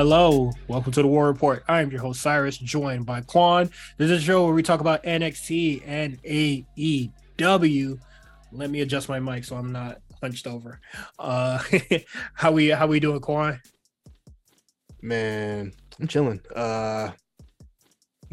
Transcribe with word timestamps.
Hello, 0.00 0.50
welcome 0.66 0.92
to 0.92 1.02
the 1.02 1.06
War 1.06 1.26
Report. 1.26 1.62
I 1.68 1.82
am 1.82 1.90
your 1.90 2.00
host 2.00 2.22
Cyrus, 2.22 2.56
joined 2.56 3.04
by 3.04 3.20
Quan. 3.20 3.68
This 3.98 4.10
is 4.10 4.22
a 4.22 4.24
show 4.24 4.46
where 4.46 4.54
we 4.54 4.62
talk 4.62 4.80
about 4.80 5.02
NXT 5.04 5.82
and 5.84 6.16
AEW. 6.22 7.98
Let 8.50 8.70
me 8.70 8.80
adjust 8.80 9.10
my 9.10 9.20
mic 9.20 9.44
so 9.44 9.56
I'm 9.56 9.72
not 9.72 9.98
hunched 10.22 10.46
over. 10.46 10.80
Uh, 11.18 11.62
how 12.34 12.50
we 12.50 12.68
how 12.70 12.86
we 12.86 12.98
doing, 12.98 13.20
Quan? 13.20 13.60
Man, 15.02 15.70
I'm 16.00 16.08
chilling. 16.08 16.40
Uh, 16.56 17.10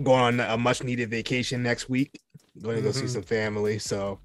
going 0.01 0.21
on 0.21 0.39
a 0.39 0.57
much 0.57 0.85
needed 0.85 1.09
vacation 1.11 1.61
next 1.63 1.89
week. 1.89 2.17
Going 2.61 2.77
to 2.77 2.81
go 2.81 2.91
see 2.91 3.07
Mhm. 3.07 3.09
some 3.09 3.23
family, 3.23 3.77
so 3.77 4.21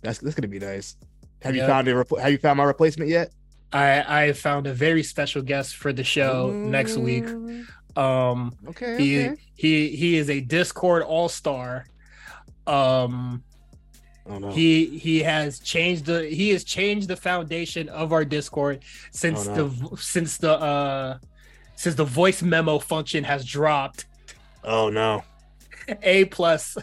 that's 0.00 0.16
that's 0.16 0.34
gonna 0.34 0.48
be 0.48 0.60
nice. 0.60 0.96
Have 1.42 1.54
Yep. 1.54 1.62
you 1.62 1.68
found 1.68 1.88
a 1.88 2.22
Have 2.22 2.32
you 2.32 2.38
found 2.38 2.56
my 2.56 2.64
replacement 2.64 3.10
yet? 3.10 3.34
I 3.72 4.24
I 4.28 4.32
found 4.32 4.66
a 4.66 4.72
very 4.74 5.02
special 5.02 5.42
guest 5.42 5.76
for 5.76 5.92
the 5.92 6.04
show 6.04 6.50
next 6.50 6.96
week. 6.96 7.24
Um, 7.96 8.52
Okay. 8.68 8.96
he 8.98 9.18
okay. 9.28 9.36
he 9.54 9.88
he 9.96 10.16
is 10.16 10.30
a 10.30 10.40
Discord 10.40 11.02
all 11.02 11.28
star. 11.28 11.86
Um, 12.66 13.42
Oh 14.28 14.38
no. 14.38 14.50
he 14.50 14.98
he 14.98 15.22
has 15.22 15.60
changed 15.60 16.06
the 16.06 16.26
he 16.26 16.48
has 16.50 16.64
changed 16.64 17.06
the 17.06 17.14
foundation 17.16 17.88
of 17.88 18.12
our 18.12 18.24
discord 18.24 18.82
since 19.12 19.46
Oh, 19.46 19.54
no. 19.54 19.68
the 19.68 19.96
since 19.98 20.36
the 20.38 20.50
uh 20.52 21.18
since 21.76 21.94
the 21.94 22.04
voice 22.04 22.42
memo 22.42 22.80
function 22.80 23.22
has 23.22 23.44
dropped 23.44 24.06
oh 24.64 24.88
no. 24.90 25.22
a 26.02 26.24
plus 26.24 26.76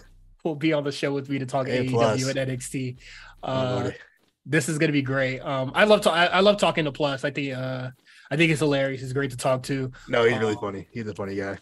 will 0.45 0.55
be 0.55 0.71
on 0.71 0.85
the 0.85 0.91
show 0.93 1.11
with 1.11 1.27
me 1.29 1.37
to 1.37 1.45
talk 1.45 1.67
A 1.67 1.71
aew 1.85 1.89
plus. 1.89 2.23
and 2.27 2.37
nxt 2.51 2.95
Oh, 3.43 3.51
uh 3.51 3.79
Lordy. 3.81 3.97
This 4.45 4.67
is 4.67 4.77
gonna 4.77 4.91
be 4.91 5.01
great 5.01 5.39
um 5.39 5.71
i 5.73 5.83
love 5.83 6.01
to 6.01 6.11
I, 6.11 6.25
I 6.25 6.39
love 6.41 6.57
talking 6.57 6.85
to 6.85 6.91
plus 6.91 7.23
i 7.23 7.31
think 7.31 7.55
uh 7.55 7.89
i 8.29 8.35
think 8.35 8.51
it's 8.51 8.59
hilarious 8.59 9.01
he's 9.01 9.13
great 9.13 9.31
to 9.31 9.37
talk 9.37 9.63
to 9.63 9.91
no, 10.07 10.23
he's 10.23 10.37
really 10.37 10.55
uh, 10.55 10.59
funny. 10.59 10.87
He's 10.91 11.07
a 11.07 11.13
funny 11.13 11.35
guy. 11.35 11.57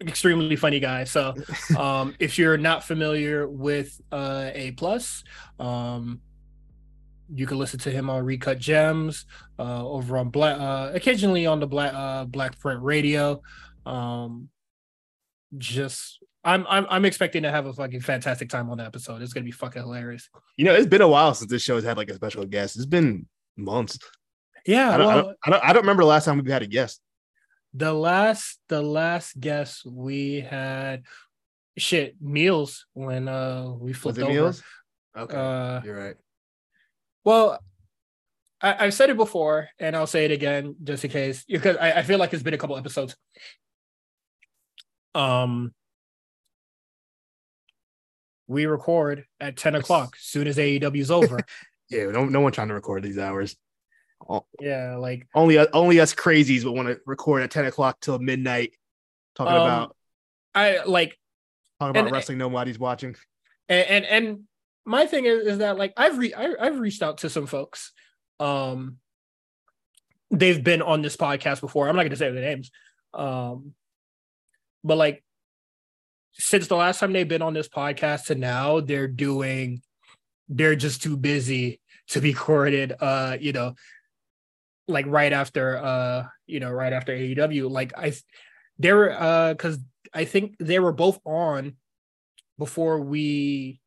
Extremely 0.00 0.56
funny 0.56 0.80
guy. 0.80 1.04
So, 1.04 1.34
um, 1.78 2.14
if 2.18 2.38
you're 2.38 2.56
not 2.56 2.84
familiar 2.84 3.48
with 3.48 4.00
uh, 4.12 4.50
A 4.54 4.72
plus, 4.72 5.24
um, 5.58 6.20
you 7.32 7.46
can 7.46 7.58
listen 7.58 7.78
to 7.80 7.90
him 7.90 8.10
on 8.10 8.24
Recut 8.24 8.58
Gems 8.58 9.26
uh, 9.58 9.86
over 9.86 10.16
on 10.16 10.30
Black, 10.30 10.58
uh, 10.60 10.90
occasionally 10.94 11.46
on 11.46 11.60
the 11.60 11.66
Black 11.66 11.92
uh, 11.94 12.24
Black 12.24 12.58
Print 12.60 12.82
Radio. 12.82 13.42
Um, 13.86 14.48
just, 15.58 16.23
I'm 16.44 16.66
I'm 16.68 16.86
I'm 16.90 17.04
expecting 17.04 17.42
to 17.44 17.50
have 17.50 17.66
a 17.66 17.72
fucking 17.72 18.00
fantastic 18.00 18.48
time 18.48 18.68
on 18.70 18.78
the 18.78 18.84
episode. 18.84 19.22
It's 19.22 19.32
gonna 19.32 19.44
be 19.44 19.50
fucking 19.50 19.80
hilarious. 19.82 20.28
You 20.56 20.64
know, 20.66 20.74
it's 20.74 20.86
been 20.86 21.00
a 21.02 21.08
while 21.08 21.34
since 21.34 21.50
this 21.50 21.62
show 21.62 21.76
has 21.76 21.84
had 21.84 21.96
like 21.96 22.10
a 22.10 22.14
special 22.14 22.44
guest. 22.44 22.76
It's 22.76 22.86
been 22.86 23.26
months. 23.56 23.98
Yeah. 24.66 24.90
I 24.94 24.96
don't, 24.96 25.08
I 25.08 25.14
don't, 25.14 25.36
I 25.44 25.50
don't, 25.50 25.64
I 25.64 25.72
don't 25.72 25.82
remember 25.82 26.02
the 26.02 26.08
last 26.08 26.24
time 26.24 26.36
we've 26.38 26.46
had 26.46 26.62
a 26.62 26.66
guest. 26.66 27.00
the 27.72 27.92
last 27.92 28.58
the 28.68 28.82
last 28.82 29.38
guest 29.40 29.84
we 29.86 30.40
had, 30.40 31.04
shit, 31.76 32.16
meals 32.20 32.86
when 32.92 33.28
uh 33.28 33.70
we 33.78 33.90
Was 33.92 33.98
flipped 33.98 34.18
it 34.18 34.22
over. 34.22 34.32
Meals? 34.32 34.62
Okay, 35.16 35.36
Uh, 35.36 35.80
you're 35.84 35.96
right. 35.96 36.16
Well, 37.24 37.58
I, 38.60 38.86
I've 38.86 38.94
said 38.94 39.10
it 39.10 39.16
before, 39.16 39.68
and 39.78 39.94
I'll 39.96 40.06
say 40.06 40.24
it 40.24 40.30
again 40.30 40.76
just 40.82 41.04
in 41.04 41.10
case, 41.10 41.44
because 41.48 41.76
I, 41.76 41.92
I 41.92 42.02
feel 42.02 42.18
like 42.18 42.32
it's 42.34 42.42
been 42.42 42.54
a 42.54 42.58
couple 42.58 42.76
episodes. 42.76 43.16
Um, 45.14 45.72
we 48.46 48.66
record 48.66 49.24
at 49.40 49.56
ten 49.56 49.74
o'clock. 49.74 50.14
As 50.18 50.24
soon 50.24 50.46
as 50.46 50.56
AEW 50.56 51.00
is 51.00 51.10
over. 51.10 51.38
Yeah, 51.90 52.06
no, 52.06 52.24
no 52.24 52.40
one 52.40 52.50
trying 52.50 52.68
to 52.68 52.74
record 52.74 53.02
these 53.02 53.18
hours. 53.18 53.56
Oh, 54.26 54.46
yeah, 54.58 54.96
like 54.96 55.28
only 55.34 55.58
only 55.58 56.00
us 56.00 56.14
crazies 56.14 56.64
would 56.64 56.72
want 56.74 56.88
to 56.88 56.98
record 57.04 57.42
at 57.42 57.50
10 57.50 57.66
o'clock 57.66 58.00
till 58.00 58.18
midnight 58.18 58.72
talking 59.36 59.52
Um, 59.54 59.60
about 59.62 59.96
I 60.54 60.82
like, 60.86 61.18
talking 61.78 61.90
about 61.90 62.06
and- 62.06 62.12
wrestling 62.12 62.38
nobody's 62.38 62.78
watching 62.78 63.16
and 63.68 63.86
and, 63.86 64.04
and 64.06 64.40
my 64.86 65.04
thing 65.06 65.26
is, 65.26 65.46
is 65.46 65.58
that 65.58 65.76
like 65.76 65.92
I've 65.98 66.16
re- 66.16 66.32
I, 66.34 66.54
I've 66.58 66.78
reached 66.80 67.02
out 67.02 67.18
to 67.18 67.28
some 67.30 67.46
folks. 67.46 67.92
Um, 68.40 68.96
they've 70.30 70.64
been 70.64 70.80
on 70.82 71.02
this 71.02 71.18
podcast 71.18 71.60
before. 71.60 71.88
I'm 71.88 71.96
not 71.96 72.02
going 72.02 72.10
to 72.10 72.16
say 72.16 72.30
their 72.30 72.40
names. 72.42 72.70
Um, 73.12 73.74
but 74.82 74.96
like 74.96 75.22
since 76.34 76.66
the 76.66 76.76
last 76.76 77.00
time 77.00 77.12
they've 77.12 77.28
been 77.28 77.42
on 77.42 77.54
this 77.54 77.68
podcast 77.68 78.26
to 78.26 78.34
now, 78.34 78.80
they're 78.80 79.08
doing, 79.08 79.82
they're 80.48 80.76
just 80.76 81.02
too 81.02 81.16
busy 81.16 81.80
to 82.08 82.20
be 82.20 82.32
courted. 82.34 82.94
Uh, 83.00 83.36
you 83.40 83.52
know, 83.52 83.74
like 84.86 85.06
right 85.06 85.32
after, 85.32 85.78
uh, 85.78 86.26
you 86.46 86.60
know, 86.60 86.70
right 86.70 86.92
after 86.92 87.12
AEW. 87.12 87.70
Like 87.70 87.96
I, 87.96 88.12
they 88.78 88.92
were, 88.92 89.12
uh, 89.12 89.54
because 89.54 89.78
I 90.12 90.24
think 90.24 90.56
they 90.58 90.78
were 90.78 90.92
both 90.92 91.18
on 91.24 91.76
before 92.58 93.00
we 93.00 93.80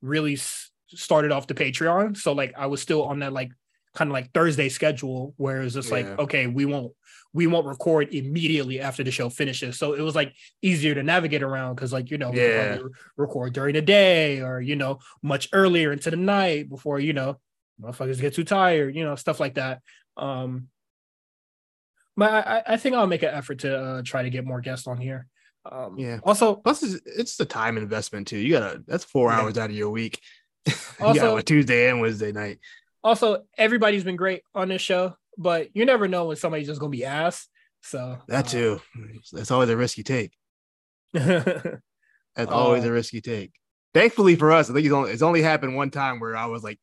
really 0.00 0.34
s- 0.34 0.70
started 0.88 1.32
off 1.32 1.46
the 1.46 1.54
Patreon. 1.54 2.16
So 2.16 2.32
like 2.32 2.54
I 2.56 2.66
was 2.66 2.82
still 2.82 3.04
on 3.04 3.20
that 3.20 3.32
like 3.32 3.52
kind 3.94 4.10
of 4.10 4.12
like 4.12 4.32
Thursday 4.32 4.68
schedule 4.68 5.34
where 5.36 5.62
it's 5.62 5.74
just 5.74 5.90
like 5.90 6.06
okay, 6.18 6.46
we 6.46 6.64
won't 6.64 6.92
we 7.34 7.46
won't 7.46 7.66
record 7.66 8.12
immediately 8.14 8.78
after 8.80 9.02
the 9.02 9.10
show 9.10 9.28
finishes. 9.30 9.78
So 9.78 9.94
it 9.94 10.02
was 10.02 10.14
like 10.14 10.34
easier 10.60 10.94
to 10.94 11.02
navigate 11.02 11.42
around 11.42 11.74
because 11.74 11.92
like 11.92 12.10
you 12.10 12.18
know 12.18 12.32
Yeah. 12.32 12.76
probably 12.76 12.92
record 13.16 13.52
during 13.54 13.74
the 13.74 13.82
day 13.82 14.40
or 14.42 14.60
you 14.60 14.76
know 14.76 14.98
much 15.22 15.48
earlier 15.52 15.92
into 15.92 16.10
the 16.10 16.16
night 16.16 16.68
before 16.68 17.00
you 17.00 17.12
know 17.12 17.38
motherfuckers 17.80 18.20
get 18.20 18.34
too 18.34 18.44
tired, 18.44 18.94
you 18.94 19.04
know 19.04 19.16
stuff 19.16 19.40
like 19.40 19.54
that. 19.54 19.80
Um, 20.16 20.68
but 22.16 22.30
I, 22.46 22.62
I- 22.66 22.76
think 22.76 22.94
I'll 22.94 23.06
make 23.06 23.22
an 23.22 23.30
effort 23.34 23.60
to 23.60 23.78
uh, 23.78 24.02
try 24.04 24.22
to 24.22 24.30
get 24.30 24.44
more 24.44 24.60
guests 24.60 24.86
on 24.86 24.98
here. 24.98 25.26
Um, 25.64 25.96
Yeah. 25.98 26.18
Also, 26.24 26.56
plus 26.56 26.82
it's, 26.82 27.00
it's 27.06 27.36
the 27.36 27.44
time 27.44 27.78
investment 27.78 28.26
too 28.26 28.36
you 28.36 28.50
gotta 28.52 28.82
that's 28.86 29.04
four 29.04 29.30
Yeah. 29.30 29.40
hours 29.40 29.56
out 29.56 29.70
of 29.70 29.76
your 29.76 29.90
week 29.90 30.20
you 30.66 30.74
Also- 31.00 31.36
a 31.36 31.42
tuesday 31.42 31.88
and 31.88 32.00
wednesday 32.00 32.32
night 32.32 32.58
also 33.04 33.44
everybody's 33.56 34.02
been 34.04 34.16
great 34.16 34.42
on 34.54 34.68
this 34.68 34.82
show, 34.82 35.14
but 35.42 35.68
you 35.74 35.84
never 35.84 36.08
know 36.08 36.26
when 36.26 36.36
somebody's 36.36 36.66
just 36.68 36.80
gonna 36.80 36.90
be 36.90 37.04
ass. 37.04 37.48
So 37.82 38.18
that 38.28 38.46
too 38.46 38.80
that's 39.32 39.50
always 39.50 39.68
a 39.68 39.76
risk 39.76 39.98
you 39.98 40.04
take 40.04 40.32
uh, 41.14 41.18
that's 42.36 42.50
always 42.50 42.84
Uh, 42.84 42.88
a 42.88 42.92
risk 42.92 43.12
you 43.12 43.20
take 43.20 43.52
thankfully 43.92 44.36
for 44.36 44.52
us 44.52 44.70
i 44.70 44.72
think 44.72 44.86
it's 44.86 44.94
only, 44.94 45.10
it's 45.10 45.20
only 45.22 45.42
happened 45.42 45.74
one 45.74 45.90
time 45.90 46.20
where 46.20 46.36
i 46.36 46.46
was 46.46 46.62
like 46.62 46.78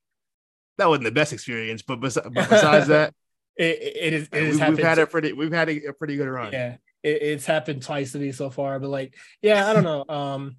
that 0.78 0.90
wasn't 0.90 1.06
the 1.06 1.12
best 1.12 1.32
experience 1.32 1.82
but, 1.82 2.02
bes- 2.02 2.16
but 2.16 2.34
besides 2.50 2.88
that 2.96 3.14
it, 3.56 3.80
it 3.82 4.14
is. 4.14 4.30
It 4.32 4.42
we, 4.62 4.70
we've 4.72 4.78
had 4.84 5.00
a 5.00 5.08
pretty 5.08 5.34
we've 5.34 5.52
had 5.52 5.70
a, 5.70 5.86
a 5.86 5.94
pretty 5.94 6.16
good 6.18 6.28
run 6.28 6.52
yeah, 6.54 6.78
it, 7.04 7.22
it's 7.22 7.46
happened 7.46 7.82
twice 7.82 8.12
to 8.14 8.18
me 8.20 8.32
so 8.32 8.50
far. 8.50 8.80
But 8.80 8.90
like, 8.90 9.16
yeah, 9.42 9.70
I 9.70 9.74
don't 9.74 9.84
know. 9.84 10.06
Um, 10.08 10.56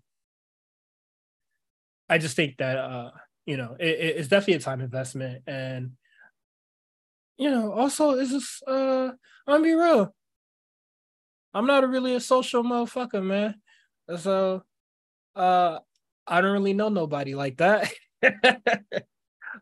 I 2.08 2.18
just 2.18 2.36
think 2.36 2.58
that 2.58 2.76
uh, 2.76 3.10
you 3.46 3.56
know, 3.56 3.76
it- 3.78 4.16
it's 4.18 4.28
definitely 4.28 4.54
a 4.54 4.60
time 4.60 4.80
investment, 4.80 5.42
and 5.46 5.92
you 7.40 7.50
know, 7.50 7.72
also 7.72 8.12
it's 8.12 8.30
just 8.30 8.62
uh, 8.68 9.10
I'm 9.46 9.62
be 9.62 9.72
real. 9.72 10.14
I'm 11.52 11.66
not 11.66 11.88
really 11.88 12.14
a 12.14 12.20
social 12.20 12.62
motherfucker, 12.62 13.24
man. 13.24 13.56
So, 14.18 14.62
uh, 15.34 15.78
I 16.26 16.40
don't 16.40 16.52
really 16.52 16.74
know 16.74 16.90
nobody 16.90 17.34
like 17.34 17.56
that. 17.56 17.92
uh, 18.22 18.28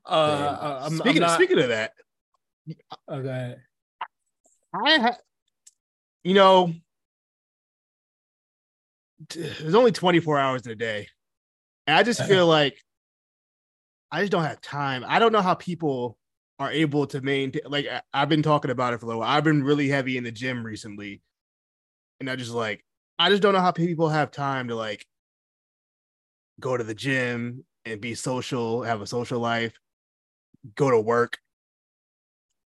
I'm, 0.04 0.82
I'm 0.82 0.96
speaking, 0.98 1.22
not. 1.22 1.36
speaking 1.36 1.60
of 1.60 1.68
that 1.68 1.92
okay. 3.10 3.56
I 4.74 4.98
ha- 4.98 5.18
you 6.24 6.34
know, 6.34 6.74
t- 9.28 9.40
there's 9.60 9.74
only 9.74 9.92
24 9.92 10.38
hours 10.38 10.66
in 10.66 10.72
a 10.72 10.76
day. 10.76 11.08
And 11.86 11.96
I 11.96 12.02
just 12.02 12.22
feel 12.24 12.46
like 12.46 12.76
I 14.10 14.20
just 14.20 14.32
don't 14.32 14.44
have 14.44 14.60
time. 14.60 15.04
I 15.06 15.18
don't 15.18 15.32
know 15.32 15.40
how 15.40 15.54
people 15.54 16.17
are 16.58 16.70
able 16.72 17.06
to 17.08 17.20
maintain. 17.20 17.62
Like 17.66 17.86
I- 17.86 18.02
I've 18.12 18.28
been 18.28 18.42
talking 18.42 18.70
about 18.70 18.94
it 18.94 18.98
for 19.00 19.06
a 19.06 19.08
little 19.08 19.20
while. 19.20 19.36
I've 19.36 19.44
been 19.44 19.62
really 19.62 19.88
heavy 19.88 20.16
in 20.16 20.24
the 20.24 20.32
gym 20.32 20.64
recently, 20.64 21.22
and 22.20 22.30
I 22.30 22.36
just 22.36 22.52
like 22.52 22.84
I 23.18 23.30
just 23.30 23.42
don't 23.42 23.54
know 23.54 23.60
how 23.60 23.72
people 23.72 24.08
have 24.08 24.30
time 24.30 24.68
to 24.68 24.74
like 24.74 25.06
go 26.60 26.76
to 26.76 26.84
the 26.84 26.94
gym 26.94 27.64
and 27.84 28.00
be 28.00 28.14
social, 28.14 28.82
have 28.82 29.00
a 29.00 29.06
social 29.06 29.40
life, 29.40 29.78
go 30.74 30.90
to 30.90 31.00
work. 31.00 31.38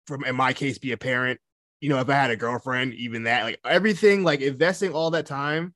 From 0.07 0.23
in 0.25 0.35
my 0.35 0.53
case, 0.53 0.77
be 0.77 0.91
a 0.91 0.97
parent. 0.97 1.39
You 1.81 1.89
know, 1.89 1.99
if 1.99 2.09
I 2.09 2.13
had 2.13 2.31
a 2.31 2.35
girlfriend, 2.35 2.93
even 2.95 3.23
that, 3.23 3.43
like 3.43 3.59
everything, 3.63 4.23
like 4.23 4.41
investing 4.41 4.91
all 4.91 5.11
that 5.11 5.25
time, 5.25 5.73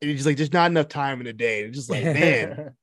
and 0.00 0.10
it's 0.10 0.18
just 0.18 0.26
like 0.26 0.36
just 0.36 0.52
not 0.52 0.70
enough 0.70 0.88
time 0.88 1.20
in 1.20 1.26
a 1.26 1.32
day. 1.32 1.62
It's 1.62 1.76
just 1.76 1.90
like, 1.90 2.04
man, 2.04 2.74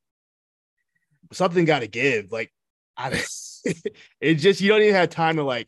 something 1.32 1.66
got 1.66 1.80
to 1.80 1.88
give. 1.88 2.32
Like, 2.32 2.52
I, 3.00 3.10
it's 4.22 4.44
just 4.44 4.62
you 4.62 4.68
don't 4.70 4.82
even 4.82 4.94
have 4.96 5.10
time 5.10 5.38
to 5.38 5.44
like 5.44 5.68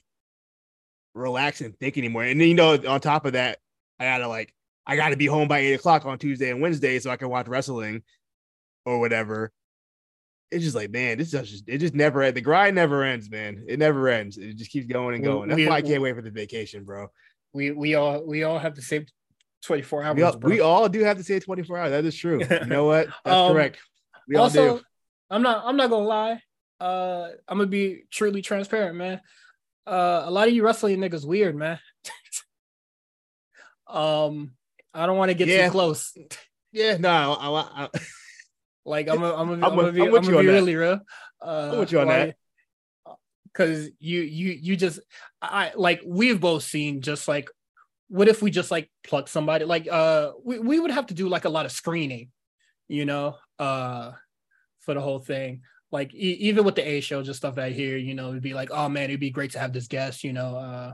relax 1.13 1.61
and 1.61 1.77
think 1.79 1.97
anymore. 1.97 2.23
And 2.23 2.39
then 2.39 2.47
you 2.47 2.53
know, 2.53 2.73
on 2.87 2.99
top 3.01 3.25
of 3.25 3.33
that, 3.33 3.59
I 3.99 4.05
gotta 4.05 4.27
like 4.27 4.53
I 4.85 4.95
gotta 4.95 5.17
be 5.17 5.25
home 5.27 5.47
by 5.47 5.59
eight 5.59 5.73
o'clock 5.73 6.05
on 6.05 6.17
Tuesday 6.19 6.49
and 6.51 6.61
Wednesday 6.61 6.99
so 6.99 7.09
I 7.09 7.17
can 7.17 7.29
watch 7.29 7.47
wrestling 7.47 8.03
or 8.85 8.99
whatever. 8.99 9.51
It's 10.51 10.63
just 10.65 10.75
like, 10.75 10.91
man, 10.91 11.17
this 11.17 11.33
is 11.33 11.49
just 11.49 11.63
it 11.67 11.77
just 11.77 11.93
never 11.95 12.21
ends. 12.21 12.35
the 12.35 12.41
grind 12.41 12.75
never 12.75 13.03
ends, 13.03 13.29
man. 13.31 13.63
It 13.67 13.79
never 13.79 14.09
ends. 14.09 14.37
It 14.37 14.55
just 14.57 14.71
keeps 14.71 14.85
going 14.87 15.15
and 15.15 15.23
going. 15.23 15.47
That's 15.49 15.57
we- 15.57 15.67
why 15.67 15.75
I 15.77 15.81
can't 15.81 16.01
wait 16.01 16.15
for 16.15 16.21
the 16.21 16.31
vacation, 16.31 16.83
bro. 16.83 17.07
we 17.53 17.71
we 17.71 17.95
all 17.95 18.25
we 18.25 18.43
all 18.43 18.59
have 18.59 18.75
the 18.75 18.81
same 18.81 19.05
24 19.63 20.03
hours. 20.03 20.15
We 20.17 20.23
all, 20.23 20.37
bro. 20.37 20.49
we 20.49 20.59
all 20.59 20.89
do 20.89 21.01
have 21.03 21.17
to 21.17 21.23
say 21.23 21.39
24 21.39 21.77
hours. 21.77 21.91
That 21.91 22.03
is 22.03 22.15
true. 22.17 22.41
You 22.41 22.65
know 22.65 22.85
what? 22.85 23.07
That's 23.23 23.35
Um, 23.37 23.53
correct. 23.53 23.77
We 24.27 24.35
all 24.35 24.43
also, 24.43 24.77
do. 24.79 24.83
I'm 25.29 25.41
not 25.41 25.63
I'm 25.65 25.77
not 25.77 25.89
gonna 25.89 26.05
lie. 26.05 26.41
Uh 26.81 27.29
I'm 27.47 27.57
gonna 27.59 27.67
be 27.69 28.03
truly 28.09 28.41
transparent, 28.41 28.95
man. 28.95 29.21
Uh 29.85 30.23
a 30.25 30.31
lot 30.31 30.47
of 30.47 30.53
you 30.53 30.63
wrestling 30.63 30.99
niggas 30.99 31.25
weird, 31.25 31.55
man. 31.55 31.79
um 33.87 34.51
I 34.93 35.05
don't 35.05 35.17
want 35.17 35.29
to 35.29 35.35
get 35.35 35.47
Yeah. 35.47 35.67
too 35.67 35.71
close. 35.71 36.17
Yeah, 36.73 36.95
no, 36.95 37.09
I, 37.09 37.49
I, 37.49 37.83
I, 37.83 37.89
Like 38.85 39.09
I'm 39.09 39.19
gonna 39.19 39.35
I'm 39.35 39.49
gonna, 39.49 39.65
I'm 39.67 39.71
I'm 39.73 39.75
gonna 39.75 39.91
be, 39.91 40.01
I'm 40.01 40.07
I'm 40.15 40.23
gonna 40.23 40.37
be 40.39 40.45
that. 40.47 40.51
really 40.53 40.75
real. 40.75 40.99
Uh 41.41 41.69
I'm 41.73 41.79
with 41.79 41.91
you 41.91 41.99
on 41.99 42.07
that. 42.07 42.35
Cause 43.53 43.89
you 43.99 44.21
you 44.21 44.53
you 44.53 44.75
just 44.77 45.01
I 45.41 45.73
like 45.75 46.01
we've 46.05 46.39
both 46.39 46.63
seen 46.63 47.01
just 47.01 47.27
like 47.27 47.49
what 48.07 48.29
if 48.29 48.41
we 48.41 48.49
just 48.51 48.71
like 48.71 48.89
pluck 49.03 49.27
somebody 49.27 49.65
like 49.65 49.89
uh 49.91 50.31
we, 50.45 50.59
we 50.59 50.79
would 50.79 50.91
have 50.91 51.07
to 51.07 51.13
do 51.13 51.27
like 51.27 51.43
a 51.43 51.49
lot 51.49 51.65
of 51.65 51.73
screening, 51.73 52.31
you 52.87 53.03
know, 53.05 53.35
uh 53.59 54.13
for 54.79 54.93
the 54.93 55.01
whole 55.01 55.19
thing. 55.19 55.63
Like 55.91 56.13
e- 56.13 56.37
even 56.49 56.63
with 56.63 56.75
the 56.75 56.87
A 56.87 57.01
show, 57.01 57.21
just 57.21 57.37
stuff 57.39 57.55
that 57.55 57.65
I 57.65 57.69
hear, 57.71 57.97
you 57.97 58.13
know, 58.15 58.29
it'd 58.29 58.41
be 58.41 58.53
like, 58.53 58.71
oh 58.71 58.87
man, 58.89 59.05
it'd 59.05 59.19
be 59.19 59.29
great 59.29 59.51
to 59.51 59.59
have 59.59 59.73
this 59.73 59.87
guest, 59.87 60.23
you 60.23 60.33
know, 60.33 60.55
uh 60.55 60.93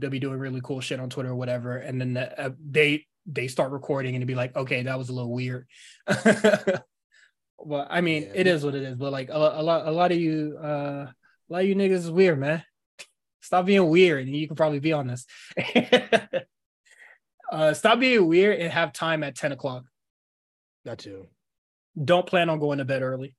they'll 0.00 0.10
be 0.10 0.20
doing 0.20 0.38
really 0.38 0.60
cool 0.62 0.80
shit 0.80 1.00
on 1.00 1.10
Twitter 1.10 1.30
or 1.30 1.34
whatever, 1.34 1.76
and 1.76 2.00
then 2.00 2.14
the, 2.14 2.40
uh, 2.40 2.50
they 2.70 3.04
they 3.26 3.48
start 3.48 3.72
recording 3.72 4.14
and 4.14 4.22
it'd 4.22 4.28
be 4.28 4.34
like, 4.36 4.54
okay, 4.56 4.82
that 4.82 4.96
was 4.96 5.08
a 5.08 5.12
little 5.12 5.32
weird. 5.32 5.66
well, 7.58 7.86
I 7.90 8.00
mean, 8.00 8.22
Yeah. 8.22 8.32
it 8.34 8.46
is 8.46 8.64
what 8.64 8.74
it 8.76 8.82
is, 8.82 8.96
but 8.96 9.12
like 9.12 9.28
a, 9.28 9.32
a 9.32 9.62
lot, 9.62 9.86
a 9.86 9.90
lot 9.90 10.12
of 10.12 10.18
you, 10.18 10.56
uh, 10.62 11.06
a 11.10 11.14
lot 11.48 11.62
of 11.62 11.66
you 11.68 11.74
niggas 11.74 11.90
is 12.06 12.10
weird, 12.10 12.38
man. 12.38 12.62
Stop 13.40 13.66
being 13.66 13.88
weird, 13.88 14.26
and 14.26 14.36
you 14.36 14.46
can 14.46 14.56
probably 14.56 14.78
be 14.78 14.92
on 14.92 15.06
this. 15.08 15.26
uh, 17.52 17.74
stop 17.74 17.98
being 18.00 18.26
weird 18.26 18.58
and 18.60 18.72
have 18.72 18.92
time 18.92 19.22
at 19.22 19.34
ten 19.34 19.52
o'clock. 19.52 19.84
not 20.84 21.04
you. 21.06 21.26
Don't 22.02 22.26
plan 22.26 22.48
on 22.50 22.60
going 22.60 22.78
to 22.78 22.84
bed 22.84 23.02
early. 23.02 23.34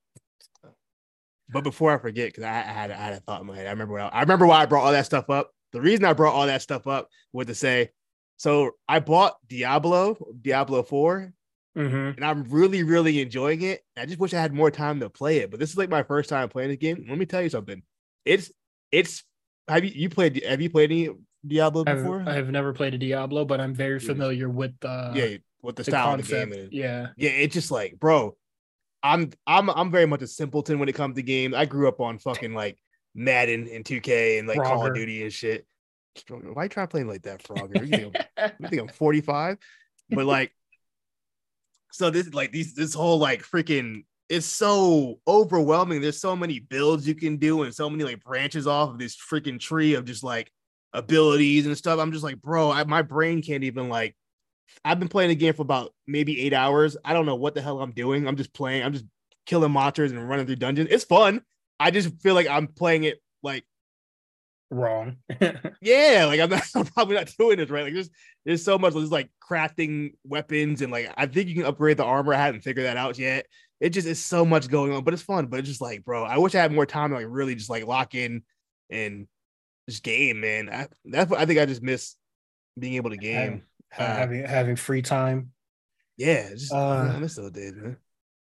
But 1.51 1.63
before 1.63 1.91
I 1.93 1.97
forget, 1.97 2.27
because 2.29 2.43
I, 2.43 2.59
I 2.59 2.61
had 2.61 2.91
I 2.91 2.95
had 2.95 3.13
a 3.13 3.19
thought 3.19 3.41
in 3.41 3.47
my 3.47 3.55
head. 3.55 3.67
I 3.67 3.71
remember 3.71 3.93
what 3.93 4.01
I, 4.03 4.07
I 4.09 4.21
remember 4.21 4.45
why 4.45 4.61
I 4.61 4.65
brought 4.65 4.83
all 4.85 4.91
that 4.91 5.05
stuff 5.05 5.29
up. 5.29 5.51
The 5.73 5.81
reason 5.81 6.05
I 6.05 6.13
brought 6.13 6.33
all 6.33 6.45
that 6.47 6.61
stuff 6.61 6.87
up 6.87 7.09
was 7.33 7.47
to 7.47 7.55
say, 7.55 7.89
so 8.37 8.71
I 8.87 8.99
bought 8.99 9.35
Diablo, 9.47 10.17
Diablo 10.41 10.83
4, 10.83 11.33
Mm-hmm. 11.77 11.95
and 12.17 12.25
I'm 12.25 12.43
really, 12.45 12.81
really 12.83 13.21
enjoying 13.21 13.61
it. 13.61 13.81
I 13.95 14.05
just 14.07 14.19
wish 14.19 14.33
I 14.33 14.41
had 14.41 14.53
more 14.53 14.71
time 14.71 14.99
to 15.01 15.09
play 15.09 15.37
it. 15.37 15.51
But 15.51 15.59
this 15.59 15.69
is 15.69 15.77
like 15.77 15.87
my 15.89 16.01
first 16.03 16.27
time 16.27 16.49
playing 16.49 16.69
this 16.69 16.77
game. 16.79 17.05
Let 17.07 17.17
me 17.17 17.25
tell 17.25 17.41
you 17.43 17.49
something. 17.49 17.83
It's 18.25 18.51
it's 18.91 19.23
have 19.67 19.85
you 19.85 19.91
you 19.93 20.09
played 20.09 20.43
have 20.43 20.59
you 20.61 20.69
played 20.69 20.91
any 20.91 21.09
Diablo 21.45 21.83
I've, 21.87 21.97
before? 21.97 22.23
I've 22.27 22.49
never 22.49 22.73
played 22.73 22.95
a 22.95 22.97
Diablo, 22.97 23.45
but 23.45 23.61
I'm 23.61 23.73
very 23.75 23.99
familiar 23.99 24.49
with 24.49 24.73
uh, 24.83 25.13
yeah, 25.15 25.37
with 25.61 25.75
the 25.77 25.83
the 25.83 25.91
style 25.91 26.15
of 26.15 26.25
the 26.27 26.33
game. 26.33 26.51
and- 26.51 26.73
yeah, 26.73 27.07
yeah, 27.15 27.29
it's 27.29 27.53
just 27.53 27.69
like, 27.71 27.99
bro, 27.99 28.35
I'm 29.03 29.31
I'm 29.47 29.69
I'm 29.69 29.91
very 29.91 30.05
much 30.05 30.21
a 30.21 30.27
simpleton 30.27 30.79
when 30.79 30.89
it 30.89 30.95
comes 30.95 31.15
to 31.15 31.21
games. 31.21 31.55
I 31.55 31.65
grew 31.65 31.87
up 31.87 31.99
on 31.99 32.17
fucking 32.17 32.53
like 32.53 32.77
Madden 33.15 33.67
and 33.71 33.83
2K 33.85 34.39
and 34.39 34.47
like 34.47 34.61
Call 34.61 34.85
of 34.85 34.93
Duty 34.93 35.23
and 35.23 35.33
shit. 35.33 35.65
Why 36.27 36.63
you 36.63 36.69
trying 36.69 36.87
to 36.87 37.03
like 37.05 37.21
that, 37.23 37.43
Frogger? 37.43 37.81
You 37.81 37.87
think 37.87 38.15
I'm, 38.37 38.51
you 38.59 38.67
think 38.67 38.81
I'm 38.81 38.87
45? 38.89 39.57
But 40.09 40.25
like, 40.25 40.51
so 41.91 42.09
this 42.09 42.33
like 42.33 42.51
these 42.51 42.73
this 42.73 42.93
whole 42.93 43.19
like 43.19 43.43
freaking 43.43 44.03
it's 44.29 44.45
so 44.45 45.19
overwhelming. 45.27 46.01
There's 46.01 46.21
so 46.21 46.35
many 46.35 46.59
builds 46.59 47.07
you 47.07 47.15
can 47.15 47.37
do 47.37 47.63
and 47.63 47.73
so 47.73 47.89
many 47.89 48.03
like 48.03 48.23
branches 48.23 48.67
off 48.67 48.91
of 48.91 48.99
this 48.99 49.17
freaking 49.17 49.59
tree 49.59 49.95
of 49.95 50.05
just 50.05 50.23
like 50.23 50.51
abilities 50.93 51.65
and 51.65 51.77
stuff. 51.77 51.99
I'm 51.99 52.11
just 52.11 52.23
like, 52.23 52.39
bro, 52.39 52.71
I, 52.71 52.83
my 52.83 53.01
brain 53.01 53.41
can't 53.41 53.63
even 53.63 53.89
like. 53.89 54.15
I've 54.83 54.99
been 54.99 55.07
playing 55.07 55.29
the 55.29 55.35
game 55.35 55.53
for 55.53 55.61
about 55.61 55.93
maybe 56.07 56.41
eight 56.41 56.53
hours. 56.53 56.97
I 57.03 57.13
don't 57.13 57.25
know 57.25 57.35
what 57.35 57.55
the 57.55 57.61
hell 57.61 57.81
I'm 57.81 57.91
doing. 57.91 58.27
I'm 58.27 58.37
just 58.37 58.53
playing. 58.53 58.83
I'm 58.83 58.93
just 58.93 59.05
killing 59.45 59.71
monsters 59.71 60.11
and 60.11 60.29
running 60.29 60.45
through 60.45 60.57
dungeons. 60.57 60.89
It's 60.91 61.03
fun. 61.03 61.41
I 61.79 61.91
just 61.91 62.21
feel 62.21 62.35
like 62.35 62.47
I'm 62.47 62.67
playing 62.67 63.03
it 63.03 63.21
like 63.43 63.65
wrong. 64.71 65.17
yeah, 65.81 66.25
like 66.27 66.39
I'm, 66.39 66.49
not, 66.49 66.63
I'm 66.75 66.85
probably 66.85 67.15
not 67.15 67.33
doing 67.37 67.57
this 67.57 67.69
right. 67.69 67.83
Like 67.83 67.93
there's 67.93 68.09
there's 68.45 68.63
so 68.63 68.77
much 68.77 68.93
there's 68.93 69.11
like 69.11 69.29
crafting 69.47 70.13
weapons 70.23 70.81
and 70.81 70.91
like 70.91 71.11
I 71.17 71.25
think 71.25 71.49
you 71.49 71.55
can 71.55 71.65
upgrade 71.65 71.97
the 71.97 72.05
armor. 72.05 72.33
I 72.33 72.37
haven't 72.37 72.61
figured 72.61 72.85
that 72.85 72.97
out 72.97 73.17
yet. 73.17 73.45
It 73.79 73.89
just 73.89 74.07
is 74.07 74.23
so 74.23 74.45
much 74.45 74.69
going 74.69 74.91
on, 74.91 75.03
but 75.03 75.13
it's 75.13 75.23
fun. 75.23 75.47
But 75.47 75.59
it's 75.59 75.69
just 75.69 75.81
like, 75.81 76.03
bro, 76.03 76.23
I 76.23 76.37
wish 76.37 76.53
I 76.53 76.61
had 76.61 76.73
more 76.73 76.85
time 76.85 77.11
to 77.11 77.15
like 77.15 77.27
really 77.29 77.55
just 77.55 77.69
like 77.69 77.87
lock 77.87 78.13
in 78.13 78.43
and 78.89 79.27
just 79.89 80.03
game, 80.03 80.41
man. 80.41 80.69
I, 80.69 80.87
that's 81.05 81.31
what 81.31 81.39
I 81.39 81.45
think 81.45 81.59
I 81.59 81.65
just 81.65 81.81
miss 81.81 82.15
being 82.77 82.95
able 82.95 83.11
to 83.11 83.17
game. 83.17 83.63
Uh, 83.97 84.03
having 84.05 84.43
having 84.45 84.75
free 84.75 85.01
time. 85.01 85.51
Yeah, 86.17 86.49
just 86.49 86.71
Uh, 86.73 87.11
I 87.15 87.17
miss 87.19 87.35
those 87.35 87.51
days, 87.51 87.73
man. 87.75 87.97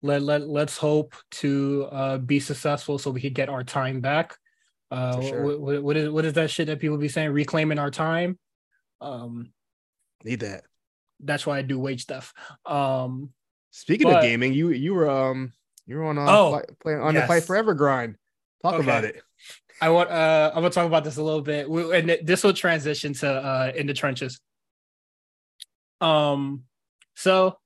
Let 0.03 0.21
let 0.23 0.47
let's 0.47 0.77
hope 0.77 1.15
to 1.41 1.87
uh, 1.91 2.17
be 2.17 2.39
successful 2.39 2.97
so 2.97 3.11
we 3.11 3.21
could 3.21 3.33
get 3.35 3.49
our 3.49 3.63
time 3.63 4.01
back. 4.01 4.35
Uh, 4.89 5.21
sure. 5.21 5.43
what, 5.45 5.59
what, 5.61 5.83
what 5.83 5.97
is 5.97 6.09
what 6.09 6.25
is 6.25 6.33
that 6.33 6.49
shit 6.51 6.67
that 6.67 6.79
people 6.79 6.97
be 6.97 7.07
saying? 7.07 7.31
Reclaiming 7.31 7.79
our 7.79 7.91
time. 7.91 8.37
Um, 8.99 9.51
Need 10.23 10.41
that. 10.41 10.63
that's 11.19 11.45
why 11.47 11.57
I 11.57 11.61
do 11.61 11.79
wage 11.79 12.01
stuff. 12.01 12.33
Um, 12.65 13.29
Speaking 13.71 14.07
But- 14.07 14.17
of 14.17 14.23
gaming, 14.23 14.53
you 14.53 14.69
you 14.71 14.93
were 14.93 15.09
um 15.09 15.53
you 15.87 15.95
were 15.95 16.03
on 16.03 16.17
uh, 16.17 16.25
Oh, 16.27 16.51
fight, 16.51 16.65
playing 16.81 16.99
on 16.99 17.13
the 17.15 17.21
fight 17.25 17.43
forever 17.43 17.73
grind. 17.73 18.15
Talk 18.61 18.73
Okay. 18.75 18.83
about 18.83 19.05
it. 19.05 19.21
I 19.81 19.89
want 19.89 20.11
uh 20.11 20.49
I'm 20.53 20.61
gonna 20.61 20.69
talk 20.71 20.85
about 20.87 21.03
this 21.05 21.17
a 21.17 21.23
little 21.23 21.41
bit, 21.41 21.69
We- 21.69 21.95
and 21.97 22.17
this 22.23 22.43
will 22.43 22.53
transition 22.53 23.13
to 23.13 23.29
uh 23.31 23.71
in 23.75 23.87
the 23.87 23.93
trenches. 23.93 24.39
Um, 26.01 26.63
so 27.15 27.57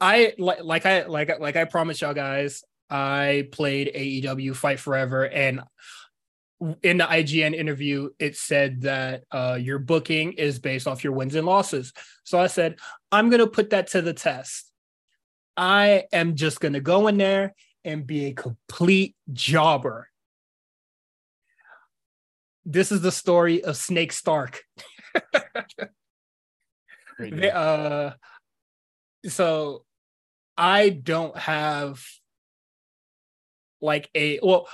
I 0.00 0.34
like 0.38 0.62
like 0.62 0.86
I 0.86 1.06
like 1.06 1.40
like 1.40 1.56
I 1.56 1.64
promised 1.64 2.02
y'all 2.02 2.14
guys, 2.14 2.62
I 2.90 3.48
played 3.52 3.92
AEW 3.94 4.54
Fight 4.54 4.78
Forever, 4.78 5.24
and 5.24 5.62
in 6.82 6.98
the 6.98 7.04
IGN 7.04 7.54
interview, 7.54 8.10
it 8.18 8.36
said 8.36 8.82
that 8.82 9.24
uh 9.30 9.58
your 9.60 9.78
booking 9.78 10.32
is 10.34 10.58
based 10.58 10.86
off 10.86 11.02
your 11.02 11.12
wins 11.12 11.34
and 11.34 11.46
losses. 11.46 11.92
So 12.24 12.38
I 12.38 12.46
said 12.46 12.76
I'm 13.10 13.30
gonna 13.30 13.46
put 13.46 13.70
that 13.70 13.88
to 13.88 14.02
the 14.02 14.14
test. 14.14 14.70
I 15.56 16.04
am 16.12 16.36
just 16.36 16.60
gonna 16.60 16.80
go 16.80 17.08
in 17.08 17.16
there 17.16 17.54
and 17.84 18.06
be 18.06 18.26
a 18.26 18.32
complete 18.32 19.16
jobber 19.32 20.08
this 22.64 22.92
is 22.92 23.00
the 23.00 23.12
story 23.12 23.64
of 23.64 23.76
Snake 23.76 24.12
Stark. 24.12 24.62
They, 27.18 27.50
uh, 27.50 28.12
so 29.26 29.84
I 30.56 30.90
don't 30.90 31.36
have 31.36 32.04
like 33.80 34.10
a 34.14 34.38
well, 34.42 34.68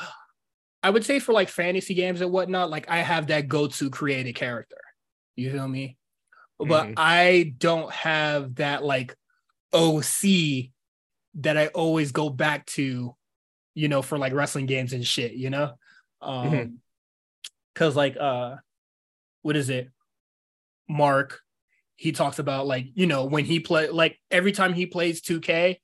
I 0.83 0.91
would 0.91 1.05
say 1.05 1.19
for 1.19 1.33
like 1.33 1.49
fantasy 1.49 1.95
games 1.95 2.21
and 2.21 2.31
whatnot, 2.31 2.71
like 2.71 2.89
I 2.89 2.99
have 2.99 3.29
that 3.29 3.49
go-to 3.49 3.91
created 3.91 4.35
character. 4.35 4.77
You 5.37 5.51
feel 5.51 5.69
me? 5.69 5.97
But 6.59 6.89
Mhm. 6.89 6.95
I 6.97 7.55
don't 7.59 7.93
have 7.93 8.57
that 8.57 8.83
like 8.85 9.17
OC 9.73 10.73
that 11.35 11.57
I 11.57 11.69
always 11.69 12.13
go 12.13 12.31
back 12.31 12.67
to, 12.67 13.15
you 13.75 13.89
know, 13.89 14.03
for 14.03 14.19
like 14.19 14.33
wrestling 14.33 14.67
games 14.67 14.93
and 14.93 15.07
shit, 15.07 15.33
you 15.33 15.51
know? 15.51 15.75
Um 16.21 16.51
Mhm. 16.51 16.77
cuz 17.75 17.95
like 17.95 18.17
uh 18.17 18.57
what 19.43 19.57
is 19.57 19.71
it? 19.71 19.91
Mark 20.89 21.41
he 21.99 22.13
talks 22.13 22.39
about 22.39 22.67
like, 22.67 22.87
you 22.95 23.07
know, 23.07 23.25
when 23.27 23.45
he 23.45 23.61
play 23.61 23.89
like 23.91 24.19
every 24.31 24.53
time 24.53 24.73
he 24.73 24.87
plays 24.87 25.21
2K, 25.21 25.77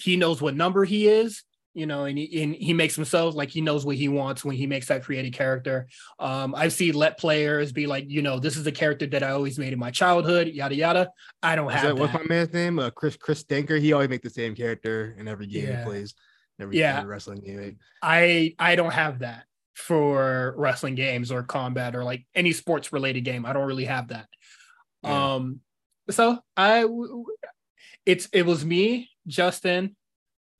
he 0.00 0.16
knows 0.16 0.40
what 0.42 0.54
number 0.56 0.84
he 0.84 1.06
is, 1.06 1.42
you 1.74 1.84
know, 1.86 2.04
and 2.06 2.16
he, 2.16 2.42
and 2.42 2.54
he 2.54 2.72
makes 2.72 2.96
himself 2.96 3.34
like 3.34 3.50
he 3.50 3.60
knows 3.60 3.84
what 3.84 3.96
he 3.96 4.08
wants 4.08 4.42
when 4.44 4.56
he 4.56 4.66
makes 4.66 4.88
that 4.88 5.04
created 5.04 5.34
character. 5.34 5.86
Um, 6.18 6.54
I've 6.56 6.72
seen 6.72 6.94
let 6.94 7.18
players 7.18 7.72
be 7.72 7.86
like, 7.86 8.06
you 8.08 8.22
know, 8.22 8.38
this 8.38 8.56
is 8.56 8.64
the 8.64 8.72
character 8.72 9.06
that 9.08 9.22
I 9.22 9.32
always 9.32 9.58
made 9.58 9.74
in 9.74 9.78
my 9.78 9.90
childhood, 9.90 10.48
yada 10.48 10.74
yada. 10.74 11.10
I 11.42 11.54
don't 11.56 11.68
Is 11.68 11.74
have 11.74 11.82
that, 11.82 11.94
that. 11.96 12.00
what's 12.00 12.14
my 12.14 12.24
man's 12.26 12.52
name? 12.54 12.78
Uh, 12.78 12.88
Chris 12.90 13.16
Chris 13.16 13.44
Denker. 13.44 13.78
He 13.78 13.92
always 13.92 14.08
make 14.08 14.22
the 14.22 14.30
same 14.30 14.54
character 14.54 15.14
in 15.18 15.28
every 15.28 15.46
game 15.46 15.66
Yeah. 15.68 15.78
he 15.80 15.84
plays. 15.84 16.14
Every, 16.58 16.78
Yeah. 16.78 17.04
wrestling 17.04 17.40
game. 17.44 17.76
I 18.00 18.54
I 18.58 18.76
don't 18.76 18.92
have 18.94 19.18
that 19.18 19.44
for 19.74 20.54
wrestling 20.56 20.94
games 20.94 21.30
or 21.32 21.42
combat 21.42 21.94
or 21.96 22.04
like 22.04 22.24
any 22.34 22.52
sports 22.52 22.92
related 22.92 23.22
game. 23.24 23.44
I 23.44 23.52
don't 23.52 23.66
really 23.66 23.84
have 23.86 24.08
that. 24.08 24.28
Um, 25.04 25.60
so 26.10 26.38
I, 26.56 26.86
it's 28.06 28.28
it 28.32 28.44
was 28.46 28.64
me, 28.64 29.10
Justin. 29.26 29.96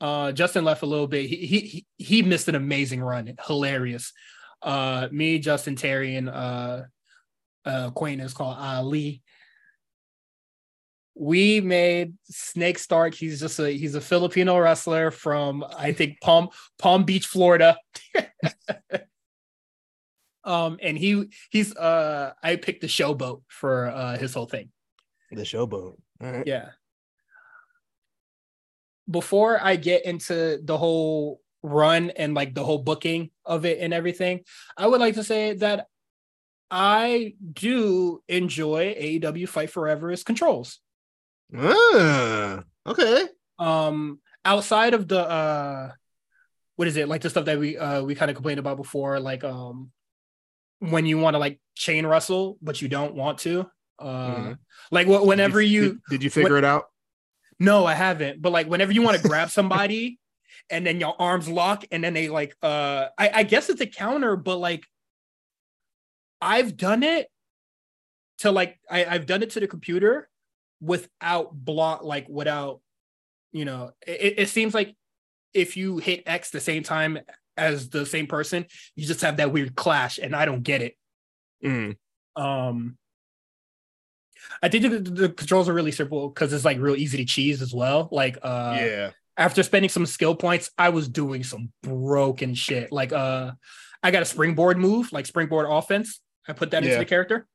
Uh, 0.01 0.33
Justin 0.33 0.65
left 0.65 0.83
a 0.83 0.87
little 0.87 1.07
bit. 1.07 1.27
He 1.27 1.37
he 1.47 1.61
he- 1.61 1.87
he 1.97 2.23
missed 2.23 2.49
an 2.49 2.55
amazing 2.55 3.01
run. 3.03 3.35
Hilarious. 3.47 4.13
Uh, 4.63 5.09
me, 5.13 5.39
Justin, 5.39 5.77
Terry, 5.77 6.17
and 6.17 6.29
uh, 6.29 6.83
uh, 7.65 7.85
acquaintance 7.89 8.33
called 8.33 8.57
Ali. 8.59 9.23
We 11.17 11.61
made 11.61 12.15
Snake 12.25 12.79
Stark. 12.79 13.15
He's 13.15 13.39
just 13.39 13.59
a 13.61 13.71
he's 13.71 13.95
a 13.95 14.01
Filipino 14.01 14.59
wrestler 14.59 15.11
from 15.11 15.65
I 15.77 15.93
think 15.93 16.21
Palm 16.21 16.49
Palm 16.79 17.05
Beach, 17.05 17.27
Florida. 17.27 17.77
Um, 20.45 20.79
and 20.83 20.99
he 20.99 21.31
he's 21.51 21.75
uh 21.75 22.33
I 22.43 22.57
picked 22.57 22.83
the 22.83 22.87
showboat 22.87 23.43
for 23.49 23.89
uh 23.89 24.19
his 24.19 24.35
whole 24.35 24.47
thing. 24.47 24.71
The 25.31 25.43
showboat. 25.43 25.97
All 26.23 26.33
right. 26.33 26.47
Yeah. 26.47 26.71
Before 29.11 29.59
I 29.63 29.77
get 29.77 30.05
into 30.05 30.61
the 30.63 30.79
whole 30.79 31.41
run 31.63 32.11
and 32.11 32.35
like 32.35 32.55
the 32.55 32.65
whole 32.65 32.79
booking 32.79 33.31
of 33.45 33.65
it 33.65 33.81
and 33.81 33.93
everything, 33.93 34.41
I 34.77 34.87
would 34.87 35.01
like 35.01 35.15
to 35.15 35.25
say 35.25 35.55
that 35.55 35.89
I 36.71 37.35
do 37.53 38.23
enjoy 38.29 38.95
AEW 38.95 39.49
Fight 39.49 39.71
Forever's 39.71 40.25
controls. 40.25 40.81
Ah, 41.57 42.65
okay. 42.87 43.29
Um, 43.59 44.21
outside 44.45 44.95
of 44.95 45.07
the 45.07 45.21
uh, 45.21 45.93
what 46.77 46.89
is 46.89 46.97
it 46.97 47.09
like 47.09 47.21
the 47.21 47.31
stuff 47.31 47.45
that 47.45 47.59
we 47.59 47.77
uh 47.77 48.03
we 48.03 48.15
kind 48.15 48.31
of 48.31 48.35
complained 48.35 48.59
about 48.59 48.77
before, 48.77 49.21
like 49.21 49.45
um, 49.45 49.91
when 50.91 51.07
you 51.07 51.19
want 51.19 51.35
to 51.35 51.39
like 51.39 51.61
chain 51.75 52.07
wrestle 52.07 52.59
but 52.63 52.81
you 52.83 52.89
don't 52.89 53.15
want 53.15 53.39
to. 53.39 53.69
Uh, 53.99 54.35
Mhm. 54.37 54.59
like 54.91 55.07
wh- 55.07 55.25
whenever 55.25 55.61
did 55.61 55.71
you, 55.71 55.83
did, 55.93 56.01
did 56.11 56.23
you 56.25 56.31
figure 56.31 56.57
it 56.59 56.65
out? 56.65 56.85
no, 57.61 57.87
I 57.87 57.95
haven't. 57.95 58.43
But 58.43 58.51
like 58.53 58.67
whenever 58.67 58.93
you 58.93 59.03
want 59.03 59.17
to 59.17 59.23
grab 59.29 59.51
somebody 59.51 60.19
and 60.71 60.85
then 60.87 60.99
your 61.01 61.15
arms 61.21 61.49
lock 61.49 61.85
and 61.93 62.03
then 62.03 62.13
they 62.15 62.29
like 62.29 62.57
uh 62.63 63.07
I, 63.19 63.31
I 63.35 63.43
guess 63.45 63.69
it's 63.71 63.81
a 63.81 63.87
counter, 63.87 64.37
but 64.37 64.57
like 64.59 64.85
I've 66.41 66.77
done 66.77 67.03
it 67.03 67.29
to 68.39 68.51
like 68.51 68.79
I, 68.91 69.05
I've 69.05 69.27
done 69.27 69.43
it 69.43 69.51
to 69.51 69.61
the 69.61 69.69
computer 69.69 70.29
without 70.81 71.55
block 71.55 72.03
like 72.03 72.29
without 72.29 72.81
you 73.53 73.65
know 73.65 73.93
it, 74.07 74.35
it 74.39 74.49
seems 74.49 74.75
like 74.75 74.95
if 75.55 75.77
you 75.77 75.99
hit 75.99 76.25
X 76.27 76.51
the 76.51 76.61
same 76.61 76.83
time 76.83 77.19
as 77.57 77.89
the 77.89 78.05
same 78.07 78.27
person, 78.27 78.67
you 78.95 79.07
just 79.07 79.21
have 79.23 79.37
that 79.39 79.53
weird 79.53 79.75
clash, 79.75 80.19
and 80.19 80.35
I 80.35 80.45
don't 80.45 80.63
get 80.63 80.83
it. 80.83 80.97
Mm. 81.65 81.97
Um 82.37 82.99
I 84.63 84.69
think 84.69 84.83
the, 84.83 84.99
the 84.99 85.29
controls 85.31 85.69
are 85.69 85.73
really 85.73 85.93
simple 85.93 86.29
because 86.29 86.53
it's 86.53 86.65
like 86.65 86.79
real 86.79 86.97
easy 86.97 87.19
to 87.19 87.25
cheese 87.25 87.63
as 87.63 87.73
well. 87.75 88.09
Like 88.13 88.39
uh 88.43 88.77
yeah. 88.79 89.11
after 89.37 89.63
spending 89.63 89.89
some 89.89 90.07
skill 90.07 90.35
points, 90.35 90.71
I 90.77 90.91
was 90.91 91.09
doing 91.09 91.45
some 91.45 91.73
broken 91.83 92.55
shit. 92.55 92.93
Like 92.93 93.13
uh 93.13 93.53
I 94.03 94.11
got 94.11 94.23
a 94.23 94.27
springboard 94.27 94.79
move, 94.79 95.13
like 95.13 95.27
springboard 95.27 95.67
offense. 95.71 96.21
I 96.47 96.53
put 96.53 96.73
that 96.73 96.85
into 96.85 96.99
the 96.99 97.07
character. 97.07 97.47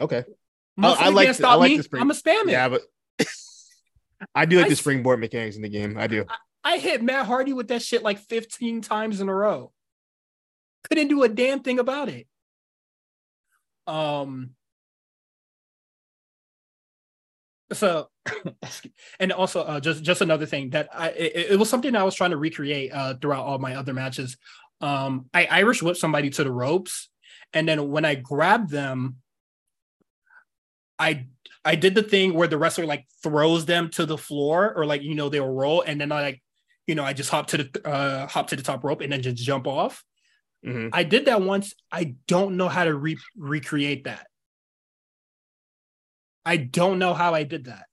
Okay. 0.00 0.24
I 0.78 1.08
like 1.08 1.26
the- 1.26 1.30
I 1.30 1.32
stop 1.32 1.58
like 1.60 1.70
me. 1.70 1.76
the 1.78 1.82
spring- 1.82 2.02
I'm 2.02 2.10
a 2.10 2.14
spam 2.14 2.44
it. 2.44 2.50
Yeah, 2.50 2.68
but 2.68 2.82
I 4.34 4.44
do 4.44 4.56
like 4.56 4.66
I 4.66 4.68
the 4.68 4.76
springboard 4.76 5.20
mechanics 5.20 5.56
in 5.56 5.62
the 5.62 5.68
game. 5.68 5.96
I 5.98 6.06
do. 6.06 6.24
I 6.64 6.78
hit 6.78 7.02
Matt 7.02 7.26
Hardy 7.26 7.52
with 7.52 7.68
that 7.68 7.82
shit 7.82 8.02
like 8.02 8.18
15 8.18 8.80
times 8.80 9.20
in 9.20 9.28
a 9.28 9.34
row. 9.34 9.70
Couldn't 10.88 11.08
do 11.08 11.22
a 11.22 11.28
damn 11.28 11.60
thing 11.60 11.78
about 11.78 12.08
it. 12.08 12.26
Um 13.86 14.50
so 17.72 18.08
and 19.20 19.32
also 19.32 19.62
uh, 19.62 19.80
just 19.80 20.02
just 20.02 20.22
another 20.22 20.46
thing 20.46 20.70
that 20.70 20.88
I 20.92 21.10
it, 21.10 21.52
it 21.52 21.58
was 21.58 21.68
something 21.68 21.94
I 21.94 22.02
was 22.02 22.14
trying 22.14 22.30
to 22.30 22.36
recreate 22.38 22.92
uh 22.94 23.14
throughout 23.20 23.44
all 23.44 23.58
my 23.58 23.74
other 23.74 23.92
matches. 23.92 24.38
Um 24.80 25.26
I 25.34 25.46
Irish 25.46 25.82
whipped 25.82 25.98
somebody 25.98 26.30
to 26.30 26.44
the 26.44 26.52
ropes 26.52 27.10
and 27.52 27.68
then 27.68 27.90
when 27.90 28.06
I 28.06 28.14
grabbed 28.14 28.70
them 28.70 29.16
I 30.98 31.26
I 31.64 31.74
did 31.74 31.94
the 31.94 32.02
thing 32.02 32.34
where 32.34 32.48
the 32.48 32.58
wrestler 32.58 32.86
like 32.86 33.06
throws 33.22 33.66
them 33.66 33.90
to 33.90 34.06
the 34.06 34.18
floor 34.18 34.72
or 34.74 34.86
like 34.86 35.02
you 35.02 35.14
know 35.14 35.28
they'll 35.28 35.48
roll 35.48 35.82
and 35.82 36.00
then 36.00 36.10
I 36.10 36.22
like 36.22 36.42
you 36.86 36.94
know 36.94 37.04
I 37.04 37.12
just 37.12 37.30
hop 37.30 37.46
to 37.48 37.58
the 37.58 37.88
uh 37.88 38.26
hop 38.26 38.48
to 38.48 38.56
the 38.56 38.62
top 38.62 38.84
rope 38.84 39.00
and 39.00 39.12
then 39.12 39.22
just 39.22 39.36
jump 39.36 39.66
off. 39.66 40.04
Mhm. 40.64 40.90
I 40.92 41.02
did 41.04 41.26
that 41.26 41.42
once. 41.42 41.74
I 41.92 42.14
don't 42.26 42.56
know 42.56 42.68
how 42.68 42.84
to 42.84 42.94
re- 42.94 43.18
recreate 43.36 44.04
that. 44.04 44.26
I 46.44 46.56
don't 46.56 46.98
know 46.98 47.14
how 47.14 47.34
I 47.34 47.42
did 47.44 47.64
that. 47.66 47.86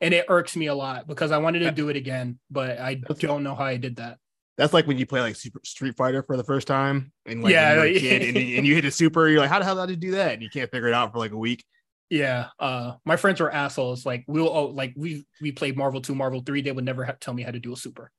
And 0.00 0.14
it 0.14 0.26
irks 0.28 0.56
me 0.56 0.66
a 0.66 0.74
lot 0.74 1.06
because 1.08 1.32
I 1.32 1.38
wanted 1.38 1.60
to 1.60 1.72
do 1.72 1.88
it 1.88 1.96
again, 1.96 2.38
but 2.50 2.78
I 2.78 2.94
don't 2.94 3.42
know 3.42 3.54
how 3.56 3.64
I 3.64 3.76
did 3.76 3.96
that. 3.96 4.18
That's 4.56 4.72
like 4.72 4.86
when 4.86 4.98
you 4.98 5.06
play 5.06 5.20
like 5.20 5.36
Super 5.36 5.60
Street 5.64 5.96
Fighter 5.96 6.22
for 6.22 6.36
the 6.36 6.44
first 6.44 6.66
time, 6.66 7.12
and 7.26 7.42
like 7.42 7.52
Yeah, 7.52 7.70
when 7.70 7.76
you're 7.76 7.86
a 7.86 7.92
like- 7.94 8.00
kid, 8.02 8.22
and, 8.22 8.36
and 8.36 8.66
you 8.66 8.74
hit 8.74 8.84
a 8.84 8.90
super, 8.90 9.28
you're 9.28 9.40
like, 9.40 9.50
how 9.50 9.58
the 9.60 9.64
hell 9.64 9.74
did 9.86 9.92
I 9.92 9.94
do 10.00 10.12
that? 10.12 10.32
And 10.34 10.42
you 10.42 10.50
can't 10.50 10.70
figure 10.70 10.88
it 10.88 10.94
out 10.94 11.12
for 11.12 11.18
like 11.18 11.30
a 11.32 11.36
week. 11.36 11.64
Yeah, 12.10 12.46
uh, 12.58 12.94
my 13.04 13.16
friends 13.16 13.38
were 13.40 13.52
assholes. 13.52 14.06
Like 14.06 14.24
we 14.26 14.40
will, 14.40 14.48
oh, 14.48 14.66
like 14.66 14.94
we 14.96 15.26
we 15.42 15.52
played 15.52 15.76
Marvel 15.76 16.00
Two, 16.00 16.14
Marvel 16.14 16.40
Three. 16.40 16.62
They 16.62 16.72
would 16.72 16.84
never 16.84 17.04
ha- 17.04 17.16
tell 17.20 17.34
me 17.34 17.42
how 17.42 17.50
to 17.50 17.58
do 17.60 17.72
a 17.72 17.76
super. 17.76 18.10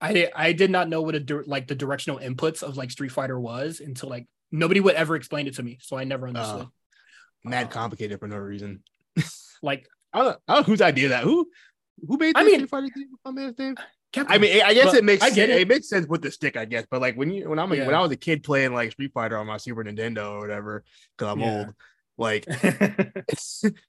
I 0.00 0.12
did, 0.12 0.30
I 0.34 0.52
did 0.52 0.70
not 0.70 0.88
know 0.88 1.02
what 1.02 1.14
a 1.14 1.42
like 1.46 1.66
the 1.66 1.74
directional 1.74 2.18
inputs 2.20 2.62
of 2.62 2.76
like 2.76 2.90
Street 2.90 3.12
Fighter 3.12 3.38
was 3.38 3.80
until 3.80 4.08
like 4.10 4.26
nobody 4.50 4.80
would 4.80 4.94
ever 4.94 5.16
explain 5.16 5.46
it 5.46 5.54
to 5.56 5.62
me, 5.62 5.78
so 5.82 5.96
I 5.96 6.04
never 6.04 6.26
understood. 6.28 6.66
Mad 7.44 7.66
Uh, 7.66 7.70
complicated 7.70 8.20
for 8.20 8.28
no 8.28 8.36
reason. 8.36 8.82
like 9.62 9.86
I 10.12 10.18
don't, 10.22 10.38
I 10.48 10.54
don't 10.54 10.62
know 10.66 10.72
whose 10.72 10.82
idea 10.82 11.08
that. 11.10 11.24
Who 11.24 11.48
who 12.06 12.16
made 12.18 12.36
I 12.36 12.44
mean- 12.44 12.54
Street 12.54 12.70
Fighter 12.70 12.88
game? 12.94 13.08
My 13.24 13.30
man's 13.32 13.58
name. 13.58 13.76
Capcom. 14.12 14.26
I 14.28 14.38
mean, 14.38 14.62
I 14.62 14.74
guess 14.74 14.94
it 14.94 15.02
makes 15.04 15.22
I 15.24 15.30
get 15.30 15.50
it. 15.50 15.60
it. 15.60 15.68
makes 15.68 15.88
sense 15.88 16.06
with 16.06 16.22
the 16.22 16.30
stick, 16.30 16.56
I 16.56 16.64
guess. 16.66 16.86
But 16.88 17.00
like 17.00 17.16
when 17.16 17.30
you 17.32 17.50
when 17.50 17.58
I'm 17.58 17.72
a, 17.72 17.76
Yeah. 17.76 17.86
when 17.86 17.94
I 17.96 18.00
was 18.00 18.12
a 18.12 18.16
kid 18.16 18.44
playing 18.44 18.72
like 18.72 18.92
Street 18.92 19.10
Fighter 19.12 19.36
on 19.36 19.46
my 19.46 19.56
Super 19.56 19.82
Nintendo 19.82 20.32
or 20.32 20.38
whatever, 20.40 20.84
because 21.18 21.32
I'm 21.32 21.40
Yeah. 21.40 21.58
old. 21.66 21.74
Like 22.16 22.46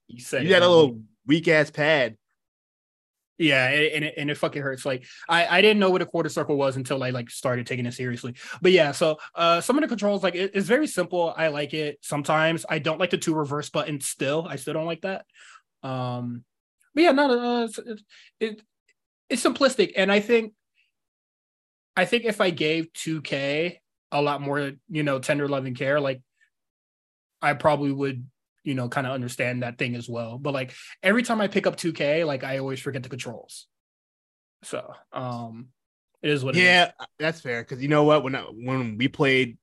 you 0.08 0.20
said 0.20 0.44
you 0.44 0.50
it, 0.50 0.54
had 0.54 0.62
a 0.62 0.68
little 0.68 1.00
weak 1.26 1.48
ass 1.48 1.70
pad. 1.70 2.16
Yeah, 3.38 3.68
and 3.68 3.92
and 3.92 4.04
it, 4.04 4.14
and 4.16 4.30
it 4.30 4.38
fucking 4.38 4.62
hurts. 4.62 4.86
Like 4.86 5.04
I 5.28 5.58
I 5.58 5.60
didn't 5.60 5.78
know 5.78 5.90
what 5.90 6.00
a 6.02 6.06
quarter 6.06 6.30
circle 6.30 6.56
was 6.56 6.76
until 6.76 7.02
I 7.02 7.10
like 7.10 7.28
started 7.28 7.66
taking 7.66 7.84
it 7.84 7.92
seriously. 7.92 8.34
But 8.62 8.72
yeah, 8.72 8.92
so 8.92 9.18
uh 9.34 9.60
some 9.60 9.76
of 9.76 9.82
the 9.82 9.88
controls 9.88 10.22
like 10.22 10.34
it- 10.34 10.52
it's 10.54 10.66
very 10.66 10.86
simple. 10.86 11.34
I 11.36 11.48
like 11.48 11.74
it. 11.74 11.98
Sometimes 12.00 12.64
I 12.68 12.78
don't 12.78 12.98
like 12.98 13.10
the 13.10 13.18
two 13.18 13.34
reverse 13.34 13.68
buttons. 13.68 14.06
Still, 14.06 14.46
I 14.48 14.56
still 14.56 14.72
don't 14.74 14.86
like 14.86 15.02
that. 15.02 15.26
Um, 15.82 16.44
but 16.94 17.02
yeah, 17.04 17.12
no, 17.12 17.30
uh, 17.60 17.64
it's, 17.64 17.78
it, 17.78 18.00
it 18.40 18.62
it's 19.28 19.42
simplistic, 19.44 19.92
and 19.96 20.10
I 20.10 20.20
think 20.20 20.54
I 21.96 22.04
think 22.06 22.24
if 22.24 22.40
I 22.40 22.50
gave 22.50 22.92
2K 22.94 23.78
a 24.12 24.22
lot 24.22 24.40
more, 24.40 24.72
you 24.88 25.02
know, 25.02 25.18
tender 25.18 25.48
loving 25.48 25.74
care, 25.74 26.00
like 26.00 26.22
I 27.42 27.54
probably 27.54 27.92
would, 27.92 28.26
you 28.64 28.74
know, 28.74 28.88
kind 28.88 29.06
of 29.06 29.12
understand 29.12 29.62
that 29.62 29.78
thing 29.78 29.94
as 29.94 30.08
well. 30.08 30.38
But 30.38 30.54
like 30.54 30.74
every 31.02 31.22
time 31.22 31.40
I 31.40 31.48
pick 31.48 31.66
up 31.66 31.76
2K, 31.76 32.24
like 32.26 32.44
I 32.44 32.58
always 32.58 32.80
forget 32.80 33.02
the 33.02 33.08
controls. 33.08 33.66
So 34.62 34.92
um 35.12 35.68
it 36.22 36.30
is 36.30 36.44
what 36.44 36.56
it 36.56 36.60
is. 36.60 36.64
Yeah, 36.64 36.90
that's 37.18 37.40
fair. 37.40 37.62
Because 37.62 37.82
you 37.82 37.88
know 37.88 38.04
what? 38.04 38.24
When 38.24 38.34
I, 38.34 38.40
when 38.42 38.98
we 38.98 39.08
played 39.08 39.58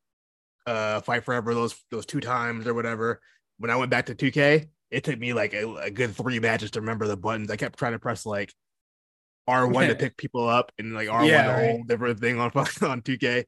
uh 0.66 1.02
Fight 1.02 1.26
Forever 1.26 1.54
those 1.54 1.76
those 1.92 2.06
two 2.06 2.20
times 2.22 2.68
or 2.68 2.74
whatever, 2.74 3.22
when 3.58 3.72
I 3.72 3.76
went 3.76 3.92
back 3.92 4.06
to 4.08 4.16
2K, 4.16 4.68
it 4.92 5.04
took 5.04 5.20
me 5.20 5.34
like 5.34 5.54
a, 5.54 5.76
a 5.76 5.92
good 5.92 6.16
three 6.16 6.40
matches 6.40 6.72
to 6.72 6.82
remember 6.82 7.08
the 7.08 7.18
buttons. 7.18 7.52
I 7.52 7.56
kept 7.58 7.80
trying 7.80 7.94
to 7.94 8.00
press 8.00 8.26
like 8.26 8.54
R1 9.50 9.88
to 9.88 9.96
pick 10.00 10.16
people 10.16 10.48
up 10.48 10.72
and 10.78 10.94
like 10.94 11.10
R1 11.10 11.28
Yeah, 11.28 11.44
the 11.44 11.54
right. 11.54 11.72
whole 11.72 11.84
different 11.84 12.20
thing 12.20 12.40
on 12.40 12.52
on 12.56 13.02
2K. 13.02 13.46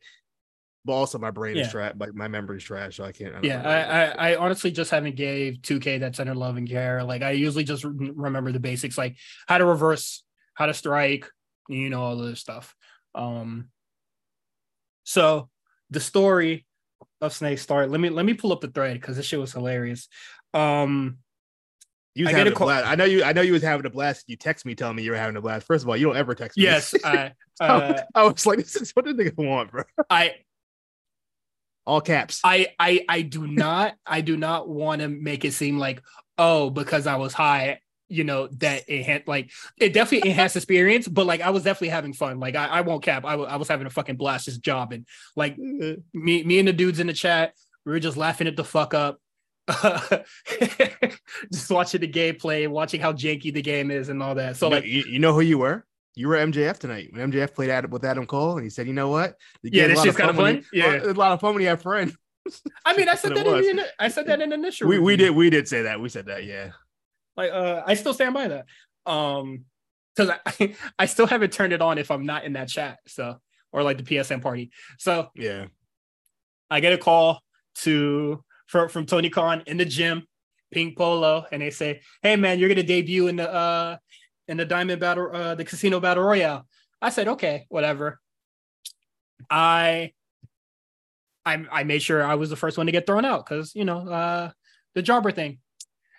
But 0.86 0.94
also 0.94 1.18
my 1.18 1.32
brain 1.32 1.58
is 1.58 1.66
Yeah. 1.68 1.72
trash, 1.72 1.94
like 1.98 2.14
my 2.14 2.28
memory's 2.28 2.64
trash, 2.64 2.98
so 2.98 3.04
I 3.04 3.12
can't. 3.12 3.34
I 3.36 3.40
Yeah. 3.42 3.62
I, 3.64 4.30
I 4.30 4.32
I 4.32 4.36
honestly 4.38 4.70
just 4.72 4.92
haven't 4.92 5.16
gave 5.16 5.56
2K 5.64 6.00
that 6.02 6.16
center 6.16 6.36
love 6.36 6.58
and 6.58 6.70
care. 6.70 7.04
Like 7.04 7.24
I 7.24 7.32
usually 7.32 7.64
just 7.64 7.84
re- 7.84 8.12
remember 8.16 8.52
the 8.52 8.60
basics, 8.60 8.98
like 8.98 9.18
how 9.48 9.58
to 9.58 9.66
reverse, 9.66 10.24
how 10.54 10.68
to 10.68 10.74
strike, 10.76 11.28
you 11.68 11.90
know, 11.90 12.02
all 12.04 12.18
this 12.18 12.40
stuff. 12.40 12.76
Um, 13.16 13.70
so 15.04 15.50
the 15.90 16.00
story 16.00 16.66
of 17.22 17.34
Snake 17.34 17.60
Stark. 17.60 17.90
Let 17.90 18.00
me 18.00 18.10
let 18.10 18.26
me 18.26 18.34
pull 18.34 18.52
up 18.52 18.62
the 18.62 18.68
thread 18.68 19.00
because 19.00 19.18
this 19.18 19.26
shit 19.26 19.40
was 19.40 19.54
hilarious. 19.54 20.08
Um, 20.54 21.18
you 22.14 22.26
was 22.26 22.34
I 22.34 22.38
having 22.38 22.54
a 22.54 22.56
call- 22.56 22.68
blast. 22.68 22.88
I 22.88 22.96
know 22.96 23.06
you. 23.06 23.24
I 23.24 23.34
know 23.34 23.42
you 23.42 23.54
was 23.54 23.64
having 23.64 23.86
a 23.86 23.90
blast. 23.90 24.26
You 24.28 24.38
text 24.38 24.66
me 24.66 24.76
telling 24.76 24.96
me 24.96 25.04
you 25.04 25.12
were 25.12 25.18
having 25.18 25.36
a 25.36 25.42
blast. 25.42 25.66
First 25.66 25.84
of 25.84 25.90
all, 25.90 25.98
you 25.98 26.06
don't 26.08 26.18
ever 26.18 26.34
text 26.36 26.58
me. 26.58 26.64
yes, 26.64 26.94
I 27.04 27.32
uh, 27.60 27.92
was- 27.94 28.02
I 28.16 28.24
was 28.24 28.46
like, 28.46 28.60
this 28.60 28.76
is 28.76 28.92
what 28.92 29.06
did 29.06 29.18
they 29.18 29.32
want, 29.36 29.72
bro? 29.72 29.84
I 30.10 30.36
All 31.86 32.02
caps. 32.02 32.42
I 32.44 32.68
I 32.80 33.06
I 33.08 33.22
do 33.22 33.48
not 33.48 33.96
I 34.06 34.22
do 34.22 34.38
not 34.38 34.68
want 34.68 35.02
to 35.02 35.08
make 35.08 35.46
it 35.46 35.54
seem 35.54 35.78
like 35.78 36.02
oh 36.38 36.70
because 36.70 37.08
I 37.08 37.16
was 37.16 37.34
high 37.34 37.80
you 38.08 38.24
know 38.24 38.48
that 38.60 38.84
it 38.88 39.04
had 39.04 39.28
like 39.28 39.52
it 39.78 39.94
definitely 39.94 40.30
enhanced 40.30 40.56
experience 40.56 41.08
but 41.08 41.26
like 41.26 41.42
I 41.42 41.50
was 41.50 41.64
definitely 41.64 41.90
having 41.90 42.14
fun. 42.14 42.40
Like 42.40 42.56
I, 42.56 42.68
I 42.68 42.82
won't 42.82 43.04
cap. 43.04 43.26
I 43.26 43.34
I 43.34 43.56
was 43.56 43.68
having 43.68 43.88
a 43.88 43.92
fucking 43.92 44.18
blast 44.18 44.46
just 44.46 44.62
jobbing. 44.62 45.06
Like 45.36 45.58
me 45.58 46.04
me 46.14 46.60
and 46.60 46.68
the 46.68 46.74
dudes 46.74 47.00
in 47.00 47.08
the 47.08 47.14
chat 47.14 47.54
we 47.86 47.92
were 47.92 48.00
just 48.00 48.18
laughing 48.18 48.48
at 48.48 48.56
the 48.56 48.64
fuck 48.64 48.94
up. 48.94 49.20
Just 51.52 51.72
watching 51.72 52.02
the 52.02 52.08
gameplay 52.08 52.68
watching 52.68 53.02
how 53.02 53.14
janky 53.14 53.54
the 53.54 53.62
game 53.62 53.92
is 53.92 54.10
and 54.10 54.22
all 54.22 54.36
that. 54.36 54.58
So 54.58 54.68
you 54.68 54.70
know, 54.70 54.76
like 54.78 54.86
you, 54.86 55.04
you 55.08 55.20
know 55.20 55.34
who 55.34 55.42
you 55.42 55.58
were? 55.58 55.86
You 56.16 56.30
were 56.30 56.36
MJF 56.36 56.80
tonight 56.80 57.10
when 57.12 57.32
MJF 57.32 57.54
played 57.54 57.70
Adam 57.70 57.92
with 57.92 58.06
Adam 58.06 58.26
Cole, 58.26 58.56
and 58.56 58.64
he 58.64 58.70
said, 58.70 58.88
"You 58.88 58.94
know 58.94 59.10
what? 59.10 59.36
The 59.64 59.70
Yeah, 59.74 59.88
this 59.88 60.02
shit's 60.02 60.16
kinda 60.18 60.34
when 60.34 60.62
fun. 60.62 60.66
you- 60.72 60.82
Yeah. 60.84 61.04
a 61.04 61.14
lot 61.14 61.32
of 61.34 61.42
fun 61.42 61.54
when 61.54 61.62
you 61.62 61.68
have 61.70 61.82
friends." 61.82 62.16
I 62.86 62.96
mean 62.96 63.10
I 63.10 63.16
said 63.16 63.36
that 63.36 63.48
in 63.48 63.78
the, 63.78 63.86
I 64.00 64.08
said 64.08 64.28
that 64.28 64.40
in 64.40 64.50
the 64.50 64.56
initial 64.56 64.88
We 64.88 65.00
we 65.00 65.16
did 65.18 65.32
we 65.32 65.50
did 65.50 65.68
say 65.68 65.82
that. 65.84 66.00
We 66.00 66.10
said 66.10 66.28
that. 66.28 66.44
Yeah. 66.46 66.72
Like 67.36 67.52
uh 67.52 67.82
I 67.86 67.96
still 67.96 68.14
stand 68.14 68.34
by 68.36 68.48
that. 68.50 68.66
Um 69.12 69.66
because 70.16 70.38
I, 70.46 70.76
I 71.00 71.06
still 71.08 71.26
haven't 71.28 71.52
turned 71.52 71.74
it 71.74 71.82
on 71.82 71.98
if 71.98 72.12
I'm 72.12 72.26
not 72.26 72.46
in 72.46 72.54
that 72.54 72.70
chat. 72.70 73.00
So 73.08 73.42
or 73.74 73.82
like 73.84 73.98
the 73.98 74.04
PSN 74.04 74.42
party. 74.42 74.72
So 75.00 75.30
Yeah. 75.36 75.66
I 76.70 76.80
get 76.82 76.94
a 76.94 76.98
call 77.00 77.42
to 77.80 78.44
from 78.68 78.90
from 78.90 79.06
Tony 79.08 79.30
Khan 79.30 79.64
in 79.66 79.78
the 79.78 79.86
gym, 79.86 80.28
Pink 80.72 80.98
Polo, 80.98 81.46
and 81.52 81.62
they 81.64 81.72
say, 81.72 82.02
"Hey 82.22 82.36
man, 82.36 82.60
you're 82.60 82.70
gonna 82.70 82.84
debut 82.84 83.28
in 83.28 83.36
the 83.38 83.52
uh 83.52 83.98
in 84.48 84.58
the 84.58 84.66
Diamond 84.66 85.00
Battle, 85.00 85.30
uh 85.34 85.56
the 85.56 85.66
Casino 85.66 86.00
Battle 86.00 86.24
Royale." 86.24 86.68
I 87.02 87.10
said, 87.10 87.28
"Okay, 87.28 87.66
whatever." 87.70 88.20
I 89.50 90.14
I 91.46 91.66
I 91.72 91.84
made 91.84 92.02
sure 92.02 92.24
I 92.24 92.36
was 92.36 92.50
the 92.50 92.56
first 92.56 92.78
one 92.78 92.86
to 92.88 92.92
get 92.92 93.06
thrown 93.06 93.26
out 93.26 93.46
because 93.46 93.76
you 93.76 93.86
know 93.86 94.08
uh 94.08 94.52
the 94.94 95.02
jobber 95.02 95.32
thing. 95.32 95.60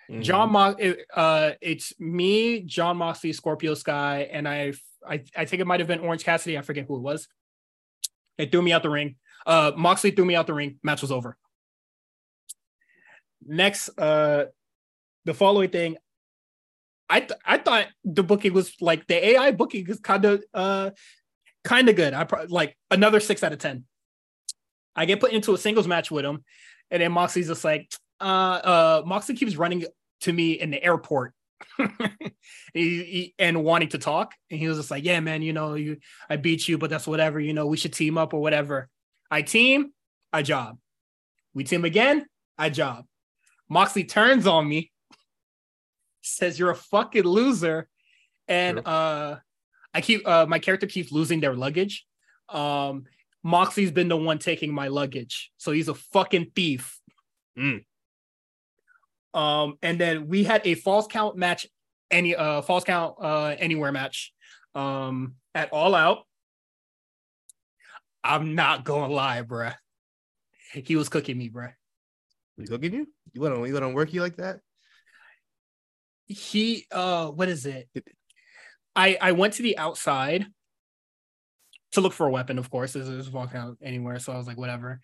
Mhm. 0.09 0.21
John 0.21 0.51
Mo- 0.51 0.75
it, 0.79 1.05
uh 1.13 1.51
it's 1.61 1.99
me, 1.99 2.61
John 2.61 2.97
Moxley, 2.97 3.33
Scorpio 3.33 3.73
Sky, 3.73 4.29
and 4.31 4.47
I 4.47 4.73
I 5.05 5.23
I 5.35 5.45
think 5.45 5.61
it 5.61 5.67
might 5.67 5.79
have 5.81 5.87
been 5.87 5.99
Orange 5.99 6.23
Cassidy. 6.23 6.57
I 6.57 6.61
forget 6.61 6.85
who 6.87 6.95
it 6.97 7.01
was. 7.01 7.27
They 8.37 8.45
threw 8.45 8.61
me 8.61 8.71
out 8.71 8.83
the 8.83 8.89
ring. 8.89 9.15
Uh 9.45 9.71
Moxley 9.75 10.11
threw 10.11 10.25
me 10.25 10.35
out 10.35 10.47
the 10.47 10.53
ring. 10.53 10.79
Match 10.83 11.01
was 11.01 11.11
over. 11.11 11.37
Next, 13.45 13.89
uh 13.97 14.45
the 15.25 15.33
following 15.33 15.69
thing. 15.69 15.97
I 17.09 17.21
th- 17.21 17.39
I 17.45 17.57
thought 17.57 17.87
the 18.03 18.23
booking 18.23 18.53
was 18.53 18.73
like 18.81 19.07
the 19.07 19.25
AI 19.29 19.51
booking 19.51 19.87
is 19.87 19.99
kind 19.99 20.25
of 20.25 20.43
uh 20.53 20.91
kind 21.63 21.89
of 21.89 21.95
good. 21.95 22.13
I 22.13 22.23
pro- 22.25 22.45
like 22.49 22.77
another 22.91 23.19
six 23.19 23.43
out 23.43 23.53
of 23.53 23.59
ten. 23.59 23.85
I 24.95 25.05
get 25.05 25.19
put 25.19 25.31
into 25.31 25.53
a 25.53 25.57
singles 25.57 25.87
match 25.87 26.09
with 26.11 26.25
him, 26.25 26.43
and 26.91 27.01
then 27.01 27.11
Moxley's 27.11 27.47
just 27.47 27.63
like, 27.63 27.91
uh, 28.19 28.23
uh, 28.23 29.03
Moxley 29.05 29.35
keeps 29.35 29.55
running 29.55 29.85
to 30.21 30.33
me 30.33 30.53
in 30.53 30.71
the 30.71 30.83
airport. 30.83 31.33
he, 31.77 33.03
he- 33.03 33.35
and 33.39 33.63
wanting 33.63 33.89
to 33.89 33.97
talk, 33.99 34.33
and 34.49 34.59
he 34.59 34.67
was 34.67 34.77
just 34.77 34.91
like, 34.91 35.03
"Yeah, 35.03 35.19
man, 35.19 35.41
you 35.41 35.53
know, 35.53 35.75
you, 35.75 35.97
I 36.29 36.35
beat 36.37 36.67
you, 36.67 36.77
but 36.77 36.89
that's 36.89 37.07
whatever. 37.07 37.39
You 37.39 37.53
know, 37.53 37.67
we 37.67 37.77
should 37.77 37.93
team 37.93 38.17
up 38.17 38.33
or 38.33 38.41
whatever. 38.41 38.89
I 39.29 39.41
team, 39.43 39.91
I 40.33 40.41
job. 40.41 40.77
We 41.53 41.63
team 41.63 41.85
again, 41.85 42.25
I 42.57 42.69
job. 42.69 43.05
Moxley 43.69 44.03
turns 44.03 44.47
on 44.47 44.67
me, 44.67 44.91
says, 46.35 46.59
"You're 46.59 46.71
a 46.71 46.75
fucking 46.75 47.23
loser," 47.23 47.87
and 48.47 48.77
Sure. 48.77 48.83
uh, 48.85 49.39
I 49.93 50.01
keep 50.01 50.27
uh, 50.27 50.45
my 50.47 50.59
character 50.59 50.87
keeps 50.87 51.11
losing 51.11 51.39
their 51.39 51.55
luggage. 51.55 52.05
Um, 52.49 53.05
Moxley's 53.43 53.91
been 53.91 54.07
the 54.09 54.17
one 54.17 54.39
taking 54.39 54.73
my 54.73 54.87
luggage, 54.89 55.51
so 55.57 55.71
he's 55.71 55.87
a 55.87 55.93
fucking 55.93 56.51
thief. 56.55 56.99
Mm. 57.57 57.85
Um, 59.33 59.77
and 59.81 59.99
then 59.99 60.27
we 60.27 60.43
had 60.43 60.61
a 60.65 60.75
false 60.75 61.07
count 61.07 61.37
match, 61.37 61.65
any 62.11 62.35
uh 62.35 62.61
false 62.61 62.83
count 62.83 63.15
uh 63.21 63.55
anywhere 63.57 63.91
match, 63.91 64.33
um 64.75 65.35
at 65.55 65.71
All 65.71 65.95
Out. 65.95 66.25
I'm 68.23 68.55
not 68.55 68.83
gonna 68.83 69.13
lie, 69.13 69.41
bruh. 69.41 69.75
He 70.73 70.95
was 70.95 71.09
cooking 71.09 71.37
me, 71.37 71.49
bruh. 71.49 71.73
You 72.57 72.65
looking 72.65 72.93
you? 72.93 73.07
You 73.33 73.41
let 73.41 73.53
him 73.53 73.65
you 73.65 73.73
let 73.73 73.83
him 73.83 73.93
work 73.93 74.13
you 74.13 74.21
like 74.21 74.37
that? 74.37 74.59
He 76.27 76.85
uh 76.91 77.27
what 77.27 77.49
is 77.49 77.65
it? 77.65 77.89
I 78.95 79.17
I 79.21 79.31
went 79.33 79.53
to 79.55 79.63
the 79.63 79.77
outside 79.77 80.45
to 81.93 82.01
look 82.01 82.13
for 82.13 82.27
a 82.27 82.31
weapon, 82.31 82.59
of 82.59 82.69
course, 82.69 82.95
as 82.95 83.07
is 83.07 83.29
walking 83.29 83.57
out 83.57 83.77
anywhere. 83.81 84.19
So 84.19 84.33
I 84.33 84.37
was 84.37 84.47
like, 84.47 84.57
whatever. 84.57 84.99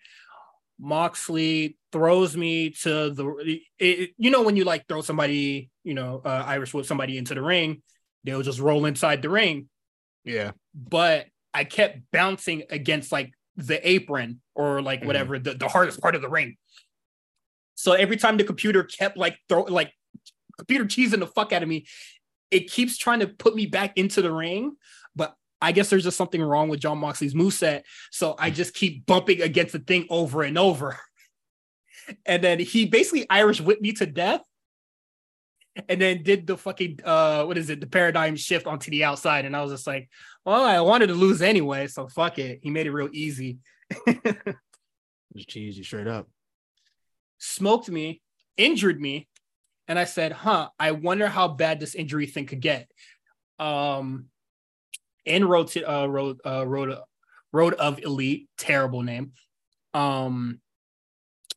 Moxley 0.78 1.78
throws 1.92 2.36
me 2.36 2.70
to 2.82 3.10
the 3.10 3.58
it, 3.78 4.10
you 4.18 4.30
know 4.30 4.42
when 4.42 4.56
you 4.56 4.64
like 4.64 4.86
throw 4.88 5.00
somebody, 5.00 5.70
you 5.84 5.94
know, 5.94 6.20
uh, 6.24 6.44
Irish 6.46 6.74
whip 6.74 6.84
somebody 6.84 7.16
into 7.16 7.34
the 7.34 7.42
ring, 7.42 7.82
they'll 8.24 8.42
just 8.42 8.58
roll 8.60 8.84
inside 8.84 9.22
the 9.22 9.30
ring. 9.30 9.68
Yeah. 10.24 10.50
But 10.74 11.26
I 11.54 11.64
kept 11.64 12.00
bouncing 12.12 12.64
against 12.70 13.12
like 13.12 13.32
the 13.56 13.88
apron 13.88 14.40
or 14.54 14.82
like 14.82 15.02
Mhm. 15.02 15.06
whatever 15.06 15.38
the, 15.38 15.54
the 15.54 15.68
hardest 15.68 16.00
part 16.00 16.16
of 16.16 16.22
the 16.22 16.28
ring. 16.28 16.56
So 17.76 17.92
every 17.92 18.16
time 18.16 18.36
the 18.36 18.44
computer 18.44 18.82
kept 18.82 19.16
like 19.16 19.38
throw 19.48 19.62
like 19.62 19.92
computer 20.56 20.84
cheesing 20.84 21.20
the 21.20 21.26
fuck 21.26 21.52
out 21.52 21.62
of 21.62 21.68
me, 21.68 21.86
it 22.50 22.70
keeps 22.70 22.96
trying 22.96 23.20
to 23.20 23.26
put 23.26 23.54
me 23.54 23.66
back 23.66 23.96
into 23.96 24.22
the 24.22 24.32
ring, 24.32 24.76
but 25.16 25.34
I 25.60 25.72
guess 25.72 25.88
there's 25.90 26.04
just 26.04 26.16
something 26.16 26.42
wrong 26.42 26.68
with 26.68 26.80
John 26.80 26.98
Moxley's 26.98 27.34
moveset. 27.34 27.82
So 28.10 28.34
I 28.38 28.50
just 28.50 28.74
keep 28.74 29.06
bumping 29.06 29.40
against 29.40 29.72
the 29.72 29.78
thing 29.78 30.06
over 30.10 30.42
and 30.42 30.58
over. 30.58 30.98
And 32.26 32.44
then 32.44 32.58
he 32.58 32.84
basically 32.84 33.24
Irish 33.30 33.62
whipped 33.62 33.80
me 33.80 33.92
to 33.92 34.04
death. 34.04 34.42
And 35.88 35.98
then 35.98 36.22
did 36.22 36.46
the 36.46 36.58
fucking 36.58 37.00
uh 37.02 37.44
what 37.44 37.56
is 37.56 37.70
it, 37.70 37.80
the 37.80 37.86
paradigm 37.86 38.36
shift 38.36 38.66
onto 38.66 38.90
the 38.90 39.04
outside. 39.04 39.46
And 39.46 39.56
I 39.56 39.62
was 39.62 39.72
just 39.72 39.86
like, 39.86 40.10
well, 40.44 40.62
I 40.62 40.80
wanted 40.82 41.06
to 41.06 41.14
lose 41.14 41.40
anyway, 41.40 41.86
so 41.86 42.06
fuck 42.06 42.38
it. 42.38 42.60
He 42.62 42.68
made 42.68 42.86
it 42.86 42.92
real 42.92 43.08
easy. 43.10 43.56
Just 45.34 45.48
cheese 45.48 45.78
you 45.78 45.84
straight 45.84 46.06
up. 46.06 46.28
Smoked 47.38 47.88
me, 47.88 48.20
injured 48.56 49.00
me, 49.00 49.28
and 49.88 49.98
I 49.98 50.04
said, 50.04 50.32
huh, 50.32 50.68
I 50.78 50.92
wonder 50.92 51.28
how 51.28 51.48
bad 51.48 51.80
this 51.80 51.94
injury 51.94 52.26
thing 52.26 52.46
could 52.46 52.60
get. 52.60 52.90
Um 53.58 54.26
in 55.24 55.44
road 55.46 55.68
to 55.68 55.82
uh 55.90 56.06
road 56.06 56.38
uh 56.44 56.66
road 56.66 56.96
road 57.52 57.74
of 57.74 57.98
elite, 58.00 58.48
terrible 58.58 59.02
name. 59.02 59.32
Um 59.94 60.60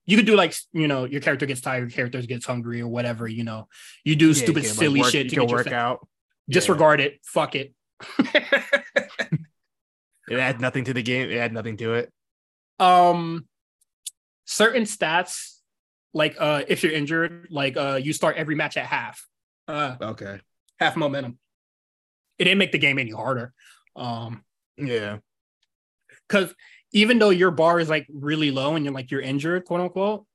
you 0.05 0.15
could 0.15 0.25
do 0.25 0.35
like 0.35 0.53
you 0.73 0.87
know, 0.87 1.03
your 1.05 1.21
character 1.21 1.45
gets 1.45 1.61
tired, 1.61 1.81
your 1.81 1.89
character 1.89 2.21
gets 2.21 2.45
hungry 2.45 2.81
or 2.81 2.87
whatever, 2.87 3.27
you 3.27 3.43
know. 3.43 3.67
You 4.05 4.15
do 4.15 4.25
Yeah, 4.25 4.29
you 4.29 4.33
stupid, 4.35 4.63
can, 4.63 4.69
like, 4.71 4.79
silly 4.79 4.99
work- 5.01 5.11
shit 5.11 5.25
You 5.25 5.29
to 5.31 5.35
can 5.45 5.47
work 5.47 5.71
out. 5.71 6.07
disregard 6.49 7.01
it. 7.01 7.19
Fuck 7.23 7.55
it. 7.55 7.73
It 10.29 10.39
had 10.39 10.59
nothing 10.59 10.83
to 10.85 10.93
the 10.93 11.01
game. 11.01 11.29
It 11.29 11.37
had 11.37 11.53
nothing 11.53 11.77
to 11.77 11.93
it. 11.93 12.11
um 12.79 13.47
certain 14.45 14.83
stats 14.83 15.56
like 16.13 16.35
uh 16.39 16.63
if 16.67 16.83
you're 16.83 16.91
injured 16.93 17.47
like 17.49 17.77
uh 17.77 17.99
you 18.01 18.13
start 18.13 18.37
every 18.37 18.55
match 18.55 18.77
at 18.77 18.85
half 18.85 19.25
uh 19.67 19.95
Okay. 20.01 20.39
half 20.79 20.95
momentum 20.95 21.37
it 22.37 22.45
didn't 22.45 22.59
make 22.59 22.71
the 22.71 22.77
game 22.77 22.99
any 22.99 23.11
harder 23.11 23.53
um 23.95 24.43
Yeah. 24.77 25.17
because 26.27 26.53
even 26.93 27.19
though 27.19 27.29
your 27.31 27.51
bar 27.51 27.79
is 27.79 27.89
like 27.89 28.07
really 28.11 28.51
low 28.51 28.75
and 28.75 28.85
you're 28.85 28.93
like 28.93 29.11
you're 29.11 29.21
injured 29.21 29.65
quote 29.65 29.81
unquote 29.81 30.25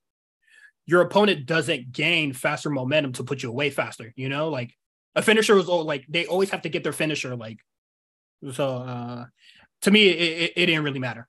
your 0.85 1.01
opponent 1.01 1.45
doesn't 1.45 1.91
gain 1.91 2.33
faster 2.33 2.69
momentum 2.69 3.13
to 3.13 3.23
put 3.23 3.41
you 3.41 3.49
away 3.49 3.69
faster 3.69 4.13
you 4.15 4.29
know 4.29 4.49
like 4.49 4.73
a 5.15 5.21
finisher 5.21 5.55
was 5.55 5.69
all 5.69 5.83
like 5.83 6.05
they 6.09 6.25
always 6.25 6.49
have 6.49 6.61
to 6.63 6.69
get 6.69 6.83
their 6.83 6.93
finisher 6.93 7.35
like 7.35 7.59
so 8.51 8.77
uh 8.77 9.25
to 9.81 9.91
me 9.91 10.07
it, 10.07 10.41
it, 10.41 10.53
it 10.55 10.65
didn't 10.67 10.83
really 10.83 10.99
matter 10.99 11.27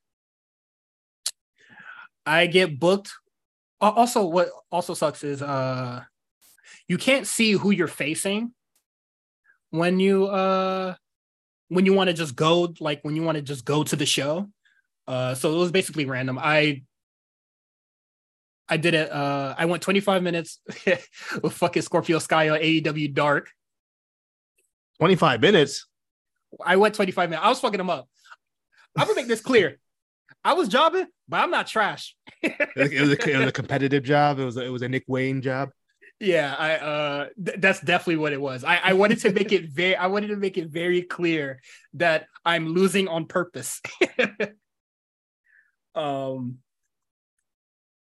i 2.27 2.47
get 2.47 2.79
booked 2.81 3.13
also 3.91 4.25
what 4.27 4.49
also 4.71 4.95
sucks 4.95 5.25
is 5.25 5.43
uh 5.43 6.03
you 6.89 6.99
can't 6.99 7.27
see 7.27 7.53
who 7.53 7.71
you're 7.71 7.89
facing 7.89 8.53
when 9.71 9.99
you 9.99 10.27
uh 10.27 10.95
when 11.69 11.87
you 11.87 11.93
want 11.93 12.09
to 12.09 12.15
just 12.15 12.37
go 12.37 12.73
like 12.81 13.01
when 13.03 13.17
you 13.17 13.23
want 13.23 13.37
to 13.37 13.43
just 13.43 13.65
go 13.65 13.83
to 13.83 13.97
the 13.97 14.07
show. 14.07 14.49
Uh 15.07 15.35
so 15.35 15.53
it 15.53 15.57
was 15.59 15.73
basically 15.73 16.05
random. 16.05 16.39
I 16.41 16.83
i 18.67 18.79
did 18.79 18.95
it 18.95 19.13
uh 19.13 19.55
i 19.59 19.67
went 19.67 19.83
25 19.83 20.23
minutes 20.23 20.59
with 21.43 21.53
fucking 21.53 21.83
scorpio 21.83 22.19
sky 22.19 22.49
on 22.49 22.59
aew 22.61 23.13
dark. 23.13 23.51
25 25.01 25.41
minutes. 25.41 25.87
i 26.65 26.77
went 26.77 26.95
25 26.95 27.29
minutes 27.29 27.45
i 27.45 27.49
was 27.49 27.61
fucking 27.61 27.79
them 27.79 27.91
up. 27.91 28.09
I'm 28.97 29.07
gonna 29.07 29.17
make 29.17 29.27
this 29.27 29.41
clear 29.41 29.79
i 30.45 30.53
was 30.53 30.69
jobbing 30.69 31.07
but 31.29 31.43
i'm 31.43 31.51
not 31.51 31.67
trash 31.67 32.15
It 32.43 33.01
was, 33.01 33.11
a, 33.11 33.31
it 33.31 33.39
was 33.39 33.49
a 33.49 33.53
competitive 33.61 34.03
job. 34.03 34.39
It 34.39 34.45
was 34.45 34.57
a, 34.57 34.65
it 34.65 34.69
was 34.69 34.83
a 34.83 34.89
Nick 34.89 35.05
Wayne 35.07 35.41
job. 35.41 35.71
Yeah, 36.21 36.55
I 36.57 36.75
uh 36.77 37.27
th- 37.45 37.59
that's 37.59 37.81
definitely 37.81 38.17
what 38.17 38.33
it 38.33 38.41
was. 38.41 38.65
I, 38.65 38.77
I 38.77 38.93
wanted 38.93 39.19
to 39.21 39.33
make 39.33 39.53
it 39.59 39.71
very 39.71 39.97
I 39.97 40.07
wanted 40.07 40.29
to 40.29 40.37
make 40.37 40.57
it 40.59 40.69
very 40.69 41.03
clear 41.03 41.61
that 41.95 42.27
I'm 42.45 42.69
losing 42.69 43.09
on 43.09 43.27
purpose. 43.27 43.81
um 45.95 46.59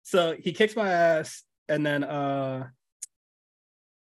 so 0.02 0.36
he 0.38 0.52
kicks 0.52 0.76
my 0.76 0.92
ass 0.92 1.42
and 1.68 1.84
then 1.84 2.04
uh 2.04 2.68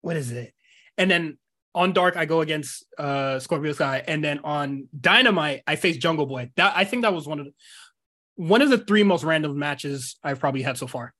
what 0.01 0.17
is 0.17 0.31
it? 0.33 0.53
And 0.97 1.11
then 1.11 1.39
on 1.75 1.93
Dark 1.93 2.17
I 2.17 2.25
go 2.25 2.41
against 2.41 2.85
uh 2.99 3.39
Scorpio 3.39 3.73
Sky 3.73 4.03
and 4.07 4.23
then 4.23 4.41
on 4.41 4.89
Dynamite 4.99 5.63
I 5.67 5.77
face 5.77 5.97
Jungle 5.97 6.27
Boy. 6.27 6.51
That 6.57 6.73
I 6.77 6.85
think 6.85 7.03
that 7.03 7.15
was 7.15 7.27
one 7.27 7.39
of 7.41 7.47
the 7.47 7.53
one 8.39 8.63
of 8.63 8.71
the 8.71 8.79
three 8.79 9.03
most 9.03 9.25
random 9.25 9.59
matches 9.59 10.17
I've 10.23 10.39
probably 10.39 10.63
had 10.63 10.79
so 10.79 10.87
far 10.87 11.13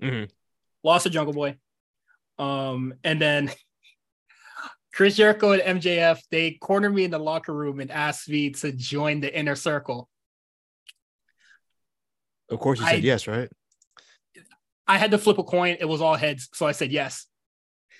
Mhm. 0.00 0.30
lost 0.84 1.02
to 1.02 1.10
Jungle 1.10 1.34
Boy. 1.34 1.56
Um, 2.38 2.94
and 3.02 3.20
then 3.20 3.50
Chris 4.94 5.16
Jericho 5.16 5.50
and 5.52 5.80
MJF, 5.82 6.20
they 6.30 6.52
cornered 6.52 6.94
me 6.94 7.02
in 7.04 7.10
the 7.10 7.18
locker 7.18 7.52
room 7.52 7.80
and 7.80 7.90
asked 7.90 8.28
me 8.28 8.50
to 8.50 8.70
join 8.72 9.20
the 9.20 9.36
inner 9.36 9.56
circle. 9.56 10.08
Of 12.48 12.60
course, 12.60 12.78
you 12.78 12.86
I- 12.86 12.92
said 12.92 13.04
yes, 13.04 13.26
right? 13.26 13.48
I 14.86 14.98
had 14.98 15.10
to 15.10 15.18
flip 15.18 15.38
a 15.38 15.42
coin. 15.44 15.76
It 15.80 15.84
was 15.86 16.00
all 16.00 16.14
heads. 16.14 16.48
So 16.54 16.64
I 16.66 16.70
said 16.72 16.92
yes. 16.92 17.26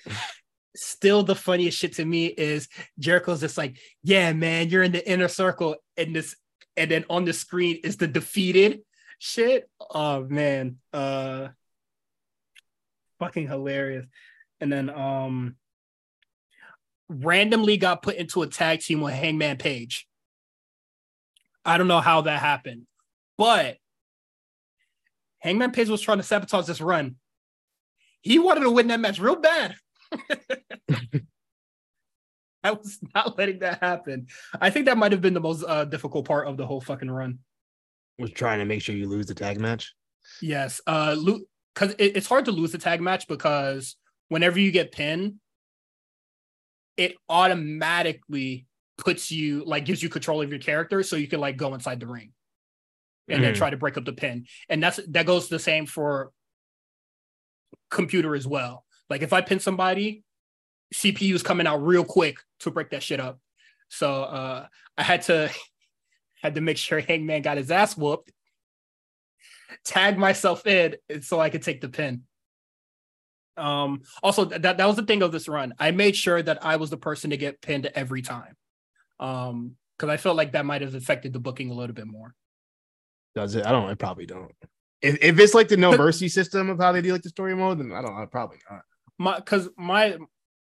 Still, 0.77 1.23
the 1.23 1.35
funniest 1.35 1.77
shit 1.77 1.93
to 1.95 2.05
me 2.05 2.27
is 2.27 2.69
Jericho's 2.99 3.41
just 3.41 3.57
like, 3.57 3.77
yeah, 4.03 4.31
man, 4.31 4.69
you're 4.69 4.83
in 4.83 4.93
the 4.93 5.05
inner 5.11 5.27
circle. 5.27 5.75
And 5.97 6.15
this 6.15 6.35
and 6.77 6.89
then 6.89 7.05
on 7.09 7.25
the 7.25 7.33
screen 7.33 7.79
is 7.83 7.97
the 7.97 8.07
defeated 8.07 8.81
shit. 9.19 9.69
Oh 9.89 10.23
man, 10.23 10.77
uh, 10.93 11.49
fucking 13.19 13.47
hilarious. 13.47 14.05
And 14.59 14.71
then 14.71 14.89
um, 14.89 15.55
randomly 17.09 17.77
got 17.77 18.01
put 18.01 18.15
into 18.15 18.41
a 18.43 18.47
tag 18.47 18.81
team 18.81 19.01
with 19.01 19.13
Hangman 19.13 19.57
Page. 19.57 20.07
I 21.65 21.77
don't 21.77 21.87
know 21.87 21.99
how 21.99 22.21
that 22.21 22.39
happened, 22.39 22.87
but 23.37 23.77
Hangman 25.39 25.71
Page 25.71 25.89
was 25.89 26.01
trying 26.01 26.19
to 26.19 26.23
sabotage 26.23 26.65
this 26.65 26.81
run. 26.81 27.15
He 28.21 28.39
wanted 28.39 28.61
to 28.61 28.71
win 28.71 28.87
that 28.87 28.99
match 28.99 29.19
real 29.19 29.35
bad. 29.35 29.75
I 32.63 32.71
was 32.71 32.99
not 33.13 33.37
letting 33.37 33.59
that 33.59 33.81
happen. 33.81 34.27
I 34.59 34.69
think 34.69 34.85
that 34.85 34.97
might 34.97 35.11
have 35.11 35.21
been 35.21 35.33
the 35.33 35.39
most 35.39 35.63
uh, 35.67 35.85
difficult 35.85 36.25
part 36.25 36.47
of 36.47 36.57
the 36.57 36.65
whole 36.65 36.81
fucking 36.81 37.09
run. 37.09 37.39
Was 38.17 38.31
trying 38.31 38.59
to 38.59 38.65
make 38.65 38.81
sure 38.81 38.95
you 38.95 39.07
lose 39.07 39.27
the 39.27 39.35
tag 39.35 39.59
match. 39.59 39.93
Yes, 40.41 40.81
uh, 40.87 41.15
because 41.73 41.93
it, 41.99 42.17
it's 42.17 42.27
hard 42.27 42.45
to 42.45 42.51
lose 42.51 42.71
the 42.71 42.77
tag 42.77 42.99
match 42.99 43.27
because 43.27 43.95
whenever 44.29 44.59
you 44.59 44.71
get 44.71 44.91
pinned, 44.91 45.35
it 46.97 47.15
automatically 47.29 48.65
puts 48.97 49.31
you 49.31 49.63
like 49.65 49.85
gives 49.85 50.01
you 50.01 50.09
control 50.09 50.41
of 50.41 50.49
your 50.49 50.59
character, 50.59 51.03
so 51.03 51.15
you 51.15 51.27
can 51.27 51.39
like 51.39 51.57
go 51.57 51.73
inside 51.73 51.99
the 51.99 52.07
ring 52.07 52.33
and 53.27 53.39
mm. 53.39 53.43
then 53.43 53.53
try 53.53 53.69
to 53.69 53.77
break 53.77 53.97
up 53.97 54.05
the 54.05 54.13
pin. 54.13 54.45
And 54.67 54.81
that's 54.81 54.99
that 55.09 55.25
goes 55.25 55.47
the 55.47 55.59
same 55.59 55.85
for 55.85 56.31
computer 57.89 58.35
as 58.35 58.47
well. 58.47 58.83
Like 59.09 59.21
if 59.21 59.31
I 59.31 59.41
pin 59.41 59.59
somebody, 59.59 60.23
CPU 60.93 61.33
is 61.33 61.43
coming 61.43 61.67
out 61.67 61.77
real 61.77 62.03
quick 62.03 62.37
to 62.61 62.71
break 62.71 62.91
that 62.91 63.03
shit 63.03 63.19
up. 63.19 63.39
So 63.89 64.23
uh, 64.23 64.67
I 64.97 65.03
had 65.03 65.23
to 65.23 65.51
had 66.41 66.55
to 66.55 66.61
make 66.61 66.77
sure 66.77 66.99
Hangman 66.99 67.41
got 67.41 67.57
his 67.57 67.71
ass 67.71 67.97
whooped, 67.97 68.31
tag 69.83 70.17
myself 70.17 70.65
in 70.67 70.95
so 71.21 71.39
I 71.39 71.49
could 71.49 71.63
take 71.63 71.81
the 71.81 71.89
pin. 71.89 72.23
Um, 73.57 74.03
also, 74.21 74.45
that, 74.45 74.77
that 74.77 74.85
was 74.85 74.95
the 74.95 75.05
thing 75.05 75.23
of 75.23 75.31
this 75.31 75.47
run. 75.47 75.73
I 75.79 75.89
made 75.91 76.15
sure 76.15 76.41
that 76.41 76.63
I 76.63 76.75
was 76.75 76.91
the 76.91 76.97
person 76.97 77.31
to 77.31 77.37
get 77.37 77.59
pinned 77.59 77.87
every 77.95 78.21
time. 78.21 78.55
Um, 79.19 79.75
because 79.97 80.13
I 80.13 80.17
felt 80.17 80.37
like 80.37 80.51
that 80.51 80.65
might 80.65 80.81
have 80.83 80.93
affected 80.93 81.33
the 81.33 81.39
booking 81.39 81.71
a 81.71 81.73
little 81.73 81.95
bit 81.95 82.05
more. 82.05 82.35
Does 83.33 83.55
it? 83.55 83.65
I 83.65 83.71
don't. 83.71 83.89
I 83.89 83.95
probably 83.95 84.27
don't. 84.27 84.51
If, 85.01 85.17
if 85.21 85.39
it's 85.39 85.53
like 85.53 85.67
the 85.67 85.77
no 85.77 85.97
mercy 85.97 86.29
system 86.29 86.69
of 86.69 86.79
how 86.79 86.91
they 86.91 87.01
do 87.01 87.13
like 87.13 87.23
the 87.23 87.29
story 87.29 87.55
mode, 87.55 87.79
then 87.79 87.91
I 87.91 88.01
don't. 88.01 88.15
know. 88.15 88.25
probably 88.27 88.59
not. 88.69 88.81
My 89.17 89.37
because 89.37 89.69
my 89.75 90.17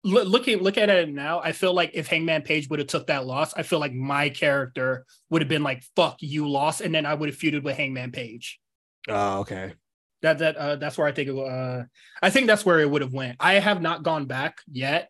looking 0.03 0.59
look 0.59 0.77
at 0.77 0.89
it 0.89 1.09
now, 1.09 1.39
I 1.39 1.51
feel 1.51 1.73
like 1.73 1.91
if 1.93 2.07
Hangman 2.07 2.41
Page 2.41 2.69
would 2.69 2.79
have 2.79 2.87
took 2.87 3.07
that 3.07 3.25
loss, 3.25 3.53
I 3.53 3.63
feel 3.63 3.79
like 3.79 3.93
my 3.93 4.29
character 4.29 5.05
would 5.29 5.41
have 5.41 5.49
been 5.49 5.63
like, 5.63 5.83
"Fuck 5.95 6.17
you, 6.21 6.49
lost," 6.49 6.81
and 6.81 6.93
then 6.93 7.05
I 7.05 7.13
would 7.13 7.29
have 7.29 7.37
feuded 7.37 7.63
with 7.63 7.77
Hangman 7.77 8.11
Page. 8.11 8.59
Oh, 9.07 9.39
okay. 9.39 9.73
That 10.21 10.39
that 10.39 10.55
uh, 10.55 10.75
that's 10.77 10.97
where 10.97 11.07
I 11.07 11.11
think 11.11 11.29
it, 11.29 11.37
uh, 11.37 11.83
I 12.21 12.29
think 12.29 12.47
that's 12.47 12.65
where 12.65 12.79
it 12.79 12.89
would 12.89 13.01
have 13.01 13.13
went. 13.13 13.37
I 13.39 13.55
have 13.55 13.81
not 13.81 14.03
gone 14.03 14.25
back 14.25 14.59
yet 14.71 15.09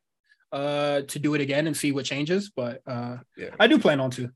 uh 0.52 1.02
to 1.04 1.18
do 1.18 1.34
it 1.34 1.42
again 1.42 1.68
and 1.68 1.76
see 1.76 1.92
what 1.92 2.06
changes, 2.06 2.52
but 2.54 2.82
uh 2.86 3.18
yeah. 3.38 3.50
I 3.60 3.68
do 3.68 3.80
plan 3.80 4.00
on 4.00 4.12
to. 4.12 4.32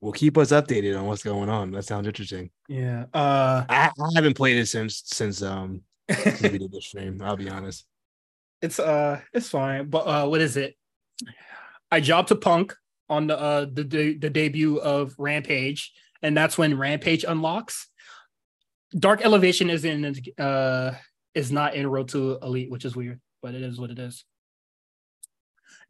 Well, 0.00 0.12
keep 0.12 0.38
us 0.38 0.52
updated 0.52 0.98
on 0.98 1.06
what's 1.06 1.22
going 1.22 1.48
on. 1.48 1.72
That 1.72 1.84
sounds 1.84 2.06
interesting. 2.06 2.50
Yeah. 2.68 3.04
Uh 3.12 3.64
I, 3.68 3.90
I 3.98 4.08
haven't 4.14 4.34
played 4.34 4.56
it 4.56 4.66
since 4.66 5.02
since 5.04 5.42
um 5.42 5.82
we 6.08 6.58
did 6.58 6.72
the 6.72 6.80
stream, 6.80 7.20
I'll 7.22 7.36
be 7.36 7.48
honest. 7.48 7.86
It's 8.62 8.78
uh 8.78 9.20
it's 9.32 9.48
fine, 9.48 9.88
but 9.90 10.06
uh 10.06 10.26
what 10.26 10.40
is 10.40 10.56
it? 10.56 10.76
I 11.90 12.00
jobbed 12.00 12.28
to 12.28 12.36
Punk 12.36 12.74
on 13.08 13.26
the 13.26 13.38
uh 13.38 13.66
the 13.72 13.84
the, 13.84 14.18
the 14.18 14.30
debut 14.30 14.78
of 14.78 15.14
Rampage, 15.18 15.92
and 16.22 16.36
that's 16.36 16.56
when 16.56 16.78
Rampage 16.78 17.24
unlocks. 17.24 17.88
Dark 18.98 19.24
Elevation 19.24 19.68
is 19.70 19.84
in 19.84 20.16
uh 20.38 20.92
is 21.34 21.52
not 21.52 21.74
in 21.74 21.86
Road 21.86 22.08
to 22.08 22.38
Elite, 22.42 22.70
which 22.70 22.84
is 22.84 22.96
weird, 22.96 23.20
but 23.42 23.54
it 23.54 23.62
is 23.62 23.78
what 23.78 23.90
it 23.90 23.98
is. 23.98 24.24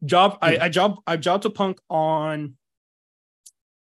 Job 0.05 0.37
I, 0.41 0.57
I 0.57 0.69
job 0.69 0.97
I 1.07 1.17
jobbed 1.17 1.43
to 1.43 1.49
Punk 1.49 1.79
on 1.89 2.55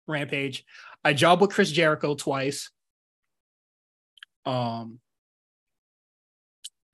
Rampage. 0.06 0.64
I 1.02 1.14
job 1.14 1.40
with 1.40 1.50
Chris 1.50 1.70
Jericho 1.70 2.14
twice. 2.14 2.70
Um 4.44 5.00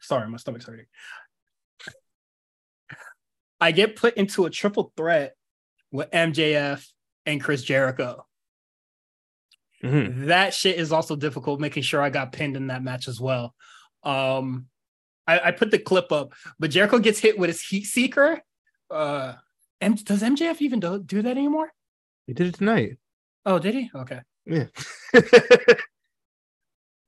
sorry, 0.01 0.29
my 0.29 0.37
stomach's 0.39 0.65
hurting. 0.65 0.87
I 3.63 3.71
get 3.71 3.95
put 3.95 4.17
into 4.17 4.45
a 4.45 4.51
triple 4.51 4.93
threat 4.97 5.37
with 5.93 6.11
MJF 6.11 6.85
and 7.27 7.41
Chris 7.41 7.63
Jericho. 7.63 8.27
Mm-hmm. 9.85 10.27
That 10.27 10.53
shit 10.53 10.81
is 10.81 10.91
also 10.91 11.15
difficult, 11.15 11.61
making 11.61 11.85
sure 11.85 12.03
I 12.03 12.11
got 12.11 12.33
pinned 12.33 12.57
in 12.57 12.67
that 12.67 12.83
match 12.83 13.07
as 13.07 13.21
well. 13.21 13.55
Um, 14.03 14.67
I, 15.29 15.39
I, 15.39 15.51
put 15.53 15.71
the 15.71 15.79
clip 15.79 16.11
up, 16.11 16.33
but 16.59 16.73
Jericho 16.73 16.99
gets 16.99 17.21
hit 17.21 17.39
with 17.39 17.51
his 17.51 17.63
heat 17.63 17.85
seeker. 17.85 18.41
Uh, 18.91 19.35
M- 19.81 19.95
does 19.95 20.23
MJF 20.23 20.61
even 20.61 20.81
do, 20.81 21.01
do 21.01 21.23
that 21.23 21.37
anymore? 21.37 21.73
He 22.27 22.33
did 22.33 22.49
it 22.49 22.57
tonight. 22.57 22.99
Oh, 23.47 23.61
did 23.61 23.77
he? 23.77 23.91
Okay. 23.95 24.23
Yeah. 24.45 24.67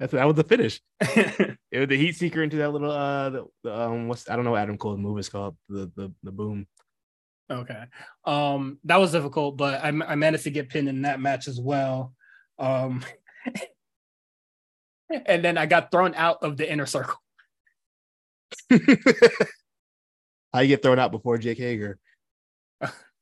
That's 0.05 0.13
that 0.13 0.27
was 0.27 0.37
the 0.37 0.45
finish. 0.45 0.83
it 1.01 1.57
was 1.73 1.89
the 1.89 1.97
heat 1.97 2.15
seeker 2.15 2.43
into 2.43 2.59
that 2.59 2.73
little 2.73 2.91
uh 2.91 3.31
the, 3.31 3.47
the, 3.63 3.75
um 3.75 4.07
what's 4.07 4.29
I 4.29 4.37
don't 4.37 4.45
know 4.45 4.51
what 4.51 4.61
Adam 4.61 4.77
Cole's 4.77 4.99
move 4.99 5.19
is 5.19 5.31
called 5.31 5.57
the 5.71 5.91
the 5.97 6.13
the 6.23 6.31
boom. 6.31 6.67
Okay, 7.51 7.85
um 8.27 8.79
that 8.85 8.99
was 8.99 9.13
difficult, 9.13 9.57
but 9.57 9.83
I 9.83 9.89
I 9.89 10.15
managed 10.15 10.45
to 10.45 10.51
get 10.51 10.69
pinned 10.69 10.91
in 10.91 11.01
that 11.03 11.21
match 11.21 11.49
as 11.49 11.59
well. 11.59 12.13
Um, 12.59 13.03
and 15.25 15.43
then 15.43 15.57
I 15.57 15.65
got 15.65 15.91
thrown 15.91 16.15
out 16.15 16.43
of 16.43 16.59
the 16.59 16.71
inner 16.71 16.85
circle. 16.85 17.17
How 20.53 20.61
you 20.61 20.69
get 20.69 20.83
thrown 20.83 20.99
out 20.99 21.13
before 21.13 21.39
Jake 21.39 21.57
Hager? 21.57 21.99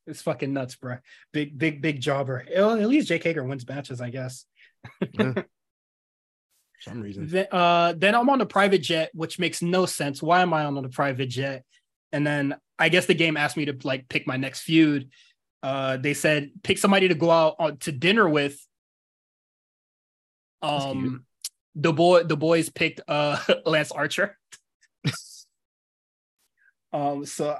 It's 0.08 0.22
fucking 0.22 0.52
nuts, 0.52 0.74
bro. 0.74 0.96
Big, 1.32 1.56
big, 1.56 1.80
big 1.80 2.00
jobber. 2.00 2.44
At 2.52 2.88
least 2.88 3.06
Jake 3.06 3.22
Hager 3.22 3.44
wins 3.44 3.68
matches, 3.68 4.00
I 4.00 4.10
guess. 4.10 4.46
yeah 5.12 5.34
some 6.82 7.00
reason. 7.00 7.26
Then, 7.28 7.46
uh, 7.50 7.94
then 7.96 8.14
I'm 8.14 8.28
on 8.28 8.40
a 8.40 8.46
private 8.46 8.82
jet, 8.82 9.10
which 9.14 9.38
makes 9.38 9.62
no 9.62 9.86
sense. 9.86 10.22
Why 10.22 10.42
am 10.42 10.52
I 10.52 10.64
on 10.64 10.76
a 10.84 10.88
private 10.88 11.28
jet? 11.28 11.64
And 12.12 12.26
then 12.26 12.56
I 12.78 12.88
guess 12.88 13.06
the 13.06 13.14
game 13.14 13.36
asked 13.36 13.56
me 13.56 13.66
to 13.66 13.76
like 13.84 14.08
pick 14.08 14.26
my 14.26 14.36
next 14.36 14.62
feud. 14.62 15.08
Uh, 15.62 15.96
they 15.96 16.14
said 16.14 16.50
pick 16.62 16.78
somebody 16.78 17.08
to 17.08 17.14
go 17.14 17.30
out 17.30 17.56
on, 17.58 17.76
to 17.78 17.92
dinner 17.92 18.28
with. 18.28 18.58
Um, 20.60 21.24
the 21.74 21.92
boy, 21.92 22.24
the 22.24 22.36
boys 22.36 22.68
picked 22.68 23.00
uh 23.08 23.38
Lance 23.66 23.92
Archer. 23.92 24.36
um, 26.92 27.24
so 27.24 27.56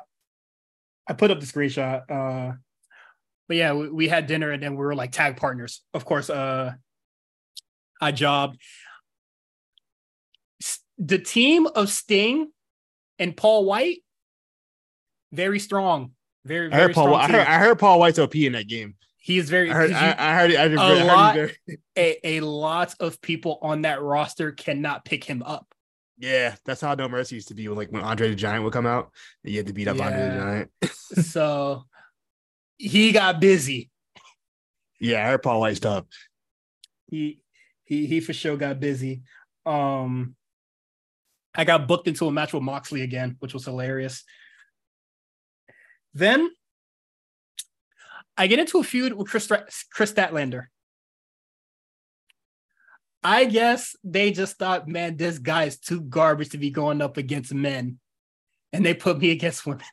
I 1.08 1.12
put 1.14 1.30
up 1.30 1.40
the 1.40 1.46
screenshot. 1.46 2.02
Uh, 2.10 2.56
but 3.48 3.56
yeah, 3.56 3.72
we, 3.72 3.88
we 3.88 4.08
had 4.08 4.26
dinner 4.26 4.50
and 4.50 4.62
then 4.62 4.72
we 4.72 4.78
were 4.78 4.94
like 4.94 5.12
tag 5.12 5.36
partners. 5.36 5.82
Of 5.94 6.04
course, 6.04 6.30
uh, 6.30 6.72
I 8.00 8.12
jobbed 8.12 8.60
the 10.98 11.18
team 11.18 11.66
of 11.66 11.88
Sting 11.90 12.50
and 13.18 13.36
Paul 13.36 13.64
White, 13.64 13.98
very 15.32 15.58
strong. 15.58 16.12
Very, 16.44 16.68
very 16.68 16.82
I 16.82 16.86
heard 16.86 16.94
Paul. 16.94 17.14
I 17.14 17.30
heard, 17.30 17.46
I 17.46 17.58
heard, 17.58 17.78
Paul 17.78 18.00
White's 18.00 18.18
OP 18.18 18.34
in 18.34 18.52
that 18.52 18.66
game. 18.66 18.96
He 19.18 19.38
is 19.38 19.48
very. 19.48 19.70
I 19.70 19.74
heard. 19.74 19.90
You, 19.90 19.96
I, 19.96 20.16
I, 20.18 20.34
heard. 20.34 20.54
I 20.54 20.68
heard, 20.68 20.72
a 20.72 21.04
lot. 21.04 21.36
A, 21.96 22.38
a 22.38 22.40
lot 22.40 22.94
of 22.98 23.20
people 23.20 23.58
on 23.62 23.82
that 23.82 24.02
roster 24.02 24.50
cannot 24.50 25.04
pick 25.04 25.22
him 25.22 25.42
up. 25.42 25.72
Yeah, 26.18 26.54
that's 26.64 26.80
how 26.80 26.94
No 26.94 27.08
Mercy 27.08 27.36
used 27.36 27.48
to 27.48 27.54
be. 27.54 27.68
When, 27.68 27.76
like 27.76 27.92
when 27.92 28.02
Andre 28.02 28.30
the 28.30 28.34
Giant 28.34 28.64
would 28.64 28.72
come 28.72 28.86
out, 28.86 29.10
you 29.44 29.56
had 29.56 29.66
to 29.66 29.72
beat 29.72 29.88
up 29.88 29.98
yeah. 29.98 30.06
Andre 30.06 30.22
the 30.22 30.40
Giant. 30.40 30.70
so 31.26 31.84
he 32.78 33.12
got 33.12 33.40
busy. 33.40 33.90
Yeah, 35.00 35.24
I 35.24 35.30
heard 35.30 35.42
Paul 35.42 35.60
White's 35.60 35.80
tough. 35.80 36.04
He 37.06 37.40
he 37.84 38.06
he 38.06 38.20
for 38.20 38.32
sure 38.32 38.56
got 38.56 38.80
busy. 38.80 39.22
Um, 39.66 40.34
I 41.54 41.64
got 41.64 41.86
booked 41.86 42.08
into 42.08 42.26
a 42.26 42.32
match 42.32 42.52
with 42.52 42.62
Moxley 42.62 43.02
again, 43.02 43.36
which 43.40 43.54
was 43.54 43.64
hilarious. 43.64 44.24
Then 46.14 46.50
I 48.36 48.46
get 48.46 48.58
into 48.58 48.78
a 48.78 48.84
feud 48.84 49.12
with 49.12 49.28
Chris, 49.28 49.46
Kris 49.92 50.12
Statlander. 50.12 50.66
I 53.22 53.44
guess 53.44 53.94
they 54.02 54.32
just 54.32 54.56
thought, 54.56 54.88
man, 54.88 55.16
this 55.16 55.38
guy 55.38 55.64
is 55.64 55.78
too 55.78 56.00
garbage 56.00 56.50
to 56.50 56.58
be 56.58 56.70
going 56.70 57.00
up 57.00 57.18
against 57.18 57.54
men. 57.54 57.98
And 58.72 58.84
they 58.84 58.94
put 58.94 59.18
me 59.18 59.30
against 59.30 59.66
women. 59.66 59.84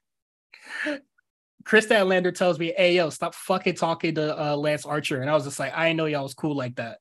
Kris 1.65 1.85
Statlander 1.85 2.33
tells 2.33 2.57
me, 2.57 2.73
hey, 2.75 2.95
yo, 2.95 3.09
stop 3.09 3.35
fucking 3.35 3.75
talking 3.75 4.15
to 4.15 4.41
uh, 4.41 4.55
Lance 4.55 4.85
Archer. 4.85 5.21
And 5.21 5.29
I 5.29 5.33
was 5.33 5.43
just 5.43 5.59
like, 5.59 5.73
I 5.75 5.93
know 5.93 6.05
y'all 6.05 6.23
was 6.23 6.33
cool 6.33 6.55
like 6.55 6.75
that. 6.77 6.99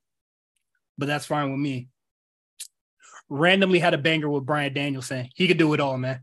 But 0.99 1.07
that's 1.07 1.27
fine 1.27 1.51
with 1.51 1.61
me 1.61 1.89
randomly 3.29 3.79
had 3.79 3.95
a 3.95 3.99
banger 3.99 4.29
with 4.29 4.47
Bryan 4.47 4.73
Danielson. 4.73 5.29
He 5.35 5.49
could 5.49 5.59
do 5.59 5.75
it 5.75 5.81
all, 5.81 5.99
man. 5.99 6.21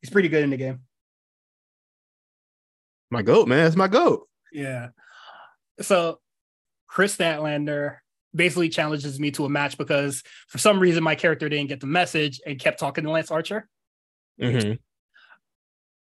He's 0.00 0.10
pretty 0.10 0.28
good 0.28 0.42
in 0.42 0.50
the 0.50 0.56
game. 0.56 0.80
My 3.10 3.22
goat, 3.22 3.46
man. 3.46 3.66
It's 3.66 3.76
my 3.76 3.88
goat. 3.88 4.28
Yeah. 4.52 4.88
so 5.80 6.18
Kris 6.86 7.16
Statlander 7.16 7.96
basically 8.34 8.68
challenges 8.68 9.20
me 9.20 9.30
to 9.32 9.44
a 9.44 9.48
match 9.48 9.76
because 9.78 10.22
for 10.48 10.58
some 10.58 10.80
reason 10.80 11.02
my 11.02 11.14
character 11.14 11.48
didn't 11.48 11.68
get 11.68 11.80
the 11.80 11.86
message 11.86 12.40
and 12.46 12.58
kept 12.58 12.78
talking 12.78 13.04
to 13.04 13.10
Lance 13.10 13.30
Archer. 13.30 13.68
Mm-hmm. 14.40 14.74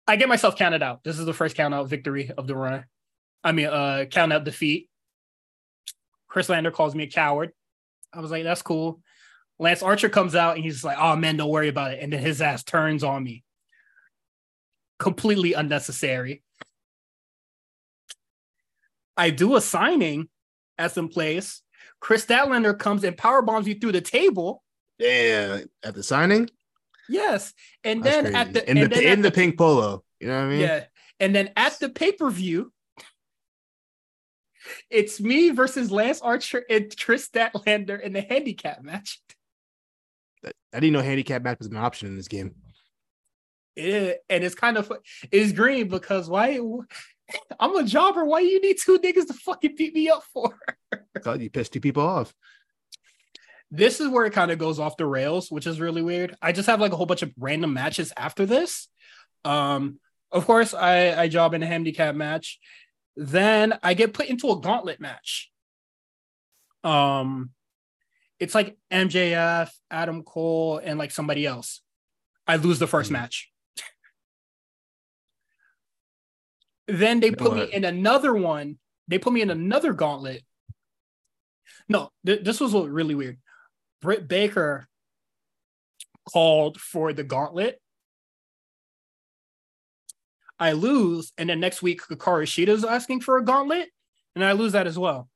I 0.08 0.16
get 0.16 0.30
myself 0.30 0.56
counted 0.56 0.84
out. 0.84 1.04
This 1.04 1.20
is 1.20 1.26
the 1.26 1.34
first 1.34 1.56
count 1.56 1.74
out 1.74 1.88
victory 1.88 2.32
of 2.38 2.48
the 2.48 2.56
run. 2.56 2.86
I 3.44 3.52
mean, 3.52 3.68
uh, 3.68 4.06
count 4.10 4.32
out 4.32 4.44
defeat. 4.44 4.90
Chris 6.28 6.50
Lander 6.50 6.72
calls 6.72 6.96
me 6.96 7.04
a 7.04 7.08
coward. 7.08 7.52
I 8.14 8.20
was 8.20 8.32
like, 8.32 8.44
that's 8.44 8.62
cool. 8.62 9.02
Lance 9.60 9.82
Archer 9.82 10.10
comes 10.10 10.36
out 10.36 10.56
and 10.56 10.64
he's 10.64 10.84
like, 10.84 10.98
oh 11.00 11.16
man, 11.16 11.38
don't 11.38 11.50
worry 11.50 11.70
about 11.70 11.94
it. 11.94 12.00
And 12.02 12.12
then 12.12 12.20
his 12.20 12.42
ass 12.42 12.64
turns 12.64 13.04
on 13.04 13.24
me. 13.24 13.44
Completely 15.00 15.54
unnecessary. 15.54 16.44
I 19.18 19.30
do 19.30 19.56
a 19.56 19.62
signing 19.62 20.28
at 20.78 20.92
some 20.92 21.08
place. 21.08 21.62
Kris 22.02 22.26
Statlander 22.26 22.78
comes 22.78 23.04
and 23.04 23.18
power 23.18 23.42
bombs 23.42 23.68
you 23.68 23.76
through 23.76 23.94
the 23.94 24.02
table. 24.02 24.62
Yeah, 24.98 25.62
at 25.84 25.96
the 25.96 26.04
signing. 26.04 26.50
Yes, 27.08 27.54
and 27.84 28.04
That's 28.04 28.16
then 28.16 28.24
crazy. 28.26 28.38
at 28.38 28.54
the 28.54 28.70
in 28.70 28.90
the 28.90 29.02
in 29.12 29.20
at 29.20 29.22
the 29.22 29.32
pink 29.32 29.58
polo. 29.58 30.04
You 30.20 30.28
know 30.28 30.38
what 30.40 30.46
I 30.46 30.50
mean? 30.50 30.60
yeah, 30.62 30.84
and 31.20 31.36
then 31.36 31.52
at 31.56 31.80
the 31.80 31.90
pay 31.90 32.12
per 32.12 32.30
view, 32.30 32.74
it's 34.90 35.20
me 35.22 35.52
versus 35.52 35.92
Lance 35.92 36.22
Archer 36.22 36.64
and 36.70 36.94
Kris 36.98 37.30
Statlander 37.30 38.02
in 38.02 38.14
the 38.14 38.22
handicap 38.22 38.84
match. 38.84 39.22
I 40.46 40.80
didn't 40.80 40.94
know 40.94 41.02
handicap 41.02 41.44
match 41.44 41.60
was 41.60 41.68
an 41.68 41.78
option 41.78 42.08
in 42.08 42.16
this 42.16 42.28
game. 42.28 42.56
It, 43.76 44.24
and 44.30 44.44
it's 44.44 44.56
kind 44.56 44.78
of 44.78 44.92
it's 45.32 45.52
green 45.52 45.90
because 45.90 46.30
why? 46.30 46.60
I'm 47.60 47.76
a 47.76 47.84
jobber. 47.84 48.24
Why 48.24 48.42
do 48.42 48.48
you 48.48 48.62
need 48.62 48.78
two 48.80 49.00
niggas 49.00 49.28
to 49.28 49.34
fucking 49.34 49.76
beat 49.76 49.94
me 49.94 50.10
up 50.10 50.24
for? 50.34 50.58
God, 51.22 51.42
you 51.42 51.50
pissed 51.50 51.74
two 51.74 51.82
people 51.82 52.04
off. 52.04 52.34
this 53.72 54.00
is 54.00 54.08
where 54.08 54.26
it 54.26 54.34
kind 54.34 54.52
of 54.52 54.60
goes 54.60 54.80
off 54.80 54.98
the 54.98 55.06
rails, 55.06 55.50
which 55.50 55.68
is 55.68 55.80
really 55.80 56.02
weird. 56.02 56.36
I 56.42 56.52
just 56.52 56.68
have 56.68 56.80
like 56.80 56.94
a 56.94 56.96
whole 56.96 57.06
bunch 57.06 57.24
of 57.24 57.34
random 57.38 57.74
matches 57.74 58.14
after 58.16 58.46
this. 58.46 58.88
Um, 59.44 60.00
of 60.32 60.46
course, 60.46 60.74
I, 60.74 61.20
I 61.24 61.28
job 61.28 61.54
in 61.54 61.64
a 61.64 61.68
handicap 61.68 62.16
match. 62.16 62.60
Then 63.16 63.78
I 63.82 63.94
get 63.94 64.14
put 64.14 64.28
into 64.28 64.52
a 64.52 64.60
gauntlet 64.60 65.00
match. 65.00 65.52
Um, 66.84 67.52
it's 68.40 68.56
like 68.56 68.78
MJF, 68.92 69.70
Adam 69.90 70.24
Cole, 70.24 70.78
and 70.84 71.00
like 71.00 71.12
somebody 71.12 71.46
else. 71.46 71.82
I 72.48 72.58
lose 72.58 72.80
the 72.80 72.88
first 72.88 73.10
Hmm. 73.10 73.14
match. 73.14 73.52
then 76.88 77.20
they 77.20 77.30
You 77.30 77.36
put 77.36 77.56
me 77.56 77.64
in 77.74 77.84
another 77.84 78.34
one. 78.34 78.78
They 79.08 79.18
put 79.18 79.34
me 79.34 79.42
in 79.42 79.50
another 79.50 79.92
gauntlet. 79.92 80.44
No, 81.90 82.12
th- 82.26 82.44
this 82.44 82.60
was 82.60 82.74
what 82.74 82.90
really 82.90 83.16
weird. 83.16 83.40
Britt 84.02 84.28
Baker 84.28 84.88
called 86.32 86.80
for 86.80 87.12
the 87.12 87.24
gauntlet. 87.24 87.82
I 90.60 90.74
lose, 90.74 91.34
and 91.38 91.50
then 91.50 91.60
next 91.60 91.82
week 91.82 92.02
Hikaru 92.04 92.48
Shida's 92.48 92.86
asking 92.86 93.22
for 93.22 93.38
a 93.38 93.44
gauntlet, 93.44 93.90
and 94.36 94.44
I 94.44 94.52
lose 94.54 94.74
that 94.74 94.88
as 94.88 94.98
well. 94.98 95.28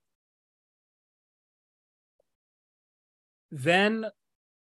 Then 3.51 4.05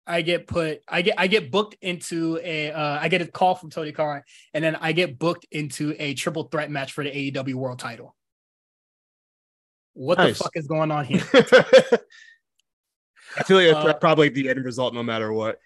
I 0.07 0.23
get 0.23 0.47
put, 0.47 0.83
I 0.87 1.03
get, 1.03 1.14
I 1.18 1.27
get 1.27 1.51
booked 1.51 1.77
into 1.81 2.38
a, 2.42 2.70
uh, 2.73 2.99
I 3.01 3.09
get 3.09 3.23
a 3.23 3.27
call 3.27 3.55
from 3.55 3.70
Tony 3.70 3.92
Khan, 3.92 4.23
and 4.53 4.62
then 4.62 4.77
I 4.77 4.92
get 4.92 5.18
booked 5.18 5.47
into 5.51 5.94
a 5.99 6.14
triple 6.14 6.44
threat 6.44 6.70
match 6.70 6.92
for 6.92 7.03
the 7.05 7.11
AEW 7.11 7.55
World 7.55 7.79
Title. 7.79 8.14
What 9.94 10.18
Nice. 10.18 10.38
the 10.38 10.44
fuck 10.44 10.53
is 10.57 10.66
going 10.66 10.90
on 10.90 11.05
here? 11.05 11.23
I 13.37 13.42
feel 13.44 13.57
like 13.57 13.73
that's 13.73 13.87
Uh, 13.87 13.94
probably 13.94 14.29
the 14.29 14.49
end 14.49 14.64
result, 14.64 14.94
no 14.94 15.03
matter 15.03 15.33
what. 15.33 15.59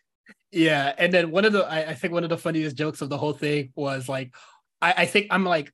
Yeah, 0.53 0.95
and 0.97 1.13
then 1.13 1.31
one 1.31 1.45
of 1.45 1.53
the 1.53 1.65
I, 1.65 1.91
I 1.91 1.95
think 1.95 2.13
one 2.15 2.25
of 2.25 2.31
the 2.31 2.39
funniest 2.39 2.77
jokes 2.77 3.03
of 3.03 3.11
the 3.11 3.19
whole 3.19 3.33
thing 3.33 3.73
was 3.75 4.09
like, 4.09 4.35
I, 4.81 4.95
I 4.99 5.07
think 5.07 5.27
I'm 5.31 5.45
like 5.45 5.73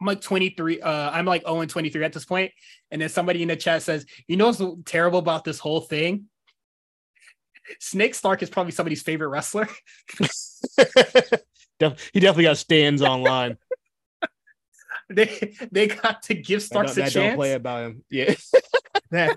I'm 0.00 0.06
like 0.06 0.20
23, 0.20 0.80
uh, 0.82 1.10
I'm 1.10 1.24
like 1.24 1.42
0 1.42 1.60
and 1.60 1.70
23 1.70 2.04
at 2.04 2.12
this 2.12 2.24
point, 2.24 2.52
and 2.90 3.00
then 3.00 3.08
somebody 3.08 3.42
in 3.42 3.48
the 3.48 3.56
chat 3.56 3.82
says, 3.82 4.04
"You 4.28 4.36
know 4.36 4.46
what's 4.48 4.62
terrible 4.84 5.18
about 5.18 5.44
this 5.44 5.58
whole 5.58 5.80
thing? 5.80 6.26
Snake 7.80 8.14
Stark 8.14 8.42
is 8.42 8.50
probably 8.50 8.72
somebody's 8.72 9.02
favorite 9.02 9.28
wrestler." 9.28 9.68
He 11.78 12.20
definitely 12.20 12.44
got 12.44 12.56
stands 12.56 13.02
online. 13.02 13.58
they 15.10 15.54
they 15.70 15.86
got 15.88 16.22
to 16.22 16.34
give 16.34 16.62
Starks 16.62 16.92
a 16.92 17.02
that 17.02 17.12
don't 17.12 17.36
play 17.36 17.52
about 17.52 17.84
him. 17.84 18.04
Yeah. 18.10 18.34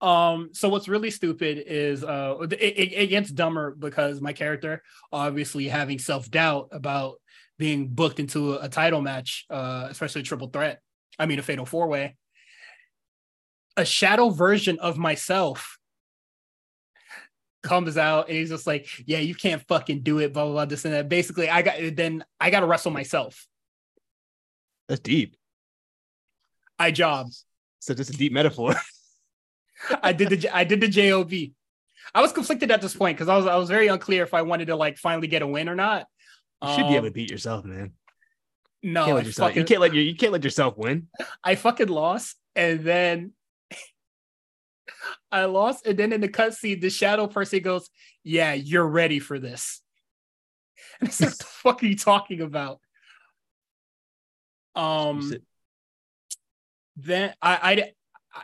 Um, 0.00 0.50
so 0.52 0.68
what's 0.68 0.86
really 0.86 1.10
stupid 1.10 1.64
is 1.66 2.04
uh 2.04 2.36
it, 2.42 2.52
it, 2.52 2.92
it 2.92 3.06
gets 3.06 3.30
dumber 3.30 3.74
because 3.74 4.20
my 4.20 4.34
character 4.34 4.82
obviously 5.10 5.66
having 5.66 5.98
self-doubt 5.98 6.68
about 6.72 7.22
being 7.58 7.88
booked 7.88 8.20
into 8.20 8.52
a, 8.54 8.64
a 8.64 8.68
title 8.68 9.00
match, 9.00 9.46
uh, 9.48 9.86
especially 9.88 10.20
a 10.20 10.24
triple 10.24 10.48
threat. 10.48 10.82
I 11.18 11.24
mean 11.24 11.38
a 11.38 11.42
fatal 11.42 11.64
four-way. 11.64 12.16
A 13.76 13.84
shadow 13.84 14.30
version 14.30 14.78
of 14.78 14.96
myself 14.96 15.78
comes 17.62 17.96
out 17.96 18.28
and 18.28 18.36
he's 18.36 18.50
just 18.50 18.66
like, 18.66 18.86
Yeah, 19.06 19.18
you 19.18 19.34
can't 19.34 19.62
fucking 19.66 20.02
do 20.02 20.18
it, 20.18 20.32
blah 20.32 20.44
blah 20.44 20.52
blah, 20.52 20.64
this 20.66 20.84
and 20.84 20.94
that. 20.94 21.08
Basically, 21.08 21.48
I 21.48 21.62
got 21.62 21.76
then 21.96 22.24
I 22.40 22.50
gotta 22.50 22.66
wrestle 22.66 22.92
myself. 22.92 23.46
That's 24.88 25.00
deep. 25.00 25.36
I 26.78 26.90
job. 26.90 27.28
So 27.80 27.94
just 27.94 28.10
a 28.10 28.12
deep 28.14 28.32
metaphor. 28.32 28.74
I 30.02 30.12
did 30.12 30.30
the 30.30 30.56
I 30.56 30.64
did 30.64 30.80
the 30.80 30.88
job. 30.88 31.32
I 32.14 32.22
was 32.22 32.32
conflicted 32.32 32.70
at 32.70 32.80
this 32.80 32.94
point 32.94 33.16
because 33.16 33.28
I 33.28 33.36
was 33.36 33.46
I 33.46 33.56
was 33.56 33.68
very 33.68 33.88
unclear 33.88 34.22
if 34.22 34.34
I 34.34 34.42
wanted 34.42 34.66
to 34.66 34.76
like 34.76 34.98
finally 34.98 35.26
get 35.26 35.42
a 35.42 35.46
win 35.46 35.68
or 35.68 35.74
not. 35.74 36.06
You 36.62 36.70
should 36.70 36.88
be 36.88 36.94
able 36.94 36.98
Um, 36.98 37.04
to 37.04 37.10
beat 37.10 37.30
yourself, 37.30 37.64
man. 37.64 37.92
No, 38.82 39.04
can't 39.04 39.12
I 39.12 39.16
let 39.16 39.26
yourself, 39.26 39.56
you 39.56 39.64
can't 39.64 39.80
let 39.80 39.94
your, 39.94 40.02
you 40.04 40.14
can't 40.14 40.32
let 40.32 40.44
yourself 40.44 40.76
win. 40.76 41.08
I 41.42 41.54
fucking 41.54 41.88
lost, 41.88 42.36
and 42.54 42.80
then 42.80 43.32
I 45.32 45.44
lost, 45.46 45.86
and 45.86 45.98
then 45.98 46.12
in 46.12 46.20
the 46.20 46.28
cutscene, 46.28 46.80
the 46.80 46.90
shadow 46.90 47.26
person 47.26 47.60
goes, 47.60 47.88
"Yeah, 48.22 48.52
you're 48.52 48.86
ready 48.86 49.18
for 49.18 49.38
this." 49.38 49.80
And 51.00 51.08
I 51.08 51.12
said, 51.12 51.28
"What 51.28 51.38
the 51.38 51.44
fuck 51.44 51.82
are 51.82 51.86
you 51.86 51.96
talking 51.96 52.40
about?" 52.40 52.80
Um. 54.74 55.32
Then 56.96 57.34
I, 57.42 57.54
I 57.54 57.92
I 58.32 58.42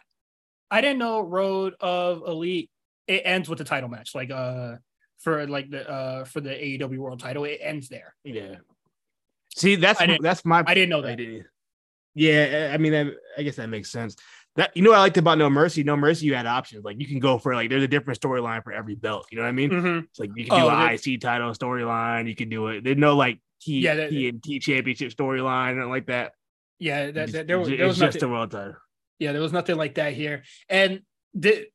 I 0.70 0.80
didn't 0.80 0.98
know 0.98 1.20
Road 1.20 1.74
of 1.80 2.22
Elite 2.26 2.70
it 3.06 3.22
ends 3.24 3.48
with 3.48 3.58
the 3.58 3.64
title 3.64 3.88
match 3.88 4.14
like 4.14 4.30
uh 4.30 4.76
for 5.18 5.46
like 5.46 5.68
the 5.70 5.88
uh 5.88 6.24
for 6.24 6.40
the 6.40 6.50
AEW 6.50 6.98
World 6.98 7.20
Title 7.20 7.44
it 7.44 7.60
ends 7.62 7.88
there. 7.88 8.14
Yeah. 8.24 8.56
See, 9.56 9.76
that's 9.76 10.00
I 10.00 10.18
that's 10.22 10.44
my 10.44 10.64
I 10.66 10.74
didn't 10.74 10.90
know 10.90 11.02
that. 11.02 11.16
didn't. 11.16 11.46
Yeah, 12.14 12.70
I 12.74 12.78
mean, 12.78 12.92
that, 12.92 13.06
I 13.38 13.42
guess 13.42 13.56
that 13.56 13.68
makes 13.68 13.90
sense. 13.90 14.16
That 14.56 14.76
you 14.76 14.82
know 14.82 14.90
what 14.90 14.98
I 14.98 15.02
liked 15.02 15.16
about 15.16 15.38
No 15.38 15.48
Mercy. 15.48 15.84
No 15.84 15.96
Mercy, 15.96 16.26
you 16.26 16.34
had 16.34 16.46
options. 16.46 16.84
Like 16.84 17.00
you 17.00 17.06
can 17.06 17.18
go 17.20 17.38
for 17.38 17.54
like 17.54 17.70
there's 17.70 17.82
a 17.84 17.88
different 17.88 18.20
storyline 18.20 18.62
for 18.64 18.72
every 18.72 18.94
belt. 18.96 19.26
You 19.30 19.36
know 19.38 19.42
what 19.44 19.48
I 19.48 19.52
mean? 19.52 19.70
Mhm. 19.70 20.04
It's 20.04 20.18
like 20.18 20.30
you 20.34 20.46
can 20.46 20.58
do 20.58 20.64
Oh, 20.64 20.68
an 20.68 20.90
IC 20.94 21.20
title 21.20 21.50
storyline. 21.52 22.28
You 22.28 22.34
can 22.34 22.48
do 22.48 22.66
it. 22.68 22.82
There's 22.84 22.96
no 22.96 23.16
like 23.16 23.38
T 23.62 23.78
Yeah, 23.80 23.94
that- 23.94 24.10
TNT 24.10 24.60
championship 24.60 25.12
storyline 25.12 25.80
and 25.80 25.88
like 25.88 26.06
that. 26.06 26.32
Yeah, 26.78 27.10
that, 27.12 27.30
that- 27.32 27.46
there, 27.46 27.58
was- 27.58 27.68
there 27.68 27.86
was 27.86 27.98
just 27.98 28.16
nothing. 28.16 28.28
a 28.28 28.32
world 28.32 28.50
title. 28.50 28.74
Yeah, 29.18 29.32
there 29.32 29.42
was 29.42 29.52
nothing 29.52 29.76
like 29.76 29.94
that 29.96 30.14
here. 30.14 30.42
And 30.68 31.02
th- 31.40 31.68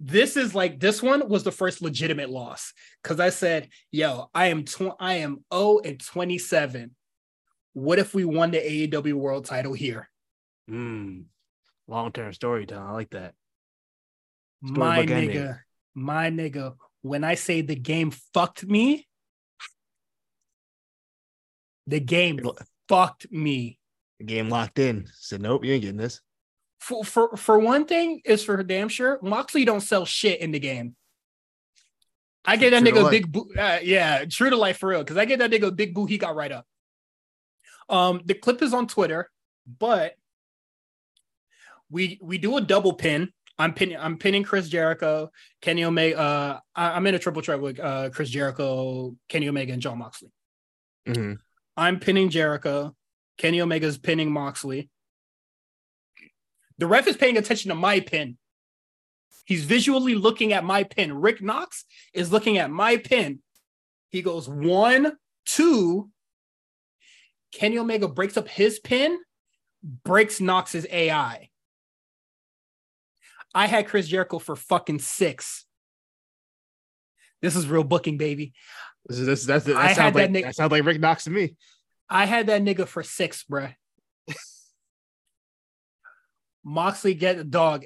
this 0.00 0.36
is 0.36 0.54
like 0.54 0.78
this 0.80 1.02
one 1.02 1.28
was 1.28 1.44
the 1.44 1.52
first 1.52 1.80
legitimate 1.80 2.28
loss 2.28 2.72
because 3.02 3.18
I 3.20 3.30
said, 3.30 3.68
"Yo, 3.90 4.30
I 4.34 4.48
am 4.48 4.64
tw- 4.64 4.94
I 5.00 5.14
am 5.14 5.44
0 5.52 5.80
and 5.84 5.98
27. 5.98 6.94
What 7.72 7.98
if 7.98 8.14
we 8.14 8.24
won 8.24 8.50
the 8.50 8.58
AEW 8.58 9.14
World 9.14 9.44
Title 9.46 9.72
here?" 9.72 10.08
Mm. 10.70 11.24
Long 11.88 12.12
term 12.12 12.32
storytelling. 12.34 12.86
I 12.86 12.92
like 12.92 13.10
that. 13.10 13.34
my 14.60 15.00
ending. 15.00 15.30
nigga, 15.30 15.58
my 15.94 16.30
nigga. 16.30 16.74
When 17.02 17.24
I 17.24 17.34
say 17.34 17.62
the 17.62 17.74
game 17.74 18.10
fucked 18.34 18.66
me, 18.66 19.06
the 21.86 22.00
game 22.00 22.40
fucked 22.88 23.32
me. 23.32 23.78
The 24.18 24.26
game 24.26 24.50
locked 24.50 24.78
in. 24.78 25.08
Said 25.14 25.40
nope, 25.40 25.64
you 25.64 25.72
ain't 25.72 25.82
getting 25.82 25.96
this. 25.96 26.20
For 26.78 27.04
for 27.04 27.36
for 27.36 27.58
one 27.58 27.86
thing, 27.86 28.20
is 28.24 28.44
for 28.44 28.62
damn 28.62 28.88
sure. 28.88 29.18
Moxley 29.22 29.64
don't 29.64 29.80
sell 29.80 30.04
shit 30.04 30.40
in 30.40 30.50
the 30.50 30.58
game. 30.58 30.94
I 32.44 32.56
get 32.56 32.70
that 32.70 32.82
True 32.82 32.92
nigga 32.92 33.06
a 33.06 33.10
big 33.10 33.32
boo. 33.32 33.50
Uh, 33.58 33.78
yeah, 33.82 34.24
true 34.24 34.50
to 34.50 34.56
life 34.56 34.78
for 34.78 34.90
real. 34.90 35.00
Because 35.00 35.16
I 35.16 35.24
get 35.24 35.38
that 35.38 35.50
nigga 35.50 35.68
a 35.68 35.72
big 35.72 35.94
boo. 35.94 36.06
He 36.06 36.18
got 36.18 36.36
right 36.36 36.52
up. 36.52 36.66
Um, 37.88 38.20
the 38.24 38.34
clip 38.34 38.62
is 38.62 38.74
on 38.74 38.86
Twitter, 38.86 39.30
but 39.78 40.14
we 41.90 42.18
we 42.22 42.38
do 42.38 42.56
a 42.56 42.60
double 42.60 42.92
pin. 42.92 43.30
I'm 43.58 43.74
pinning 43.74 43.96
I'm 43.98 44.18
pinning 44.18 44.44
Chris 44.44 44.68
Jericho, 44.68 45.30
Kenny 45.60 45.84
Omega. 45.84 46.18
Uh, 46.18 46.60
I, 46.76 46.92
I'm 46.92 47.06
in 47.06 47.14
a 47.14 47.18
triple 47.18 47.42
threat 47.42 47.60
with 47.60 47.80
uh 47.80 48.10
Chris 48.10 48.30
Jericho, 48.30 49.16
Kenny 49.28 49.48
Omega, 49.48 49.72
and 49.72 49.82
John 49.82 49.98
Moxley. 49.98 50.30
Mhm. 51.06 51.38
I'm 51.76 52.00
pinning 52.00 52.28
Jericho. 52.30 52.94
Kenny 53.36 53.60
Omega's 53.60 53.98
pinning 53.98 54.32
Moxley. 54.32 54.90
The 56.78 56.86
ref 56.86 57.06
is 57.06 57.16
paying 57.16 57.36
attention 57.36 57.70
to 57.70 57.74
my 57.74 58.00
pin. 58.00 58.36
He's 59.44 59.64
visually 59.64 60.14
looking 60.14 60.52
at 60.52 60.64
my 60.64 60.84
pin. 60.84 61.12
Rick 61.12 61.40
Knox 61.40 61.84
is 62.12 62.30
looking 62.30 62.58
at 62.58 62.70
my 62.70 62.96
pin. 62.96 63.40
He 64.10 64.22
goes 64.22 64.48
one, 64.48 65.12
two. 65.46 66.10
Kenny 67.52 67.78
Omega 67.78 68.08
breaks 68.08 68.36
up 68.36 68.46
his 68.46 68.78
pin, 68.78 69.18
breaks 69.82 70.40
Knox's 70.40 70.86
AI. 70.90 71.48
I 73.54 73.66
had 73.66 73.88
Chris 73.88 74.08
Jericho 74.08 74.38
for 74.38 74.56
fucking 74.56 74.98
six. 75.00 75.64
This 77.40 77.56
is 77.56 77.66
real 77.66 77.84
booking, 77.84 78.18
baby. 78.18 78.52
This 79.06 79.18
is 79.18 79.26
this 79.26 79.44
that's 79.44 79.64
that, 79.64 79.76
I 79.76 79.88
had 79.88 79.96
sounds 79.96 80.14
like 80.14 80.26
that 80.26 80.32
that, 80.32 80.44
nigga- 80.44 80.54
sounds 80.54 80.72
like 80.72 80.84
Rick 80.84 81.00
Knox 81.00 81.24
to 81.24 81.30
me. 81.30 81.56
I 82.10 82.26
had 82.26 82.46
that 82.46 82.62
nigga 82.62 82.86
for 82.86 83.02
six, 83.02 83.44
bruh. 83.44 83.74
Moxley 86.64 87.14
get 87.14 87.36
the 87.36 87.44
dog. 87.44 87.84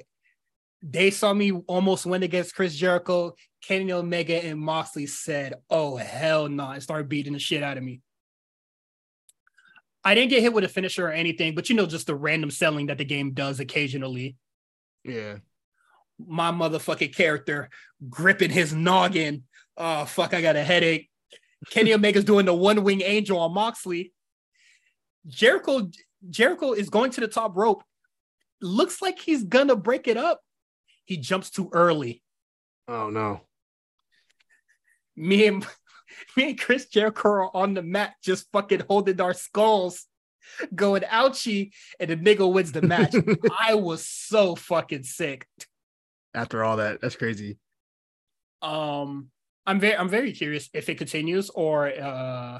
They 0.81 1.11
saw 1.11 1.33
me 1.33 1.51
almost 1.51 2.05
win 2.05 2.23
against 2.23 2.55
Chris 2.55 2.75
Jericho. 2.75 3.35
Kenny 3.61 3.91
Omega 3.93 4.43
and 4.43 4.59
Moxley 4.59 5.05
said, 5.05 5.55
"Oh 5.69 5.95
hell 5.95 6.49
no!" 6.49 6.71
and 6.71 6.83
started 6.83 7.07
beating 7.07 7.33
the 7.33 7.39
shit 7.39 7.63
out 7.63 7.77
of 7.77 7.83
me. 7.83 8.01
I 10.03 10.15
didn't 10.15 10.31
get 10.31 10.41
hit 10.41 10.51
with 10.51 10.65
a 10.65 10.69
finisher 10.69 11.07
or 11.07 11.11
anything, 11.11 11.55
but 11.55 11.69
you 11.69 11.75
know, 11.75 11.85
just 11.85 12.07
the 12.07 12.15
random 12.15 12.51
selling 12.51 12.87
that 12.87 12.97
the 12.97 13.05
game 13.05 13.31
does 13.31 13.61
occasionally. 13.61 14.35
Yeah. 15.05 15.37
My 16.19 16.51
motherfucking 16.51 17.15
character 17.15 17.69
gripping 18.09 18.51
his 18.51 18.73
noggin. 18.73 19.43
Oh 19.77 20.05
fuck, 20.05 20.33
I 20.33 20.41
got 20.41 20.55
a 20.55 20.63
headache. 20.63 21.09
Kenny 21.69 21.91
Omega's 21.93 22.23
doing 22.23 22.45
the 22.45 22.53
one 22.53 22.83
wing 22.83 23.01
angel 23.01 23.39
on 23.39 23.53
Moxley. 23.53 24.13
Jericho 25.27 25.89
Jericho 26.29 26.73
is 26.73 26.89
going 26.89 27.11
to 27.11 27.21
the 27.21 27.27
top 27.27 27.55
rope. 27.55 27.83
Looks 28.61 29.01
like 29.01 29.19
he's 29.19 29.43
gonna 29.43 29.75
break 29.75 30.07
it 30.07 30.17
up. 30.17 30.41
He 31.05 31.17
jumps 31.17 31.49
too 31.49 31.69
early. 31.73 32.23
Oh 32.87 33.09
no. 33.09 33.41
Me 35.15 35.47
and 35.47 35.65
me 36.37 36.49
and 36.49 36.59
Chris 36.59 36.87
Jericho 36.87 37.29
are 37.29 37.57
on 37.57 37.73
the 37.73 37.81
mat, 37.81 38.15
just 38.23 38.47
fucking 38.51 38.83
holding 38.87 39.19
our 39.19 39.33
skulls, 39.33 40.05
going 40.73 41.03
ouchie, 41.03 41.71
and 41.99 42.09
the 42.09 42.17
nigga 42.17 42.51
wins 42.51 42.71
the 42.71 42.81
match. 42.81 43.15
I 43.59 43.75
was 43.75 44.07
so 44.07 44.55
fucking 44.55 45.03
sick. 45.03 45.47
After 46.33 46.63
all 46.63 46.77
that, 46.77 46.99
that's 47.01 47.15
crazy. 47.15 47.57
Um, 48.61 49.29
I'm 49.65 49.79
very 49.79 49.95
I'm 49.97 50.09
very 50.09 50.31
curious 50.33 50.69
if 50.73 50.89
it 50.89 50.97
continues 50.97 51.49
or 51.49 51.87
uh 51.87 52.59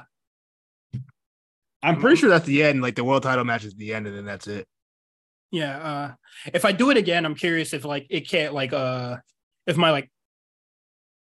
I'm 1.81 1.99
pretty 1.99 2.15
sure 2.15 2.29
that's 2.29 2.45
the 2.45 2.63
end. 2.63 2.81
Like 2.81 2.95
the 2.95 3.03
world 3.03 3.23
title 3.23 3.43
match 3.43 3.65
is 3.65 3.73
the 3.75 3.93
end, 3.93 4.07
and 4.07 4.15
then 4.15 4.25
that's 4.25 4.47
it. 4.47 4.67
yeah 5.51 5.77
uh 5.77 6.11
if 6.53 6.65
i 6.65 6.71
do 6.71 6.89
it 6.89 6.97
again 6.97 7.25
i'm 7.27 7.35
curious 7.35 7.73
if 7.73 7.85
like 7.85 8.07
it 8.09 8.27
can't 8.27 8.53
like 8.55 8.73
uh 8.73 9.17
if 9.67 9.77
my 9.77 9.91
like 9.91 10.09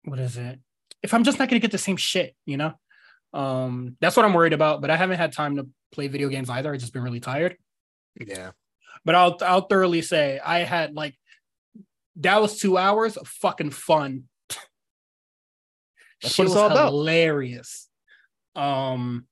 what 0.04 0.18
is 0.18 0.36
it 0.36 0.58
if 1.04 1.14
i'm 1.14 1.22
just 1.22 1.38
not 1.38 1.48
gonna 1.48 1.60
get 1.60 1.70
the 1.70 1.78
same 1.78 1.96
shit 1.96 2.34
you 2.44 2.56
know 2.56 2.72
um 3.32 3.96
that's 4.00 4.16
what 4.16 4.24
i'm 4.26 4.34
worried 4.34 4.52
about 4.54 4.80
but 4.80 4.90
i 4.90 4.96
haven't 4.96 5.18
had 5.18 5.32
time 5.32 5.54
to 5.56 5.68
play 5.92 6.08
video 6.08 6.28
games 6.28 6.50
either 6.50 6.72
i've 6.74 6.80
just 6.80 6.92
been 6.92 7.02
really 7.04 7.20
tired 7.20 7.56
Yeah. 8.18 8.50
but 9.04 9.14
i'll 9.14 9.36
i'll 9.42 9.66
thoroughly 9.68 10.02
say 10.02 10.40
i 10.44 10.60
had 10.60 10.94
like 10.94 11.14
that 12.18 12.40
was 12.40 12.58
two 12.58 12.76
hours 12.76 13.16
of 13.16 13.28
fucking 13.28 13.70
fun. 13.70 14.24
That's 16.22 16.32
it's 16.32 16.38
was 16.38 16.56
all 16.56 16.70
about. 16.70 16.90
hilarious. 16.90 17.88
Um 18.56 19.26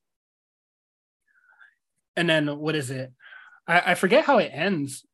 and 2.17 2.29
then 2.31 2.59
what 2.59 2.75
is 2.77 2.91
it? 2.91 3.13
I, 3.67 3.93
I 3.93 3.95
forget 3.95 4.25
how 4.25 4.39
it 4.39 4.51
ends 4.53 5.05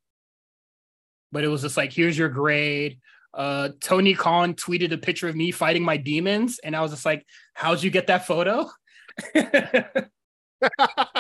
but 1.32 1.44
it 1.44 1.48
was 1.48 1.62
just 1.62 1.76
like 1.78 1.92
here's 1.92 2.16
your 2.18 2.28
grade. 2.28 2.98
Uh 3.32 3.70
tony 3.80 4.14
khan 4.14 4.54
tweeted 4.54 4.92
a 4.92 4.98
picture 4.98 5.28
of 5.28 5.37
me 5.37 5.50
fighting 5.50 5.82
my 5.82 5.96
demons. 5.96 6.61
And 6.62 6.76
i 6.76 6.82
was 6.82 6.90
just 6.90 7.06
like 7.06 7.26
how'd 7.54 7.82
you 7.82 7.90
get 7.90 8.08
that 8.08 8.26
photo 8.26 8.68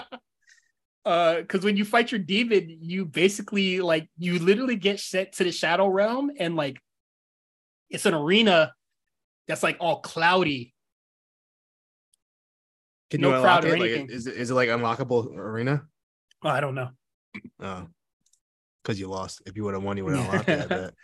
uh 1.04 1.36
because 1.36 1.64
when 1.64 1.76
you 1.76 1.84
fight 1.84 2.12
your 2.12 2.18
demon 2.20 2.78
you 2.80 3.04
basically 3.04 3.80
like 3.80 4.08
you 4.18 4.38
literally 4.38 4.76
get 4.76 5.00
sent 5.00 5.32
to 5.32 5.44
the 5.44 5.52
shadow 5.52 5.88
realm 5.88 6.30
and 6.38 6.54
like 6.54 6.78
it's 7.90 8.06
an 8.06 8.14
arena 8.14 8.72
that's 9.48 9.62
like 9.62 9.76
all 9.80 10.00
cloudy 10.00 10.72
Can 13.10 13.20
No 13.20 13.34
you 13.34 13.40
crowd 13.40 13.64
unlock 13.64 13.72
or 13.72 13.76
it? 13.76 13.80
Like, 13.80 13.90
anything. 13.90 14.10
is 14.10 14.26
it 14.26 14.36
is 14.36 14.50
it 14.50 14.54
like 14.54 14.68
unlockable 14.68 15.34
arena? 15.36 15.82
Oh, 16.42 16.48
i 16.48 16.60
don't 16.60 16.74
know 16.74 16.90
Oh, 17.60 17.86
because 18.82 19.00
you 19.00 19.08
lost. 19.08 19.40
If 19.46 19.56
you 19.56 19.64
would 19.64 19.72
have 19.74 19.82
won, 19.82 19.96
you 19.96 20.04
would 20.04 20.16
have 20.16 20.46
unlocked 20.46 20.48
it. 20.48 20.94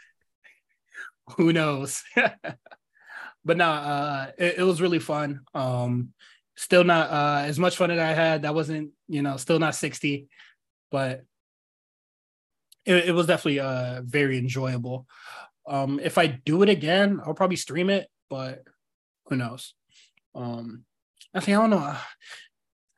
Who 1.37 1.53
knows 1.53 2.03
but 3.45 3.57
nah 3.57 3.73
uh 3.73 4.31
it, 4.39 4.59
it 4.59 4.63
was 4.63 4.81
really 4.81 4.99
fun 4.99 5.41
um 5.55 6.13
still 6.59 6.83
not 6.83 7.09
uh 7.11 7.43
as 7.47 7.57
much 7.57 7.77
fun 7.77 7.93
as 7.93 8.01
i 8.01 8.09
had 8.13 8.43
that 8.43 8.55
wasn't 8.55 8.91
you 9.07 9.23
know 9.23 9.37
still 9.37 9.61
not 9.61 9.77
60 9.77 10.29
but 10.91 11.23
it, 12.85 13.09
it 13.11 13.13
was 13.13 13.27
definitely 13.27 13.61
uh 13.61 14.03
very 14.03 14.39
enjoyable. 14.39 15.07
Um 15.69 16.01
if 16.01 16.19
i 16.19 16.27
do 16.27 16.63
it 16.63 16.69
again 16.69 17.21
i'll 17.25 17.35
probably 17.35 17.57
stream 17.57 17.91
it 17.91 18.09
but 18.29 18.65
who 19.27 19.37
knows? 19.37 19.75
Um 20.35 20.85
i 21.33 21.41
think 21.41 21.57
i 21.57 21.61
don't 21.61 21.71
know. 21.71 21.97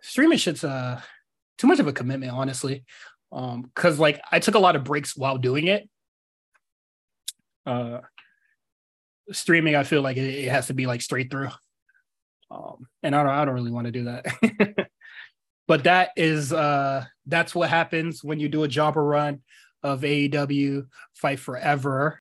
Streaming 0.02 0.38
shit's 0.38 0.64
uh 0.64 0.98
too 1.58 1.66
much 1.66 1.80
of 1.80 1.86
a 1.86 1.92
commitment 1.92 2.32
honestly. 2.32 2.84
Um 3.30 3.62
because 3.62 3.98
like 3.98 4.22
i 4.32 4.38
took 4.38 4.54
a 4.54 4.58
lot 4.58 4.74
of 4.74 4.84
breaks 4.84 5.14
while 5.14 5.36
doing 5.36 5.66
it. 5.66 5.86
Uh 7.66 8.00
streaming 9.32 9.76
i 9.76 9.84
feel 9.84 10.00
like 10.00 10.16
it, 10.16 10.46
it 10.46 10.50
has 10.50 10.68
to 10.68 10.74
be 10.74 10.86
like 10.86 11.02
straight 11.02 11.30
through 11.30 11.50
um 12.50 12.86
and 13.02 13.14
i 13.14 13.22
don't 13.22 13.32
i 13.32 13.44
don't 13.44 13.54
really 13.54 13.70
want 13.70 13.86
to 13.86 13.92
do 13.92 14.04
that. 14.04 14.88
But 15.70 15.84
that 15.84 16.10
is 16.16 16.52
uh 16.52 17.04
that's 17.26 17.54
what 17.54 17.70
happens 17.70 18.24
when 18.24 18.40
you 18.40 18.48
do 18.48 18.64
a 18.64 18.68
jobber 18.68 19.04
run 19.04 19.42
of 19.84 20.00
aew 20.00 20.86
fight 21.14 21.38
forever. 21.38 22.20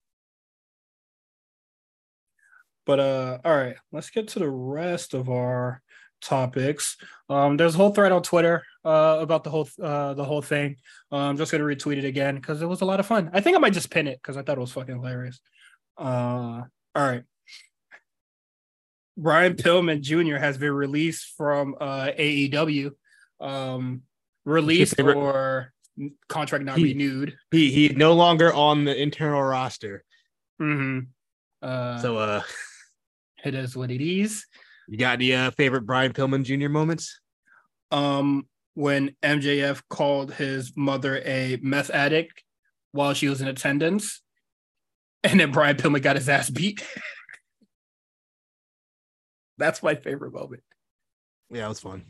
But 2.86 3.00
uh 3.00 3.38
all 3.44 3.58
right 3.58 3.76
let's 3.92 4.12
get 4.12 4.28
to 4.28 4.40
the 4.40 4.48
rest 4.52 5.16
of 5.16 5.30
our 5.30 5.82
topics. 6.22 6.96
Um 7.28 7.58
there's 7.58 7.74
a 7.74 7.78
whole 7.80 7.92
thread 7.92 8.12
on 8.12 8.22
twitter 8.22 8.62
uh 8.86 9.18
about 9.20 9.44
the 9.44 9.50
whole 9.50 9.68
uh 9.82 10.14
the 10.14 10.26
whole 10.26 10.44
thing. 10.44 10.76
Uh, 11.12 11.16
i'm 11.16 11.36
just 11.38 11.52
gonna 11.52 11.64
retweet 11.64 11.98
it 11.98 12.06
again 12.06 12.36
because 12.36 12.62
it 12.62 12.68
was 12.68 12.82
a 12.82 12.86
lot 12.86 13.00
of 13.00 13.08
fun. 13.08 13.32
I 13.34 13.42
think 13.42 13.58
i 13.58 13.60
might 13.60 13.74
just 13.74 13.90
pin 13.90 14.08
it 14.08 14.20
because 14.22 14.38
i 14.38 14.44
thought 14.44 14.58
it 14.60 14.62
was 14.62 14.74
fucking 14.74 14.94
hilarious. 14.94 15.42
Uh 15.98 16.62
all 16.94 17.08
right. 17.08 17.24
Brian 19.20 19.54
Pillman 19.56 20.02
Jr. 20.02 20.38
has 20.38 20.58
been 20.58 20.72
released 20.72 21.34
from 21.36 21.76
uh, 21.80 22.10
AEW. 22.18 22.92
Um, 23.42 24.04
released 24.46 25.00
or 25.00 25.74
contract 26.30 26.64
not 26.66 26.78
He- 26.78 26.86
renewed. 26.86 27.38
He 27.52 27.72
he's 27.72 27.96
no 27.98 28.14
longer 28.14 28.54
on 28.54 28.86
the 28.86 29.00
internal 29.00 29.42
roster. 29.44 30.04
hmm 30.58 31.00
Uh, 31.62 32.00
So 32.00 32.18
uh 32.18 32.42
it 33.44 33.54
is 33.56 33.76
what 33.76 33.92
it 33.92 34.02
is. 34.02 34.46
you 34.88 34.98
got 34.98 35.14
any 35.14 35.34
uh, 35.34 35.52
favorite 35.52 35.86
Brian 35.86 36.12
Pillman 36.14 36.44
Jr. 36.44 36.70
moments? 36.70 37.20
Um, 37.92 38.48
when 38.76 39.16
MJF 39.24 39.82
called 39.90 40.34
his 40.34 40.74
mother 40.76 41.22
a 41.26 41.58
meth 41.62 41.90
addict 41.90 42.44
while 42.92 43.14
she 43.14 43.28
was 43.30 43.42
in 43.42 43.48
attendance, 43.48 44.22
and 45.24 45.40
then 45.40 45.52
Brian 45.52 45.76
Pillman 45.78 46.02
got 46.02 46.16
his 46.16 46.30
ass 46.30 46.50
beat. 46.50 46.82
That's 49.60 49.84
my 49.84 49.96
favorite 49.96 50.34
moment. 50.34 50.64
Yeah, 51.52 51.66
it 51.66 51.70
was 51.70 51.80
fun. 51.80 52.04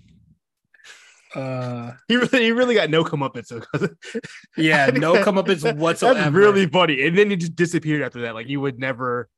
Uh, 1.36 1.92
He 2.08 2.16
really 2.16 2.44
he 2.46 2.52
really 2.52 2.74
got 2.76 2.90
no 2.90 3.04
comeuppance. 3.04 3.52
Yeah, 4.58 4.88
no 4.88 5.16
comeuppance 5.16 5.76
whatsoever. 5.78 6.20
That's 6.20 6.34
really 6.34 6.68
funny. 6.68 7.06
And 7.06 7.18
then 7.18 7.30
he 7.30 7.36
just 7.36 7.56
disappeared 7.56 8.02
after 8.02 8.22
that. 8.22 8.34
Like 8.34 8.48
you 8.48 8.60
would 8.62 8.80
never 8.80 9.30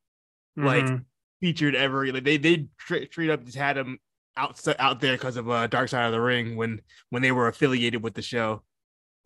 like 0.56 0.84
Mhm. 0.84 1.04
featured 1.40 1.74
ever. 1.74 2.10
Like 2.12 2.24
they 2.24 2.38
they 2.38 2.68
tra- 2.78 3.06
straight 3.06 3.30
up 3.30 3.44
just 3.44 3.56
had 3.58 3.76
him 3.76 3.98
out 4.36 4.58
out 4.78 5.00
there 5.00 5.12
because 5.14 5.36
of 5.36 5.50
uh, 5.50 5.66
Dark 5.66 5.88
Side 5.90 6.06
of 6.06 6.12
the 6.12 6.20
Ring 6.20 6.56
when 6.56 6.80
when 7.10 7.20
they 7.22 7.32
were 7.32 7.48
affiliated 7.48 8.02
with 8.02 8.14
the 8.14 8.22
show. 8.22 8.62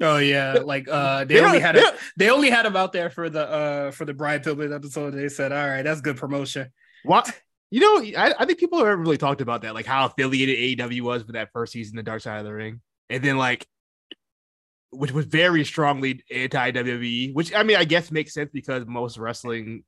Oh 0.00 0.18
yeah, 0.18 0.54
like 0.64 0.88
uh, 0.88 1.24
they 1.24 1.34
They 1.34 1.40
only 1.44 1.60
had 1.60 1.76
they 1.76 1.82
a, 1.84 1.92
they 2.16 2.30
only 2.30 2.50
had 2.50 2.66
him 2.66 2.76
out 2.76 2.92
there 2.92 3.10
for 3.10 3.30
the 3.30 3.48
uh 3.48 3.90
for 3.92 4.04
the 4.04 4.12
Brian 4.12 4.42
Pillman 4.42 4.74
episode. 4.74 5.12
They 5.12 5.28
said, 5.28 5.52
all 5.52 5.68
right, 5.68 5.82
that's 5.82 6.00
good 6.00 6.16
promotion. 6.16 6.70
What 7.04 7.32
you 7.70 7.80
know, 7.80 8.18
I, 8.20 8.34
I 8.38 8.44
think 8.44 8.58
people 8.58 8.84
have 8.84 8.98
really 8.98 9.18
talked 9.18 9.40
about 9.40 9.62
that, 9.62 9.74
like 9.74 9.86
how 9.86 10.06
affiliated 10.06 10.78
AEW 10.78 11.02
was 11.02 11.22
for 11.24 11.32
that 11.32 11.50
first 11.52 11.72
season, 11.72 11.96
the 11.96 12.02
Dark 12.02 12.22
Side 12.22 12.38
of 12.38 12.44
the 12.44 12.52
Ring, 12.54 12.80
and 13.10 13.22
then 13.22 13.38
like, 13.38 13.66
which 14.90 15.12
was 15.12 15.26
very 15.26 15.64
strongly 15.64 16.22
anti 16.30 16.70
WWE. 16.70 17.34
Which 17.34 17.54
I 17.54 17.62
mean, 17.62 17.76
I 17.76 17.84
guess 17.84 18.10
makes 18.10 18.32
sense 18.34 18.50
because 18.52 18.84
most 18.86 19.18
wrestling 19.18 19.84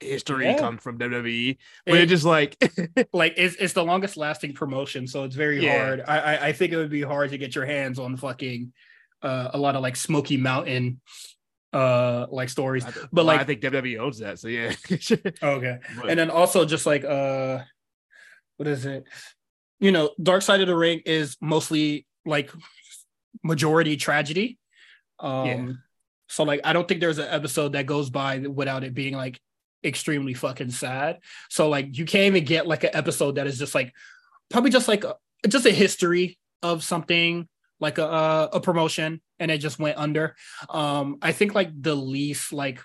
history 0.00 0.46
Yeah. 0.46 0.58
comes 0.58 0.82
from 0.82 0.98
WWE, 0.98 1.58
but 1.84 1.96
It- 1.96 2.00
it's 2.02 2.10
just 2.10 2.24
like 2.24 2.56
like 3.12 3.34
it's 3.36 3.56
it's 3.56 3.72
the 3.74 3.84
longest 3.84 4.16
lasting 4.16 4.54
promotion, 4.54 5.06
so 5.06 5.24
it's 5.24 5.36
very 5.36 5.64
Yeah. 5.64 5.84
hard. 5.84 6.02
I, 6.06 6.18
I 6.18 6.46
I 6.48 6.52
think 6.52 6.72
it 6.72 6.76
would 6.76 6.90
be 6.90 7.02
hard 7.02 7.30
to 7.30 7.38
get 7.38 7.54
your 7.54 7.66
hands 7.66 7.98
on 7.98 8.16
fucking 8.16 8.72
uh, 9.22 9.50
a 9.52 9.58
lot 9.58 9.74
of 9.76 9.82
like 9.82 9.96
Smoky 9.96 10.36
Mountain 10.36 11.00
uh 11.72 12.26
like 12.30 12.48
stories. 12.48 12.84
but 12.84 12.94
But, 13.12 13.24
like 13.24 13.38
like- 13.38 13.40
I 13.42 13.44
think 13.44 13.60
WWE 13.62 13.98
owns 13.98 14.18
that, 14.18 14.38
so 14.38 14.48
yeah. 14.48 14.72
Okay. 15.42 15.78
But- 16.00 16.10
And 16.10 16.18
then 16.18 16.30
also 16.30 16.64
just 16.64 16.86
like 16.86 17.04
uh 17.04 17.60
what 18.56 18.66
is 18.68 18.86
it? 18.86 19.04
You 19.80 19.92
know, 19.92 20.10
Dark 20.20 20.42
Side 20.42 20.60
of 20.60 20.66
the 20.66 20.74
Ring 20.76 21.02
is 21.04 21.36
mostly 21.40 22.06
like 22.26 22.50
majority 23.44 23.96
tragedy. 23.96 24.58
Um 25.20 25.46
Yeah. 25.46 25.72
so 26.28 26.44
like 26.44 26.60
I 26.64 26.72
don't 26.72 26.86
think 26.88 27.00
there's 27.00 27.18
an 27.18 27.28
episode 27.28 27.72
that 27.74 27.86
goes 27.86 28.10
by 28.10 28.38
without 28.38 28.84
it 28.84 28.94
being 28.94 29.14
like 29.14 29.40
extremely 29.84 30.34
fucking 30.34 30.70
sad. 30.70 31.18
So 31.50 31.68
like 31.68 31.96
you 31.98 32.04
can't 32.04 32.24
even 32.26 32.44
get 32.44 32.66
like 32.66 32.84
an 32.84 32.90
episode 32.94 33.36
that 33.36 33.46
is 33.46 33.58
just 33.58 33.74
like 33.74 33.92
probably 34.50 34.70
just 34.70 34.88
like 34.88 35.04
a, 35.04 35.16
just 35.46 35.66
a 35.66 35.70
history 35.70 36.38
of 36.62 36.82
something 36.82 37.46
like 37.78 37.98
a 37.98 38.04
a, 38.04 38.48
a 38.54 38.60
promotion 38.60 39.20
and 39.40 39.50
it 39.50 39.58
just 39.58 39.78
went 39.78 39.98
under. 39.98 40.34
Um 40.70 41.18
I 41.22 41.32
think 41.32 41.54
like 41.54 41.70
the 41.80 41.94
least 41.94 42.52
like 42.52 42.80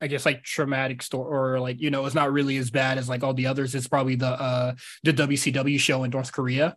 I 0.00 0.06
guess 0.06 0.26
like 0.26 0.42
traumatic 0.42 1.02
story 1.02 1.30
or 1.32 1.60
like 1.60 1.80
you 1.80 1.90
know 1.90 2.04
it's 2.04 2.14
not 2.14 2.32
really 2.32 2.56
as 2.58 2.70
bad 2.70 2.98
as 2.98 3.08
like 3.08 3.22
all 3.22 3.32
the 3.34 3.46
others. 3.46 3.74
It's 3.74 3.88
probably 3.88 4.16
the 4.16 4.26
uh 4.28 4.74
the 5.02 5.12
WCW 5.12 5.78
show 5.78 6.04
in 6.04 6.10
North 6.10 6.32
Korea 6.32 6.76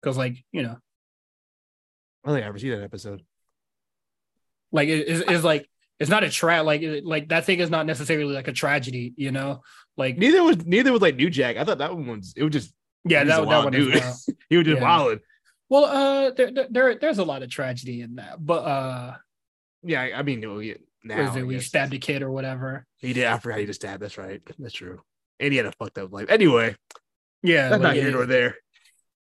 because 0.00 0.16
like 0.16 0.44
you 0.52 0.62
know 0.62 0.76
I 2.24 2.28
don't 2.28 2.34
think 2.36 2.44
I 2.44 2.48
ever 2.48 2.58
see 2.58 2.70
that 2.70 2.82
episode. 2.82 3.22
like 4.70 4.88
it 4.88 5.08
is 5.08 5.22
is 5.22 5.42
like 5.44 5.68
it's 5.98 6.10
not 6.10 6.22
a 6.22 6.30
trap 6.30 6.64
like 6.64 6.82
it- 6.82 7.04
like 7.04 7.28
that 7.30 7.44
thing 7.46 7.58
is 7.58 7.70
not 7.70 7.86
necessarily 7.86 8.32
like 8.34 8.46
a 8.48 8.52
tragedy. 8.52 9.12
You 9.16 9.32
know 9.32 9.62
like 9.96 10.16
Neither 10.16 10.44
was 10.44 10.64
neither 10.64 10.92
was 10.92 11.02
like 11.02 11.16
New 11.16 11.30
Jack. 11.30 11.56
I 11.56 11.64
thought 11.64 11.78
that 11.78 11.94
one 11.96 12.06
was 12.18 12.32
it 12.36 12.44
was 12.44 12.52
just 12.52 12.72
yeah 13.04 13.24
was 13.24 13.28
that, 13.30 13.48
that 13.48 13.64
one 13.64 13.72
dude. 13.72 13.96
as 13.96 14.02
well. 14.28 14.36
he 14.50 14.56
was 14.58 14.66
just 14.66 14.76
Yeah. 14.78 14.84
wilding. 14.84 15.20
Well, 15.70 15.84
uh, 15.84 16.30
there, 16.30 16.50
there, 16.50 16.66
there, 16.70 16.94
there's 16.98 17.18
a 17.18 17.24
lot 17.24 17.42
of 17.42 17.50
tragedy 17.50 18.00
in 18.00 18.14
that, 18.16 18.44
but 18.44 18.64
uh, 18.64 19.16
Yeah, 19.82 20.08
I 20.16 20.22
mean 20.22 20.40
what 20.50 20.64
now 21.04 21.34
it? 21.36 21.42
We 21.46 21.60
stabbed 21.60 21.94
a 21.94 21.98
kid 21.98 22.22
or 22.22 22.30
whatever. 22.30 22.86
He 22.98 23.12
did. 23.12 23.26
I 23.26 23.38
forgot 23.38 23.58
he 23.60 23.66
just 23.66 23.80
stabbed. 23.80 24.02
That's 24.02 24.18
right. 24.18 24.40
That's 24.58 24.74
true. 24.74 25.00
And 25.40 25.52
he 25.52 25.56
had 25.56 25.66
a 25.66 25.72
fucked 25.72 25.98
up 25.98 26.12
life. 26.12 26.26
Anyway, 26.30 26.74
Yeah, 27.42 27.68
that's 27.68 27.82
like, 27.82 27.94
not 27.94 28.02
here 28.02 28.10
nor 28.10 28.26
there. 28.26 28.56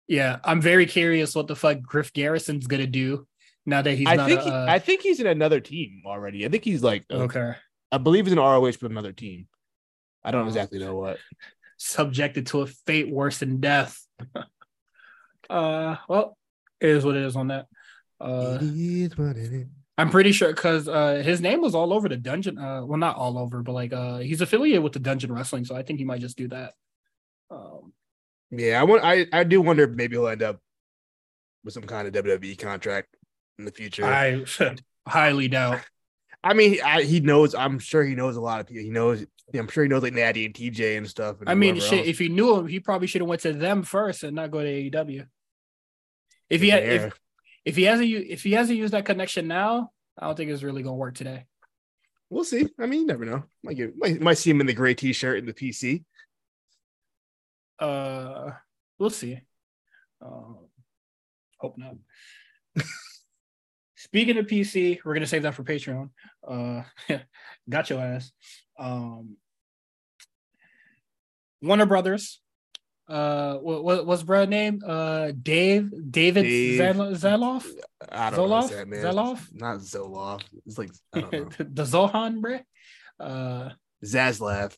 yeah. 0.07 0.39
I'm 0.45 0.61
very 0.61 0.87
curious 0.87 1.35
what 1.35 1.47
the 1.49 1.57
fuck 1.57 1.81
Griff 1.83 2.13
Garrison's 2.13 2.67
gonna 2.67 2.87
do 2.87 3.27
now 3.67 3.83
that 3.83 3.95
he's 3.95 4.07
I 4.07 4.17
not. 4.17 4.29
think 4.29 4.41
a, 4.43 4.45
he, 4.45 4.51
uh, 4.51 4.67
I 4.69 4.79
think 4.79 5.01
he's 5.01 5.21
in 5.21 5.27
another 5.27 5.61
team 5.61 6.03
already. 6.07 6.45
I 6.47 6.49
think 6.51 6.65
he's 6.65 6.83
like 6.83 7.05
okay, 7.11 7.55
I 7.91 7.99
believe 7.99 8.27
he's 8.27 8.33
in 8.33 8.39
ROH 8.39 8.73
but 8.81 8.91
another 8.91 9.13
team. 9.13 9.49
I 10.23 10.29
Oh. 10.29 10.33
don't 10.33 10.47
exactly 10.47 10.79
know 10.79 10.95
what. 10.95 11.19
subjected 11.79 12.47
to 12.49 12.61
a 12.63 12.67
fate 12.67 13.11
worse 13.11 13.39
than 13.39 13.61
death. 13.61 13.99
uh, 15.51 15.97
well, 16.09 16.37
it 16.81 16.91
is 16.91 17.05
what 17.05 17.17
it 17.17 17.23
is 17.23 17.37
on 17.37 17.49
that. 17.49 17.67
Uh, 18.21 18.59
it 18.61 18.63
is 18.63 19.19
what 19.19 19.37
it 19.37 19.53
is. 19.53 19.67
I'm 19.97 20.11
pretty 20.11 20.33
sure 20.33 20.53
because 20.53 20.89
uh, 20.89 21.23
his 21.25 21.41
name 21.41 21.61
was 21.61 21.75
all 21.75 21.93
over 21.93 22.09
the 22.09 22.17
dungeon. 22.17 22.59
Uh, 22.59 22.85
well, 22.85 22.99
not 22.99 23.17
all 23.17 23.39
over, 23.39 23.63
but 23.63 23.73
like 23.73 23.93
uh, 23.93 24.19
he's 24.19 24.41
affiliated 24.41 24.83
with 24.83 24.93
the 24.93 24.99
Dungeon 24.99 25.33
Wrestling, 25.33 25.65
so 25.65 25.77
I 25.77 25.83
think 25.83 25.99
he 26.01 26.05
might 26.05 26.21
just 26.21 26.37
do 26.37 26.49
that. 26.49 26.75
Um, 27.51 27.93
Yeah, 28.51 28.81
I 28.81 28.85
want. 28.85 29.05
I 29.05 29.27
I 29.33 29.45
do 29.45 29.61
wonder 29.61 29.85
if 29.85 29.91
maybe 29.91 30.17
he'll 30.17 30.27
end 30.27 30.43
up 30.43 30.61
with 31.65 31.75
some 31.75 31.85
kind 31.85 32.09
of 32.09 32.25
WWE 32.25 32.59
contract 32.59 33.17
in 33.59 33.65
the 33.65 33.71
future. 33.71 34.05
I, 34.05 34.45
I 34.61 34.77
highly 35.09 35.49
doubt. 35.49 35.81
I 36.43 36.55
mean, 36.55 36.79
I, 36.85 37.03
he 37.03 37.21
knows. 37.21 37.55
I'm 37.55 37.79
sure 37.79 38.05
he 38.05 38.15
knows 38.15 38.37
a 38.37 38.41
lot 38.41 38.61
of 38.61 38.67
people. 38.67 38.83
He 38.83 38.91
knows. 38.91 39.25
I'm 39.53 39.69
sure 39.69 39.85
he 39.85 39.89
knows 39.89 40.03
like 40.03 40.15
Natty 40.15 40.47
and 40.47 40.55
TJ 40.55 40.97
and 40.97 41.09
stuff. 41.09 41.41
And 41.41 41.49
I 41.49 41.55
mean, 41.55 41.79
shit. 41.79 42.07
If 42.07 42.19
he 42.19 42.29
knew 42.29 42.57
him, 42.57 42.67
he 42.67 42.81
probably 42.81 43.07
should 43.07 43.21
have 43.21 43.29
went 43.29 43.43
to 43.43 43.53
them 43.53 43.83
first 43.83 44.23
and 44.25 44.35
not 44.35 44.51
go 44.51 44.63
to 44.63 44.67
AEW. 44.91 45.27
If 46.49 46.61
he 46.61 46.71
had, 46.71 46.83
if, 46.83 47.21
if 47.65 47.77
he 47.77 47.83
hasn't, 47.85 48.09
if 48.09 48.43
he 48.43 48.53
hasn't 48.53 48.79
used 48.79 48.95
that 48.95 49.05
connection 49.05 49.47
now, 49.47 49.91
I 50.19 50.27
don't 50.27 50.37
think 50.37 50.51
it's 50.51 50.63
really 50.63 50.83
gonna 50.83 50.97
work 50.97 51.15
today. 51.15 51.45
we'll 52.31 52.45
see. 52.45 52.69
I 52.81 52.87
mean, 52.87 53.03
you 53.03 53.07
never 53.07 53.25
know. 53.25 53.45
Might 53.63 53.77
get 53.77 53.95
might, 53.97 54.21
might 54.21 54.39
see 54.39 54.51
him 54.51 54.61
in 54.61 54.67
the 54.67 54.73
gray 54.73 54.95
T-shirt 54.95 55.39
in 55.39 55.47
the 55.47 55.55
PC. 55.55 56.05
Uh, 57.79 58.51
we'll 58.99 59.11
see. 59.11 59.41
Um, 60.23 60.59
hope 61.59 61.77
not. 61.77 61.95
Speaking 63.97 64.39
of 64.39 64.47
PC, 64.47 65.01
we're 65.05 65.15
gonna 65.15 65.27
save 65.27 65.43
that 65.43 65.55
for 65.55 65.65
Patreon. 65.65 66.11
Uh, 66.47 66.83
got 67.69 67.91
your 67.91 68.01
ass. 68.01 68.33
Um, 68.79 69.37
Warner 71.63 71.87
Brothers. 71.87 72.41
Uh, 73.07 73.57
what, 73.59 73.85
what 73.85 74.07
what's 74.07 74.23
Brad 74.23 74.49
name? 74.49 74.81
Uh, 74.87 75.31
Dave 75.43 75.91
David 76.11 76.43
Dave- 76.45 76.81
Zaloff. 76.81 77.67
I 78.11 78.31
don't 78.31 78.39
know 78.39 78.45
Zoloff? 78.47 78.49
what's 78.63 78.71
that 78.75 78.89
man. 78.89 79.05
Zaloff? 79.05 79.49
Not 79.53 79.79
Zoloff. 79.81 80.43
It's 80.67 80.79
like 80.79 80.91
I 81.15 81.21
don't 81.21 81.33
know. 81.33 81.49
the 81.59 81.83
Zohan, 81.85 82.41
bre. 82.41 82.57
Uh, 83.21 83.71
Zaslav. 84.05 84.75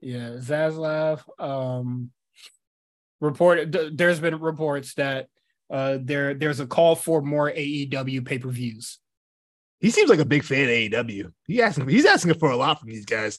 yeah, 0.00 0.30
Zaslav. 0.38 1.20
Um, 1.40 2.10
report. 3.20 3.70
th- 3.72 3.92
there's 3.94 4.18
been 4.20 4.40
reports 4.40 4.94
that 4.94 5.28
uh 5.70 5.98
there 6.02 6.34
there's 6.34 6.58
a 6.58 6.66
call 6.66 6.96
for 6.96 7.22
more 7.22 7.48
AEW 7.50 8.24
pay 8.26 8.38
per 8.40 8.50
views. 8.50 8.98
He 9.80 9.90
seems 9.90 10.10
like 10.10 10.18
a 10.18 10.24
big 10.24 10.44
fan 10.44 10.64
of 10.64 10.68
AEW. 11.06 11.32
He 11.46 11.62
asking. 11.62 11.88
He's 11.88 12.04
asking 12.06 12.34
for 12.34 12.50
a 12.50 12.56
lot 12.56 12.80
from 12.80 12.90
these 12.90 13.06
guys. 13.06 13.38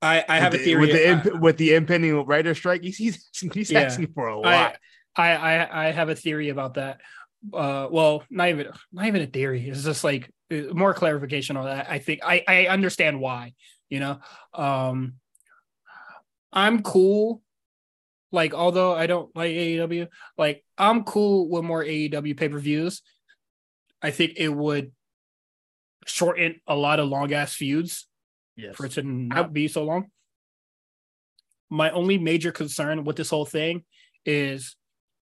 I 0.00 0.24
I 0.28 0.38
have 0.38 0.54
a 0.54 0.58
theory 0.58 0.80
with 0.82 0.92
the 0.92 1.08
imp- 1.08 1.40
with 1.40 1.56
the 1.56 1.74
impending 1.74 2.14
writer 2.26 2.54
strike. 2.54 2.82
He's 2.82 2.96
he's 2.96 3.28
asking, 3.34 3.50
he's 3.52 3.70
Yeah. 3.70 3.80
asking 3.80 4.12
for 4.12 4.28
a 4.28 4.38
lot. 4.38 4.76
I 5.16 5.32
I 5.34 5.88
I 5.88 5.90
have 5.90 6.08
a 6.08 6.14
theory 6.14 6.50
about 6.50 6.74
that. 6.74 7.00
Uh, 7.52 7.88
well, 7.90 8.22
not 8.30 8.48
even 8.50 8.68
not 8.92 9.06
even 9.06 9.22
a 9.22 9.26
theory. 9.26 9.66
It's 9.68 9.82
just 9.82 10.04
like 10.04 10.30
uh, 10.52 10.72
more 10.72 10.94
clarification 10.94 11.56
on 11.56 11.64
that. 11.64 11.90
I 11.90 11.98
think 11.98 12.20
I 12.24 12.44
I 12.46 12.66
understand 12.66 13.20
why. 13.20 13.54
You 13.88 14.00
know, 14.00 14.18
um, 14.54 15.14
I'm 16.52 16.82
cool. 16.82 17.42
Like, 18.30 18.52
although 18.52 18.94
I 18.94 19.06
don't 19.06 19.34
like 19.34 19.50
AEW, 19.52 20.08
like 20.36 20.62
I'm 20.76 21.02
cool 21.04 21.48
with 21.48 21.64
more 21.64 21.82
AEW 21.82 22.36
pay 22.36 22.48
per 22.50 22.58
views. 22.58 23.02
I 24.02 24.10
think 24.10 24.34
it 24.36 24.50
would 24.50 24.92
shorten 26.08 26.60
a 26.66 26.74
lot 26.74 27.00
of 27.00 27.08
long 27.08 27.32
ass 27.32 27.54
feuds 27.54 28.06
yes. 28.56 28.74
for 28.76 28.86
it 28.86 28.92
to 28.92 29.02
not 29.02 29.52
be 29.52 29.68
so 29.68 29.84
long. 29.84 30.10
My 31.70 31.90
only 31.90 32.18
major 32.18 32.50
concern 32.50 33.04
with 33.04 33.16
this 33.16 33.30
whole 33.30 33.44
thing 33.44 33.84
is 34.24 34.76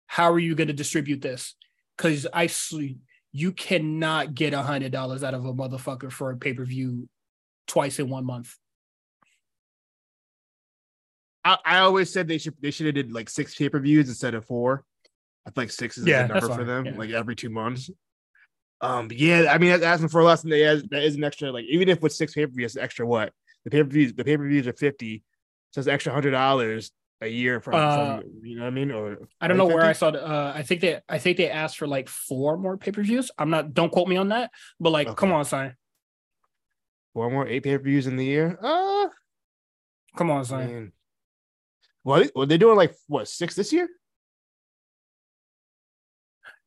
how 0.07 0.31
are 0.31 0.39
you 0.39 0.55
going 0.55 0.67
to 0.67 0.73
distribute 0.73 1.21
this? 1.21 1.55
Because 1.95 2.27
I 2.33 2.47
see 2.47 2.97
you 3.31 3.51
cannot 3.51 4.33
get 4.33 4.53
a 4.53 4.61
hundred 4.61 4.91
dollars 4.91 5.23
out 5.23 5.33
of 5.33 5.45
a 5.45 5.53
motherfucker 5.53 6.11
for 6.11 6.31
a 6.31 6.37
pay 6.37 6.53
per 6.53 6.65
view 6.65 7.07
twice 7.67 7.99
in 7.99 8.09
one 8.09 8.25
month. 8.25 8.55
I, 11.43 11.57
I 11.65 11.77
always 11.79 12.11
said 12.11 12.27
they 12.27 12.37
should 12.37 12.55
they 12.61 12.71
should 12.71 12.87
have 12.87 12.95
did 12.95 13.13
like 13.13 13.29
six 13.29 13.55
pay 13.55 13.69
per 13.69 13.79
views 13.79 14.09
instead 14.09 14.33
of 14.33 14.45
four. 14.45 14.83
I 15.45 15.51
think 15.51 15.71
six 15.71 15.97
is 15.97 16.05
Yeah, 16.05 16.25
a 16.25 16.27
good 16.27 16.41
number 16.41 16.55
for 16.55 16.63
them, 16.65 16.85
yeah. 16.85 16.95
like 16.97 17.09
every 17.11 17.35
two 17.35 17.49
months. 17.49 17.89
Um, 18.81 19.09
yeah, 19.11 19.47
I 19.51 19.57
mean, 19.59 19.69
that's 19.69 19.83
asking 19.83 20.09
for 20.09 20.21
a 20.21 20.23
lot. 20.23 20.43
and 20.43 20.51
That 20.51 20.57
is, 20.59 20.83
that 20.89 21.03
is 21.03 21.15
an 21.15 21.23
extra, 21.23 21.51
like 21.51 21.65
even 21.65 21.87
if 21.89 22.01
with 22.01 22.13
six 22.13 22.33
pay 22.33 22.45
per 22.45 22.51
views, 22.51 22.75
extra 22.77 23.05
what 23.05 23.31
the 23.63 23.69
pay 23.69 23.83
per 23.83 23.89
views, 23.89 24.13
the 24.13 24.23
pay 24.23 24.37
per 24.37 24.47
views 24.47 24.65
are 24.67 24.73
fifty, 24.73 25.23
so 25.71 25.79
it's 25.79 25.87
extra 25.87 26.11
hundred 26.11 26.31
dollars 26.31 26.91
a 27.21 27.27
year 27.27 27.61
from, 27.61 27.75
Uh, 27.75 28.17
from 28.21 28.31
you 28.43 28.55
know 28.55 28.63
what 28.63 28.67
I 28.69 28.71
mean? 28.71 28.91
Or 28.91 29.27
I 29.39 29.47
don't 29.47 29.57
know 29.57 29.67
where 29.67 29.83
I 29.83 29.89
50? 29.93 29.99
saw. 29.99 30.11
The, 30.11 30.25
uh, 30.27 30.53
I 30.55 30.63
think 30.63 30.81
they 30.81 30.99
I 31.07 31.19
think 31.19 31.37
they 31.37 31.49
asked 31.51 31.77
for 31.77 31.85
like 31.87 32.09
four 32.09 32.57
more 32.57 32.77
pay 32.77 32.91
per 32.91 33.03
views. 33.03 33.29
I'm 33.37 33.51
not. 33.51 33.73
Don't 33.75 33.91
quote 33.91 34.07
me 34.07 34.17
on 34.17 34.29
that. 34.29 34.49
But 34.79 34.89
like, 34.91 35.15
come 35.15 35.31
on, 35.31 35.45
son. 35.45 35.75
four 37.13 37.29
more 37.29 37.47
eight 37.47 37.61
pay 37.63 37.77
per 37.77 37.83
views 37.83 38.07
in 38.07 38.15
the 38.15 38.25
year. 38.25 38.57
Uh, 38.61 39.09
Come 40.17 40.31
on, 40.31 40.43
son. 40.43 40.67
mean, 40.67 40.91
well, 42.03 42.23
well, 42.35 42.47
they're 42.47 42.57
doing 42.57 42.75
like 42.77 42.95
what 43.07 43.27
six 43.27 43.53
this 43.55 43.71
year? 43.71 43.87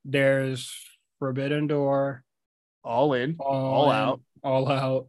There's 0.05 0.73
Forbidden 1.29 1.67
Door. 1.67 2.23
All 2.83 3.15
in. 3.15 3.37
all, 3.41 3.65
All 3.65 3.91
in, 3.91 3.97
Out. 3.97 4.21
all 4.43 4.69
out, 4.71 5.07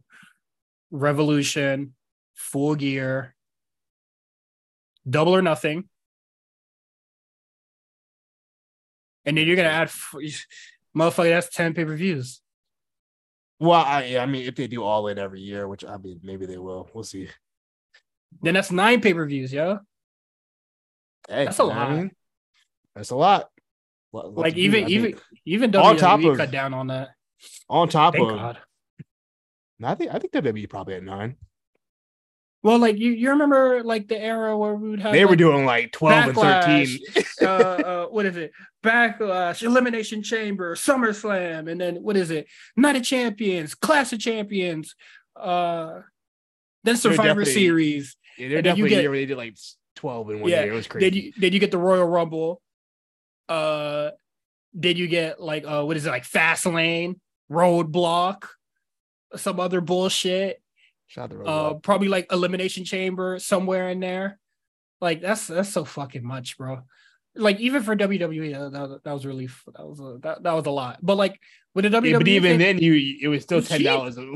revolution, 0.90 1.92
full 2.34 2.74
gear, 2.74 3.34
double 5.08 5.36
or 5.36 5.42
nothing, 5.42 5.84
and 9.26 9.36
then 9.36 9.46
you're 9.46 9.56
gonna 9.56 9.68
add, 9.68 9.88
motherfucker, 10.96 11.28
that's 11.28 11.54
ten 11.54 11.74
pay 11.74 11.84
per 11.84 11.94
views. 11.96 12.40
Well, 13.60 13.72
I, 13.72 14.16
I 14.18 14.24
mean, 14.24 14.46
if 14.46 14.54
they 14.54 14.68
do 14.68 14.82
all 14.82 15.08
in 15.08 15.18
every 15.18 15.40
year, 15.40 15.68
which 15.68 15.84
I 15.84 15.98
mean, 15.98 16.20
maybe 16.22 16.46
they 16.46 16.56
will. 16.58 16.88
We'll 16.94 17.04
see. 17.04 17.28
Then 18.40 18.54
that's 18.54 18.70
nine 18.72 19.02
pay 19.02 19.12
per 19.12 19.26
views, 19.26 19.52
yo. 19.52 19.80
Hey, 21.28 21.44
That's 21.44 21.58
a 21.58 21.64
I 21.64 21.66
lot. 21.66 21.90
mean? 21.90 22.10
That's 22.94 23.10
a 23.10 23.16
lot. 23.16 23.50
Lot- 24.16 24.34
lot 24.34 24.42
Like 24.42 24.54
to 24.54 24.60
do, 24.60 24.62
even 24.62 24.84
I 24.84 24.88
even 24.88 25.12
think. 25.12 25.22
even 25.44 25.76
On 25.76 25.96
WWE 25.96 25.98
top 26.00 26.24
of- 26.24 26.36
cut 26.38 26.50
down 26.50 26.74
on 26.74 26.86
that. 26.88 27.10
on 27.68 27.88
top 27.88 28.14
Thank 28.14 28.28
of, 28.30 28.36
God. 28.36 28.58
I 29.84 29.94
think 29.94 30.14
I 30.14 30.18
think 30.18 30.32
WWE 30.32 30.68
probably 30.68 30.94
at 30.94 31.02
nine. 31.02 31.36
Well, 32.62 32.78
like 32.78 32.96
you, 32.98 33.12
you 33.12 33.30
remember 33.30 33.84
like 33.84 34.08
the 34.08 34.18
era 34.20 34.56
where 34.58 34.74
we 34.74 34.88
would 34.90 35.00
have 35.00 35.12
They 35.12 35.22
like, 35.22 35.30
were 35.30 35.36
doing 35.36 35.64
like 35.66 35.92
12 35.92 36.28
and 36.28 36.34
13. 36.36 36.98
Uh, 37.42 37.44
uh, 37.46 38.06
what 38.06 38.26
is 38.26 38.36
it? 38.36 38.50
Backlash, 38.82 39.62
Elimination 39.62 40.22
Chamber, 40.22 40.74
SummerSlam, 40.74 41.70
and 41.70 41.80
then 41.80 41.96
what 41.96 42.16
is 42.16 42.30
it? 42.32 42.46
Night 42.76 42.96
of 42.96 43.02
Champions, 43.04 43.74
Clash 43.76 44.12
of 44.12 44.18
Champions, 44.18 44.96
uh, 45.36 46.00
then 46.82 46.96
Survivor 46.96 47.44
Series. 47.44 48.16
Yeah, 48.38 48.48
they're 48.48 48.56
And 48.58 48.64
definitely 48.64 48.90
get- 48.90 48.98
a 48.98 49.02
year 49.02 49.10
where 49.10 49.18
they 49.20 49.26
did 49.26 49.36
like 49.36 49.54
12 49.96 50.30
in 50.30 50.40
one 50.40 50.50
Yeah, 50.50 50.64
year. 50.64 50.72
It 50.72 50.76
was 50.76 50.86
crazy. 50.88 51.10
Did 51.10 51.14
you 51.24 51.32
then 51.36 51.52
you 51.52 51.60
get 51.60 51.70
the 51.70 51.78
Royal 51.78 52.06
Rumble. 52.08 52.60
Uh, 53.48 54.10
did 54.78 54.98
you 54.98 55.06
get 55.06 55.40
like 55.40 55.64
uh, 55.66 55.84
what 55.84 55.96
is 55.96 56.06
it 56.06 56.10
like 56.10 56.24
Fast 56.24 56.66
Lane, 56.66 57.20
Roadblock, 57.50 58.44
some 59.36 59.60
other 59.60 59.80
bullshit. 59.80 60.62
Shout 61.08 61.32
out 61.32 61.46
uh 61.46 61.74
probably 61.74 62.08
like 62.08 62.32
elimination 62.32 62.84
chamber 62.84 63.38
somewhere 63.38 63.90
in 63.90 64.00
there 64.00 64.40
like 65.00 65.20
that's 65.20 65.46
that's 65.46 65.68
so 65.72 65.84
fucking 65.84 66.26
much 66.26 66.58
bro 66.58 66.80
like 67.36 67.60
even 67.60 67.82
for 67.84 67.94
WWE 67.94 68.72
that, 68.72 69.00
that, 69.04 69.12
was 69.12 69.24
really 69.24 69.46
that 69.46 69.86
was 69.86 70.00
a, 70.00 70.18
that, 70.22 70.42
that 70.42 70.52
was 70.52 70.66
a 70.66 70.70
lot 70.70 70.98
but 71.02 71.16
like 71.16 71.40
with 71.76 71.84
the 71.84 71.90
WWE 71.90 72.10
Yeah, 72.10 72.18
but 72.18 72.26
even 72.26 72.58
thing- 72.58 72.58
then, 72.58 72.78
you 72.78 73.18
it 73.22 73.28
was 73.28 73.44
still 73.44 73.62
ten 73.62 73.84
dollars, 73.84 74.16
ten 74.16 74.26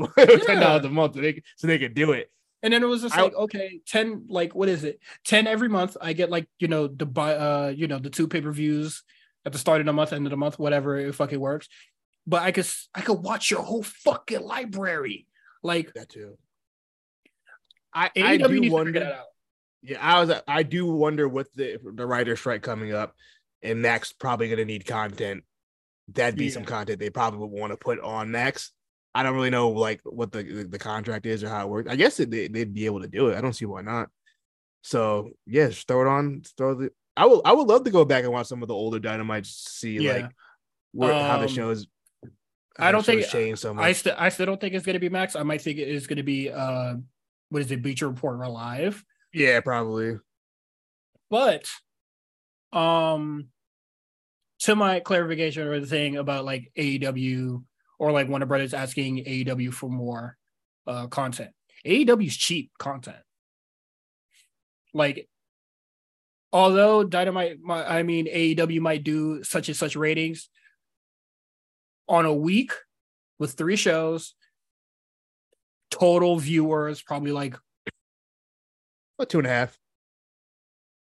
dollars 0.61 0.83
Yeah. 0.83 0.89
a 0.89 0.89
month, 0.89 1.15
so 1.15 1.21
they, 1.21 1.41
so 1.57 1.67
they 1.67 1.77
could 1.79 1.93
do 1.93 2.13
it. 2.13 2.31
And 2.63 2.73
then 2.73 2.83
it 2.83 2.87
was 2.87 3.01
just 3.01 3.17
I- 3.17 3.23
like 3.23 3.35
okay 3.35 3.81
10 3.87 4.25
like 4.29 4.53
what 4.55 4.69
is 4.69 4.83
it 4.83 4.99
10 5.25 5.47
every 5.47 5.69
month 5.69 5.97
I 6.01 6.13
get 6.13 6.29
like 6.29 6.47
you 6.59 6.67
know 6.67 6.87
the 6.87 7.05
buy 7.05 7.35
uh 7.35 7.73
you 7.75 7.87
know 7.87 7.99
the 7.99 8.09
two 8.09 8.27
pay-per-views 8.27 9.03
at 9.45 9.51
the 9.53 9.57
start 9.59 9.79
of 9.79 9.85
the 9.87 9.93
month 9.93 10.13
end 10.13 10.25
of 10.25 10.31
the 10.31 10.37
month 10.37 10.59
whatever 10.59 10.97
it 10.97 11.15
fucking 11.15 11.39
works 11.39 11.67
but 12.27 12.43
I 12.43 12.51
could 12.51 12.67
I 12.93 13.01
could 13.01 13.19
watch 13.19 13.49
your 13.49 13.61
whole 13.61 13.83
fucking 13.83 14.41
library 14.41 15.27
like 15.63 15.93
That 15.93 16.09
too. 16.09 16.37
I, 17.93 18.09
I 18.15 18.37
do 18.37 18.71
wonder. 18.71 18.99
that 18.99 19.13
out 19.13 19.25
Yeah, 19.81 19.97
I 19.99 20.23
was. 20.23 20.41
I 20.47 20.63
do 20.63 20.85
wonder 20.85 21.27
with 21.27 21.51
the 21.53 21.77
the 21.83 22.05
writer 22.05 22.35
strike 22.35 22.61
coming 22.61 22.93
up, 22.93 23.15
and 23.61 23.81
Max 23.81 24.13
probably 24.13 24.47
going 24.47 24.59
to 24.59 24.65
need 24.65 24.85
content. 24.85 25.43
That'd 26.07 26.37
be 26.37 26.49
some 26.49 26.65
content 26.65 26.99
they 26.99 27.09
probably 27.09 27.39
would 27.39 27.59
want 27.59 27.73
to 27.73 27.77
put 27.77 27.99
on 27.99 28.31
Max. 28.31 28.71
I 29.13 29.23
don't 29.23 29.35
really 29.35 29.49
know 29.49 29.69
like 29.69 29.99
what 30.03 30.31
the 30.31 30.43
the, 30.69 30.79
contract 30.79 31.25
is 31.25 31.43
or 31.43 31.49
how 31.49 31.65
it 31.65 31.69
works. 31.69 31.91
I 31.91 31.95
guess 31.97 32.19
it, 32.19 32.31
they, 32.31 32.47
they'd 32.47 32.73
be 32.73 32.85
able 32.85 33.01
to 33.01 33.07
do 33.07 33.27
it. 33.27 33.37
I 33.37 33.41
don't 33.41 33.53
see 33.53 33.65
why 33.65 33.81
not. 33.81 34.09
So 34.83 35.31
just 35.47 35.87
throw 35.87 36.01
it 36.01 36.07
on. 36.07 36.43
Throw 36.57 36.75
the. 36.75 36.91
I 37.17 37.25
will. 37.25 37.41
I 37.43 37.51
would 37.51 37.67
love 37.67 37.83
to 37.83 37.91
go 37.91 38.05
back 38.05 38.23
and 38.23 38.31
watch 38.31 38.47
some 38.47 38.61
of 38.61 38.67
the 38.69 38.73
older 38.73 38.99
Dynamite. 38.99 39.45
See 39.45 39.97
Yeah. 39.97 40.13
like 40.13 40.31
where, 40.93 41.13
how 41.13 41.37
the 41.39 41.43
Um, 41.43 41.49
shows. 41.49 41.87
I 42.79 42.85
how 42.85 42.87
the 42.87 42.91
don't 42.93 43.05
think- 43.05 43.25
changed 43.27 43.59
so 43.61 43.73
much. 43.73 43.83
I 43.83 43.91
still 43.91 44.15
I 44.17 44.29
still 44.29 44.45
don't 44.45 44.61
think 44.61 44.73
it's 44.75 44.85
gonna 44.85 44.97
be 44.99 45.09
Max. 45.09 45.35
I 45.35 45.43
might 45.43 45.61
think 45.61 45.77
it 45.77 45.89
is 45.89 46.07
gonna 46.07 46.23
be 46.23 46.49
uh 46.49 46.95
what 47.49 47.61
is 47.61 47.69
it, 47.71 47.81
Bleacher 47.83 48.07
Report 48.07 48.39
Live. 48.39 49.03
yeah, 49.33 49.59
probably. 49.59 50.17
But 51.29 51.65
um 52.71 53.47
to 54.59 54.75
my 54.75 54.99
clarification 55.01 55.67
or 55.67 55.79
the 55.79 55.87
thing 55.87 56.15
about 56.15 56.45
like 56.45 56.71
AEW 56.77 57.63
or 58.01 58.11
like 58.11 58.27
Warner 58.27 58.47
Brothers 58.47 58.73
asking 58.73 59.25
AEW 59.25 59.71
for 59.71 59.87
more 59.87 60.35
uh 60.87 61.05
content. 61.05 61.51
AEW's 61.85 62.35
cheap 62.35 62.71
content. 62.79 63.21
Like 64.91 65.29
although 66.51 67.03
Dynamite 67.03 67.59
mi- 67.61 67.73
I 67.75 68.01
mean 68.01 68.25
AEW 68.25 68.79
might 68.81 69.03
do 69.03 69.43
such 69.43 69.67
and 69.67 69.77
such 69.77 69.95
ratings 69.95 70.49
on 72.09 72.25
a 72.25 72.33
week 72.33 72.71
with 73.37 73.53
three 73.53 73.75
shows 73.75 74.33
total 75.91 76.37
viewers 76.39 77.03
probably 77.03 77.31
like 77.31 77.55
About 79.19 79.29
two 79.29 79.37
and 79.37 79.45
a 79.47 79.51
half. 79.51 79.77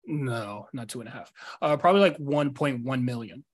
no 0.06 0.68
not 0.72 0.88
two 0.88 1.00
and 1.00 1.08
a 1.08 1.12
half 1.12 1.32
uh 1.60 1.76
probably 1.76 2.02
like 2.02 2.18
1.1 2.18 3.02
million 3.02 3.44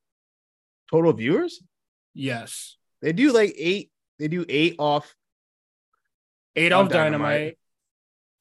Total 0.90 1.12
viewers? 1.14 1.62
yes 2.12 2.76
They 3.02 3.12
do 3.12 3.32
like 3.32 3.54
eight. 3.56 3.90
They 4.18 4.28
do 4.28 4.44
eight 4.48 4.76
off, 4.78 5.14
eight 6.56 6.72
off 6.72 6.88
dynamite, 6.90 7.58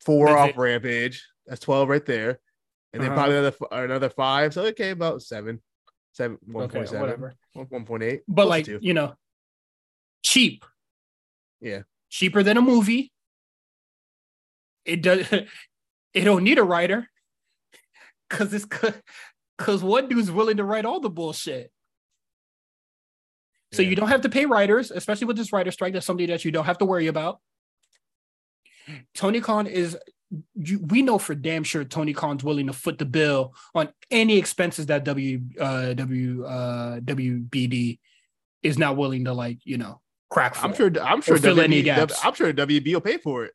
four 0.02 0.28
That's 0.28 0.40
off 0.42 0.50
it. 0.50 0.58
Rampage. 0.58 1.26
That's 1.48 1.62
twelve 1.62 1.88
right 1.90 2.06
there, 2.06 2.40
and 2.94 3.02
then 3.02 3.12
Uh-huh. 3.12 3.16
probably 3.16 3.38
another 3.38 3.56
another 3.72 4.10
five. 4.10 4.54
So 4.54 4.64
okay, 4.66 4.90
about 4.92 5.22
seven, 5.22 5.62
seven, 6.14 6.38
one 6.46 6.66
okay 6.66 6.80
point 6.80 6.90
seven, 6.90 7.02
whatever 7.02 7.34
one 7.54 7.86
point 7.86 8.04
eight. 8.04 8.22
but 8.28 8.48
like 8.48 8.66
two. 8.66 8.80
you 8.82 8.94
know 8.94 9.16
cheap 10.22 10.66
Yeah. 11.62 11.84
cheaper 12.10 12.44
than 12.44 12.58
a 12.58 12.62
movie 12.62 13.12
it 14.86 15.02
does 15.02 15.26
it 16.14 16.22
don't 16.26 16.44
need 16.44 16.58
a 16.60 16.64
writer 16.64 17.10
because 18.30 18.54
it's 18.54 18.66
because 19.58 19.82
one 19.84 20.10
dude's 20.10 20.30
willing 20.30 20.58
to 20.58 20.64
write 20.66 20.86
all 20.86 21.00
the 21.00 21.10
bullshit 21.10 21.72
So 23.72 23.82
Yeah. 23.82 23.90
you 23.90 23.96
don't 23.96 24.10
have 24.10 24.22
to 24.22 24.30
pay 24.30 24.46
writers, 24.46 24.92
especially 24.92 25.28
with 25.28 25.38
this 25.38 25.54
writer 25.54 25.72
strike. 25.72 25.94
That's 25.94 26.06
something 26.06 26.28
that 26.28 26.44
you 26.46 26.52
don't 26.52 26.66
have 26.66 26.80
to 26.80 26.86
worry 26.86 27.08
about. 27.08 27.40
Tony 29.14 29.40
Khan 29.42 29.68
is, 29.68 29.98
you, 30.56 30.80
we 30.80 31.02
know 31.04 31.18
for 31.20 31.36
damn 31.36 31.64
sure 31.64 31.84
Tony 31.84 32.14
Khan's 32.14 32.44
willing 32.44 32.68
to 32.68 32.74
foot 32.74 32.98
the 32.98 33.06
bill 33.06 33.54
on 33.76 33.90
any 34.10 34.38
expenses 34.38 34.88
that 34.88 35.04
W 35.04 35.42
uh, 35.60 35.94
W 35.94 36.44
uh, 36.46 37.00
WBD 37.00 38.00
is 38.64 38.78
not 38.78 38.98
willing 38.98 39.26
to 39.26 39.34
like 39.34 39.60
you 39.64 39.78
know 39.78 40.02
crack. 40.30 40.56
For. 40.56 40.66
I'm 40.66 40.74
sure. 40.76 40.92
I'm 41.02 41.22
sure. 41.22 41.38
fill 41.38 41.60
any 41.60 41.82
WB 41.82 41.86
gaps. 41.86 42.20
I'm 42.24 42.34
sure 42.34 42.52
WB 42.52 42.94
will 42.94 43.02
pay 43.02 43.18
for 43.18 43.46
it. 43.46 43.54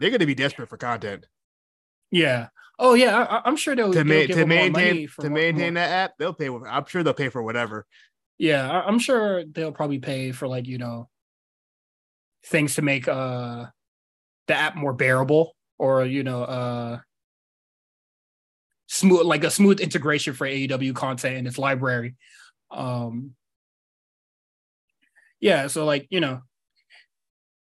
They're 0.00 0.10
going 0.10 0.20
to 0.20 0.26
be 0.26 0.34
desperate 0.34 0.68
for 0.68 0.76
content 0.76 1.24
Yeah. 2.10 2.48
Oh 2.78 2.92
yeah. 2.92 3.22
I, 3.24 3.42
I'm 3.48 3.56
sure 3.56 3.74
they'll, 3.74 3.92
to, 3.92 4.04
they'll 4.04 4.28
ma- 4.28 4.34
to 4.34 4.46
maintain 4.46 5.08
to 5.20 5.30
maintain 5.30 5.74
more- 5.74 5.82
that 5.82 5.90
app. 5.90 6.12
They'll 6.18 6.34
pay. 6.34 6.48
I'm 6.48 6.84
sure 6.86 7.02
they'll 7.02 7.14
pay 7.14 7.30
for 7.30 7.42
whatever. 7.42 7.86
Yeah, 8.38 8.70
I- 8.70 8.86
I'm 8.86 8.98
sure 8.98 9.44
they'll 9.44 9.72
probably 9.72 9.98
pay 9.98 10.32
for 10.32 10.46
like 10.48 10.66
you 10.66 10.78
know 10.78 11.08
things 12.44 12.76
to 12.76 12.82
make 12.82 13.08
uh 13.08 13.66
the 14.48 14.54
app 14.54 14.76
more 14.76 14.92
bearable 14.92 15.54
or 15.78 16.04
you 16.06 16.22
know 16.24 16.44
uh 16.44 16.98
smooth 18.88 19.26
like 19.26 19.44
a 19.44 19.50
smooth 19.50 19.80
integration 19.80 20.34
for 20.34 20.46
AEW 20.46 20.94
content 20.94 21.36
in 21.36 21.46
its 21.46 21.58
library. 21.58 22.16
Um 22.70 23.34
yeah, 25.40 25.66
so 25.66 25.84
like 25.84 26.06
you 26.10 26.20
know 26.20 26.42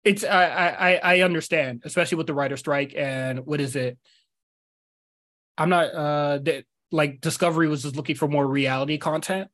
it's 0.04 0.24
I 0.24 0.46
I 0.46 0.92
I- 0.92 1.16
I 1.16 1.22
understand, 1.22 1.82
especially 1.86 2.18
with 2.18 2.28
the 2.28 2.34
writer 2.34 2.58
strike 2.58 2.94
and 2.96 3.46
what 3.46 3.62
is 3.62 3.76
it? 3.76 3.98
I'm 5.58 5.70
not 5.70 5.94
uh 5.94 6.38
that 6.40 6.66
like 6.92 7.22
Discovery 7.22 7.68
was 7.68 7.84
just 7.84 7.96
looking 7.96 8.16
for 8.16 8.28
more 8.28 8.46
reality 8.48 8.98
content. 8.98 9.50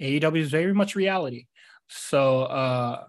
AEW 0.00 0.38
is 0.38 0.50
very 0.50 0.74
much 0.74 0.94
reality. 0.94 1.46
So 1.88 2.42
uh 2.44 3.04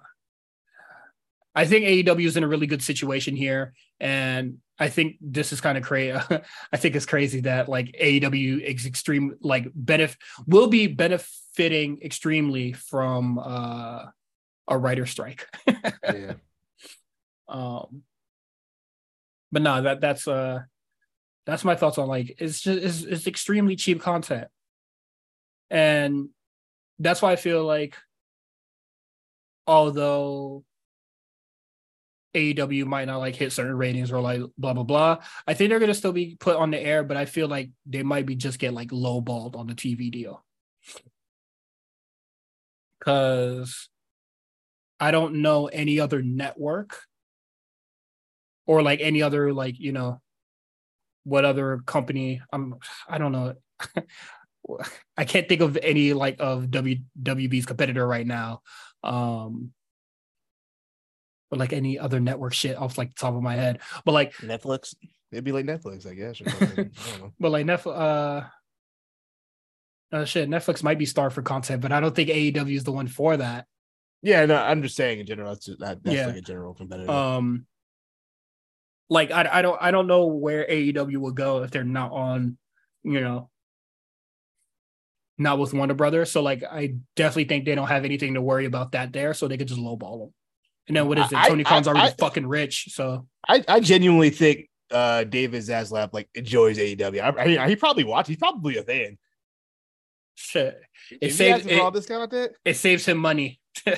I 1.55 1.65
think 1.65 1.85
AEW 1.85 2.25
is 2.25 2.37
in 2.37 2.43
a 2.43 2.47
really 2.47 2.65
good 2.67 2.81
situation 2.81 3.35
here. 3.35 3.73
And 3.99 4.57
I 4.79 4.89
think 4.89 5.17
this 5.21 5.53
is 5.53 5.61
kind 5.61 5.77
of 5.77 5.83
crazy. 5.83 6.17
I 6.73 6.77
think 6.77 6.95
it's 6.95 7.05
crazy 7.05 7.41
that 7.41 7.69
like 7.69 7.95
AEW 8.01 8.59
is 8.61 8.85
extreme 8.85 9.35
like 9.41 9.67
benefit 9.75 10.17
will 10.47 10.67
be 10.67 10.87
benefiting 10.87 11.99
extremely 12.01 12.73
from 12.73 13.39
uh 13.39 14.05
a 14.67 14.77
writer 14.77 15.05
strike. 15.05 15.47
Yeah. 16.03 16.33
um 17.47 18.03
but 19.51 19.61
no 19.61 19.81
that 19.81 20.01
that's 20.01 20.27
uh 20.27 20.61
that's 21.45 21.63
my 21.63 21.75
thoughts 21.75 21.97
on 21.97 22.07
like 22.07 22.35
it's 22.39 22.61
just 22.61 22.79
it's, 22.83 23.01
it's 23.03 23.27
extremely 23.27 23.75
cheap 23.75 24.01
content 24.01 24.47
and 25.69 26.29
that's 26.99 27.21
why 27.21 27.31
i 27.31 27.35
feel 27.35 27.63
like 27.63 27.95
although 29.67 30.63
AEW 32.35 32.85
might 32.85 33.05
not 33.05 33.17
like 33.17 33.35
hit 33.35 33.51
certain 33.51 33.77
ratings 33.77 34.11
or 34.11 34.19
like 34.19 34.41
blah 34.57 34.73
blah 34.73 34.83
blah. 34.83 35.19
I 35.45 35.53
think 35.53 35.69
they're 35.69 35.79
gonna 35.79 35.93
still 35.93 36.13
be 36.13 36.35
put 36.39 36.55
on 36.55 36.71
the 36.71 36.79
air, 36.79 37.03
but 37.03 37.17
I 37.17 37.25
feel 37.25 37.47
like 37.47 37.69
they 37.85 38.03
might 38.03 38.25
be 38.25 38.35
just 38.35 38.59
get 38.59 38.73
like 38.73 38.89
lowballed 38.89 39.55
on 39.55 39.67
the 39.67 39.75
TV 39.75 40.11
deal. 40.11 40.43
Cause 43.03 43.89
I 44.99 45.11
don't 45.11 45.41
know 45.41 45.67
any 45.67 45.99
other 45.99 46.21
network 46.21 46.97
or 48.65 48.81
like 48.81 49.01
any 49.01 49.21
other 49.21 49.53
like, 49.53 49.79
you 49.79 49.91
know, 49.91 50.21
what 51.25 51.45
other 51.45 51.81
company 51.85 52.41
I'm 52.51 52.75
I 53.07 53.17
don't 53.17 53.31
know. 53.31 53.55
I 55.17 55.25
can't 55.25 55.47
think 55.47 55.61
of 55.61 55.77
any 55.81 56.13
like 56.13 56.37
of 56.39 56.71
W 56.71 56.97
WB's 57.21 57.65
competitor 57.65 58.05
right 58.07 58.25
now. 58.25 58.61
Um 59.03 59.71
or 61.51 61.57
like 61.57 61.73
any 61.73 61.99
other 61.99 62.19
network 62.19 62.53
shit 62.53 62.77
off 62.77 62.97
like 62.97 63.09
the 63.09 63.19
top 63.19 63.35
of 63.35 63.43
my 63.43 63.55
head. 63.55 63.79
But 64.05 64.13
like 64.13 64.33
Netflix. 64.37 64.95
It'd 65.31 65.43
be 65.43 65.51
like 65.51 65.65
Netflix, 65.65 66.07
I 66.07 66.13
guess. 66.13 66.41
Or. 66.41 66.45
I 66.49 66.65
don't 66.75 67.21
know. 67.21 67.33
but 67.39 67.51
like 67.51 67.65
Netflix 67.65 67.97
uh 67.97 68.47
uh, 70.11 70.25
shit, 70.25 70.47
Netflix 70.47 70.83
might 70.83 70.99
be 70.99 71.07
starved 71.07 71.33
for 71.33 71.41
content, 71.41 71.81
but 71.81 71.91
I 71.91 71.99
don't 71.99 72.15
think 72.15 72.29
AEW 72.29 72.75
is 72.75 72.83
the 72.83 72.91
one 72.91 73.07
for 73.07 73.35
that. 73.35 73.65
Yeah, 74.21 74.45
no, 74.45 74.55
I'm 74.55 74.83
just 74.83 74.95
saying 74.95 75.19
in 75.19 75.25
general. 75.25 75.49
That's 75.49 75.65
just, 75.65 75.79
that, 75.79 76.03
that's 76.03 76.15
Yeah. 76.15 76.27
like 76.27 76.35
a 76.35 76.41
general 76.41 76.75
competitor. 76.75 77.09
Um, 77.11 77.65
like 79.09 79.31
I, 79.31 79.49
I 79.51 79.61
don't 79.63 79.77
I 79.81 79.91
don't 79.91 80.07
know 80.07 80.27
where 80.27 80.65
AEW 80.69 81.17
will 81.17 81.31
go 81.31 81.63
if 81.63 81.71
they're 81.71 81.83
not 81.83 82.11
on, 82.11 82.57
you 83.03 83.21
know, 83.21 83.49
not 85.37 85.59
with 85.59 85.73
Wonder 85.73 85.93
Brothers. 85.95 86.31
So 86.31 86.41
like 86.41 86.63
I 86.63 86.95
definitely 87.15 87.45
think 87.45 87.65
they 87.65 87.75
don't 87.75 87.87
have 87.87 88.05
anything 88.05 88.35
to 88.35 88.41
worry 88.41 88.65
about 88.65 88.91
that 88.93 89.13
there, 89.13 89.33
so 89.33 89.47
they 89.47 89.57
could 89.57 89.67
just 89.67 89.79
lowball 89.79 90.19
them. 90.19 90.33
And 90.87 90.97
then 90.97 91.07
what 91.07 91.17
is 91.17 91.31
it? 91.31 91.37
I- 91.37 91.47
Tony 91.49 91.63
Khan's 91.63 91.87
I- 91.87 91.91
already 91.91 92.07
I- 92.07 92.15
fucking 92.19 92.45
rich, 92.47 92.89
so 92.91 93.27
I, 93.47 93.63
I 93.67 93.79
genuinely 93.79 94.29
think 94.29 94.69
uh 94.91 95.23
David 95.23 95.61
Zaslav 95.63 96.09
like 96.13 96.29
enjoys 96.35 96.77
AEW. 96.77 97.19
I, 97.21 97.41
I 97.41 97.47
mean, 97.47 97.67
he 97.69 97.75
probably 97.75 98.03
watches. 98.03 98.29
He's 98.29 98.37
probably 98.37 98.77
a 98.77 98.83
fan. 98.83 99.17
shit. 100.35 100.79
It 101.11 101.17
If 101.21 101.33
saves 101.35 101.57
hasn't 101.63 101.73
for 101.73 101.81
all 101.81 101.87
it, 101.89 101.93
this 101.93 102.05
content. 102.05 102.51
it 102.65 102.75
saves 102.75 103.05
him 103.05 103.17
money. 103.17 103.59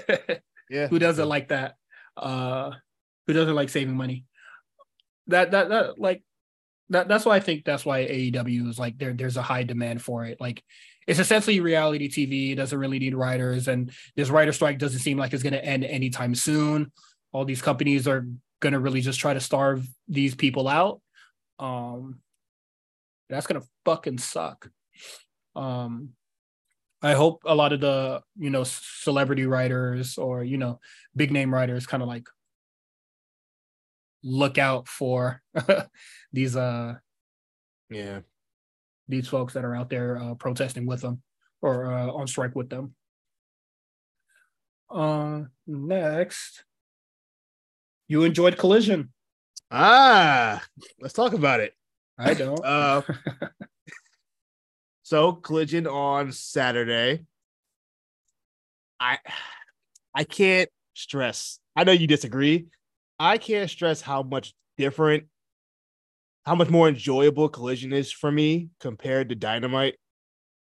Yeah, 0.67 0.87
who 0.87 0.97
doesn't 0.97 1.29
like 1.29 1.49
that? 1.49 1.75
Uh 2.17 2.71
who 3.27 3.33
doesn't 3.33 3.53
like 3.53 3.69
saving 3.69 3.95
money? 3.95 4.25
That 5.27 5.51
that 5.51 5.69
that 5.69 5.99
like 5.99 6.23
that 6.89 7.07
that's 7.07 7.23
why 7.23 7.35
I 7.35 7.39
think 7.39 7.65
that's 7.65 7.85
why 7.85 8.05
AEW 8.05 8.67
is 8.69 8.79
like 8.79 8.97
there 8.97 9.13
there's 9.13 9.37
a 9.37 9.43
high 9.43 9.61
demand 9.63 10.01
for 10.01 10.25
it. 10.25 10.41
Like 10.41 10.63
it's 11.07 11.19
essentially 11.19 11.59
reality 11.59 12.09
TV. 12.09 12.51
It 12.51 12.55
doesn't 12.55 12.77
really 12.77 12.99
need 12.99 13.15
writers, 13.15 13.67
and 13.67 13.91
this 14.15 14.29
writer 14.29 14.51
strike 14.51 14.79
doesn't 14.79 14.99
seem 14.99 15.17
like 15.17 15.33
it's 15.33 15.43
gonna 15.43 15.57
end 15.57 15.83
anytime 15.85 16.35
soon. 16.35 16.91
All 17.31 17.45
these 17.45 17.61
companies 17.61 18.07
are 18.07 18.25
gonna 18.59 18.79
really 18.79 19.01
just 19.01 19.19
try 19.19 19.33
to 19.33 19.39
starve 19.39 19.87
these 20.07 20.35
people 20.35 20.67
out. 20.67 21.01
Um 21.59 22.19
that's 23.29 23.47
gonna 23.47 23.63
fucking 23.85 24.17
suck. 24.17 24.69
Um 25.55 26.09
I 27.01 27.13
hope 27.13 27.43
a 27.45 27.53
lot 27.53 27.73
of 27.73 27.81
the 27.81 28.21
you 28.37 28.49
know 28.49 28.63
celebrity 28.63 29.45
writers 29.45 30.17
or 30.17 30.43
you 30.43 30.57
know 30.57 30.79
big 31.15 31.31
name 31.31 31.53
writers 31.53 31.85
kind 31.85 32.01
of 32.01 32.09
like 32.09 32.27
look 34.23 34.57
out 34.57 34.87
for 34.87 35.41
these 36.33 36.55
uh 36.55 36.95
yeah. 37.89 38.21
These 39.07 39.27
folks 39.27 39.53
that 39.53 39.65
are 39.65 39.75
out 39.75 39.89
there 39.89 40.17
uh, 40.17 40.33
protesting 40.35 40.85
with 40.85 41.01
them 41.01 41.21
or 41.61 41.91
uh, 41.91 42.07
on 42.07 42.27
strike 42.27 42.55
with 42.55 42.69
them. 42.69 42.95
Uh, 44.89 45.43
next, 45.67 46.63
you 48.07 48.23
enjoyed 48.23 48.57
Collision. 48.57 49.11
Ah, 49.71 50.63
let's 51.01 51.13
talk 51.13 51.33
about 51.33 51.59
it. 51.59 51.73
I 52.17 52.33
don't. 52.33 52.59
Uh, 52.65 53.01
so 55.03 55.33
collision 55.33 55.85
on 55.85 56.31
Saturday. 56.31 57.25
I 58.99 59.19
I 60.15 60.23
can't 60.23 60.69
stress. 60.93 61.59
I 61.75 61.83
know 61.83 61.91
you 61.91 62.07
disagree. 62.07 62.67
I 63.19 63.37
can't 63.37 63.69
stress 63.69 64.01
how 64.01 64.23
much 64.23 64.53
different, 64.77 65.25
how 66.45 66.55
much 66.55 66.69
more 66.69 66.87
enjoyable 66.87 67.49
collision 67.49 67.91
is 67.91 68.11
for 68.11 68.31
me 68.31 68.69
compared 68.79 69.29
to 69.29 69.35
Dynamite. 69.35 69.95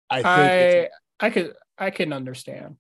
I 0.09 0.17
think 0.17 0.91
I 1.21 1.27
I 1.27 1.31
could 1.31 1.55
I 1.77 1.91
can 1.91 2.13
understand. 2.13 2.77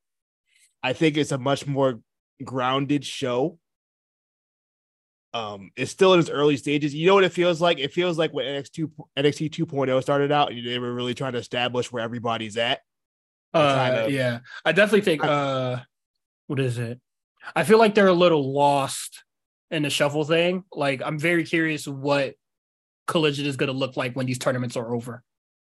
I 0.82 0.92
think 0.92 1.16
it's 1.16 1.32
a 1.32 1.38
much 1.38 1.66
more 1.66 2.00
grounded 2.44 3.04
show. 3.04 3.58
Um, 5.34 5.70
it's 5.76 5.90
still 5.90 6.14
in 6.14 6.20
its 6.20 6.30
early 6.30 6.56
stages. 6.56 6.94
You 6.94 7.08
know 7.08 7.14
what 7.14 7.24
it 7.24 7.32
feels 7.32 7.60
like? 7.60 7.78
It 7.78 7.92
feels 7.92 8.16
like 8.16 8.32
when 8.32 8.46
NXT 8.46 8.90
NXT 9.18 9.50
2.0 9.50 10.02
started 10.02 10.32
out, 10.32 10.50
they 10.50 10.78
were 10.78 10.94
really 10.94 11.14
trying 11.14 11.32
to 11.32 11.38
establish 11.38 11.90
where 11.92 12.02
everybody's 12.02 12.56
at. 12.56 12.80
Uh, 13.52 14.06
yeah, 14.08 14.40
I 14.64 14.72
definitely 14.72 15.00
think. 15.02 15.24
Uh, 15.24 15.80
what 16.46 16.60
is 16.60 16.78
it? 16.78 17.00
I 17.54 17.64
feel 17.64 17.78
like 17.78 17.94
they're 17.94 18.06
a 18.06 18.12
little 18.12 18.52
lost 18.52 19.24
in 19.70 19.82
the 19.82 19.90
shuffle 19.90 20.24
thing. 20.24 20.64
Like, 20.72 21.02
I'm 21.04 21.18
very 21.18 21.44
curious 21.44 21.86
what 21.86 22.34
Collision 23.06 23.46
is 23.46 23.56
going 23.56 23.68
to 23.68 23.72
look 23.78 23.96
like 23.96 24.14
when 24.14 24.26
these 24.26 24.38
tournaments 24.38 24.76
are 24.76 24.94
over. 24.94 25.22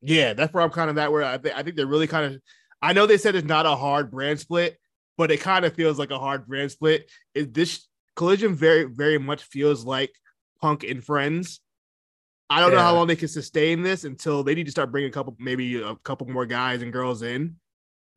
Yeah, 0.01 0.33
that's 0.35 0.53
where 0.53 0.63
I'm 0.63 0.71
kind 0.71 0.91
of 0.91 0.99
at. 0.99 1.13
Where 1.13 1.25
I, 1.25 1.39
th- 1.39 1.55
I 1.55 1.63
think 1.63 1.77
they're 1.77 1.87
really 1.87 2.07
kind 2.07 2.35
of. 2.35 2.41
I 2.81 2.93
know 2.93 3.07
they 3.07 3.19
said 3.19 3.35
it's 3.35 3.47
not 3.47 3.67
a 3.67 3.77
hard 3.77 4.11
brand 4.11 4.41
split, 4.41 4.79
but 5.17 5.31
it 5.31 5.41
kind 5.41 5.65
of 5.65 5.75
feels 5.75 5.99
like 5.99 6.11
a 6.11 6.19
hard 6.19 6.47
brand 6.47 6.71
split. 6.73 7.11
Is 7.35 7.49
this 7.53 7.87
collision 8.17 8.55
very, 8.55 8.85
very 8.85 9.19
much 9.19 9.43
feels 9.45 9.85
like 9.85 10.13
Punk 10.61 10.85
and 10.85 11.03
Friends. 11.03 11.61
I 12.51 12.61
don't 12.61 12.73
know 12.73 12.81
how 12.81 12.95
long 12.95 13.07
they 13.07 13.17
can 13.17 13.29
sustain 13.29 13.83
this 13.83 14.05
until 14.05 14.43
they 14.45 14.55
need 14.55 14.67
to 14.67 14.71
start 14.71 14.93
bringing 14.93 15.09
a 15.09 15.13
couple, 15.13 15.35
maybe 15.39 15.81
a 15.81 15.97
couple 15.97 16.29
more 16.29 16.45
guys 16.45 16.83
and 16.83 16.93
girls 16.93 17.23
in. 17.23 17.57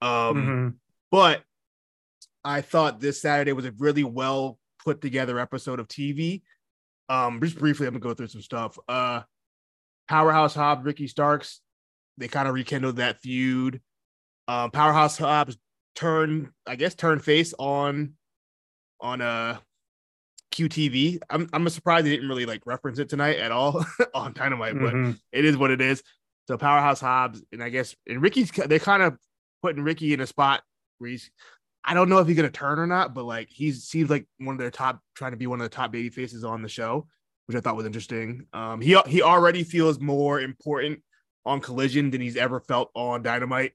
Um, 0.01 0.09
Mhm. 0.36 0.74
but 1.09 1.43
I 2.43 2.59
thought 2.61 2.99
this 2.99 3.22
Saturday 3.22 3.53
was 3.53 3.66
a 3.66 3.72
really 3.78 4.03
well 4.03 4.59
put 4.84 4.99
together 5.01 5.39
episode 5.39 5.80
of 5.80 5.88
TV. 5.88 6.41
Um, 7.10 7.39
just 7.41 7.58
briefly, 7.58 7.88
I'm 7.88 7.93
gonna 7.93 8.01
go 8.01 8.14
through 8.14 8.28
some 8.28 8.41
stuff. 8.41 8.78
Uh, 8.88 9.22
Powerhouse 10.08 10.53
Hobbs, 10.56 10.84
Ricky 10.86 11.08
Starks, 11.08 11.62
they 12.18 12.28
kind 12.28 12.47
of 12.47 12.53
rekindled 12.53 12.97
that 12.97 13.20
feud. 13.22 13.82
Um, 14.47 14.72
Powerhouse 14.72 15.18
Hobbs 15.18 15.58
turned, 15.95 16.49
I 16.68 16.76
guess, 16.76 16.95
turned 16.95 17.24
face 17.24 17.53
on 17.58 18.14
on 19.01 19.22
uh 19.22 19.58
QTV. 20.51 21.20
I'm 21.30 21.49
I'm 21.53 21.68
surprised 21.70 22.06
they 22.06 22.12
didn't 22.12 22.30
really 22.30 22.45
like 22.45 22.62
reference 22.66 22.99
it 22.99 23.10
tonight 23.10 23.38
at 23.39 23.51
all 23.51 23.86
on 24.14 24.34
Dynamite, 24.34 24.80
but 24.80 24.93
Mhm. 24.93 25.20
it 25.32 25.45
is 25.45 25.58
what 25.58 25.72
it 25.72 25.82
is. 25.82 26.01
So 26.47 26.58
Powerhouse 26.58 27.01
Hobbs, 27.01 27.43
and 27.51 27.62
I 27.64 27.70
guess 27.70 27.95
and 28.08 28.22
Ricky's 28.22 28.51
they're 28.51 28.80
kind 28.80 29.03
of 29.03 29.18
putting 29.62 29.84
Ricky 29.84 30.14
in 30.14 30.22
a 30.22 30.28
spot 30.28 30.64
where 30.99 31.10
he's 31.10 31.30
I 31.88 31.94
don't 31.94 32.10
know 32.10 32.18
if 32.18 32.28
he's 32.28 32.36
gonna 32.36 32.50
turn 32.50 32.80
or 32.80 32.88
not, 32.88 33.14
but 33.14 33.26
like 33.26 33.48
he 33.50 33.72
seems 33.72 34.10
like 34.10 34.26
one 34.40 34.56
of 34.56 34.60
their 34.60 34.72
top 34.72 35.00
trying 35.16 35.32
to 35.32 35.38
be 35.38 35.48
one 35.48 35.62
of 35.62 35.66
the 35.70 35.76
top 35.76 35.92
baby 35.92 36.10
faces 36.10 36.44
on 36.44 36.62
the 36.62 36.70
show, 36.70 37.08
which 37.46 37.56
I 37.56 37.62
thought 37.62 37.76
was 37.76 37.86
interesting. 37.86 38.48
Um 38.54 38.82
he 38.82 39.00
he 39.08 39.22
already 39.22 39.64
feels 39.64 40.00
more 40.00 40.42
important 40.42 41.02
on 41.46 41.62
collision 41.62 42.10
than 42.10 42.22
he's 42.22 42.38
ever 42.38 42.60
felt 42.60 42.90
on 42.96 43.22
dynamite 43.22 43.74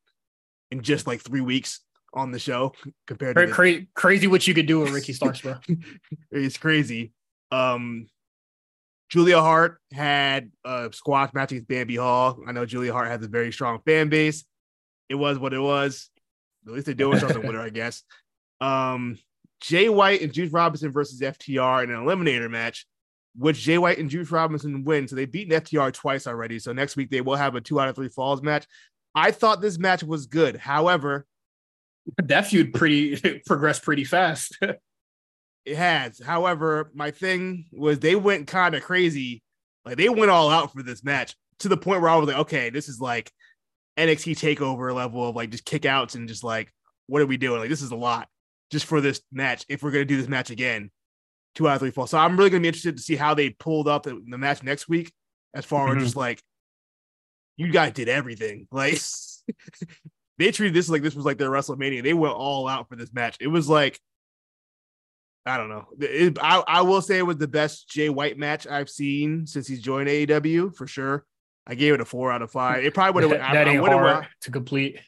in 0.71 0.83
just 0.83 1.07
like 1.07 1.21
three 1.21 1.41
weeks 1.41 1.81
on 2.13 2.33
the 2.33 2.39
show 2.39 2.73
compared 3.07 3.37
to 3.37 3.47
Cra- 3.47 3.73
the- 3.73 3.87
crazy 3.95 4.27
what 4.27 4.47
you 4.47 4.55
could 4.55 4.67
do 4.67 4.81
with 4.81 4.91
Ricky 4.91 5.13
Starks, 5.13 5.41
bro. 5.41 5.57
it's 6.33 6.57
crazy. 6.57 7.13
Um, 7.53 8.09
Julia 9.09 9.41
Hart 9.41 9.79
had 9.93 10.51
a 10.65 10.91
squash 10.93 11.33
match 11.35 11.53
against 11.53 11.69
Bambi 11.69 11.97
Hall. 11.97 12.41
I 12.47 12.53
know 12.53 12.65
Julia 12.67 12.93
Hart 12.93 13.09
has 13.09 13.25
a 13.25 13.29
very 13.29 13.53
strong 13.53 13.81
fan 13.85 14.09
base. 14.09 14.45
It 15.09 15.17
was 15.17 15.39
what 15.39 15.53
it 15.53 15.59
was. 15.59 16.11
At 16.67 16.73
least 16.73 16.87
they're 16.87 16.95
doing 16.95 17.19
something 17.19 17.43
with 17.43 17.55
her, 17.55 17.61
I 17.61 17.71
guess. 17.71 18.03
Um, 18.61 19.19
Jay 19.61 19.89
White 19.89 20.23
and 20.23 20.33
Juice 20.33 20.53
Robinson 20.53 20.91
versus 20.91 21.21
FTR 21.21 21.85
in 21.85 21.91
an 21.91 22.05
eliminator 22.05 22.51
match, 22.51 22.87
which 23.37 23.61
Jay 23.61 23.79
White 23.79 23.99
and 23.99 24.11
Juice 24.11 24.31
Robinson 24.31 24.85
win. 24.85 25.09
So 25.09 25.17
they've 25.17 25.31
beaten 25.31 25.59
FTR 25.59 25.93
twice 25.93 26.27
already. 26.27 26.59
So 26.59 26.73
next 26.73 26.97
week 26.97 27.11
they 27.11 27.21
will 27.21 27.37
have 27.37 27.55
a 27.55 27.61
two 27.61 27.81
out 27.81 27.89
of 27.89 27.97
three 27.97 28.09
falls 28.09 28.43
match. 28.43 28.67
I 29.15 29.31
thought 29.31 29.61
this 29.61 29.79
match 29.79 30.03
was 30.03 30.27
good. 30.27 30.57
However, 30.57 31.27
that 32.19 32.47
feud 32.47 32.73
pretty 32.73 33.41
progressed 33.47 33.83
pretty 33.83 34.05
fast. 34.05 34.59
It 35.67 35.77
has. 35.77 36.19
However, 36.19 36.91
my 36.95 37.11
thing 37.11 37.67
was 37.71 37.99
they 37.99 38.17
went 38.17 38.47
kind 38.47 38.75
of 38.75 38.83
crazy. 38.83 39.43
Like 39.85 39.99
they 39.99 40.09
went 40.09 40.31
all 40.31 40.49
out 40.49 40.73
for 40.73 40.83
this 40.83 41.05
match 41.05 41.37
to 41.59 41.69
the 41.69 41.77
point 41.77 42.01
where 42.01 42.11
I 42.11 42.17
was 42.17 42.29
like, 42.29 42.39
okay, 42.39 42.71
this 42.71 42.89
is 42.89 42.99
like 42.99 43.31
NXT 43.99 44.33
takeover 44.57 44.95
level 44.95 45.29
of 45.29 45.37
like 45.37 45.51
just 45.51 45.65
kickouts 45.67 46.15
and 46.15 46.29
just 46.29 46.45
like, 46.45 46.73
what 47.07 47.21
are 47.23 47.27
we 47.27 47.37
doing? 47.37 47.61
Like, 47.61 47.69
this 47.71 47.83
is 47.83 47.91
a 47.91 47.97
lot 47.97 48.29
just 48.71 48.87
for 48.87 49.01
this 49.01 49.21
match. 49.33 49.65
If 49.69 49.83
we're 49.83 49.91
gonna 49.91 50.05
do 50.05 50.17
this 50.17 50.29
match 50.29 50.51
again, 50.51 50.91
two 51.55 51.69
out 51.69 51.75
of 51.75 51.81
three 51.81 51.91
falls. 51.91 52.11
So 52.11 52.19
I'm 52.19 52.37
really 52.37 52.51
gonna 52.51 52.63
be 52.63 52.69
interested 52.69 52.97
to 52.97 53.03
see 53.03 53.17
how 53.17 53.35
they 53.35 53.51
pulled 53.51 53.89
up 53.89 54.05
the, 54.05 54.23
the 54.29 54.39
match 54.39 54.63
next 54.63 54.89
week, 54.89 55.13
as 55.55 55.65
far 55.65 55.89
Mhm. 55.89 55.97
as 55.99 56.03
just 56.05 56.17
like 56.17 56.41
you 57.57 57.71
guys 57.73 57.93
did 57.93 58.09
everything. 58.09 58.69
Like 58.71 59.01
they 60.39 60.53
treated 60.53 60.75
this 60.75 60.89
like 60.89 61.03
this 61.03 61.15
was 61.15 61.25
like 61.25 61.39
their 61.39 61.51
WrestleMania. 61.51 62.03
They 62.03 62.15
went 62.15 62.35
all 62.35 62.69
out 62.69 62.89
for 62.89 62.97
this 62.97 63.13
match. 63.13 63.37
It 63.41 63.49
was 63.49 63.69
like 63.69 63.99
I 65.47 65.57
don't 65.57 65.69
know. 65.71 65.87
It- 65.99 66.39
I, 66.41 66.63
I 66.67 66.83
will 66.83 67.01
say 67.03 67.19
it 67.19 67.27
was 67.27 67.39
the 67.39 67.49
best 67.49 67.89
Jay 67.89 68.09
White 68.11 68.39
match 68.39 68.67
I've 68.67 68.91
seen 68.91 69.47
since 69.47 69.67
he's 69.67 69.81
joined 69.81 70.09
AEW 70.09 70.77
for 70.77 70.87
sure. 70.87 71.25
I 71.67 71.75
gave 71.75 71.95
it 71.95 72.01
a 72.01 72.05
four 72.05 72.33
out 72.33 72.43
of 72.43 72.51
five. 72.51 72.85
It 72.85 72.95
probably 72.95 73.27
would 73.27 73.35
that 73.35 73.41
have. 73.43 73.55
that 73.55 73.69
I 73.69 73.73
ain't 73.73 73.87
hard 73.87 74.27
to 74.43 74.51
complete. 74.51 74.99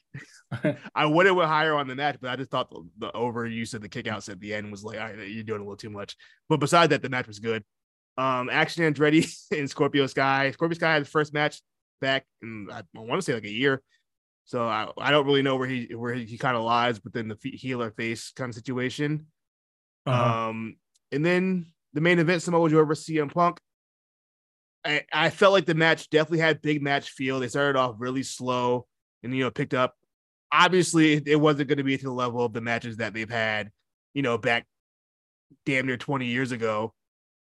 I 0.95 1.07
would 1.07 1.27
have 1.27 1.37
went 1.37 1.49
higher 1.49 1.75
on 1.75 1.89
the 1.89 1.95
match, 1.95 2.19
but 2.21 2.31
I 2.31 2.37
just 2.37 2.51
thought 2.51 2.71
the, 2.71 2.85
the 2.99 3.13
overuse 3.13 3.75
of 3.75 3.81
the 3.81 3.89
kickouts 3.89 4.29
at 4.29 4.39
the 4.39 4.55
end 4.55 4.71
was 4.71 4.85
like, 4.85 4.99
right, 4.99 5.17
you're 5.29 5.45
doing 5.45 5.61
a 5.61 5.65
little 5.65 5.77
too 5.77 5.91
much. 5.91 6.17
But 6.49 6.61
besides 6.61 6.91
that, 6.91 7.03
the 7.03 7.09
match 7.09 7.27
was 7.27 7.39
good. 7.39 7.65
Um, 8.19 8.51
Action 8.51 8.85
Andretti 8.85 9.35
and 9.59 9.69
Scorpio 9.69 10.07
Sky. 10.07 10.51
Scorpio 10.51 10.75
Sky 10.75 10.93
had 10.93 11.03
his 11.03 11.09
first 11.09 11.33
match 11.33 11.61
back 12.01 12.27
in 12.43 12.69
I, 12.71 12.81
I 12.81 13.01
want 13.01 13.19
to 13.19 13.23
say 13.23 13.35
like 13.35 13.45
a 13.45 13.51
year. 13.51 13.83
So 14.45 14.67
I, 14.67 14.91
I 14.99 15.11
don't 15.11 15.27
really 15.27 15.43
know 15.43 15.57
where 15.57 15.69
he 15.69 15.95
where 15.95 16.15
he, 16.15 16.37
kind 16.37 16.57
of 16.57 16.65
lies 16.65 17.03
within 17.03 17.29
the 17.29 17.39
healer 17.43 17.91
face 17.93 18.33
kind 18.33 18.51
of 18.51 18.55
situation. 18.55 19.27
Uh-huh. 20.05 20.49
Um, 20.49 20.77
and 21.13 21.25
then 21.25 21.67
the 21.93 22.01
main 22.01 22.19
event, 22.19 22.43
Samoa 22.43 22.69
Joe 22.69 22.85
versus 22.85 23.07
CM 23.07 23.33
Punk. 23.33 23.61
I, 24.85 25.03
I 25.13 25.31
felt 25.31 25.53
like 25.53 25.67
the 25.67 25.75
match 25.75 26.11
definitely 26.11 26.41
had 26.41 26.63
big 26.63 26.83
match 26.83 27.11
feel. 27.11 27.39
They 27.41 27.49
started 27.49 27.79
off 27.79 27.97
really 27.99 28.23
slow 28.23 28.87
and 29.23 29.35
you 29.35 29.45
know 29.45 29.51
picked 29.51 29.75
up. 29.75 29.95
Obviously, 30.53 31.15
it, 31.25 31.37
wasn't 31.41 31.69
going 31.69 31.79
to 31.79 31.85
be 31.85 31.97
to 31.97 32.05
the 32.05 32.13
level 32.13 32.45
of 32.45 32.53
the 32.53 32.61
matches 32.61 32.99
that 32.99 33.15
they've 33.15 33.31
had, 33.31 33.71
you 34.13 34.21
know, 34.23 34.37
back 34.37 34.67
damn 35.65 35.87
near 35.87 35.97
20 35.97 36.27
years 36.27 36.53
ago. 36.53 36.93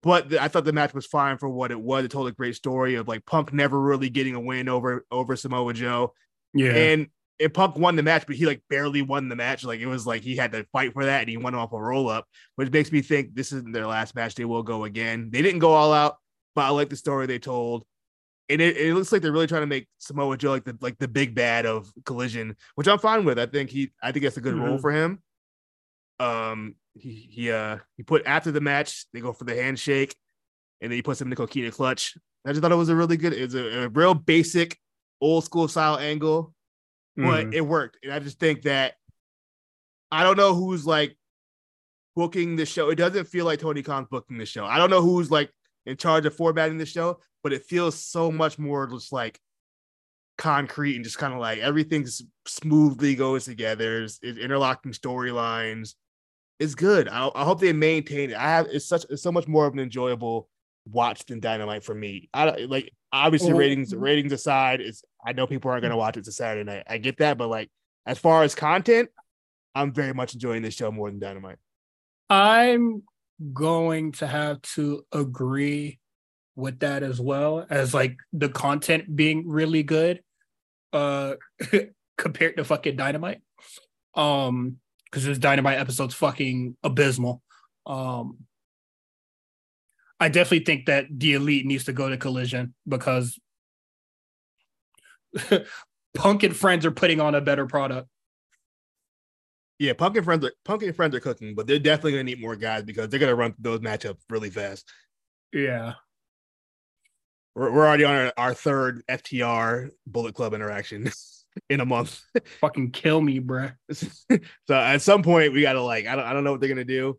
but 0.03 0.29
the, 0.29 0.43
I 0.43 0.49
thought 0.49 0.65
the 0.65 0.73
match 0.73 0.95
was 0.95 1.07
fine 1.07 1.39
for 1.39 1.49
what 1.49 1.71
it 1.73 1.81
was. 1.81 2.05
It 2.05 2.11
told 2.11 2.29
a 2.29 2.33
great 2.33 2.55
story 2.55 2.95
of 2.97 3.09
like 3.09 3.25
Punk 3.27 3.53
never 3.53 3.81
really 3.81 4.11
getting 4.11 4.35
a 4.35 4.41
win 4.41 4.69
over 4.69 5.05
over 5.11 5.35
Samoa 5.35 5.73
Joe, 5.75 6.13
Yeah. 6.55 6.73
and 6.73 7.09
and 7.41 7.53
Punk 7.53 7.77
won 7.77 7.97
the 7.97 8.03
match, 8.05 8.25
but 8.29 8.37
he 8.37 8.47
like 8.47 8.63
barely 8.71 9.03
won 9.03 9.29
the 9.29 9.35
match. 9.35 9.65
Like 9.65 9.81
it 9.81 9.87
was 9.87 10.07
like 10.07 10.23
he 10.23 10.37
had 10.37 10.53
to 10.53 10.65
fight 10.73 10.93
for 10.93 11.05
that, 11.07 11.21
and 11.23 11.29
he 11.29 11.37
won 11.37 11.55
off 11.57 11.73
a 11.73 11.81
roll 11.81 12.09
up, 12.09 12.27
which 12.57 12.71
makes 12.71 12.93
me 12.93 13.03
think 13.03 13.35
this 13.35 13.51
isn't 13.53 13.73
their 13.73 13.87
last 13.89 14.15
match. 14.15 14.35
They 14.37 14.45
will 14.45 14.63
go 14.63 14.85
again. 14.85 15.31
They 15.33 15.43
didn't 15.43 15.59
go 15.61 15.73
all 15.73 15.93
out, 15.93 16.17
but 16.55 16.63
I 16.63 16.69
like 16.71 16.89
the 16.91 16.97
story 16.97 17.27
they 17.27 17.39
told. 17.39 17.85
And 18.51 18.61
it, 18.61 18.77
it 18.77 18.95
looks 18.95 19.11
like 19.11 19.23
they're 19.23 19.33
really 19.33 19.47
trying 19.47 19.63
to 19.63 19.67
make 19.67 19.89
Samoa 19.99 20.37
Joe 20.37 20.51
like 20.51 20.65
the 20.65 20.77
like 20.83 20.99
the 20.99 21.09
big 21.09 21.35
bad 21.35 21.65
of 21.65 21.91
Collision, 22.05 22.57
which 22.75 22.87
I'm 22.89 22.99
fine 22.99 23.25
with. 23.25 23.39
I 23.39 23.47
think 23.47 23.71
he 23.71 23.93
I 24.03 24.13
think 24.13 24.23
that's 24.25 24.37
a 24.37 24.43
good 24.43 24.55
role 24.55 24.77
Mhm. 24.79 24.81
for 24.83 24.93
him. 24.93 25.23
Um, 26.21 26.75
he 26.95 27.27
he 27.31 27.51
uh 27.51 27.79
he 27.97 28.03
put 28.03 28.23
after 28.27 28.53
the 28.53 28.61
match 28.61 29.07
they 29.13 29.21
go 29.21 29.33
for 29.33 29.45
the 29.45 29.55
handshake, 29.57 30.15
and 30.81 30.91
then 30.93 30.97
he 30.97 31.03
puts 31.03 31.21
him 31.21 31.27
in 31.27 31.31
the 31.31 31.37
coquina 31.37 31.71
clutch. 31.71 32.17
I 32.47 32.51
just 32.51 32.61
thought 32.61 32.71
it 32.73 32.77
was 32.77 32.91
a 32.91 32.95
really 32.97 33.17
good, 33.17 33.33
it's 33.33 33.55
a, 33.55 33.85
a 33.85 33.89
real 33.89 34.13
basic 34.15 34.79
old 35.21 35.45
school 35.45 35.67
style 35.69 35.97
angle 35.99 36.55
but 37.17 37.47
Mhm. 37.47 37.55
it 37.55 37.61
worked. 37.63 37.97
And 38.03 38.13
I 38.13 38.19
just 38.19 38.39
think 38.41 38.63
that 38.63 38.95
I 40.11 40.23
don't 40.25 40.37
know 40.37 40.53
who's 40.55 40.85
like 40.85 41.17
booking 42.17 42.57
the 42.57 42.67
show. 42.67 42.91
It 42.91 42.97
doesn't 42.97 43.27
feel 43.29 43.45
like 43.45 43.61
Tony 43.61 43.83
Khan's 43.83 44.09
booking 44.11 44.37
the 44.37 44.45
show. 44.47 44.65
I 44.67 44.79
don't 44.79 44.91
know 44.91 45.01
who's 45.01 45.31
like 45.31 45.51
in 45.87 45.97
charge 45.97 46.27
of 46.27 46.35
formatting 46.35 46.79
the 46.79 46.87
show, 46.87 47.21
but 47.43 47.53
it 47.53 47.65
feels 47.65 47.99
so 48.01 48.31
much 48.33 48.59
more 48.59 48.87
just 48.87 49.13
like 49.13 49.39
concrete 50.37 50.97
and 50.97 51.05
just 51.05 51.19
kind 51.19 51.33
of 51.33 51.41
like 51.41 51.59
everything's 51.59 52.23
smoothly 52.47 53.15
goes 53.15 53.45
together. 53.45 54.03
It's, 54.03 54.19
it's 54.23 54.39
interlocking 54.39 54.93
storylines. 54.93 55.95
It's 56.59 56.75
good. 56.75 57.09
I, 57.09 57.31
I 57.35 57.45
hope 57.45 57.61
they 57.61 57.73
maintain 57.73 58.31
it. 58.31 58.37
I 58.37 58.49
have 58.49 58.67
it's 58.71 58.87
such 58.87 59.05
it's 59.11 59.23
so 59.23 59.33
much 59.33 59.47
more 59.49 59.67
of 59.67 59.75
an 59.75 59.81
enjoyable 59.81 60.49
watch 60.91 61.25
than 61.27 61.41
Dynamite 61.41 61.85
for 61.85 61.95
me. 61.95 62.29
I 62.33 62.45
don't- 62.47 62.71
like 62.71 62.91
obviously 63.13 63.51
Well- 63.53 63.61
ratings 63.61 63.93
mm-hmm. 63.93 64.03
ratings 64.03 64.33
aside. 64.33 64.81
It's 64.81 65.03
I 65.25 65.33
know 65.33 65.47
people 65.47 65.71
aren't 65.71 65.83
gonna 65.83 65.97
watch 65.97 66.17
it. 66.17 66.25
to 66.25 66.33
Saturday 66.33 66.65
night. 66.65 66.85
I 66.89 66.99
get 66.99 67.19
that, 67.19 67.39
but 67.39 67.49
like 67.49 67.71
as 68.07 68.19
far 68.19 68.43
as 68.43 68.55
content, 68.55 69.09
I'm 69.75 69.93
very 69.93 70.13
much 70.15 70.35
enjoying 70.35 70.63
this 70.63 70.75
show 70.75 70.91
more 70.93 71.11
than 71.11 71.19
Dynamite. 71.19 71.59
I'm 72.31 73.03
going 73.53 74.13
to 74.13 74.27
have 74.27 74.63
to 74.63 75.05
agree 75.13 75.99
with 76.57 76.81
that 76.81 77.03
as 77.03 77.21
well 77.21 77.67
as 77.69 77.93
like 77.93 78.17
the 78.33 78.49
content 78.49 79.15
being 79.15 79.49
really 79.49 79.83
good 79.83 80.23
uh 80.93 81.35
compared 82.19 82.57
to 82.57 82.65
fucking 82.65 82.97
dynamite. 82.97 83.41
Um 84.15 84.79
because 85.07 85.25
this 85.25 85.39
dynamite 85.39 85.79
episode's 85.79 86.15
fucking 86.15 86.77
abysmal. 86.83 87.43
Um 87.87 88.39
i 90.21 90.29
definitely 90.29 90.65
think 90.65 90.87
that 90.87 91.07
the 91.11 91.35
elite 91.35 91.67
needs 91.67 91.85
to 91.85 91.93
go 91.93 92.09
to 92.09 92.17
collision 92.17 92.73
because 92.89 93.39
punk 96.15 96.45
and 96.45 96.57
friends 96.57 96.87
are 96.87 96.93
putting 96.93 97.21
on 97.21 97.35
a 97.35 97.41
better 97.41 97.67
product 97.67 98.09
Yeah, 99.79 99.93
and 99.99 100.25
friends 100.25 100.45
are 100.45 100.53
and 100.69 100.97
friends 100.97 101.15
are 101.17 101.21
cooking, 101.21 101.55
but 101.55 101.67
they're 101.67 101.79
definitely 101.79 102.13
gonna 102.13 102.25
need 102.25 102.41
more 102.41 102.57
guys 102.57 102.85
because 102.85 103.09
they're 103.09 103.21
gonna 103.21 103.35
run 103.35 103.55
those 103.59 103.81
matchups 103.81 104.19
really 104.31 104.51
fast. 104.51 104.89
yeah 105.53 105.95
We're, 107.55 107.73
we're 107.73 107.87
already 107.87 108.05
on 108.05 108.15
our, 108.15 108.33
our 108.37 108.55
third 108.55 109.03
FTR 109.09 109.91
Bullet 110.07 110.35
Club 110.35 110.55
interaction 110.55 111.11
in 111.71 111.81
a 111.81 111.85
month. 111.87 112.21
fucking 112.61 112.91
kill 112.93 113.21
me 113.21 113.41
bruh 113.41 113.75
so 113.93 114.39
at 114.75 115.03
some 115.03 115.23
point 115.23 115.53
we 115.53 115.63
gotta 115.63 115.83
like 115.83 116.07
I 116.07 116.15
don't 116.17 116.25
I 116.25 116.33
don't 116.33 116.45
know 116.45 116.53
what 116.53 116.61
they're 116.61 116.69
gonna 116.69 116.85
do. 116.85 117.19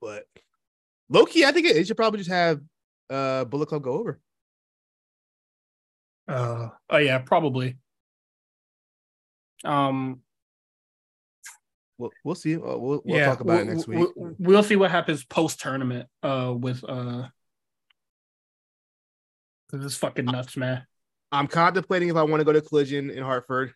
But 0.00 0.24
Loki, 1.08 1.44
I 1.44 1.52
think 1.52 1.66
it, 1.66 1.76
it 1.76 1.86
should 1.86 1.96
probably 1.96 2.18
just 2.18 2.30
have 2.30 2.60
uh 3.08 3.44
Bullet 3.46 3.66
Club 3.66 3.82
go 3.82 3.92
over. 3.92 4.20
Uh, 6.28 6.68
oh 6.90 6.96
yeah, 6.98 7.18
probably. 7.18 7.76
Um, 9.64 10.20
We'll 11.98 12.10
we'll 12.24 12.34
see. 12.34 12.56
Uh, 12.56 12.58
we'll 12.58 13.02
we'll 13.04 13.16
yeah, 13.18 13.26
talk 13.26 13.40
about 13.40 13.60
it 13.60 13.66
we'll- 13.66 13.74
next 13.74 13.88
week. 13.88 14.08
We'll, 14.16 14.34
we'll 14.38 14.62
see 14.62 14.76
what 14.76 14.90
happens 14.90 15.24
post 15.24 15.60
tournament. 15.60 16.08
Uh, 16.22 16.54
with 16.56 16.84
uh, 16.88 17.28
this 19.70 19.84
is 19.84 19.96
fucking 19.96 20.26
nuts, 20.26 20.56
man. 20.56 20.86
I'm 21.30 21.46
contemplating 21.46 22.08
if 22.08 22.16
I 22.16 22.22
want 22.22 22.40
to 22.40 22.44
go 22.44 22.52
to 22.52 22.60
Collision 22.60 23.10
in 23.10 23.22
Hartford. 23.22 23.72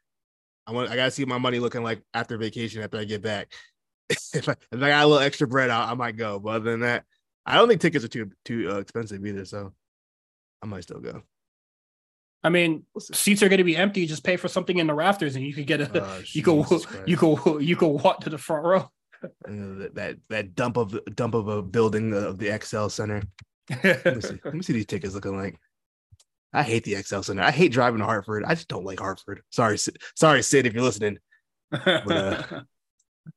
I 0.66 0.72
want. 0.72 0.90
I 0.90 0.96
gotta 0.96 1.10
see 1.10 1.24
my 1.24 1.38
money 1.38 1.58
looking 1.58 1.82
like 1.82 2.02
after 2.12 2.36
vacation 2.36 2.82
after 2.82 2.98
I 2.98 3.04
get 3.04 3.22
back. 3.22 3.52
if, 4.10 4.48
I, 4.48 4.56
if 4.72 4.82
I 4.82 4.88
got 4.88 5.04
a 5.04 5.06
little 5.06 5.22
extra 5.22 5.46
bread, 5.46 5.70
I, 5.70 5.90
I 5.90 5.94
might 5.94 6.16
go. 6.16 6.38
But 6.38 6.56
other 6.56 6.70
than 6.70 6.80
that, 6.80 7.04
I 7.44 7.54
don't 7.54 7.68
think 7.68 7.80
tickets 7.80 8.04
are 8.04 8.08
too 8.08 8.30
too 8.44 8.70
uh, 8.70 8.78
expensive 8.78 9.24
either. 9.24 9.44
So 9.44 9.72
I 10.62 10.66
might 10.66 10.82
still 10.82 11.00
go. 11.00 11.22
I 12.46 12.48
mean, 12.48 12.84
We'll 12.94 13.00
seats 13.00 13.42
are 13.42 13.48
going 13.48 13.58
to 13.58 13.64
be 13.64 13.76
empty. 13.76 14.06
Just 14.06 14.22
pay 14.22 14.36
for 14.36 14.46
something 14.46 14.78
in 14.78 14.86
the 14.86 14.94
rafters, 14.94 15.34
and 15.34 15.44
you 15.44 15.52
could 15.52 15.66
get 15.66 15.80
a. 15.80 16.00
Oh, 16.00 16.22
you 16.26 16.42
go. 16.42 16.62
Jesus 16.62 16.86
You 17.04 17.16
go. 17.16 17.58
You 17.58 17.74
go 17.74 17.88
walk 17.88 18.20
to 18.20 18.30
the 18.30 18.38
front 18.38 18.64
row. 18.64 18.88
Uh, 19.24 19.28
that, 19.48 19.90
that 19.94 20.16
that 20.28 20.54
dump 20.54 20.76
of 20.76 20.96
dump 21.16 21.34
of 21.34 21.48
a 21.48 21.60
building 21.60 22.14
of 22.14 22.38
the 22.38 22.56
XL 22.62 22.86
Center. 22.86 23.20
Let 23.82 24.04
me 24.14 24.20
see. 24.20 24.38
Let 24.44 24.54
me 24.54 24.62
see 24.62 24.74
these 24.74 24.86
tickets 24.86 25.12
looking 25.16 25.36
like. 25.36 25.58
I 26.52 26.62
hate 26.62 26.84
the 26.84 26.94
XL 27.02 27.22
Center. 27.22 27.42
I 27.42 27.50
hate 27.50 27.72
driving 27.72 27.98
to 27.98 28.04
Hartford. 28.04 28.44
I 28.44 28.54
just 28.54 28.68
don't 28.68 28.84
like 28.84 29.00
Hartford. 29.00 29.42
Sorry, 29.50 29.76
Sid. 29.76 29.98
sorry, 30.14 30.44
Sid, 30.44 30.66
if 30.66 30.72
you're 30.72 30.84
listening. 30.84 31.18
uh, 31.72 31.80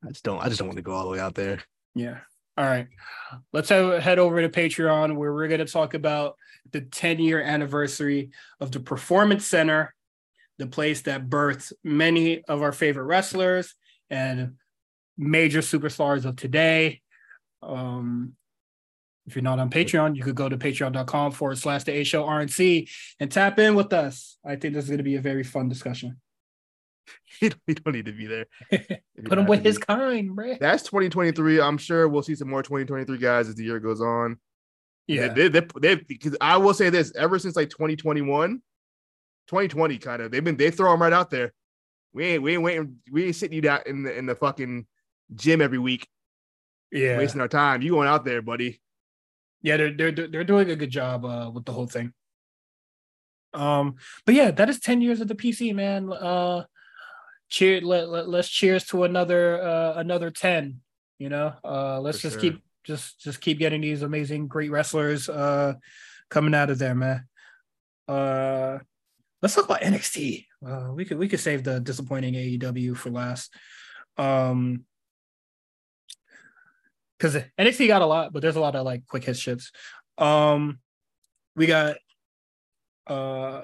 I 0.05 0.09
just 0.09 0.23
don't. 0.23 0.39
I 0.39 0.49
just 0.49 0.59
don't 0.59 0.67
want 0.67 0.77
to 0.77 0.83
go 0.83 0.91
all 0.91 1.05
the 1.05 1.09
way 1.09 1.19
out 1.19 1.33
there. 1.33 1.63
Yeah. 1.95 2.19
All 2.59 2.65
right. 2.65 2.89
Let's 3.53 3.69
have, 3.69 4.03
head 4.03 4.19
over 4.19 4.41
to 4.41 4.49
Patreon 4.49 5.15
where 5.15 5.33
we're 5.33 5.47
going 5.47 5.65
to 5.65 5.71
talk 5.71 5.93
about 5.93 6.35
the 6.73 6.81
10 6.81 7.19
year 7.19 7.41
anniversary 7.41 8.31
of 8.59 8.73
the 8.73 8.81
Performance 8.81 9.47
Center, 9.47 9.95
the 10.57 10.67
place 10.67 11.03
that 11.03 11.29
birthed 11.29 11.71
many 11.85 12.43
of 12.43 12.61
our 12.61 12.73
favorite 12.73 13.05
wrestlers 13.05 13.75
and 14.09 14.55
major 15.17 15.59
superstars 15.59 16.25
of 16.25 16.35
today. 16.35 16.99
Um, 17.63 18.33
if 19.25 19.37
you're 19.37 19.41
not 19.43 19.59
on 19.59 19.69
Patreon, 19.69 20.17
you 20.17 20.23
could 20.23 20.35
go 20.35 20.49
to 20.49 20.57
patreon.com 20.57 21.31
forward 21.31 21.59
slash 21.59 21.85
the 21.85 21.93
A 21.93 22.03
show 22.03 22.25
RNC 22.25 22.89
and 23.21 23.31
tap 23.31 23.57
in 23.59 23.73
with 23.73 23.93
us. 23.93 24.37
I 24.45 24.57
think 24.57 24.73
this 24.73 24.83
is 24.83 24.89
going 24.89 24.97
to 24.97 25.03
be 25.05 25.15
a 25.15 25.21
very 25.21 25.43
fun 25.43 25.69
discussion. 25.69 26.19
You 27.41 27.49
don't, 27.49 27.93
need 27.93 28.05
to 28.05 28.11
be 28.11 28.27
there. 28.27 28.45
Put 29.25 29.37
him 29.37 29.45
with 29.45 29.63
his 29.63 29.77
kind, 29.77 30.35
bruh. 30.35 30.59
That's 30.59 30.83
2023. 30.83 31.61
I'm 31.61 31.77
sure 31.77 32.07
we'll 32.07 32.23
see 32.23 32.35
some 32.35 32.49
more 32.49 32.63
2023 32.63 33.17
guys 33.17 33.47
as 33.47 33.55
the 33.55 33.63
year 33.63 33.79
goes 33.79 34.01
on. 34.01 34.37
Yeah. 35.07 35.29
They, 35.29 35.47
they, 35.47 35.61
they, 35.79 35.95
because 35.95 36.35
I 36.41 36.57
will 36.57 36.73
say 36.73 36.89
this 36.89 37.13
ever 37.15 37.39
since 37.39 37.55
like 37.55 37.69
2021, 37.69 38.61
2020 39.47 39.97
kind 39.99 40.21
of, 40.21 40.31
they've 40.31 40.43
been, 40.43 40.57
they 40.57 40.71
throw 40.71 40.91
them 40.91 41.01
right 41.01 41.13
out 41.13 41.29
there. 41.29 41.53
We 42.13 42.25
ain't, 42.25 42.43
we 42.43 42.53
ain't 42.53 42.63
waiting, 42.63 42.97
we 43.11 43.25
ain't 43.25 43.35
sitting 43.35 43.55
you 43.55 43.61
down 43.61 43.81
in 43.85 44.03
the, 44.03 44.17
in 44.17 44.25
the 44.25 44.35
fucking 44.35 44.85
gym 45.35 45.61
every 45.61 45.79
week, 45.79 46.07
Yeah. 46.91 47.17
wasting 47.17 47.41
our 47.41 47.47
time. 47.47 47.81
You 47.81 47.91
going 47.91 48.07
out 48.07 48.25
there, 48.25 48.41
buddy. 48.41 48.81
yeah 49.61 49.77
they're 49.77 49.91
they're 49.93 50.27
they're 50.27 50.43
doing 50.43 50.69
a 50.71 50.75
good 50.75 50.89
job 50.89 51.25
uh 51.25 51.51
with 51.53 51.65
the 51.65 51.71
whole 51.73 51.85
thing 51.87 52.13
um 53.53 53.95
but 54.25 54.33
yeah 54.35 54.51
that 54.51 54.69
is 54.69 54.79
10 54.79 55.01
years 55.01 55.19
of 55.21 55.27
the 55.27 55.35
pc 55.35 55.73
man 55.75 56.11
uh 56.13 56.63
cheer 57.49 57.81
let, 57.81 58.09
let 58.09 58.27
let's 58.29 58.49
cheers 58.49 58.85
to 58.85 59.03
another 59.03 59.61
uh 59.61 59.93
another 59.95 60.31
10 60.31 60.81
you 61.17 61.29
know? 61.29 61.53
Uh 61.63 61.99
let's 61.99 62.19
For 62.19 62.23
just 62.23 62.35
sure. 62.35 62.41
keep 62.41 62.63
just 62.85 63.19
just 63.19 63.41
keep 63.41 63.59
getting 63.59 63.81
these 63.81 64.01
amazing 64.03 64.47
great 64.47 64.71
wrestlers 64.71 65.27
uh 65.29 65.73
coming 66.29 66.55
out 66.55 66.69
of 66.69 66.79
there 66.79 66.95
man. 66.95 67.25
Uh 68.07 68.79
let's 69.41 69.55
talk 69.55 69.65
about 69.65 69.81
nxt 69.81 70.45
uh 70.65 70.91
we 70.93 71.05
could 71.05 71.17
we 71.17 71.27
could 71.27 71.39
save 71.39 71.63
the 71.63 71.79
disappointing 71.79 72.33
aew 72.35 72.95
for 72.95 73.09
last. 73.09 73.53
Um 74.17 74.85
because 77.19 77.35
NXT 77.59 77.87
got 77.87 78.01
a 78.01 78.05
lot, 78.05 78.31
but 78.31 78.41
there's 78.41 78.55
a 78.55 78.61
lot 78.61 78.75
of 78.75 78.85
like 78.85 79.05
quick 79.05 79.25
hit 79.25 79.35
shits. 79.35 79.71
Um, 80.17 80.79
we 81.55 81.65
got 81.65 81.97
uh 83.07 83.63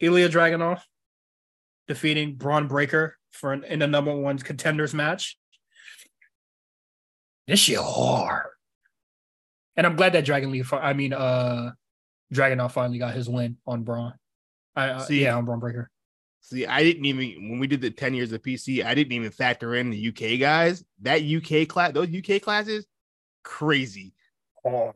Ilya 0.00 0.28
Dragunov 0.28 0.80
defeating 1.86 2.34
Bron 2.34 2.66
Breakker 2.68 3.16
for 3.32 3.52
an, 3.52 3.64
in 3.64 3.78
the 3.80 3.86
number 3.86 4.14
one 4.14 4.38
contenders 4.38 4.94
match. 4.94 5.38
This 7.46 7.60
shit 7.60 7.78
hard, 7.78 8.48
and 9.76 9.86
I'm 9.86 9.96
glad 9.96 10.12
that 10.12 10.24
Dragon 10.26 10.50
Lee, 10.50 10.64
I 10.72 10.92
mean, 10.92 11.14
uh, 11.14 11.70
Dragunov 12.34 12.72
finally 12.72 12.98
got 12.98 13.14
his 13.14 13.28
win 13.28 13.56
on 13.66 13.84
Bron. 13.84 14.12
I 14.76 14.88
uh, 14.90 14.98
See- 15.00 15.22
yeah, 15.22 15.34
on 15.36 15.44
Bron 15.44 15.58
Breakker. 15.58 15.90
See, 16.40 16.66
I 16.66 16.82
didn't 16.82 17.04
even 17.04 17.50
when 17.50 17.58
we 17.58 17.66
did 17.66 17.80
the 17.80 17.90
10 17.90 18.14
years 18.14 18.32
of 18.32 18.42
PC, 18.42 18.84
I 18.84 18.94
didn't 18.94 19.12
even 19.12 19.30
factor 19.30 19.74
in 19.74 19.90
the 19.90 20.08
UK 20.08 20.38
guys. 20.38 20.84
That 21.02 21.22
UK 21.22 21.68
class, 21.68 21.92
those 21.92 22.08
UK 22.14 22.40
classes, 22.40 22.86
crazy. 23.42 24.14
Uh, 24.64 24.92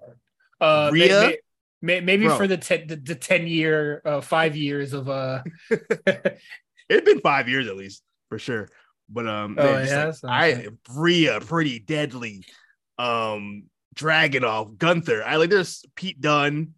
may- 0.61 0.91
Rhea? 0.93 1.21
may- 1.21 1.39
may- 1.81 2.01
maybe 2.01 2.27
Bro. 2.27 2.37
for 2.37 2.47
the, 2.47 2.57
ten, 2.59 2.87
the 2.87 2.97
the 2.97 3.15
ten 3.15 3.47
year, 3.47 4.01
uh, 4.05 4.21
five 4.21 4.57
years 4.57 4.93
of 4.93 5.09
uh, 5.09 5.43
It's 5.71 7.05
been 7.05 7.21
five 7.21 7.49
years 7.49 7.67
at 7.67 7.77
least 7.77 8.03
for 8.33 8.39
sure. 8.39 8.69
But 9.11 9.29
um, 9.29 9.57
Oh, 9.59 9.73
man, 9.75 9.87
just, 9.87 10.25
like. 10.25 10.57
I. 10.57 10.67
Rhea, 10.95 11.39
pretty 11.41 11.81
deadly. 11.81 12.45
Um, 12.99 13.65
Dragunov, 13.95 14.79
Gunther. 14.79 15.23
I 15.23 15.37
like 15.37 15.51
there's 15.51 15.85
Pete 15.97 16.19
Dunne, 16.19 16.73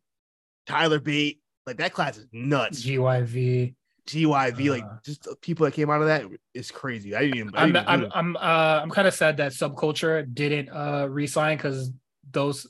Tyler 0.66 0.98
Bate. 0.98 1.40
Like 1.64 1.76
that 1.76 1.92
class 1.92 2.18
is 2.18 2.26
nuts. 2.32 2.84
GYV. 2.84 3.74
GYV, 4.08 4.70
like 4.70 4.82
Uh. 4.82 4.96
just 5.04 5.22
the 5.22 5.36
people 5.40 5.64
that 5.64 5.74
came 5.74 5.90
out 5.90 6.00
of 6.02 6.08
that 6.08 6.24
is 6.54 6.72
crazy. 6.72 7.14
I 7.14 7.20
didn't 7.22 7.36
even. 7.38 7.56
I 7.56 7.62
I'm 7.62 7.72
didn't 7.72 7.88
I'm 7.88 8.00
even 8.00 8.12
I'm 8.14 8.36
uh 8.36 8.80
I'm 8.82 8.90
kind 8.90 9.06
of 9.06 9.14
sad 9.14 9.36
that 9.36 9.52
subculture 9.52 10.26
didn't 10.34 10.70
uh 10.70 11.06
resign 11.08 11.56
because 11.56 11.92
those 12.32 12.66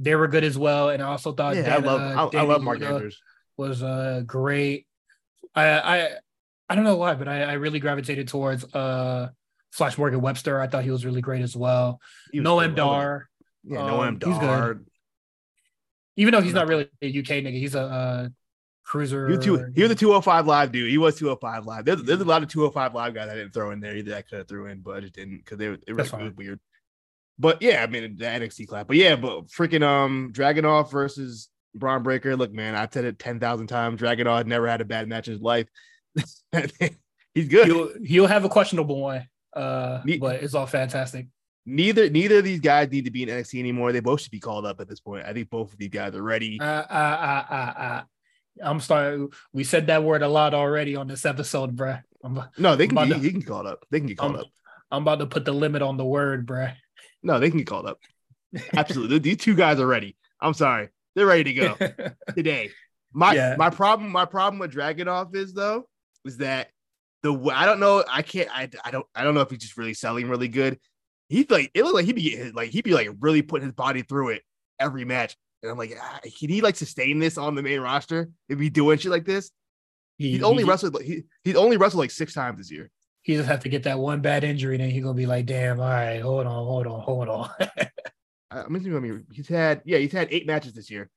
they 0.00 0.14
were 0.16 0.26
good 0.28 0.42
as 0.44 0.58
well. 0.58 0.88
And 0.90 1.00
I 1.00 1.06
also 1.06 1.32
thought 1.32 1.54
yeah, 1.54 1.76
I 1.76 1.78
love 1.78 2.00
uh, 2.34 2.36
I, 2.36 2.40
I 2.40 2.42
love 2.42 2.62
Mark 2.62 2.82
Andrews. 2.82 3.18
was 3.56 3.80
uh 3.82 4.24
great. 4.26 4.86
I 5.54 5.64
I 5.78 6.08
I 6.74 6.76
don't 6.76 6.84
know 6.86 6.96
why, 6.96 7.14
but 7.14 7.28
I, 7.28 7.42
I 7.42 7.52
really 7.52 7.78
gravitated 7.78 8.26
towards 8.26 8.64
uh 8.74 9.28
Flash 9.70 9.96
Morgan 9.96 10.20
Webster. 10.20 10.60
I 10.60 10.66
thought 10.66 10.82
he 10.82 10.90
was 10.90 11.04
really 11.04 11.20
great 11.20 11.40
as 11.40 11.54
well. 11.54 12.00
Noam. 12.34 12.74
Dar, 12.74 13.28
Yeah, 13.62 13.78
um, 13.78 14.18
Noam. 14.18 14.40
Dar. 14.40 14.80
even 16.16 16.34
though 16.34 16.40
he's 16.40 16.52
not 16.52 16.66
really 16.66 16.88
a 17.00 17.06
UK 17.06 17.44
nigga, 17.44 17.52
he's 17.52 17.76
a 17.76 17.80
uh, 17.80 18.28
cruiser. 18.82 19.28
He 19.28 19.36
was, 19.36 19.44
two, 19.44 19.72
he 19.76 19.82
was 19.82 19.92
a 19.92 19.94
205 19.94 20.48
live 20.48 20.72
dude. 20.72 20.90
He 20.90 20.98
was 20.98 21.16
205 21.16 21.64
live. 21.64 21.84
There's, 21.84 22.02
there's 22.02 22.20
a 22.20 22.24
lot 22.24 22.42
of 22.42 22.48
205 22.48 22.92
live 22.92 23.14
guys 23.14 23.28
I 23.28 23.36
didn't 23.36 23.54
throw 23.54 23.70
in 23.70 23.78
there 23.78 23.96
either. 23.96 24.16
I 24.16 24.22
could 24.22 24.38
have 24.38 24.48
threw 24.48 24.66
in, 24.66 24.80
but 24.80 24.96
I 24.96 25.00
just 25.00 25.14
didn't 25.14 25.36
because 25.36 25.58
they 25.58 25.68
were 25.68 25.78
it 25.86 25.92
was, 25.92 26.10
That's 26.10 26.20
it 26.20 26.24
was 26.24 26.30
fine. 26.30 26.36
weird. 26.36 26.58
But 27.38 27.62
yeah, 27.62 27.84
I 27.84 27.86
mean 27.86 28.16
the 28.16 28.24
NXT 28.24 28.66
class. 28.66 28.84
But 28.88 28.96
yeah, 28.96 29.14
but 29.14 29.46
freaking 29.46 29.84
um 29.84 30.32
Dragunov 30.32 30.90
versus 30.90 31.50
Bron 31.72 32.02
Breakker. 32.02 32.34
Look, 32.34 32.52
man, 32.52 32.74
I've 32.74 32.92
said 32.92 33.04
it 33.04 33.20
10,000 33.20 33.68
times. 33.68 34.00
Dragunov 34.00 34.46
never 34.46 34.66
had 34.66 34.80
a 34.80 34.84
bad 34.84 35.06
match 35.06 35.28
in 35.28 35.34
his 35.34 35.40
life. 35.40 35.68
He's 37.34 37.48
good. 37.48 37.66
he'll 37.66 37.90
he'll 38.04 38.26
have 38.26 38.44
a 38.44 38.48
questionable 38.48 39.00
one, 39.00 39.28
uh, 39.54 40.00
Ne- 40.04 40.18
but 40.18 40.42
it's 40.42 40.54
all 40.54 40.66
fantastic. 40.66 41.26
neither 41.66 42.08
neither 42.10 42.38
of 42.38 42.44
these 42.44 42.60
guys 42.60 42.90
need 42.90 43.04
to 43.06 43.10
be 43.10 43.22
in 43.24 43.28
NXT 43.28 43.58
anymore. 43.58 43.92
They 43.92 44.00
both 44.00 44.20
should 44.20 44.30
be 44.30 44.40
called 44.40 44.64
up 44.66 44.80
at 44.80 44.88
this 44.88 45.00
point. 45.00 45.26
I 45.26 45.32
think 45.32 45.50
both 45.50 45.72
of 45.72 45.78
these 45.78 45.88
guys 45.90 46.14
are 46.14 46.22
ready. 46.22 46.58
Uh, 46.60 46.64
uh, 46.64 47.44
uh, 47.50 47.54
uh, 47.54 47.80
uh. 47.80 48.02
I'm 48.62 48.78
sorry, 48.78 49.26
we 49.52 49.64
said 49.64 49.88
that 49.88 50.04
word 50.04 50.22
a 50.22 50.28
lot 50.28 50.54
already 50.54 50.94
on 50.94 51.08
this 51.08 51.24
episode, 51.26 51.74
bruh. 51.76 52.00
I'm, 52.22 52.40
No, 52.56 52.76
they 52.76 52.86
can 52.86 52.96
be, 53.08 53.12
to- 53.14 53.18
he 53.18 53.30
can 53.30 53.40
get 53.40 53.48
called 53.48 53.66
up. 53.66 53.84
They 53.90 53.98
can 53.98 54.06
get 54.06 54.16
called 54.18 54.34
I'm, 54.36 54.40
up. 54.42 54.46
I'm 54.92 55.02
about 55.02 55.18
to 55.18 55.26
put 55.26 55.44
the 55.44 55.52
limit 55.52 55.82
on 55.82 55.96
the 55.96 56.04
word, 56.04 56.46
bruh. 56.46 56.72
No, 57.24 57.40
they 57.40 57.48
can 57.50 57.58
get 57.58 57.66
called 57.66 57.86
up. 57.86 57.98
Absolutely. 58.76 59.18
These 59.18 59.38
two 59.38 59.56
guys 59.56 59.80
are 59.80 59.86
ready. 59.88 60.14
I'm 60.40 60.54
sorry. 60.54 60.90
They're 61.16 61.26
ready 61.26 61.52
to 61.52 61.54
go 61.54 61.76
today. 62.36 62.70
My 63.12 63.34
Yeah. 63.34 63.56
my 63.58 63.70
problem 63.70 64.12
my 64.12 64.24
problem 64.24 64.60
with 64.60 64.72
Dragunov 64.72 65.34
is 65.34 65.52
though 65.52 65.88
is 66.24 66.38
that 66.38 66.68
the 67.22 67.32
I 67.54 67.66
don't 67.66 67.80
know 67.80 68.04
I 68.10 68.22
can't 68.22 68.48
I, 68.50 68.68
I 68.84 68.90
don't 68.90 69.06
I 69.14 69.24
don't 69.24 69.34
know 69.34 69.40
if 69.40 69.50
he's 69.50 69.60
just 69.60 69.76
really 69.76 69.94
selling 69.94 70.28
really 70.28 70.48
good. 70.48 70.78
He's 71.28 71.50
like 71.50 71.70
it 71.74 71.82
looked 71.82 71.94
like 71.94 72.06
he'd 72.06 72.16
be 72.16 72.52
like 72.52 72.70
he'd 72.70 72.84
be 72.84 72.94
like 72.94 73.08
really 73.20 73.42
putting 73.42 73.66
his 73.66 73.74
body 73.74 74.02
through 74.02 74.30
it 74.30 74.42
every 74.78 75.04
match. 75.04 75.36
And 75.62 75.70
I'm 75.70 75.78
like, 75.78 75.96
ah, 75.98 76.20
can 76.22 76.50
he 76.50 76.60
like 76.60 76.76
sustain 76.76 77.18
this 77.18 77.38
on 77.38 77.54
the 77.54 77.62
main 77.62 77.80
roster 77.80 78.28
if 78.48 78.58
he 78.58 78.68
doing 78.68 78.98
shit 78.98 79.10
like 79.10 79.24
this? 79.24 79.50
he, 80.18 80.32
He's 80.32 80.42
only 80.42 80.62
he, 80.62 80.68
wrestled 80.68 80.94
like 80.94 81.04
he, 81.04 81.24
he's 81.42 81.56
only 81.56 81.76
wrestled 81.76 82.00
like 82.00 82.10
six 82.10 82.34
times 82.34 82.58
this 82.58 82.70
year. 82.70 82.90
he 83.22 83.34
just 83.34 83.48
have 83.48 83.60
to 83.60 83.68
get 83.68 83.84
that 83.84 83.98
one 83.98 84.20
bad 84.20 84.44
injury, 84.44 84.74
and 84.76 84.84
then 84.84 84.90
he's 84.90 85.02
gonna 85.02 85.14
be 85.14 85.26
like, 85.26 85.46
damn, 85.46 85.80
all 85.80 85.88
right, 85.88 86.20
hold 86.20 86.46
on, 86.46 86.64
hold 86.64 86.86
on, 86.86 87.00
hold 87.00 87.28
on. 87.28 87.50
I'm 88.50 88.72
mean, 88.72 89.26
he's 89.32 89.48
had 89.48 89.82
yeah, 89.84 89.98
he's 89.98 90.12
had 90.12 90.28
eight 90.30 90.46
matches 90.46 90.74
this 90.74 90.90
year. 90.90 91.10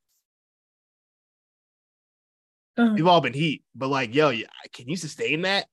They've 2.77 3.07
all 3.07 3.21
been 3.21 3.33
heat, 3.33 3.63
but 3.75 3.89
like, 3.89 4.13
yo, 4.13 4.31
can 4.71 4.87
you 4.87 4.95
sustain 4.95 5.41
that? 5.41 5.65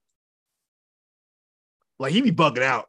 Like 1.98 2.12
he 2.12 2.22
be 2.22 2.32
bugging 2.32 2.62
out. 2.62 2.88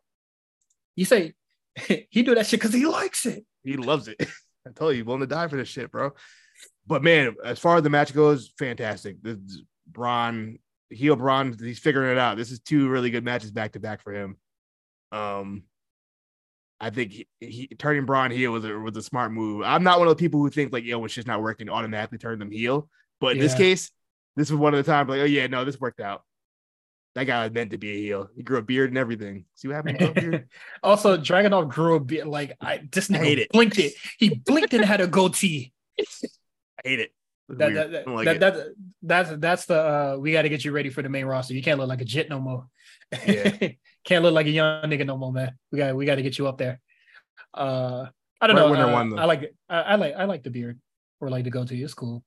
you 0.95 1.05
say 1.05 1.33
he 2.09 2.23
do 2.23 2.35
that 2.35 2.47
shit 2.47 2.59
because 2.59 2.73
he 2.73 2.85
likes 2.85 3.25
it. 3.25 3.45
He 3.63 3.77
loves 3.77 4.07
it. 4.07 4.17
I 4.67 4.71
told 4.71 4.93
you, 4.93 4.97
he's 5.01 5.05
willing 5.05 5.21
to 5.21 5.27
die 5.27 5.47
for 5.47 5.57
this 5.57 5.67
shit, 5.67 5.91
bro. 5.91 6.13
But 6.87 7.03
man, 7.03 7.35
as 7.43 7.59
far 7.59 7.77
as 7.77 7.83
the 7.83 7.89
match 7.89 8.13
goes, 8.13 8.51
fantastic. 8.57 9.21
This 9.21 9.37
is 9.37 9.63
Bron, 9.85 10.57
heel 10.89 11.15
Bron, 11.15 11.55
he's 11.59 11.79
figuring 11.79 12.11
it 12.11 12.17
out. 12.17 12.37
This 12.37 12.51
is 12.51 12.59
two 12.59 12.89
really 12.89 13.09
good 13.09 13.23
matches 13.23 13.51
back 13.51 13.73
to 13.73 13.79
back 13.79 14.01
for 14.01 14.13
him. 14.13 14.37
Um, 15.11 15.63
I 16.79 16.89
think 16.89 17.11
he, 17.11 17.27
he 17.39 17.67
turning 17.67 18.05
Bron 18.05 18.31
heel 18.31 18.51
was 18.51 18.65
a 18.65 18.73
was 18.77 18.95
a 18.97 19.03
smart 19.03 19.31
move. 19.31 19.63
I'm 19.63 19.83
not 19.83 19.99
one 19.99 20.07
of 20.07 20.15
the 20.15 20.21
people 20.21 20.39
who 20.39 20.49
think 20.49 20.73
like, 20.73 20.83
yo, 20.83 20.99
when 20.99 21.09
shit's 21.09 21.27
not 21.27 21.41
working, 21.41 21.69
automatically 21.69 22.17
turn 22.17 22.39
them 22.39 22.51
heel. 22.51 22.89
But 23.19 23.33
in 23.33 23.39
this 23.39 23.55
case, 23.55 23.91
this 24.35 24.51
was 24.51 24.59
one 24.59 24.73
of 24.73 24.83
the 24.85 24.91
times 24.91 25.09
like, 25.09 25.21
oh 25.21 25.25
yeah, 25.25 25.47
no, 25.47 25.65
this 25.65 25.79
worked 25.79 25.99
out. 25.99 26.23
That 27.15 27.23
guy 27.25 27.43
was 27.45 27.53
meant 27.53 27.71
to 27.71 27.77
be 27.77 27.91
a 27.91 27.97
heel. 28.01 28.29
He 28.35 28.43
grew 28.43 28.57
a 28.57 28.61
beard 28.61 28.89
and 28.89 28.97
everything. 28.97 29.45
See 29.55 29.69
what 29.69 29.75
happened? 29.75 29.99
to 29.99 30.09
a 30.09 30.13
beard? 30.13 30.49
also, 30.83 31.17
Dragunov 31.17 31.69
grew 31.69 31.95
a 31.95 31.99
beard. 32.01 32.27
like 32.27 32.57
I 32.59 32.79
just 32.91 33.09
hate 33.09 33.39
it. 33.39 33.49
blinked 33.51 33.79
it. 33.79 33.93
He 34.19 34.35
blinked 34.35 34.73
and 34.73 34.83
had 34.83 34.99
a 34.99 35.07
goatee. 35.07 35.71
I 35.99 36.03
hate 36.83 36.99
it. 36.99 37.11
That, 37.47 37.73
that, 37.75 37.91
that, 37.91 38.07
like 38.07 38.25
that, 38.25 38.39
that- 38.39 38.73
that's 39.03 39.29
that's 39.37 39.65
the 39.67 39.75
uh 39.79 40.17
we 40.19 40.31
got 40.31 40.41
to 40.41 40.49
get 40.49 40.65
you 40.65 40.71
ready 40.71 40.89
for 40.89 41.03
the 41.03 41.09
main 41.09 41.25
roster. 41.25 41.53
You 41.53 41.61
can't 41.61 41.79
look 41.79 41.87
like 41.87 42.01
a 42.01 42.05
jit 42.05 42.27
no 42.29 42.39
more. 42.39 42.65
Yeah. 43.25 43.69
can't 44.03 44.23
look 44.23 44.33
like 44.33 44.47
a 44.47 44.49
young 44.49 44.81
nigga 44.83 45.05
no 45.05 45.15
more, 45.15 45.31
man. 45.31 45.53
We 45.71 45.77
got 45.77 45.95
we 45.95 46.05
got 46.05 46.15
to 46.15 46.23
get 46.23 46.37
you 46.39 46.47
up 46.47 46.57
there. 46.57 46.81
Uh, 47.53 48.07
I 48.41 48.47
don't 48.47 48.55
Right 48.57 48.73
know. 48.79 48.89
uh, 48.89 48.91
won. 48.91 49.19
I 49.19 49.25
like 49.25 49.43
it. 49.43 49.55
I, 49.69 49.81
I 49.81 49.95
like 49.95 50.15
I 50.15 50.25
like 50.25 50.43
the 50.43 50.49
beard 50.49 50.79
or 51.21 51.29
like 51.29 51.43
the 51.43 51.51
goatee. 51.51 51.81
It's 51.83 51.93
cool. 51.93 52.23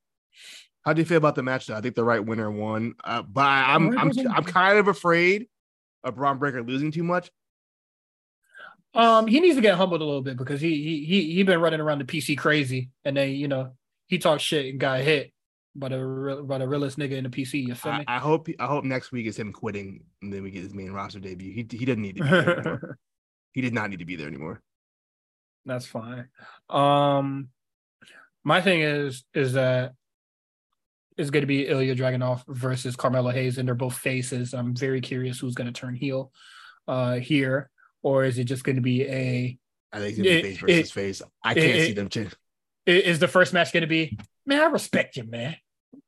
How 0.89 0.95
do 0.95 1.03
you 1.03 1.05
feel 1.05 1.19
about 1.19 1.35
the 1.35 1.43
match? 1.43 1.67
Though? 1.67 1.77
I 1.77 1.83
think 1.83 1.97
the 1.97 2.03
right 2.03 2.25
winner 2.25 2.51
won, 2.51 2.95
uh, 3.05 3.21
but 3.21 3.45
I'm 3.45 3.99
I'm. 3.99 4.11
I'm 4.31 4.43
kind 4.43 4.79
of 4.79 4.89
afraid 4.89 5.47
of 6.03 6.15
Bron 6.15 6.39
Breakker 6.39 6.63
losing 6.63 6.91
too 6.91 7.03
much. 7.03 7.31
Um, 8.95 9.27
he 9.27 9.39
needs 9.41 9.57
to 9.57 9.61
get 9.61 9.75
humbled 9.75 10.01
a 10.01 10.05
little 10.07 10.23
bit 10.23 10.39
because 10.39 10.63
he 10.63 10.83
he 10.83 11.05
he 11.05 11.35
he 11.35 11.43
been 11.43 11.61
running 11.61 11.81
around 11.81 11.99
the 11.99 12.07
PC 12.07 12.39
crazy, 12.39 12.89
and 13.05 13.19
then 13.19 13.33
you 13.33 13.49
know 13.49 13.73
he 14.07 14.17
talked 14.17 14.41
shit 14.41 14.65
and 14.65 14.81
got 14.81 15.01
hit 15.01 15.31
by 15.77 15.91
the 15.91 16.03
real- 16.03 16.45
by 16.45 16.57
the 16.57 16.67
realest 16.67 16.99
nigga 16.99 17.19
in 17.19 17.25
the 17.25 17.29
PC. 17.29 17.67
You 17.67 17.75
feel 17.75 17.93
I, 17.93 17.99
me? 17.99 18.05
I 18.09 18.19
hope 18.19 18.49
I 18.59 18.65
hope 18.65 18.85
next 18.85 19.13
week 19.13 19.27
is 19.27 19.39
him 19.39 19.53
quitting, 19.53 20.05
and 20.23 20.33
then 20.33 20.43
we 20.43 20.51
get 20.51 20.63
his 20.63 20.73
main 20.73 20.93
roster 20.93 21.21
debut. 21.21 21.53
He 21.53 21.67
he 21.71 21.85
doesn't 21.85 22.01
need 22.01 22.17
to 22.17 22.23
be 22.23 22.31
there 22.31 22.99
he 23.53 23.61
did 23.61 23.75
not 23.75 23.91
need 23.91 23.99
to 23.99 24.07
be 24.07 24.17
there 24.17 24.27
anymore. 24.27 24.63
That's 25.67 25.85
fine. 25.85 26.29
Um, 26.71 27.51
my 28.43 28.63
thing 28.63 28.81
is 28.81 29.23
is 29.35 29.53
that 29.53 29.93
it's 31.19 31.31
going 31.31 31.43
to 31.43 31.47
be 31.47 31.67
Ilya 31.67 31.97
Dragunov 31.97 32.45
versus 32.49 32.97
Carmelo 32.97 33.31
Hayes, 33.31 33.59
and 33.59 33.67
they're 33.69 33.75
both 33.75 33.97
faces. 33.99 34.55
I'm 34.55 34.75
very 34.75 35.01
curious 35.01 35.39
who's 35.41 35.55
going 35.55 35.67
to 35.73 35.79
turn 35.79 35.95
heel 35.95 36.33
uh, 36.87 37.17
here, 37.17 37.69
or 38.03 38.25
is 38.25 38.39
it 38.39 38.45
just 38.45 38.65
going 38.65 38.77
to 38.77 38.83
be 38.83 39.03
a? 39.03 39.59
I 39.93 39.99
think 39.99 40.19
it's 40.19 40.21
be 40.21 40.43
face 40.43 40.59
versus 40.59 40.79
it- 40.79 40.93
face. 40.93 41.23
I 41.45 41.55
can't 41.55 41.67
it- 41.67 41.87
see 41.87 41.93
them. 41.93 42.09
change. 42.09 42.35
Is 42.87 43.19
the 43.19 43.29
first 43.29 43.53
match 43.53 43.73
going 43.73 43.83
to 43.83 43.87
be? 43.87 44.17
Man, 44.47 44.63
I 44.63 44.67
respect 44.67 45.17
you, 45.17 45.25
man. 45.25 45.57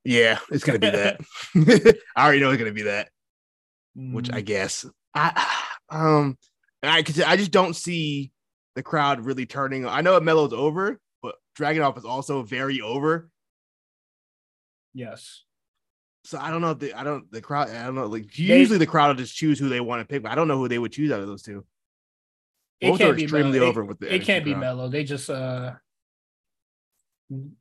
yeah, 0.05 0.39
it's 0.51 0.65
gonna 0.65 0.79
be 0.79 0.89
that. 0.91 1.21
I 2.17 2.25
already 2.25 2.41
know 2.41 2.51
it's 2.51 2.59
gonna 2.59 2.73
be 2.73 2.83
that. 2.83 3.11
Which 3.95 4.29
Mm, 4.29 4.35
I 4.35 4.41
guess 4.43 4.87
I 5.15 5.47
um 5.91 6.39
I 6.83 6.99
I 6.99 7.37
just 7.37 7.51
don't 7.51 7.75
see 7.75 8.31
the 8.77 8.83
crowd 8.83 9.25
really 9.27 9.45
turning. 9.47 9.87
I 9.87 10.01
know 10.03 10.19
Melo's 10.21 10.53
over, 10.53 11.01
but 11.23 11.35
Dragunov 11.59 11.99
is 11.99 12.05
also 12.05 12.43
very 12.43 12.81
over. 12.81 13.29
Yes. 14.95 15.45
So 16.25 16.39
I 16.39 16.51
don't 16.51 16.61
know 16.61 16.73
if 16.73 16.79
the 16.79 16.93
I 16.95 17.03
don't 17.05 17.31
the 17.33 17.41
crowd 17.41 17.71
I 17.71 17.85
don't 17.87 17.95
know 17.95 18.07
like 18.07 18.33
They- 18.33 18.59
usually 18.59 18.79
the 18.79 18.87
crowd 18.87 19.09
will 19.09 19.15
just 19.23 19.35
choose 19.37 19.59
who 19.59 19.69
they 19.69 19.81
want 19.81 20.01
to 20.01 20.07
pick, 20.07 20.23
but 20.23 20.33
I 20.33 20.35
don't 20.35 20.49
know 20.49 20.59
who 20.59 20.69
they 20.69 20.79
would 20.79 20.93
choose 20.93 21.11
out 21.13 21.21
of 21.21 21.27
those 21.27 21.43
two. 21.43 21.65
It 22.81 22.89
Both 22.91 23.01
are 23.01 23.05
can't 23.05 23.17
be 23.17 23.23
extremely 23.25 23.59
Melo. 23.59 23.67
It- 23.67 23.71
over 23.71 23.85
with 23.85 23.99
the 24.01 24.15
It 24.15 24.23
can't 24.25 24.45
be 24.45 24.53
crowd. 24.53 24.61
Melo. 24.61 24.89
They 24.89 25.05
just 25.05 25.31
uh, 25.31 25.73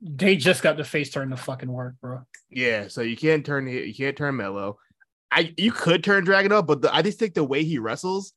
they 0.01 0.35
just 0.35 0.63
got 0.63 0.77
the 0.77 0.83
face 0.83 1.09
turn 1.11 1.29
to 1.29 1.37
fucking 1.37 1.71
work, 1.71 1.95
bro. 2.01 2.21
Yeah, 2.49 2.87
so 2.87 3.01
you 3.01 3.15
can't 3.15 3.45
turn 3.45 3.67
you 3.67 3.93
can't 3.93 4.17
turn 4.17 4.35
Melo. 4.35 4.77
I 5.31 5.53
you 5.57 5.71
could 5.71 6.03
turn 6.03 6.23
Dragon 6.25 6.51
up, 6.51 6.65
but 6.67 6.81
the, 6.81 6.93
I 6.93 7.01
just 7.03 7.19
think 7.19 7.35
the 7.35 7.43
way 7.43 7.63
he 7.63 7.77
wrestles 7.77 8.33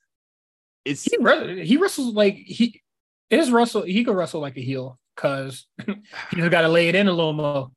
is 0.85 1.03
he 1.03 1.17
wre- 1.19 1.63
he 1.63 1.79
wrestles 1.79 2.15
like 2.15 2.35
he 2.35 2.83
is 3.31 3.51
wrestle 3.51 3.83
he 3.83 4.05
could 4.05 4.15
wrestle 4.15 4.41
like 4.43 4.57
a 4.59 4.61
heel 4.61 4.99
because 5.17 5.67
he 5.87 6.37
just 6.37 6.51
got 6.51 6.63
to 6.63 6.69
lay 6.69 6.89
it 6.89 6.95
in 6.95 7.09
a 7.09 7.13
little 7.13 7.33
more. 7.33 7.71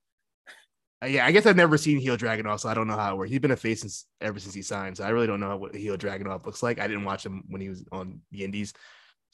Uh, 1.04 1.08
yeah. 1.08 1.26
I 1.26 1.32
guess 1.32 1.46
I've 1.46 1.56
never 1.56 1.78
seen 1.78 2.00
heel 2.00 2.18
Dragunov, 2.18 2.60
so 2.60 2.70
I 2.70 2.74
don't 2.74 2.88
know 2.88 2.96
how 2.96 3.14
it 3.14 3.18
works. 3.18 3.32
He's 3.32 3.40
been 3.40 3.52
a 3.52 3.58
face 3.58 3.82
since 3.82 4.06
ever 4.22 4.40
since 4.40 4.54
he 4.54 4.62
signed, 4.62 4.98
so 4.98 5.04
I 5.04 5.10
really 5.10 5.28
don't 5.28 5.40
know 5.40 5.58
what 5.58 5.76
heel 5.76 5.98
Dragunov 5.98 6.46
looks 6.46 6.64
like. 6.64 6.80
I 6.80 6.88
didn't 6.88 7.06
watch 7.06 7.26
him 7.26 7.44
when 7.50 7.62
he 7.62 7.70
was 7.70 7.84
on 7.92 8.22
the 8.32 8.44
Indies, 8.44 8.74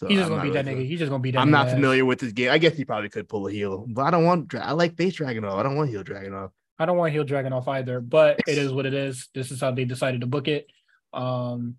so 0.01 0.07
He's 0.07 0.17
just 0.17 0.31
I'm 0.31 0.37
gonna 0.37 0.49
be 0.49 0.53
that 0.55 0.65
nigga. 0.65 0.85
He's 0.85 0.97
just 0.97 1.11
gonna 1.11 1.21
be 1.21 1.29
that. 1.31 1.39
I'm 1.39 1.51
not 1.51 1.67
ass. 1.67 1.73
familiar 1.73 2.05
with 2.05 2.19
his 2.19 2.33
game. 2.33 2.49
I 2.49 2.57
guess 2.57 2.75
he 2.75 2.85
probably 2.85 3.09
could 3.09 3.29
pull 3.29 3.47
a 3.47 3.51
heel, 3.51 3.85
but 3.87 4.01
I 4.01 4.09
don't 4.09 4.25
want. 4.25 4.55
I 4.55 4.71
like 4.71 4.97
face 4.97 5.17
Dragunov. 5.17 5.59
I 5.59 5.63
don't 5.63 5.75
want 5.75 5.91
heel 5.91 6.03
Dragunov. 6.03 6.49
I 6.79 6.85
don't 6.85 6.97
want 6.97 7.13
heel 7.13 7.23
Dragunov 7.23 7.67
either, 7.67 8.01
but 8.01 8.39
it 8.47 8.57
is 8.57 8.73
what 8.73 8.87
it 8.87 8.95
is. 8.95 9.29
This 9.35 9.51
is 9.51 9.61
how 9.61 9.69
they 9.69 9.85
decided 9.85 10.21
to 10.21 10.27
book 10.27 10.47
it. 10.47 10.65
Um, 11.13 11.75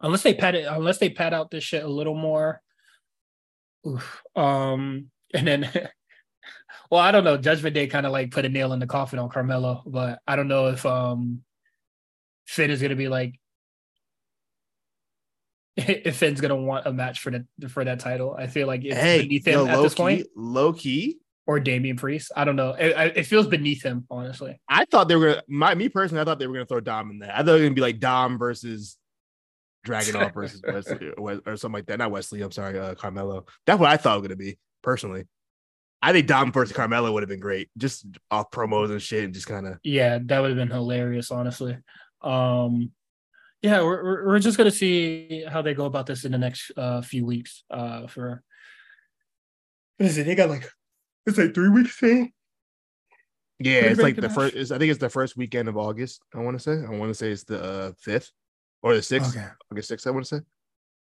unless 0.00 0.22
they 0.22 0.34
pat 0.34 0.56
it, 0.56 0.66
unless 0.68 0.98
they 0.98 1.10
pat 1.10 1.32
out 1.32 1.52
this 1.52 1.62
shit 1.62 1.84
a 1.84 1.88
little 1.88 2.16
more. 2.16 2.60
Oof. 3.86 4.22
Um, 4.34 5.12
and 5.34 5.46
then, 5.46 5.70
well, 6.90 7.00
I 7.00 7.10
don't 7.12 7.24
know. 7.24 7.36
Judgment 7.36 7.74
Day 7.74 7.86
kind 7.86 8.06
of 8.06 8.12
like 8.12 8.30
put 8.30 8.44
a 8.44 8.48
nail 8.48 8.72
in 8.72 8.80
the 8.80 8.86
coffin 8.86 9.18
on 9.18 9.28
Carmelo, 9.28 9.82
but 9.86 10.20
I 10.26 10.36
don't 10.36 10.48
know 10.48 10.66
if 10.68 10.84
um 10.86 11.42
Finn 12.46 12.70
is 12.70 12.80
gonna 12.82 12.96
be 12.96 13.08
like, 13.08 13.34
if 15.76 16.16
Finn's 16.16 16.40
gonna 16.40 16.56
want 16.56 16.86
a 16.86 16.92
match 16.92 17.20
for 17.20 17.30
the 17.58 17.68
for 17.68 17.84
that 17.84 18.00
title. 18.00 18.34
I 18.38 18.46
feel 18.46 18.66
like 18.66 18.84
it's 18.84 18.96
Hey, 18.96 19.22
beneath 19.22 19.46
him 19.46 19.54
yo, 19.54 19.66
at 19.66 19.76
low 19.76 19.82
this 19.82 19.94
key, 19.94 20.02
point, 20.02 20.26
low 20.36 20.72
key. 20.72 21.18
or 21.46 21.60
Damian 21.60 21.96
Priest. 21.96 22.32
I 22.36 22.44
don't 22.44 22.56
know. 22.56 22.70
It, 22.78 23.16
it 23.16 23.22
feels 23.24 23.46
beneath 23.46 23.82
him, 23.82 24.06
honestly. 24.10 24.58
I 24.68 24.84
thought 24.86 25.08
they 25.08 25.16
were 25.16 25.26
gonna 25.28 25.42
my 25.48 25.74
me 25.74 25.88
personally, 25.88 26.22
I 26.22 26.24
thought 26.24 26.38
they 26.38 26.46
were 26.46 26.54
gonna 26.54 26.66
throw 26.66 26.80
Dom 26.80 27.10
in 27.10 27.18
there. 27.18 27.32
I 27.32 27.38
thought 27.38 27.48
it 27.48 27.52
was 27.52 27.62
gonna 27.62 27.74
be 27.74 27.80
like 27.82 28.00
Dom 28.00 28.38
versus 28.38 28.96
Dragunov 29.86 30.34
versus 30.34 30.62
Wes 30.66 30.88
Lee 30.88 31.10
or, 31.18 31.40
or 31.46 31.56
something 31.56 31.74
like 31.78 31.86
that. 31.86 31.98
Not 31.98 32.10
Wes 32.10 32.32
Lee, 32.32 32.40
I'm 32.42 32.52
sorry, 32.52 32.78
uh 32.78 32.94
Carmelo. 32.94 33.44
That's 33.66 33.78
what 33.78 33.90
I 33.90 33.96
thought 33.98 34.16
it 34.16 34.20
was 34.20 34.28
gonna 34.28 34.36
be, 34.36 34.58
personally. 34.82 35.24
I 36.02 36.12
think 36.12 36.26
Dom 36.26 36.52
versus 36.52 36.76
Carmelo 36.76 37.10
would 37.12 37.22
have 37.22 37.28
been 37.28 37.40
great, 37.40 37.68
just 37.76 38.06
off 38.30 38.50
promos 38.50 38.90
and 38.90 39.00
shit, 39.02 39.24
and 39.24 39.34
just 39.34 39.46
kind 39.46 39.66
of 39.66 39.78
Yeah, 39.82 40.18
that 40.24 40.40
would 40.40 40.50
have 40.50 40.56
been 40.58 40.70
hilarious, 40.70 41.30
honestly. 41.30 41.76
Um, 42.22 42.92
yeah, 43.62 43.82
we're 43.82 44.04
we're, 44.04 44.26
we're 44.26 44.38
just 44.38 44.58
gonna 44.58 44.70
see 44.70 45.44
how 45.48 45.62
they 45.62 45.74
go 45.74 45.86
about 45.86 46.06
this 46.06 46.24
in 46.24 46.32
the 46.32 46.38
next 46.38 46.70
uh, 46.76 47.00
few 47.02 47.24
weeks. 47.24 47.64
Uh, 47.70 48.06
for 48.06 48.42
what 49.96 50.06
is 50.06 50.18
it? 50.18 50.26
They 50.26 50.34
got 50.34 50.50
like 50.50 50.70
it's 51.26 51.38
like 51.38 51.54
three 51.54 51.70
weeks 51.70 51.98
thing. 51.98 52.32
yeah, 53.58 53.80
Pretty 53.80 53.92
it's 53.94 54.02
like 54.02 54.16
the 54.16 54.22
match. 54.22 54.34
first. 54.34 54.54
It's, 54.54 54.70
I 54.70 54.78
think 54.78 54.90
it's 54.90 55.00
the 55.00 55.08
first 55.08 55.36
weekend 55.36 55.68
of 55.68 55.76
August. 55.76 56.22
I 56.34 56.38
want 56.40 56.56
to 56.56 56.62
say. 56.62 56.84
I 56.86 56.90
want 56.96 57.10
to 57.10 57.14
say 57.14 57.30
it's 57.32 57.44
the 57.44 57.62
uh, 57.62 57.92
fifth 57.98 58.30
or 58.82 58.94
the 58.94 59.02
sixth. 59.02 59.36
Okay. 59.36 59.46
August 59.72 59.88
sixth. 59.88 60.06
I 60.06 60.10
want 60.10 60.26
to 60.26 60.36
say. 60.36 60.44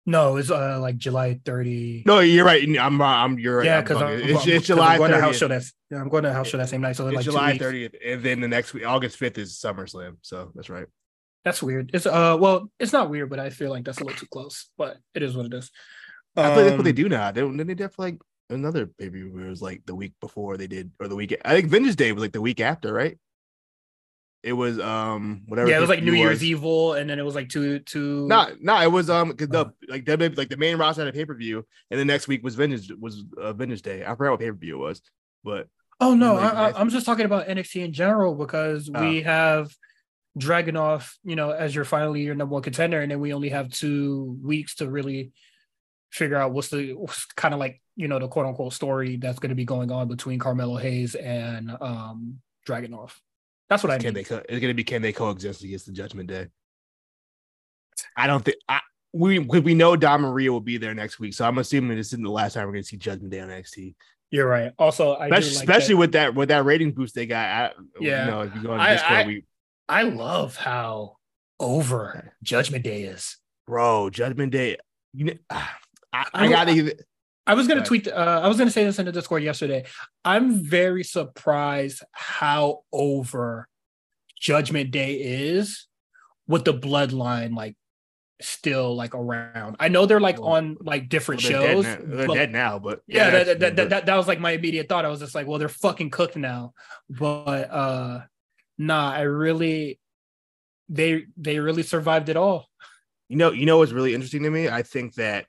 No, 0.07 0.37
it's 0.37 0.51
uh 0.51 0.79
like 0.81 0.99
July 0.99 1.41
thirty. 1.45 2.03
No, 2.07 2.21
you're 2.21 2.45
right. 2.45 2.63
I'm. 2.79 3.01
I'm. 3.01 3.39
You're 3.39 3.59
right. 3.59 3.65
yeah, 3.67 3.81
because 3.81 4.03
it's, 4.21 4.47
I'm- 4.47 4.61
July 4.61 4.93
I'm 4.95 4.99
going 4.99 5.13
to 5.13 5.21
house 5.21 5.37
show 5.39 5.49
that's 5.49 5.73
yeah, 5.91 6.01
I'm 6.01 6.09
going 6.11 6.25
to 6.25 6.33
house 6.33 6.49
show 6.49 6.59
that 6.59 6.69
same 6.69 6.83
night. 6.83 6.97
So 6.97 7.07
It's 7.07 7.17
like 7.17 7.25
July 7.25 7.57
30th, 7.59 7.95
and 8.05 8.23
then 8.23 8.41
the 8.41 8.49
next 8.49 8.75
week, 8.75 8.87
August 8.87 9.19
5th, 9.19 9.39
is 9.39 9.55
SummerSlam. 9.59 10.17
So 10.21 10.53
that's 10.55 10.69
right. 10.69 10.87
That's 11.45 11.63
weird. 11.63 11.91
It's 11.95 12.07
uh 12.07 12.37
well, 12.39 12.71
it's 12.79 12.93
not 12.93 13.09
weird, 13.11 13.31
but 13.31 13.39
I 13.39 13.51
feel 13.51 13.71
like 13.71 13.85
that's 13.85 13.99
a 14.01 14.05
little 14.05 14.19
too 14.19 14.27
close. 14.31 14.69
But 14.77 14.99
it 15.15 15.23
is 15.23 15.35
what 15.37 15.47
it 15.47 15.55
is. 15.55 15.71
I 16.37 16.43
feel 16.49 16.57
like 16.57 16.65
that's 16.65 16.77
what 16.77 16.85
they 16.85 16.91
Um, 16.91 16.97
do 16.97 17.09
now. 17.09 17.31
They 17.31 17.41
don't. 17.41 17.57
Then 17.57 17.67
they 17.67 17.75
did 17.75 17.93
for 17.93 18.03
like 18.03 18.19
another 18.51 18.91
view. 19.01 19.39
It 19.39 19.49
was 19.49 19.63
like 19.63 19.83
the 19.87 19.95
week 19.95 20.13
before 20.21 20.57
they 20.59 20.67
did, 20.67 20.91
or 21.01 21.09
the 21.09 21.17
week. 21.17 21.35
I 21.45 21.55
think 21.55 21.69
Vengeance 21.71 21.97
Day 21.97 22.13
was 22.13 22.23
like 22.23 22.33
the 22.33 22.41
week 22.43 22.61
after, 22.61 22.93
right? 22.93 23.17
It 24.45 24.53
was 24.53 24.79
um 24.79 25.43
whatever. 25.47 25.71
Yeah, 25.71 25.79
it 25.79 25.81
was 25.81 25.89
like 25.89 26.03
New 26.03 26.13
Year's. 26.13 26.45
Evil, 26.45 26.93
and 26.93 27.09
then 27.09 27.19
it 27.19 27.25
was 27.25 27.35
like 27.35 27.49
two 27.49 27.79
two. 27.81 28.29
No, 28.29 28.49
no, 28.61 28.81
it 28.83 28.93
was 28.93 29.09
um 29.09 29.31
because 29.31 29.49
Uh. 29.55 29.65
the 29.65 29.91
like 29.93 30.05
WWE 30.05 30.37
like 30.37 30.51
the 30.51 30.59
main 30.59 30.77
roster 30.77 31.03
had 31.05 31.09
a 31.09 31.17
pay 31.17 31.25
per 31.25 31.35
view, 31.35 31.65
and 31.91 31.99
the 31.99 32.05
next 32.05 32.29
week 32.29 32.45
was 32.45 32.55
Vengeance 32.55 32.91
was 33.01 33.25
uh, 33.41 33.55
Vengeance 33.55 33.81
Day. 33.81 34.05
I 34.05 34.15
forgot 34.15 34.33
what 34.33 34.41
pay 34.41 34.51
per 34.51 34.57
view 34.57 34.77
it 34.77 34.87
was, 34.87 35.01
but 35.43 35.69
Oh 36.01 36.15
no, 36.15 36.37
I, 36.37 36.79
I'm 36.79 36.91
just 36.91 37.07
talking 37.07 37.25
about 37.25 37.47
NXT 37.47 37.83
in 37.85 37.93
general 37.93 38.35
because 38.35 38.91
Oh. 38.95 39.01
we 39.01 39.23
have 39.23 39.73
Dragunov, 40.39 41.09
you 41.23 41.37
know, 41.37 41.51
as 41.51 41.75
your 41.75 41.85
finally 41.85 42.23
your 42.23 42.35
number 42.35 42.53
one 42.53 42.63
contender, 42.63 43.01
and 43.01 43.11
then 43.11 43.21
we 43.21 43.33
only 43.33 43.51
have 43.51 43.71
two 43.71 44.39
weeks 44.43 44.75
to 44.77 44.91
really 44.91 45.33
figure 46.11 46.37
out 46.37 46.53
what's 46.53 46.69
the 46.69 46.93
what's 46.93 47.25
kind 47.35 47.55
of 47.55 47.61
like 47.61 47.81
you 47.97 48.09
know 48.09 48.19
the 48.19 48.29
quote 48.29 48.47
unquote 48.47 48.73
story 48.73 49.17
that's 49.17 49.39
going 49.39 49.51
to 49.51 49.55
be 49.57 49.65
going 49.65 49.91
on 49.91 50.09
between 50.09 50.39
Carmelo 50.39 50.77
Hayes 50.77 51.15
and 51.15 51.71
um 51.81 52.41
Dragunov. 52.69 53.13
That's 53.75 53.83
what 53.83 53.93
I 53.93 53.99
can 53.99 54.07
mean. 54.07 54.15
they 54.15 54.25
co- 54.25 54.43
it's 54.49 54.61
gonna 54.61 54.75
be 54.75 54.85
can 54.85 55.03
they 55.03 55.13
coexist 55.13 55.65
against 55.65 55.87
the 55.87 55.93
Judgment 55.93 56.29
Day? 56.29 56.47
I 58.17 58.27
don't 58.27 58.45
think 58.45 58.57
I 58.69 58.81
we 59.13 59.39
we 59.39 59.75
know 59.75 59.97
Don 59.97 60.21
Maria 60.23 60.51
will 60.53 60.61
be 60.61 60.77
there 60.77 60.95
next 60.95 61.19
week, 61.21 61.35
so 61.35 61.45
I'm 61.45 61.59
assuming 61.59 61.97
this 61.97 62.09
isn't 62.09 62.23
the 62.25 62.31
last 62.31 62.55
time 62.55 62.67
we're 62.67 62.73
gonna 62.75 62.85
see 62.85 62.97
Judgment 62.97 63.31
Day 63.31 63.41
on 63.41 63.49
NXT. 63.49 63.95
You're 64.31 64.49
right. 64.49 64.73
Also, 64.79 65.13
I 65.15 65.27
especially, 65.27 65.55
like 65.55 65.69
especially 65.69 65.95
with 65.95 66.13
that 66.13 66.35
with 66.35 66.49
that 66.49 66.65
ratings 66.65 66.95
boost 66.95 67.15
they 67.15 67.27
got. 67.27 67.47
I, 67.49 67.71
Yeah. 68.01 68.25
you 68.25 68.31
know, 68.31 68.41
if 68.43 68.55
you 68.55 68.63
go 68.63 68.73
on 68.73 68.81
I- 68.81 68.93
Discord, 68.95 69.13
I- 69.13 69.27
we 69.27 69.45
I 69.89 70.03
love 70.03 70.57
how 70.57 71.17
over 71.61 72.33
Judgment 72.43 72.85
Day 72.85 73.03
is. 73.03 73.37
bro, 73.67 74.11
Judgment 74.11 74.53
Day. 74.53 74.77
You 75.13 75.25
know, 75.27 75.33
I, 75.51 75.69
I, 76.13 76.27
I- 76.35 76.49
gotta. 76.49 76.97
I 77.47 77.55
was 77.55 77.67
gonna 77.69 77.81
Right. 77.81 77.87
tweet. 77.87 78.09
Uh, 78.09 78.41
I 78.43 78.49
was 78.49 78.57
gonna 78.59 78.71
say 78.71 78.85
this 78.85 78.99
in 78.99 79.07
the 79.07 79.13
Discord 79.13 79.43
yesterday. 79.43 79.85
I'm 80.25 80.65
very 80.65 81.05
surprised 81.05 82.03
how 82.13 82.85
over 82.93 83.69
Judgment 84.41 84.91
Day 84.91 85.15
is 85.15 85.87
with 86.47 86.65
the 86.65 86.75
Bloodline 86.75 87.55
like 87.55 87.77
still 88.41 88.95
like 88.97 89.15
around. 89.15 89.77
I 89.79 89.89
know 89.89 90.07
they're 90.07 90.21
like 90.21 90.41
Well, 90.41 90.53
on 90.55 90.77
like 90.81 91.09
different 91.09 91.43
Well, 91.45 91.53
they're 91.53 91.73
shows. 91.75 91.85
dead. 91.85 92.03
They're 92.07 92.27
but- 92.27 92.35
dead 92.35 92.53
now, 92.53 92.79
but 92.79 93.01
yeah, 93.07 93.31
that's- 93.31 93.47
that, 93.47 93.61
that, 93.61 93.77
that, 93.77 93.91
that, 93.91 94.07
that 94.07 94.17
was 94.17 94.27
like 94.27 94.41
my 94.41 94.53
immediate 94.53 94.89
thought. 94.89 95.05
I 95.05 95.09
was 95.09 95.21
just 95.21 95.35
like, 95.35 95.47
well, 95.47 95.59
they're 95.59 95.69
fucking 95.69 96.11
cooked 96.11 96.37
now. 96.37 96.73
But 97.09 97.71
uh 97.71 98.21
nah, 98.79 99.13
I 99.13 99.21
really 99.23 100.01
they 100.89 101.27
they 101.37 101.59
really 101.61 101.83
survived 101.83 102.29
it 102.29 102.37
all. 102.37 102.69
You 103.29 103.37
know, 103.37 103.53
you 103.53 103.67
know 103.67 103.79
what's 103.79 103.93
really 103.93 104.15
interesting 104.15 104.43
to 104.43 104.51
me? 104.51 104.69
I 104.69 104.83
think 104.83 105.15
that 105.15 105.47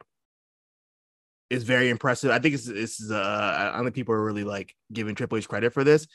is 1.50 1.64
very 1.64 1.90
impressive. 1.90 2.32
I 2.32 2.40
think 2.40 2.56
it's 2.56 2.66
this 2.66 3.00
is 3.00 3.12
uh 3.12 3.72
I 3.74 3.76
don't 3.76 3.86
think 3.86 3.96
people 3.96 4.16
are 4.16 4.24
really 4.24 4.44
like 4.44 4.76
giving 4.92 5.16
Triple 5.16 5.38
H 5.38 5.48
credit 5.48 5.74
for 5.74 5.84
this. 5.84 6.08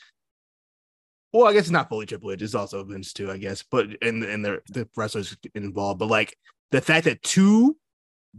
Well, 1.33 1.47
I 1.47 1.53
guess 1.53 1.61
it's 1.63 1.69
not 1.71 1.87
fully 1.87 2.05
Triple 2.05 2.31
H, 2.31 2.41
it's 2.41 2.55
also 2.55 2.83
Vince 2.83 3.13
too, 3.13 3.31
I 3.31 3.37
guess, 3.37 3.63
but 3.63 3.87
and 4.01 4.23
and 4.23 4.43
the 4.43 4.61
the 4.69 4.87
wrestlers 4.97 5.37
involved. 5.55 5.99
But 5.99 6.07
like 6.09 6.35
the 6.71 6.81
fact 6.81 7.05
that 7.05 7.21
two 7.23 7.77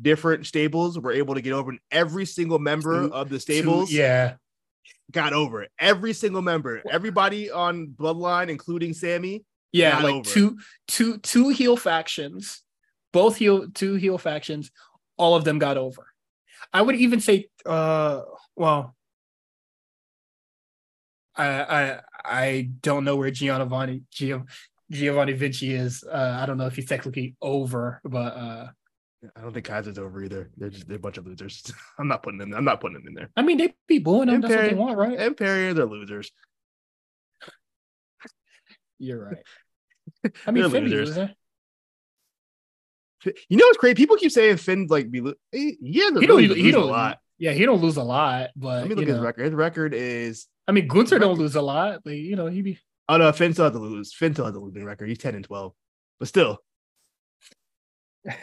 different 0.00 0.46
stables 0.46 0.98
were 0.98 1.12
able 1.12 1.34
to 1.34 1.40
get 1.42 1.52
over 1.52 1.70
and 1.70 1.80
every 1.90 2.24
single 2.26 2.58
member 2.58 3.08
Two- 3.08 3.14
of 3.14 3.28
the 3.28 3.36
Two- 3.36 3.40
stables 3.40 3.92
yeah. 3.92 4.34
got 5.10 5.32
over 5.32 5.62
it. 5.62 5.70
Every 5.78 6.12
single 6.12 6.42
member, 6.42 6.82
everybody 6.90 7.50
on 7.50 7.88
Bloodline, 7.88 8.48
including 8.48 8.92
Sammy. 8.94 9.44
Yeah, 9.74 9.98
like 10.00 10.14
over 10.16 10.24
two 10.28 10.58
two 10.86 11.16
two 11.18 11.48
heel 11.48 11.78
factions, 11.78 12.62
both 13.10 13.36
heel 13.36 13.68
two 13.72 13.94
heel 13.94 14.18
factions, 14.18 14.70
all 15.16 15.34
of 15.34 15.44
them 15.44 15.58
got 15.58 15.78
over. 15.78 16.11
I 16.72 16.82
would 16.82 16.96
even 16.96 17.20
say 17.20 17.46
uh 17.66 18.22
well 18.56 18.94
I 21.36 21.46
I 21.46 22.00
I 22.24 22.70
don't 22.80 23.04
know 23.04 23.16
where 23.16 23.30
Giovanni 23.30 24.02
Gio, 24.12 24.46
Giovanni 24.90 25.32
Vinci 25.32 25.74
is. 25.74 26.04
Uh 26.04 26.38
I 26.40 26.46
don't 26.46 26.58
know 26.58 26.66
if 26.66 26.76
he's 26.76 26.86
technically 26.86 27.36
over, 27.40 28.00
but 28.04 28.36
uh 28.36 28.66
I 29.36 29.40
don't 29.40 29.52
think 29.52 29.66
Kaiser's 29.66 29.98
over 29.98 30.22
either. 30.24 30.50
They're 30.56 30.70
just 30.70 30.88
they're 30.88 30.96
a 30.96 31.00
bunch 31.00 31.18
of 31.18 31.26
losers. 31.26 31.72
I'm 31.98 32.08
not 32.08 32.22
putting 32.22 32.38
them. 32.38 32.52
I'm 32.54 32.64
not 32.64 32.80
putting 32.80 32.94
them 32.94 33.06
in 33.06 33.14
there. 33.14 33.30
I 33.36 33.42
mean 33.42 33.58
they 33.58 33.74
be 33.86 33.98
booing 33.98 34.28
him, 34.28 34.40
that's 34.40 34.54
what 34.54 34.70
they 34.70 34.74
want, 34.74 34.98
right? 34.98 35.18
Imperium, 35.20 35.76
they're 35.76 35.86
losers. 35.86 36.32
You're 38.98 39.24
right. 39.24 39.42
I 40.46 40.50
mean 40.50 40.62
They're 40.62 40.70
Finn 40.70 40.84
be 40.84 40.90
losers. 40.90 41.30
You 43.24 43.56
know 43.56 43.66
what's 43.66 43.78
crazy? 43.78 43.94
People 43.94 44.16
keep 44.16 44.32
saying 44.32 44.56
Finn 44.56 44.86
like 44.88 45.10
be 45.10 45.20
lo- 45.20 45.34
he, 45.52 45.76
he 45.80 45.92
He 45.92 46.00
don't 46.10 46.16
really 46.16 46.48
he 46.48 46.62
lose 46.64 46.68
a 46.68 46.72
don't 46.72 46.90
lot. 46.90 47.18
Yeah, 47.38 47.52
he 47.52 47.64
don't 47.64 47.80
lose 47.80 47.96
a 47.96 48.02
lot, 48.02 48.50
but 48.56 48.80
Let 48.82 48.88
me 48.88 48.94
look 48.94 49.02
at 49.02 49.08
his 49.08 49.18
record. 49.18 49.44
His 49.44 49.54
record 49.54 49.94
is 49.94 50.46
I 50.68 50.72
mean 50.72 50.86
Gunther 50.88 51.18
don't 51.18 51.38
lose 51.38 51.54
a 51.56 51.62
lot. 51.62 52.00
Like, 52.04 52.16
you 52.16 52.36
know, 52.36 52.46
he 52.46 52.62
be 52.62 52.78
oh 53.08 53.16
no, 53.16 53.32
Finn 53.32 53.52
still 53.52 53.64
has 53.66 53.72
to 53.72 53.78
lose. 53.78 54.14
Finn 54.14 54.32
still 54.32 54.46
has 54.46 54.54
a 54.54 54.60
losing 54.60 54.84
record. 54.84 55.08
He's 55.08 55.18
10 55.18 55.34
and 55.34 55.44
12. 55.44 55.72
But 56.18 56.28
still, 56.28 56.58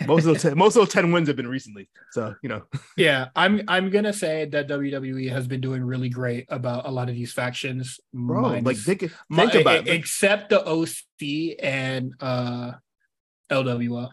most 0.06 0.26
of 0.26 0.34
those 0.34 0.42
10, 0.42 0.58
most 0.58 0.76
of 0.76 0.82
those 0.82 0.94
10 0.94 1.14
wins 1.14 1.30
have 1.30 1.38
been 1.38 1.48
recently. 1.48 1.90
So 2.12 2.36
you 2.44 2.50
know, 2.50 2.64
Yeah, 2.98 3.28
I'm 3.36 3.62
I'm 3.70 3.90
gonna 3.90 4.12
say 4.14 4.46
that 4.46 4.68
WWE 4.68 5.30
has 5.32 5.48
been 5.48 5.62
doing 5.62 5.84
really 5.84 6.10
great 6.10 6.46
about 6.50 6.86
a 6.86 6.92
lot 6.92 7.08
of 7.10 7.16
these 7.16 7.32
factions. 7.32 8.00
bro, 8.14 8.60
like 8.60 8.78
think, 8.78 9.00
think 9.02 9.14
mi- 9.30 9.62
about 9.62 9.88
it. 9.88 9.94
except 9.94 10.50
the 10.50 10.66
OC 10.66 11.58
and 11.64 12.14
uh 12.20 12.74
LWO. 13.50 14.10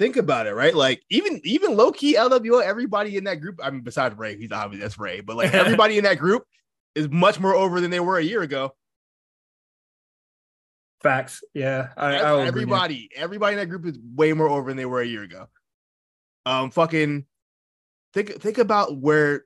Think 0.00 0.16
about 0.16 0.46
it, 0.46 0.54
right? 0.54 0.74
Like 0.74 1.02
even 1.10 1.42
even 1.44 1.76
low 1.76 1.92
key 1.92 2.14
LWO, 2.14 2.62
everybody 2.62 3.18
in 3.18 3.24
that 3.24 3.42
group. 3.42 3.60
I 3.62 3.68
mean, 3.68 3.82
besides 3.82 4.16
Ray, 4.16 4.34
he's 4.38 4.50
obviously 4.50 4.80
that's 4.80 4.98
Ray, 4.98 5.20
but 5.20 5.36
like 5.36 5.52
everybody 5.54 5.98
in 5.98 6.04
that 6.04 6.18
group 6.18 6.44
is 6.94 7.10
much 7.10 7.38
more 7.38 7.54
over 7.54 7.82
than 7.82 7.90
they 7.90 8.00
were 8.00 8.16
a 8.16 8.24
year 8.24 8.40
ago. 8.40 8.74
Facts. 11.02 11.44
Yeah, 11.52 11.88
I, 11.98 12.16
I 12.16 12.32
will 12.32 12.40
agree 12.40 12.40
there. 12.40 12.46
everybody, 12.46 13.10
everybody 13.14 13.52
in 13.52 13.58
that 13.58 13.66
group 13.66 13.84
is 13.84 13.98
way 14.14 14.32
more 14.32 14.48
over 14.48 14.70
than 14.70 14.78
they 14.78 14.86
were 14.86 15.02
a 15.02 15.06
year 15.06 15.22
ago. 15.22 15.48
Um, 16.46 16.70
fucking 16.70 17.26
think 18.14 18.40
think 18.40 18.56
about 18.56 18.96
where 18.96 19.44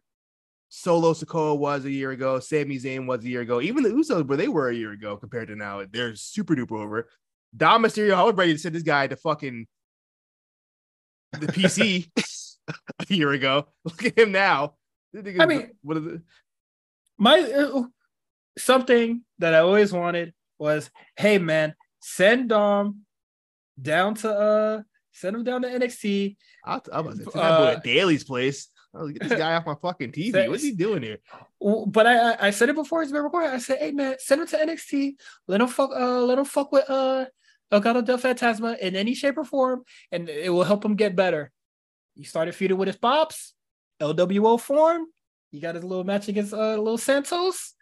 Solo 0.69 1.15
Sikoa 1.15 1.59
was 1.59 1.85
a 1.85 1.91
year 1.91 2.13
ago, 2.13 2.39
Sami 2.39 2.79
Zayn 2.79 3.09
was 3.09 3.25
a 3.25 3.29
year 3.29 3.41
ago, 3.41 3.61
even 3.61 3.83
the 3.83 3.89
Usos 3.89 4.25
where 4.29 4.37
they 4.37 4.47
were 4.47 4.69
a 4.69 4.75
year 4.77 4.93
ago 4.93 5.17
compared 5.17 5.49
to 5.49 5.57
now. 5.57 5.83
They're 5.91 6.15
super 6.15 6.55
duper 6.55 6.81
over. 6.81 7.09
Dom 7.57 7.83
Mysterio, 7.83 8.15
I 8.15 8.23
was 8.23 8.37
ready 8.37 8.53
to 8.53 8.59
send 8.61 8.77
this 8.77 8.85
guy 8.85 9.09
to 9.09 9.17
fucking 9.17 9.67
the 11.41 11.47
PC 11.49 12.11
a 12.69 13.15
year 13.15 13.31
ago. 13.33 13.67
Look 13.85 14.05
at 14.05 14.19
him 14.19 14.33
now. 14.33 14.75
I 15.17 15.47
mean- 15.47 15.71
what 15.83 15.97
is 15.99 16.07
it? 16.07 16.21
My 17.17 17.39
uh, 17.39 17.83
something 18.59 19.23
that 19.39 19.55
I 19.55 19.59
always 19.59 19.93
wanted 19.93 20.35
was, 20.59 20.91
hey 21.17 21.39
man, 21.39 21.75
send 22.01 22.49
Dom 22.49 23.03
down 23.81 24.15
to 24.17 24.31
uh 24.31 24.83
send 25.13 25.37
him 25.37 25.45
down 25.45 25.63
to 25.63 25.69
NXT. 25.69 26.37
I'll, 26.65 26.83
I'm 26.93 27.07
about 27.07 27.17
to 27.19 27.31
say, 27.31 27.41
Uh, 27.41 27.67
at 27.77 27.85
Daly's 27.85 28.25
place. 28.25 28.69
Oh, 28.93 29.09
get 29.09 29.29
this 29.29 29.39
guy 29.39 29.55
off 29.55 29.67
my 29.67 29.75
fucking 29.81 30.13
TV. 30.13 30.49
What's 30.51 30.63
he 30.63 30.73
doing 30.73 31.03
here? 31.03 31.19
But 31.61 32.07
I, 32.07 32.31
I 32.33 32.47
I 32.47 32.51
said 32.51 32.69
it 32.69 32.75
before 32.77 33.03
it's 33.03 33.13
been 33.13 33.23
recorded. 33.23 33.51
I 33.51 33.59
said, 33.59 33.79
hey 33.79 33.93
man, 33.93 34.17
send 34.19 34.41
him 34.41 34.47
to 34.49 34.57
NXT. 34.57 35.15
Let 35.49 35.61
him 35.61 35.69
fuck 35.69 35.91
uh 35.95 36.21
let 36.23 36.39
him 36.39 36.45
fuck 36.45 36.73
with 36.73 36.89
uh 36.91 37.27
Elgato 37.73 38.05
Del 38.05 38.19
Fantasma 38.19 38.79
in 38.79 38.95
any 38.95 39.15
shape 39.15 39.39
or 39.39 39.45
form, 39.45 39.85
and 40.13 40.29
it 40.29 40.53
will 40.53 40.65
help 40.65 40.85
him 40.85 40.95
get 40.97 41.17
better. 41.17 41.51
he 42.15 42.25
started 42.25 42.55
feuding 42.55 42.77
with 42.79 42.89
his 42.89 42.97
pops. 42.97 43.55
LWO 44.01 44.61
form. 44.61 45.07
He 45.51 45.61
got 45.61 45.77
his 45.77 45.85
little 45.85 46.05
match 46.05 46.29
against 46.29 46.53
uh, 46.53 46.77
little 46.77 46.99
Santos. 46.99 47.75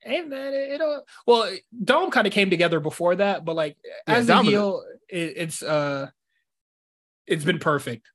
Hey 0.00 0.22
man, 0.22 0.54
it, 0.54 0.80
it 0.80 1.02
well, 1.26 1.52
Dom 1.84 2.10
kind 2.12 2.26
of 2.26 2.32
came 2.32 2.50
together 2.50 2.78
before 2.78 3.16
that, 3.16 3.44
but 3.44 3.56
like 3.56 3.76
Yeah, 3.84 4.14
as 4.14 4.26
Dom 4.28 4.46
a 4.46 4.50
heel, 4.50 4.84
it, 5.08 5.34
it's 5.36 5.62
uh, 5.62 6.08
it's 7.26 7.44
been 7.44 7.58
perfect. 7.58 8.06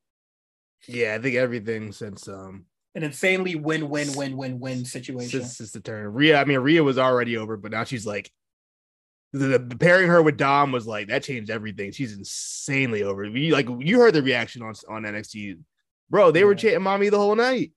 Yeah, 0.88 1.16
I 1.16 1.22
think 1.22 1.36
everything 1.36 1.92
since 1.92 2.28
um 2.30 2.66
An 2.96 3.04
insanely 3.04 3.56
win 3.56 3.90
win 3.90 4.14
win 4.16 4.38
win 4.38 4.60
win 4.60 4.86
situation. 4.86 5.42
since, 5.42 5.58
since 5.58 5.72
the 5.72 5.82
turn. 5.82 6.14
Rhea, 6.14 6.40
I 6.40 6.46
mean, 6.46 6.60
Rhea 6.60 6.84
was 6.84 6.98
already 6.98 7.36
over, 7.38 7.58
but 7.58 7.72
now 7.72 7.84
she's 7.84 8.06
like 8.06 8.32
the, 9.34 9.58
the 9.60 9.76
pairing 9.78 10.10
her 10.10 10.22
with 10.22 10.38
Dom 10.38 10.72
was 10.72 10.86
like 10.88 11.08
that 11.08 11.24
changed 11.24 11.50
everything. 11.50 11.92
She's 11.92 12.16
insanely 12.18 13.04
over. 13.04 13.26
You 13.26 13.52
like 13.54 13.68
you 13.80 14.00
heard 14.00 14.14
the 14.14 14.22
reaction 14.24 14.62
on 14.62 14.74
on 14.88 15.04
NXT, 15.04 15.58
bro. 16.10 16.32
They 16.32 16.44
were 16.44 16.52
Yeah. 16.54 16.58
chanting 16.58 16.84
"mommy" 16.84 17.10
the 17.10 17.18
whole 17.18 17.36
night. 17.36 17.72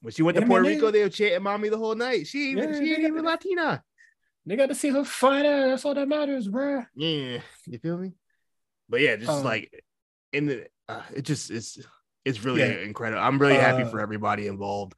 When 0.00 0.12
she 0.12 0.22
went 0.22 0.36
Yeah, 0.36 0.40
to 0.42 0.46
Puerto 0.46 0.64
they- 0.64 0.74
Rico, 0.74 0.90
they 0.90 1.02
were 1.02 1.08
chanting 1.08 1.42
"mommy" 1.42 1.68
the 1.68 1.78
whole 1.78 1.94
night. 1.94 2.26
She 2.26 2.50
even, 2.52 2.72
Yeah, 2.72 2.78
she 2.80 2.92
ain't 2.94 3.00
even 3.04 3.24
Latina. 3.24 3.82
They 4.46 4.56
got 4.56 4.66
to 4.70 4.74
see 4.74 4.88
her 4.88 5.04
fine 5.04 5.44
ass. 5.46 5.68
That's 5.68 5.84
all 5.84 5.94
that 5.94 6.08
matters, 6.08 6.48
bro. 6.48 6.84
Yeah, 6.96 7.40
you 7.66 7.78
feel 7.78 7.98
me? 7.98 8.12
But 8.88 9.00
yeah, 9.00 9.16
just 9.16 9.30
Um, 9.30 9.44
like 9.44 9.84
in 10.32 10.46
the, 10.46 10.66
uh, 10.88 11.02
it 11.14 11.22
just 11.22 11.50
it's 11.50 11.78
it's 12.24 12.44
really 12.44 12.62
incredible. 12.84 13.22
I'm 13.22 13.38
really 13.38 13.54
happy 13.56 13.82
Uh, 13.82 13.90
for 13.90 14.00
everybody 14.00 14.46
involved 14.46 14.94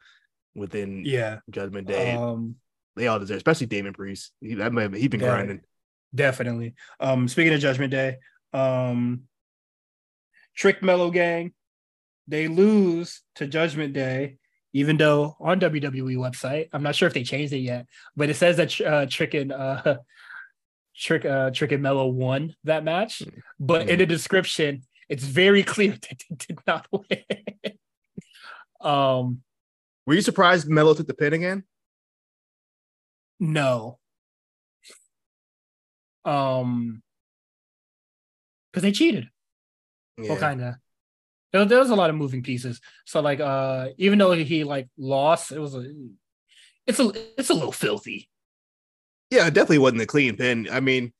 within 0.54 1.04
Yeah. 1.04 1.40
Judgment 1.50 1.86
Day. 1.88 2.14
Um, 2.14 2.56
they 2.96 3.06
all 3.08 3.18
deserve, 3.18 3.38
especially 3.38 3.66
Damian 3.66 3.94
Priest. 3.94 4.32
He, 4.40 4.54
that 4.54 4.72
might, 4.72 4.94
he 4.94 5.08
been 5.08 5.20
Yeah. 5.20 5.28
grinding. 5.30 5.60
definitely. 6.14 6.74
Um, 7.00 7.26
speaking 7.28 7.52
of 7.52 7.60
Judgment 7.60 7.90
Day, 7.90 8.18
um, 8.52 9.22
Trick 10.54 10.82
Melo 10.82 11.10
Gang, 11.10 11.52
they 12.28 12.46
lose 12.48 13.22
to 13.34 13.46
Judgment 13.48 13.92
Day, 13.94 14.38
even 14.72 14.96
though 14.96 15.36
on 15.40 15.58
WWE 15.60 16.16
website, 16.16 16.68
I'm 16.72 16.82
not 16.82 16.94
sure 16.94 17.08
if 17.08 17.14
they 17.14 17.24
changed 17.24 17.52
it 17.52 17.58
yet, 17.58 17.86
but 18.16 18.30
it 18.30 18.34
says 18.34 18.56
that 18.58 18.80
uh, 18.80 19.06
Trick 19.06 19.34
and 19.34 19.50
uh, 19.52 19.98
Trick 20.96 21.24
uh, 21.24 21.50
Trick 21.50 21.72
and 21.72 21.82
Melo 21.82 22.06
won 22.06 22.54
that 22.62 22.84
match, 22.84 23.22
but 23.58 23.88
in 23.88 23.98
the 23.98 24.06
description, 24.06 24.82
it's 25.08 25.24
very 25.24 25.62
clear 25.74 25.90
that 25.92 26.22
they 26.30 26.36
did 26.36 26.58
not 26.66 26.86
win. 26.92 27.24
um, 28.80 29.42
Were 30.06 30.14
you 30.14 30.20
surprised 30.20 30.68
Melo 30.68 30.94
took 30.94 31.08
the 31.08 31.14
pin 31.14 31.32
again? 31.32 31.64
No. 33.40 33.98
Um, 36.24 37.02
because 38.72 38.82
they 38.82 38.92
cheated. 38.92 39.28
Well, 40.18 40.36
kind 40.36 40.62
of. 40.62 40.74
There, 41.52 41.64
there 41.64 41.78
was 41.78 41.90
a 41.90 41.94
lot 41.94 42.10
of 42.10 42.16
moving 42.16 42.42
pieces. 42.42 42.80
So 43.04 43.20
like, 43.20 43.40
uh, 43.40 43.88
even 43.98 44.18
though 44.18 44.32
he 44.32 44.64
like 44.64 44.88
lost, 44.96 45.52
it 45.52 45.58
was 45.58 45.74
a, 45.74 45.84
it's 46.86 46.98
a, 46.98 47.12
it's 47.38 47.50
a 47.50 47.54
little 47.54 47.72
filthy. 47.72 48.28
yeah, 49.30 49.46
it 49.46 49.54
definitely 49.54 49.78
wasn't 49.78 50.02
a 50.02 50.06
clean 50.06 50.36
pin. 50.36 50.68
I 50.70 50.80
mean, 50.80 51.12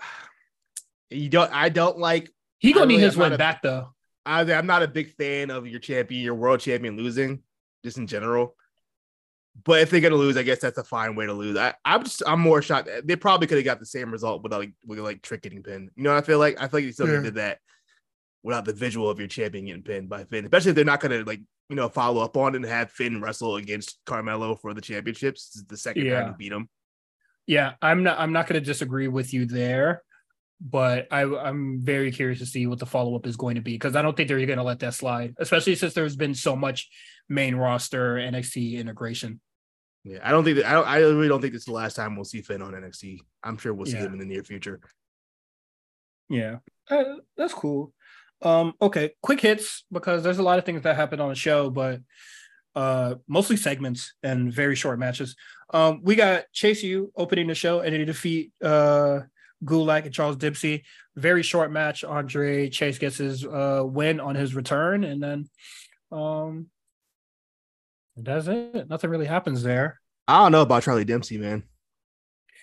you 1.10 1.28
don't. 1.28 1.52
I 1.52 1.68
don't 1.68 1.98
like. 1.98 2.30
He 2.58 2.72
gonna 2.72 2.86
need 2.86 2.94
really 2.96 3.04
his 3.06 3.16
win 3.16 3.36
back 3.36 3.62
though. 3.62 3.88
I, 4.24 4.40
I'm 4.52 4.66
not 4.66 4.82
a 4.82 4.88
big 4.88 5.14
fan 5.14 5.50
of 5.50 5.66
your 5.66 5.78
champion, 5.78 6.22
your 6.22 6.34
world 6.34 6.60
champion 6.60 6.96
losing, 6.96 7.42
just 7.84 7.98
in 7.98 8.06
general. 8.06 8.56
But 9.64 9.80
if 9.80 9.90
they're 9.90 10.00
gonna 10.00 10.16
lose, 10.16 10.36
I 10.36 10.42
guess 10.42 10.58
that's 10.60 10.78
a 10.78 10.84
fine 10.84 11.14
way 11.16 11.26
to 11.26 11.32
lose. 11.32 11.56
I, 11.56 11.74
I'm 11.84 12.04
just 12.04 12.22
I'm 12.26 12.40
more 12.40 12.60
shocked. 12.62 12.88
They 13.04 13.16
probably 13.16 13.46
could 13.46 13.58
have 13.58 13.64
got 13.64 13.80
the 13.80 13.86
same 13.86 14.10
result 14.10 14.42
without 14.42 14.60
like 14.60 14.72
with 14.86 14.98
like 14.98 15.22
trick 15.22 15.42
getting 15.42 15.62
pinned. 15.62 15.90
You 15.96 16.02
know 16.02 16.10
what 16.14 16.22
I 16.22 16.26
feel 16.26 16.38
like? 16.38 16.56
I 16.60 16.68
feel 16.68 16.78
like 16.78 16.84
they 16.84 16.92
still 16.92 17.08
Yeah. 17.12 17.20
did 17.20 17.34
that 17.36 17.58
without 18.42 18.64
the 18.64 18.72
visual 18.74 19.08
of 19.10 19.18
your 19.18 19.28
champion 19.28 19.66
getting 19.66 19.82
pinned 19.82 20.08
by 20.08 20.24
Finn, 20.24 20.44
especially 20.44 20.70
if 20.70 20.76
they're 20.76 20.84
not 20.84 21.00
gonna 21.00 21.22
like 21.24 21.40
you 21.68 21.76
know 21.76 21.88
follow 21.88 22.22
up 22.22 22.36
on 22.36 22.54
and 22.54 22.64
have 22.66 22.90
Finn 22.92 23.20
wrestle 23.20 23.56
against 23.56 23.98
Carmelo 24.04 24.56
for 24.56 24.74
the 24.74 24.80
championships. 24.80 25.56
Is 25.56 25.64
the 25.64 25.76
second 25.76 26.04
Yeah. 26.06 26.20
time 26.20 26.32
to 26.32 26.36
beat 26.38 26.52
him. 26.52 26.68
Yeah, 27.46 27.72
I'm 27.80 28.02
not. 28.02 28.18
I'm 28.18 28.32
not 28.32 28.48
going 28.48 28.60
to 28.60 28.64
disagree 28.66 29.06
with 29.08 29.32
you 29.32 29.46
there, 29.46 30.02
but 30.60 31.06
I, 31.12 31.22
I'm 31.22 31.80
very 31.82 32.10
curious 32.10 32.40
to 32.40 32.46
see 32.46 32.66
what 32.66 32.80
the 32.80 32.86
follow 32.86 33.14
up 33.14 33.24
is 33.24 33.36
going 33.36 33.54
to 33.54 33.60
be 33.60 33.72
because 33.74 33.94
I 33.94 34.02
don't 34.02 34.16
think 34.16 34.28
they're 34.28 34.44
going 34.44 34.58
to 34.58 34.64
let 34.64 34.80
that 34.80 34.94
slide, 34.94 35.34
especially 35.38 35.76
since 35.76 35.94
there's 35.94 36.16
been 36.16 36.34
so 36.34 36.56
much 36.56 36.88
main 37.28 37.54
roster 37.54 38.16
NXT 38.16 38.74
integration. 38.78 39.40
Yeah, 40.08 40.18
I 40.22 40.30
don't 40.30 40.44
think 40.44 40.58
that 40.58 40.66
I 40.66 40.72
don't 40.72 40.86
I 40.86 40.98
really 40.98 41.26
don't 41.26 41.40
think 41.40 41.52
this 41.52 41.62
is 41.62 41.66
the 41.66 41.72
last 41.72 41.96
time 41.96 42.14
we'll 42.14 42.24
see 42.24 42.40
Finn 42.40 42.62
on 42.62 42.74
NXT. 42.74 43.18
I'm 43.42 43.58
sure 43.58 43.74
we'll 43.74 43.86
see 43.86 43.94
Yeah. 43.94 44.04
him 44.06 44.12
in 44.12 44.20
the 44.20 44.24
near 44.24 44.44
future. 44.44 44.78
Yeah, 46.28 46.58
uh, 46.88 47.16
that's 47.36 47.52
cool. 47.52 47.92
Um, 48.40 48.74
okay, 48.80 49.14
quick 49.20 49.40
hits 49.40 49.84
because 49.90 50.22
there's 50.22 50.38
a 50.38 50.44
lot 50.44 50.58
of 50.60 50.64
things 50.64 50.82
that 50.82 50.94
happened 50.94 51.20
on 51.22 51.30
the 51.30 51.34
show, 51.34 51.70
but 51.70 52.00
uh, 52.76 53.16
mostly 53.26 53.56
segments 53.56 54.14
and 54.22 54.52
very 54.52 54.76
short 54.76 54.98
matches. 55.00 55.34
Um, 55.74 56.00
we 56.04 56.14
got 56.14 56.44
Chase 56.52 56.84
U 56.84 57.10
opening 57.16 57.48
the 57.48 57.54
show 57.56 57.80
and 57.80 57.92
they 57.92 58.04
defeat 58.04 58.52
uh 58.62 59.20
Gulak 59.64 60.04
and 60.04 60.14
Charles 60.14 60.36
Dempsey. 60.36 60.84
Very 61.16 61.42
short 61.42 61.72
match. 61.72 62.04
Andre 62.04 62.68
Chase 62.68 62.98
gets 62.98 63.16
his 63.16 63.44
uh 63.44 63.82
win 63.84 64.20
on 64.20 64.36
his 64.36 64.54
return, 64.54 65.02
and 65.02 65.20
then 65.20 65.48
um 66.12 66.66
that's 68.16 68.46
it. 68.46 68.88
Nothing 68.88 69.10
really 69.10 69.26
happens 69.26 69.62
there. 69.62 70.00
I 70.28 70.38
don't 70.38 70.52
know 70.52 70.62
about 70.62 70.82
Charlie 70.82 71.04
Dempsey, 71.04 71.38
man. 71.38 71.64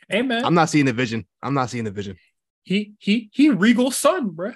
Hey 0.10 0.22
man, 0.22 0.44
I'm 0.44 0.54
not 0.54 0.70
seeing 0.70 0.86
the 0.86 0.94
vision. 0.94 1.26
I'm 1.42 1.54
not 1.54 1.70
seeing 1.70 1.86
the 1.86 1.92
vision. 1.92 2.18
he 2.64 2.94
he 3.00 3.30
he 3.34 3.50
regal 3.50 3.90
son, 3.92 4.32
bruh. 4.32 4.56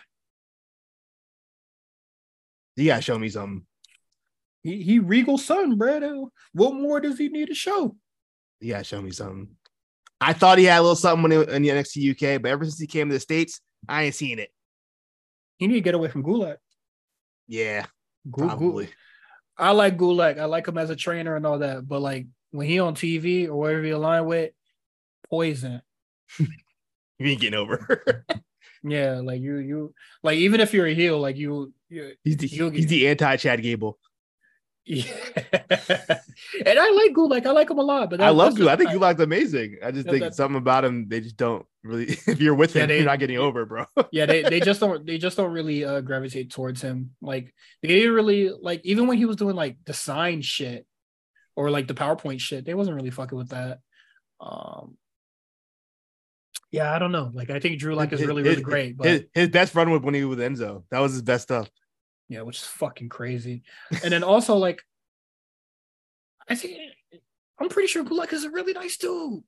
You 2.75 2.85
gotta 2.87 3.01
show 3.01 3.17
me 3.17 3.29
something. 3.29 3.65
He 4.63 4.81
he 4.81 4.99
regal 4.99 5.37
son, 5.37 5.77
bruh. 5.77 6.27
What 6.53 6.73
more 6.73 6.99
does 6.99 7.17
he 7.17 7.29
need 7.29 7.47
to 7.47 7.55
show? 7.55 7.95
You 8.59 8.73
gotta 8.73 8.83
show 8.83 9.01
me 9.01 9.11
something. 9.11 9.49
I 10.19 10.33
thought 10.33 10.57
he 10.57 10.65
had 10.65 10.79
a 10.79 10.81
little 10.81 10.95
something 10.95 11.21
when 11.23 11.31
he, 11.31 11.55
in 11.55 11.61
the 11.61 11.69
NXT 11.69 12.11
UK, 12.11 12.41
but 12.41 12.49
ever 12.49 12.65
since 12.65 12.79
he 12.79 12.87
came 12.87 13.07
to 13.07 13.13
the 13.13 13.19
States, 13.19 13.61
I 13.87 14.03
ain't 14.03 14.15
seen 14.15 14.39
it. 14.39 14.49
He 15.57 15.67
need 15.67 15.75
to 15.75 15.81
get 15.81 15.95
away 15.95 16.09
from 16.09 16.23
Gulak. 16.23 16.57
Yeah, 17.47 17.85
Gu- 18.29 18.41
Gu- 18.41 18.47
probably. 18.47 18.89
I 19.57 19.71
like 19.71 19.97
Gulak. 19.97 20.39
I 20.39 20.45
like 20.45 20.67
him 20.67 20.77
as 20.77 20.89
a 20.89 20.95
trainer 20.95 21.35
and 21.35 21.45
all 21.45 21.59
that. 21.59 21.87
But 21.87 22.01
like 22.01 22.27
when 22.51 22.67
he 22.67 22.79
on 22.79 22.95
TV 22.95 23.47
or 23.47 23.55
wherever 23.55 23.83
he 23.83 23.89
align 23.91 24.25
with, 24.25 24.51
poison. 25.29 25.81
You 27.19 27.29
ain't 27.29 27.41
getting 27.41 27.57
over. 27.57 28.23
Yeah, 28.83 29.21
like 29.23 29.41
you 29.41 29.57
you 29.57 29.93
like 30.23 30.37
even 30.37 30.61
if 30.61 30.73
you're 30.73 30.85
a 30.85 30.93
heel, 30.93 31.19
like 31.19 31.35
you, 31.35 31.73
you 31.89 32.13
he's 32.23 32.37
the 32.37 32.47
he's 32.47 32.87
the 32.87 33.07
anti 33.07 33.35
Chad 33.35 33.61
Gable. 33.61 33.97
Yeah. 34.87 35.11
and 36.65 36.79
I 36.79 36.89
like 36.91 37.11
Gulak. 37.13 37.45
I 37.45 37.51
like 37.51 37.69
him 37.69 37.77
a 37.77 37.83
lot. 37.83 38.09
But 38.09 38.21
I 38.21 38.29
love 38.29 38.53
Gulak. 38.55 38.69
I 38.69 38.75
think 38.77 38.89
Gulak's 38.91 39.19
amazing. 39.19 39.77
I 39.83 39.91
just 39.91 40.05
That- 40.05 40.19
think 40.19 40.33
something 40.33 40.57
about 40.57 40.85
him. 40.85 41.07
They 41.09 41.19
just 41.21 41.37
don't 41.37 41.65
really. 41.83 42.17
If 42.27 42.39
you're 42.39 42.55
with 42.55 42.75
Yeah, 42.75 42.83
him, 42.83 42.87
they- 42.89 42.97
you're 42.97 43.05
not 43.05 43.19
getting 43.19 43.37
over, 43.37 43.65
bro. 43.65 43.85
yeah, 44.11 44.25
they, 44.25 44.43
they 44.43 44.59
just 44.59 44.79
don't 44.79 45.05
they 45.05 45.17
just 45.17 45.35
don't 45.37 45.51
really 45.51 45.83
uh 45.83 46.01
gravitate 46.01 46.51
towards 46.51 46.81
him. 46.81 47.11
Like 47.21 47.53
they 47.81 47.89
didn't 47.89 48.13
really 48.13 48.49
like 48.49 48.81
even 48.85 49.07
when 49.07 49.17
he 49.17 49.25
was 49.25 49.35
doing 49.35 49.55
like 49.55 49.77
the 49.85 49.93
sign 49.93 50.41
shit 50.41 50.85
or 51.55 51.69
like 51.69 51.87
the 51.87 51.93
PowerPoint 51.93 52.39
shit, 52.39 52.65
they 52.65 52.73
wasn't 52.73 52.95
really 52.95 53.11
fucking 53.11 53.37
with 53.37 53.49
that. 53.49 53.79
Um 54.39 54.97
yeah, 56.71 56.93
I 56.93 56.99
don't 56.99 57.11
know. 57.13 57.31
Like 57.33 57.49
I 57.49 57.59
think 57.59 57.79
Drew 57.79 57.95
like 57.95 58.11
is 58.13 58.19
His- 58.19 58.27
really, 58.27 58.43
his- 58.43 58.51
really 58.57 58.63
great, 58.63 58.97
but 58.97 59.07
His, 59.07 59.23
his 59.33 59.49
best 59.49 59.73
run 59.75 59.89
was 59.89 60.01
when 60.01 60.13
he 60.13 60.23
was 60.25 60.37
with 60.37 60.45
Enzo. 60.47 60.83
That 60.91 60.99
was 60.99 61.13
his 61.13 61.21
best 61.21 61.43
stuff. 61.43 61.69
Yeah, 62.29 62.41
which 62.41 62.57
is 62.57 62.63
fucking 62.65 63.09
crazy. 63.09 63.63
And 64.03 64.11
then 64.13 64.23
also 64.23 64.55
like 64.55 64.81
I 66.49 66.55
think 66.55 66.77
I'm 67.59 67.69
pretty 67.69 67.87
sure 67.87 68.03
Gulak 68.03 68.33
is 68.33 68.43
a 68.43 68.49
really 68.49 68.73
nice 68.73 68.97
dude. 68.97 69.43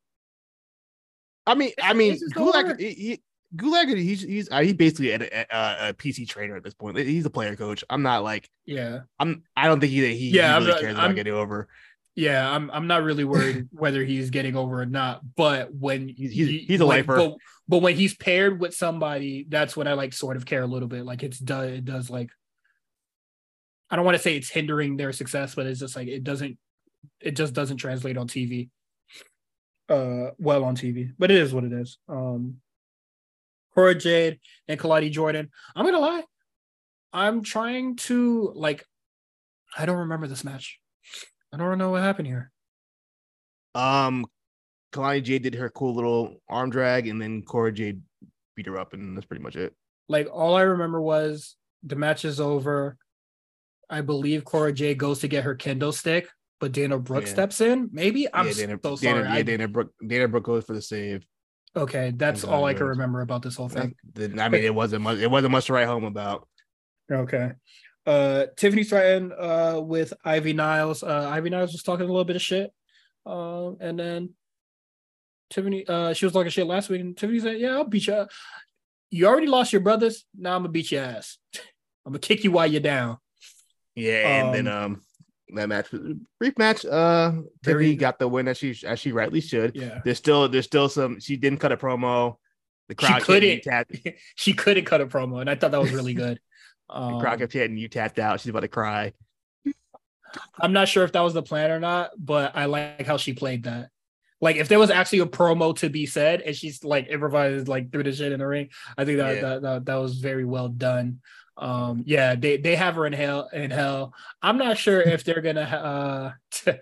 I 1.48 1.56
mean, 1.56 1.72
I 1.82 1.94
mean, 1.94 2.12
This 2.14 2.22
is 2.22 2.30
the 2.32 2.40
Gulak, 2.40 2.80
he, 2.80 2.90
he, 2.92 3.22
Gulak, 3.56 3.96
he's 3.98 4.22
he's 4.22 4.50
uh, 4.52 4.62
he 4.62 4.74
basically 4.74 5.12
a, 5.12 5.46
a, 5.52 5.90
a 5.90 5.94
PC 5.94 6.28
trainer 6.28 6.56
at 6.56 6.64
this 6.64 6.74
point. 6.74 6.98
He's 6.98 7.26
a 7.26 7.30
player 7.30 7.56
coach. 7.56 7.84
I'm 7.90 8.02
not 8.04 8.24
like 8.24 8.50
Yeah. 8.66 9.00
I'm. 9.20 9.44
I 9.56 9.68
don't 9.68 9.80
think 9.80 9.92
he 9.92 10.06
he, 10.16 10.30
Yeah, 10.30 10.50
he 10.50 10.54
I'm 10.56 10.62
really 10.64 10.72
not- 10.74 10.82
cares 10.82 10.96
I'm- 10.96 11.06
about 11.06 11.16
getting 11.16 11.34
over. 11.34 11.68
Yeah, 12.16 12.52
I'm 12.52 12.70
I'm 12.72 12.86
not 12.88 13.04
really 13.04 13.24
worried 13.24 13.70
whether 13.72 14.04
he's 14.04 14.30
getting 14.30 14.56
over 14.58 14.82
or 14.82 14.86
not. 14.86 15.22
But 15.36 15.74
when 15.74 16.10
He's- 16.10 16.32
he's- 16.34 16.50
he- 16.50 16.66
he's 16.68 16.82
a 16.82 16.86
when- 16.86 16.98
lifer. 16.98 17.16
But, 17.16 17.36
but 17.68 17.78
when 17.82 17.96
he's 17.96 18.14
paired 18.16 18.60
with 18.60 18.76
somebody, 18.76 19.46
that's 19.48 19.78
when 19.78 19.88
I 19.88 19.94
like 19.94 20.12
sort 20.14 20.36
of 20.36 20.46
care 20.46 20.64
a 20.64 20.68
little 20.68 20.88
bit. 20.90 21.06
Like 21.06 21.24
it's 21.24 21.40
does 21.40 21.72
it 21.72 21.86
does 21.86 22.10
like 22.10 22.30
I 23.90 23.96
don't 23.96 24.06
want 24.06 24.18
to 24.18 24.24
say 24.24 24.36
it's 24.36 24.50
hindering 24.50 24.98
their 24.98 25.12
success, 25.12 25.56
but 25.56 25.66
it's 25.66 25.80
just 25.80 25.96
like 25.96 26.08
it 26.08 26.24
doesn't 26.24 26.58
it 27.20 27.36
just 27.36 27.54
doesn't 27.54 27.78
translate 27.78 28.18
on 28.18 28.28
TV. 28.28 28.70
Uh 29.88 30.32
well 30.38 30.64
on 30.64 30.76
TV. 30.76 31.12
But 31.18 31.32
it 31.32 31.38
is 31.38 31.54
what 31.54 31.64
it 31.64 31.74
is. 31.74 31.98
Um 32.08 32.58
Cora 33.74 33.96
Jade 33.96 34.40
and 34.68 34.80
Kalani 34.80 35.12
Jordan. 35.12 35.50
I'm 35.76 35.86
gonna 35.86 36.00
lie. 36.00 36.24
I'm 37.14 37.44
trying 37.44 37.96
to 37.98 38.52
like 38.56 38.86
I 39.78 39.86
don't 39.86 39.98
remember 39.98 40.28
this 40.28 40.44
match. 40.44 40.80
I 41.54 41.58
don't 41.58 41.78
know 41.78 41.92
what 41.92 42.04
happened 42.04 42.28
here. 42.28 42.52
Um, 43.76 44.26
Kalani 44.92 45.24
Jade 45.24 45.44
did 45.44 45.56
her 45.56 45.70
cool 45.70 45.96
little 45.96 46.42
arm 46.48 46.70
drag, 46.70 47.08
and 47.08 47.22
then 47.22 47.44
Cora 47.44 47.72
Jade 47.72 48.02
beat 48.56 48.66
her 48.66 48.80
up, 48.80 48.94
and 48.94 49.16
that's 49.16 49.26
pretty 49.26 49.44
much 49.44 49.56
it. 49.56 49.74
Like 50.08 50.28
all 50.32 50.56
I 50.56 50.62
remember 50.62 51.02
was 51.02 51.56
the 51.84 51.96
match 51.96 52.26
is 52.26 52.40
over. 52.40 52.98
I 53.90 54.02
believe 54.02 54.46
Cora 54.46 54.72
J 54.72 54.94
goes 54.96 55.20
to 55.20 55.28
get 55.28 55.44
her 55.44 55.56
kendo 55.56 55.94
stick, 55.94 56.30
but 56.60 56.72
Dana 56.72 57.00
Brooke 57.00 57.26
Yeah. 57.26 57.30
steps 57.32 57.62
in. 57.62 57.90
Maybe 57.92 58.28
I'm 58.34 58.48
yeah, 58.48 58.54
Dana, 58.54 58.80
so 58.84 58.96
sorry. 58.96 59.24
Dana, 59.24 59.36
yeah, 59.36 59.44
Dana 59.44 59.68
Brooke, 59.68 59.94
Dana 60.06 60.28
Brooke 60.28 60.44
goes 60.44 60.66
for 60.66 60.74
the 60.74 60.82
save. 60.82 61.26
okay, 61.76 62.12
that's 62.16 62.44
all 62.44 62.66
I 62.66 62.74
can 62.74 62.88
remember 62.88 63.22
about 63.22 63.42
this 63.42 63.56
whole 63.56 63.70
thing. 63.70 63.96
I 64.18 64.50
mean, 64.50 64.64
it 64.64 64.74
wasn't 64.74 65.04
much. 65.04 65.20
It 65.20 65.30
wasn't 65.30 65.52
much 65.52 65.66
to 65.66 65.74
write 65.74 65.88
home 65.88 66.04
about. 66.04 66.48
Okay. 67.12 67.52
Uh 68.06 68.46
Tiffany 68.56 68.84
Stratton 68.84 69.32
uh 69.38 69.80
with 69.82 70.14
Ivy 70.24 70.54
Niles. 70.54 71.04
Uh 71.04 71.28
Ivy 71.30 71.50
Niles 71.50 71.72
was 71.74 71.84
talking 71.84 72.06
a 72.06 72.08
little 72.10 72.26
bit 72.26 72.36
of 72.38 72.42
shit. 72.42 72.72
Um 73.26 73.78
and 73.82 74.00
then 74.00 74.30
Tiffany 75.50 75.86
uh 75.88 76.14
she 76.14 76.26
was 76.26 76.34
talking 76.34 76.50
shit 76.50 76.66
last 76.68 76.90
week 76.90 77.02
and 77.02 77.16
Tiffany 77.18 77.40
said, 77.40 77.60
Yeah, 77.60 77.72
I'll 77.74 77.84
beat 77.84 78.08
you. 78.08 78.26
You 79.12 79.28
already 79.28 79.48
lost 79.48 79.74
your 79.74 79.82
brothers. 79.82 80.26
Now 80.38 80.56
I'm 80.56 80.62
gonna 80.62 80.70
beat 80.72 80.92
your 80.92 81.04
ass. 81.04 81.38
I'm 82.06 82.12
gonna 82.14 82.20
kick 82.20 82.44
you 82.44 82.52
while 82.52 82.68
you're 82.68 82.82
down. 82.82 83.18
Yeah, 84.00 84.46
and 84.46 84.54
then 84.54 84.68
um, 84.68 85.02
that 85.56 85.68
match 85.70 85.92
was 85.92 86.02
brief 86.40 86.58
match. 86.58 86.86
Uh, 86.86 87.32
Very- 87.64 87.86
Tiffany 87.86 87.96
got 87.96 88.20
the 88.20 88.28
win 88.28 88.48
as 88.48 88.58
she 88.58 88.76
as 88.86 89.00
she 89.00 89.12
rightly 89.12 89.42
should. 89.42 89.76
Yeah. 89.76 90.02
There's 90.04 90.18
still 90.18 90.48
there's 90.50 90.66
still 90.66 90.90
some. 90.90 91.20
She 91.20 91.38
didn't 91.38 91.60
cut 91.60 91.72
a 91.72 91.78
promo. 91.78 92.36
The 92.88 92.96
crowd 92.96 93.24
kept 93.24 93.26
couldn't. 93.26 93.64
she 94.36 94.54
couldn't 94.54 94.86
cut 94.86 95.02
a 95.02 95.06
promo, 95.08 95.42
and 95.42 95.50
I 95.50 95.56
thought 95.56 95.72
that 95.72 95.82
was 95.82 95.92
really 95.94 96.14
good. 96.14 96.40
The 96.90 96.96
Um, 96.96 97.20
crowd 97.20 97.38
kept 97.38 97.54
hitting 97.54 97.78
you 97.78 97.88
tapped 97.88 98.18
out. 98.18 98.40
She's 98.42 98.50
about 98.50 98.62
to 98.62 98.68
cry. 98.68 99.14
I'm 100.60 100.74
not 100.74 100.88
sure 100.88 101.04
if 101.04 101.12
that 101.12 101.22
was 101.22 101.34
the 101.36 101.44
plan 101.44 101.72
or 101.72 101.80
not, 101.80 102.12
but 102.18 102.56
I 102.56 102.66
like 102.66 103.06
how 103.06 103.18
she 103.18 103.34
played 103.34 103.64
that. 103.66 103.90
Like 104.42 104.56
if 104.56 104.70
there 104.70 104.80
was 104.80 104.90
actually 104.90 105.20
a 105.20 105.26
promo 105.26 105.76
to 105.78 105.90
be 105.90 106.06
said 106.06 106.42
and 106.42 106.56
she's 106.56 106.84
like 106.84 107.08
improvised 107.10 107.68
like 107.68 107.92
through 107.92 108.04
the 108.04 108.12
shit 108.12 108.32
in 108.32 108.40
the 108.40 108.48
ring, 108.48 108.70
I 108.98 109.06
think 109.06 109.18
that 109.18 109.36
Yeah. 109.36 109.42
that, 109.42 109.62
that 109.62 109.86
that 109.86 109.96
was 109.96 110.18
very 110.18 110.46
well 110.46 110.68
done. 110.70 111.20
Um 111.60 112.04
yeah, 112.06 112.36
they 112.36 112.58
they 112.58 112.76
have 112.76 112.96
her 112.96 113.06
in 113.06 113.14
hell 113.14 113.50
in 113.54 113.72
hell. 113.72 114.14
I'm 114.42 114.58
not 114.58 114.78
sure 114.78 115.02
if 115.02 115.24
they're 115.24 115.42
gonna 115.42 115.62
uh 115.62 116.32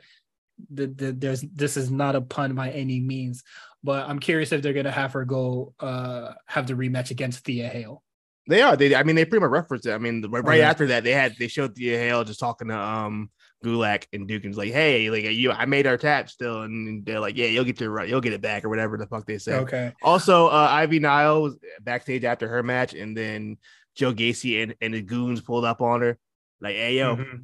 the, 0.69 0.87
the, 0.87 1.11
there's 1.11 1.41
this 1.41 1.77
is 1.77 1.91
not 1.91 2.15
a 2.15 2.21
pun 2.21 2.55
by 2.55 2.71
any 2.71 2.99
means, 2.99 3.43
but 3.83 4.07
I'm 4.09 4.19
curious 4.19 4.51
if 4.51 4.61
they're 4.61 4.73
gonna 4.73 4.91
have 4.91 5.13
her 5.13 5.25
go 5.25 5.73
uh 5.79 6.33
have 6.45 6.67
the 6.67 6.73
rematch 6.73 7.11
against 7.11 7.43
Thea 7.45 7.67
Hale. 7.67 8.03
They 8.47 8.61
are. 8.61 8.77
They. 8.77 8.95
I 8.95 9.03
mean, 9.03 9.17
they 9.17 9.25
pretty 9.25 9.41
much 9.41 9.51
referenced 9.51 9.87
it. 9.87 9.91
I 9.93 9.97
mean, 9.97 10.21
the- 10.21 10.29
right, 10.29 10.43
right 10.43 10.61
after 10.61 10.87
that, 10.87 11.03
they 11.03 11.11
had 11.11 11.35
they 11.37 11.49
showed 11.49 11.75
Thea 11.75 11.97
Hale 11.97 12.23
just 12.23 12.39
talking 12.39 12.69
to 12.69 12.77
um 12.77 13.29
Gulak 13.63 14.05
and 14.13 14.29
was 14.45 14.57
like, 14.57 14.71
"Hey, 14.71 15.09
like 15.09 15.23
you, 15.23 15.51
I 15.51 15.65
made 15.65 15.87
our 15.87 15.97
tap 15.97 16.29
still," 16.29 16.61
and 16.61 17.05
they're 17.05 17.19
like, 17.19 17.35
"Yeah, 17.35 17.47
you'll 17.47 17.65
get 17.65 17.81
your 17.81 17.89
right, 17.89 18.07
you'll 18.07 18.21
get 18.21 18.33
it 18.33 18.41
back 18.41 18.63
or 18.63 18.69
whatever 18.69 18.97
the 18.97 19.07
fuck 19.07 19.25
they 19.25 19.37
say. 19.37 19.53
Okay. 19.55 19.93
Also, 20.01 20.47
uh, 20.47 20.67
Ivy 20.69 20.99
Nile 20.99 21.41
was 21.41 21.57
backstage 21.81 22.23
after 22.23 22.47
her 22.47 22.63
match, 22.63 22.93
and 22.93 23.17
then 23.17 23.57
Joe 23.97 24.13
Gacy 24.13 24.61
and, 24.63 24.75
and 24.79 24.93
the 24.93 25.01
goons 25.01 25.41
pulled 25.41 25.65
up 25.65 25.81
on 25.81 26.01
her, 26.01 26.17
like, 26.61 26.75
"Hey, 26.75 26.97
yo, 26.97 27.15
Mhm. 27.17 27.43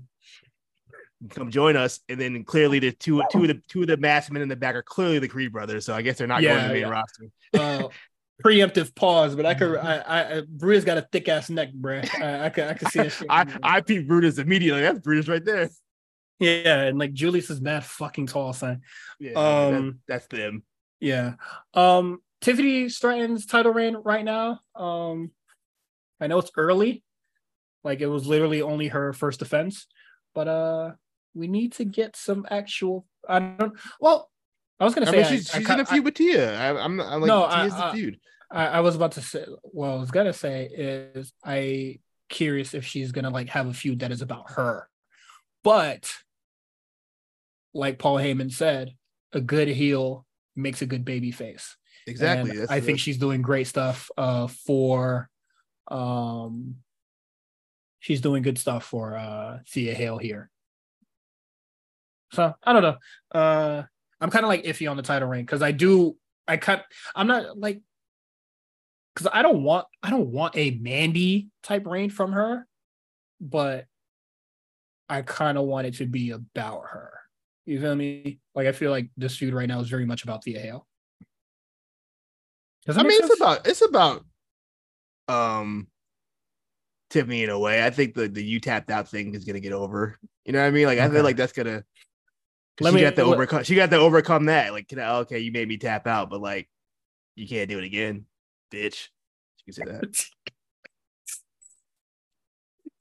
come 1.29 1.49
join 1.51 1.75
us." 1.75 1.99
And 2.09 2.19
then 2.19 2.43
clearly, 2.43 2.79
the 2.79 2.91
two 2.91 3.21
two 3.31 3.41
of 3.41 3.47
the 3.47 3.61
two 3.67 3.81
of 3.81 3.87
the 3.87 3.97
masked 3.97 4.31
men 4.31 4.41
in 4.41 4.49
the 4.49 4.55
back 4.55 4.75
are 4.75 4.83
clearly 4.83 5.19
the 5.19 5.27
Creed 5.27 5.51
brothers. 5.51 5.85
So 5.85 5.93
I 5.93 6.01
guess 6.01 6.17
they're 6.17 6.27
not 6.27 6.41
going 6.41 6.55
to 6.61 6.67
the 6.67 6.73
main 6.73 6.81
yeah. 6.83 6.89
roster. 6.89 7.25
uh 7.53 7.87
preemptive 8.43 8.93
pause, 8.95 9.35
but 9.35 9.45
I 9.45 9.53
could 9.53 9.77
I 9.77 9.97
I, 9.97 10.37
I 10.37 10.41
Brutus 10.47 10.83
got 10.83 10.97
a 10.97 11.07
thick 11.11 11.27
ass 11.29 11.49
neck, 11.49 11.69
bruh. 11.73 12.07
I, 12.21 12.45
I 12.45 12.49
could 12.49 12.63
I 12.65 12.73
could 12.73 12.87
see 12.89 12.99
that 12.99 13.11
shit. 13.11 13.27
I 13.29 13.45
I 13.63 13.81
peep 13.81 14.07
Brutus 14.07 14.37
immediately. 14.37 14.81
That's 14.81 14.99
Brutus 14.99 15.27
right 15.27 15.43
there. 15.43 15.69
yeah, 16.39 16.81
and 16.83 16.97
like 16.99 17.13
Julius 17.13 17.49
is 17.49 17.61
mad 17.61 17.85
fucking 17.85 18.27
tall, 18.27 18.53
son. 18.53 18.81
Yeah, 19.19 19.33
Um, 19.33 19.73
that- 19.73 19.95
that's 20.07 20.27
them. 20.27 20.63
Yeah. 20.99 21.35
Um 21.73 22.21
Tiffany 22.41 22.89
Stratton's 22.89 23.45
title 23.45 23.71
reign 23.71 23.95
right 23.95 24.25
now. 24.25 24.59
Um 24.75 25.31
I 26.23 26.27
know 26.27 26.39
it's 26.39 26.51
early. 26.57 27.03
Like 27.83 27.99
it 27.99 28.07
was 28.07 28.25
literally 28.25 28.61
only 28.61 28.87
her 28.87 29.11
first 29.13 29.39
defense, 29.39 29.87
but 30.33 30.47
uh 30.47 30.91
we 31.35 31.47
need 31.47 31.73
to 31.73 31.83
get 31.83 32.15
some 32.15 32.45
actual 32.49 33.05
I 33.27 33.39
don't 33.39 33.73
well 33.99 34.29
I 34.79 34.85
was 34.85 34.95
gonna 34.95 35.07
I 35.07 35.11
say 35.11 35.17
mean, 35.17 35.25
she's, 35.31 35.53
I 35.53 35.57
she's 35.57 35.67
ca- 35.67 35.73
in 35.73 35.79
a 35.81 35.85
feud 35.85 36.05
with 36.05 36.13
Tia. 36.15 36.57
I, 36.59 36.83
I'm, 36.83 36.99
I'm 36.99 37.21
like, 37.21 37.27
No, 37.27 37.45
I- 37.45 37.63
Tia's 37.63 37.75
the 37.75 37.91
feud. 37.93 38.19
I, 38.51 38.67
I 38.67 38.79
was 38.81 38.95
about 38.95 39.13
to 39.13 39.21
say 39.21 39.45
well, 39.63 39.97
I 39.97 39.99
was 39.99 40.11
gonna 40.11 40.33
say 40.33 40.69
is 40.73 41.33
I 41.43 41.99
curious 42.29 42.73
if 42.73 42.85
she's 42.85 43.11
gonna 43.11 43.29
like 43.31 43.49
have 43.49 43.67
a 43.67 43.73
feud 43.73 43.99
that 43.99 44.11
is 44.11 44.21
about 44.21 44.51
her. 44.51 44.87
But 45.63 46.09
like 47.73 47.99
Paul 47.99 48.17
Heyman 48.17 48.51
said, 48.51 48.91
a 49.33 49.41
good 49.41 49.67
heel 49.67 50.25
makes 50.55 50.81
a 50.81 50.85
good 50.85 51.03
baby 51.03 51.31
face. 51.31 51.75
Exactly. 52.05 52.59
I 52.69 52.79
think 52.79 52.99
she's 52.99 53.17
doing 53.17 53.41
great 53.41 53.67
stuff 53.67 54.09
uh 54.17 54.47
for 54.47 55.29
um 55.89 56.75
she's 57.99 58.21
doing 58.21 58.43
good 58.43 58.57
stuff 58.57 58.85
for 58.85 59.15
uh 59.15 59.59
Thea 59.67 59.93
Hale 59.93 60.17
here. 60.17 60.49
So 62.31 62.53
I 62.63 62.73
don't 62.73 62.81
know. 62.83 62.97
Uh 63.31 63.83
I'm 64.19 64.29
kind 64.29 64.45
of 64.45 64.49
like 64.49 64.63
iffy 64.63 64.89
on 64.89 64.97
the 64.97 65.03
title 65.03 65.27
reign 65.27 65.45
because 65.45 65.61
I 65.61 65.71
do 65.71 66.17
I 66.47 66.57
cut 66.57 66.85
I'm 67.15 67.27
not 67.27 67.57
like 67.57 67.81
because 69.13 69.29
I 69.33 69.41
don't 69.41 69.63
want 69.63 69.85
I 70.01 70.09
don't 70.09 70.31
want 70.31 70.57
a 70.57 70.71
Mandy 70.81 71.49
type 71.61 71.85
reign 71.85 72.09
from 72.09 72.31
her, 72.33 72.67
but 73.39 73.85
I 75.09 75.21
kind 75.21 75.57
of 75.57 75.65
want 75.65 75.87
it 75.87 75.95
to 75.95 76.05
be 76.05 76.31
about 76.31 76.83
her. 76.89 77.11
You 77.65 77.79
feel 77.79 77.95
me? 77.95 78.39
Like 78.55 78.67
I 78.67 78.71
feel 78.71 78.91
like 78.91 79.09
this 79.15 79.37
feud 79.37 79.53
right 79.53 79.67
now 79.67 79.79
is 79.79 79.89
very 79.89 80.05
much 80.05 80.23
about 80.23 80.43
Thea 80.43 80.59
Hale. 80.59 80.87
I 82.89 83.03
mean, 83.03 83.11
sense? 83.19 83.31
it's 83.31 83.39
about 83.39 83.67
it's 83.67 83.81
about 83.81 84.25
um 85.27 85.87
Tiffany 87.09 87.43
in 87.43 87.49
a 87.49 87.59
way. 87.59 87.85
I 87.85 87.89
think 87.91 88.15
the 88.15 88.27
the 88.27 88.43
you 88.43 88.59
tapped 88.59 88.89
out 88.89 89.07
thing 89.07 89.35
is 89.35 89.45
gonna 89.45 89.59
get 89.59 89.73
over. 89.73 90.17
You 90.45 90.53
know 90.53 90.59
what 90.61 90.67
I 90.67 90.71
mean? 90.71 90.87
Like 90.87 90.99
I 90.99 91.09
feel 91.09 91.23
like 91.23 91.37
that's 91.37 91.53
gonna. 91.53 91.83
Let 92.81 92.89
she 92.89 92.95
me- 92.95 93.01
got 93.01 93.15
to 93.15 93.25
let- 93.25 93.35
overcome. 93.35 93.63
She 93.63 93.75
got 93.75 93.91
to 93.91 93.97
overcome 93.97 94.45
that. 94.45 94.73
Like, 94.73 94.87
can 94.87 94.97
I, 94.99 95.17
okay, 95.17 95.39
you 95.39 95.51
made 95.51 95.67
me 95.67 95.77
tap 95.77 96.07
out, 96.07 96.31
but 96.31 96.41
like, 96.41 96.67
you 97.35 97.47
can't 97.47 97.69
do 97.69 97.77
it 97.77 97.83
again, 97.83 98.25
bitch. 98.73 99.09
You 99.65 99.73
can 99.73 99.85
say 99.85 99.91
that. 99.91 100.25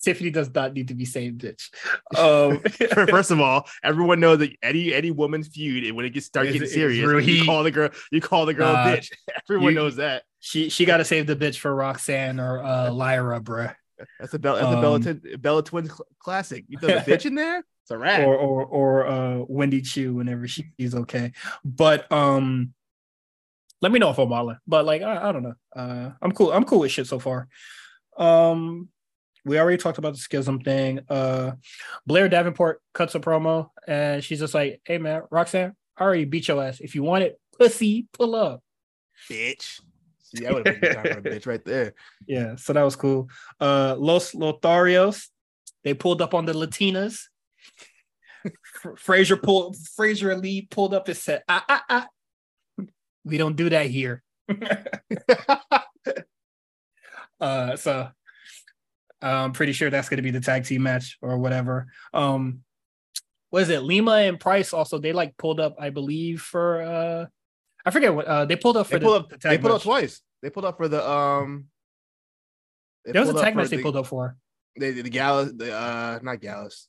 Tiffany 0.03 0.31
does 0.31 0.53
not 0.55 0.73
need 0.75 0.89
to 0.89 0.95
be 0.95 1.05
saying 1.05 1.39
bitch. 1.39 1.69
Um, 2.19 2.61
First 3.07 3.31
of 3.31 3.41
all, 3.41 3.67
everyone 3.83 4.21
knows 4.21 4.39
that 4.39 4.51
any 4.63 4.93
any 4.93 5.11
woman's 5.11 5.49
feud, 5.49 5.85
and 5.85 5.97
when 5.97 6.05
it 6.05 6.11
gets 6.11 6.27
start 6.27 6.47
getting 6.53 6.67
serious, 6.69 7.27
you 7.27 7.45
call 7.45 7.63
the 7.63 7.71
girl, 7.71 7.89
you 8.11 8.21
call 8.21 8.45
the 8.47 8.55
girl 8.55 8.69
a 8.75 8.77
bitch. 8.97 9.11
Everyone 9.49 9.73
you- 9.73 9.79
knows 9.79 9.97
that. 9.97 10.25
she 10.41 10.69
she 10.69 10.85
got 10.85 10.99
to 10.99 11.05
save 11.05 11.27
the 11.27 11.37
bitch 11.37 11.59
for 11.59 11.75
Roxanne 11.75 12.39
or 12.41 12.63
uh, 12.63 12.91
Lyra, 12.91 13.41
bruh. 13.41 13.75
That's 14.19 14.35
a 14.35 14.39
Bella, 14.39 14.61
that's 14.61 14.73
a 14.77 14.81
Bella, 14.81 14.95
Um, 14.97 15.03
Twin- 15.03 15.23
Bella 15.41 15.63
Twins 15.63 15.89
cl- 15.91 16.07
classic. 16.19 16.65
You 16.69 16.79
throw 16.79 16.89
the 16.89 16.95
bitch 17.11 17.25
in 17.25 17.37
there, 17.37 17.59
it's 17.59 17.91
a 17.93 17.97
wrap. 17.97 18.21
or 18.27 18.35
or 18.37 18.65
or 18.67 19.07
uh 19.07 19.39
Wendy 19.49 19.81
Choo 19.81 20.15
whenever 20.15 20.49
she's 20.49 20.95
okay. 20.95 21.33
But 21.65 22.11
um 22.11 22.75
let 23.81 23.93
me 23.93 23.99
know 24.01 24.11
if 24.11 24.19
I'm 24.19 24.29
wilding. 24.29 24.59
But 24.67 24.85
like 24.85 25.03
I, 25.03 25.29
I 25.29 25.33
don't 25.33 25.43
know. 25.45 25.55
Uh 25.75 26.11
I'm 26.21 26.33
cool. 26.33 26.53
I'm 26.53 26.65
cool 26.65 26.81
with 26.81 26.91
shit 26.91 27.07
so 27.07 27.19
far. 27.21 27.49
Um 28.19 28.89
we 29.45 29.59
already 29.59 29.77
talked 29.79 29.99
about 29.99 30.13
the 30.13 30.19
schism 30.19 30.61
thing. 30.61 31.01
Uh 31.09 31.53
Blair 32.07 32.29
Davenport 32.29 32.81
cuts 32.95 33.15
a 33.15 33.21
promo 33.21 33.69
and 33.87 34.23
she's 34.23 34.39
just 34.41 34.55
like, 34.55 34.81
hey 34.85 34.99
man, 34.99 35.23
Roxanne, 35.31 35.75
I 35.97 36.03
already 36.03 36.25
beat 36.25 36.49
your 36.49 36.63
ass. 36.63 36.81
If 36.81 36.95
you 36.95 37.03
want 37.03 37.25
it, 37.25 37.39
pussy, 37.59 38.07
pull 38.13 38.35
up. 38.35 38.63
bitch. 39.31 39.81
See, 40.21 40.45
that 40.45 40.55
would 40.55 40.67
have 40.67 40.81
been 40.81 40.95
time 40.95 41.05
for 41.05 41.19
a 41.19 41.23
bitch 41.23 41.47
right 41.47 41.65
there. 41.65 41.95
Yeah, 42.27 42.57
so 42.57 42.73
that 42.73 42.83
was 42.83 42.97
cool. 42.97 43.29
Uh 43.61 43.97
Los 43.99 44.33
Lotharios, 44.33 45.29
they 45.85 45.95
pulled 45.95 46.23
up 46.23 46.35
on 46.35 46.45
the 46.47 46.53
Latinas. 46.53 47.23
Fraser 48.97 49.37
pulled 49.37 49.77
Fraser 49.95 50.35
Lee 50.37 50.67
pulled 50.71 50.95
up 50.95 51.07
and 51.09 51.17
said, 51.17 51.43
ah, 51.49 51.65
ah, 51.69 51.85
ah. 51.89 52.07
We 53.25 53.39
don't 53.39 53.55
do 53.57 53.69
that 53.71 53.87
here. 53.87 54.23
uh 57.41 57.77
so 57.77 58.09
I'm 59.23 59.53
pretty 59.53 59.73
sure 59.73 59.91
that's 59.91 60.09
gonna 60.09 60.23
be 60.23 60.31
the 60.31 60.41
tag 60.41 60.65
team 60.65 60.83
match 60.83 61.19
or 61.23 61.39
whatever. 61.39 61.87
Um 62.13 62.63
what 63.51 63.63
is 63.63 63.69
it? 63.69 63.81
Nima 63.81 64.29
and 64.29 64.41
Price 64.41 64.73
also 64.73 64.99
they 64.99 65.13
like 65.13 65.37
pulled 65.37 65.61
up, 65.61 65.77
I 65.79 65.91
believe, 65.91 66.41
for 66.41 66.83
uh 66.83 67.27
I 67.85 67.91
forget 67.91 68.15
what 68.15 68.27
uh 68.27 68.45
they 68.45 68.57
pulled 68.57 68.77
up 68.77 68.87
for 68.87 68.93
they 68.95 68.99
the, 68.99 69.05
pulled 69.07 69.23
up. 69.23 69.29
the 69.31 69.49
They 69.49 69.59
pulled 69.59 69.73
up 69.75 69.83
twice. 69.83 70.21
They 70.43 70.51
pulled 70.51 70.67
up 70.67 70.77
for 70.77 70.89
the 70.89 71.09
um. 71.09 71.67
There 73.05 73.21
was 73.21 73.31
a 73.31 73.41
tag 73.41 73.57
match 73.57 73.69
they 73.69 73.77
the- 73.77 73.83
pulled 73.83 73.97
up 73.97 74.07
for. 74.07 74.37
They 74.79 74.91
the 74.93 75.11
Gallus, 75.11 75.53
the 75.55 75.75
uh, 75.77 76.19
not 76.23 76.41
Gallus. 76.41 76.89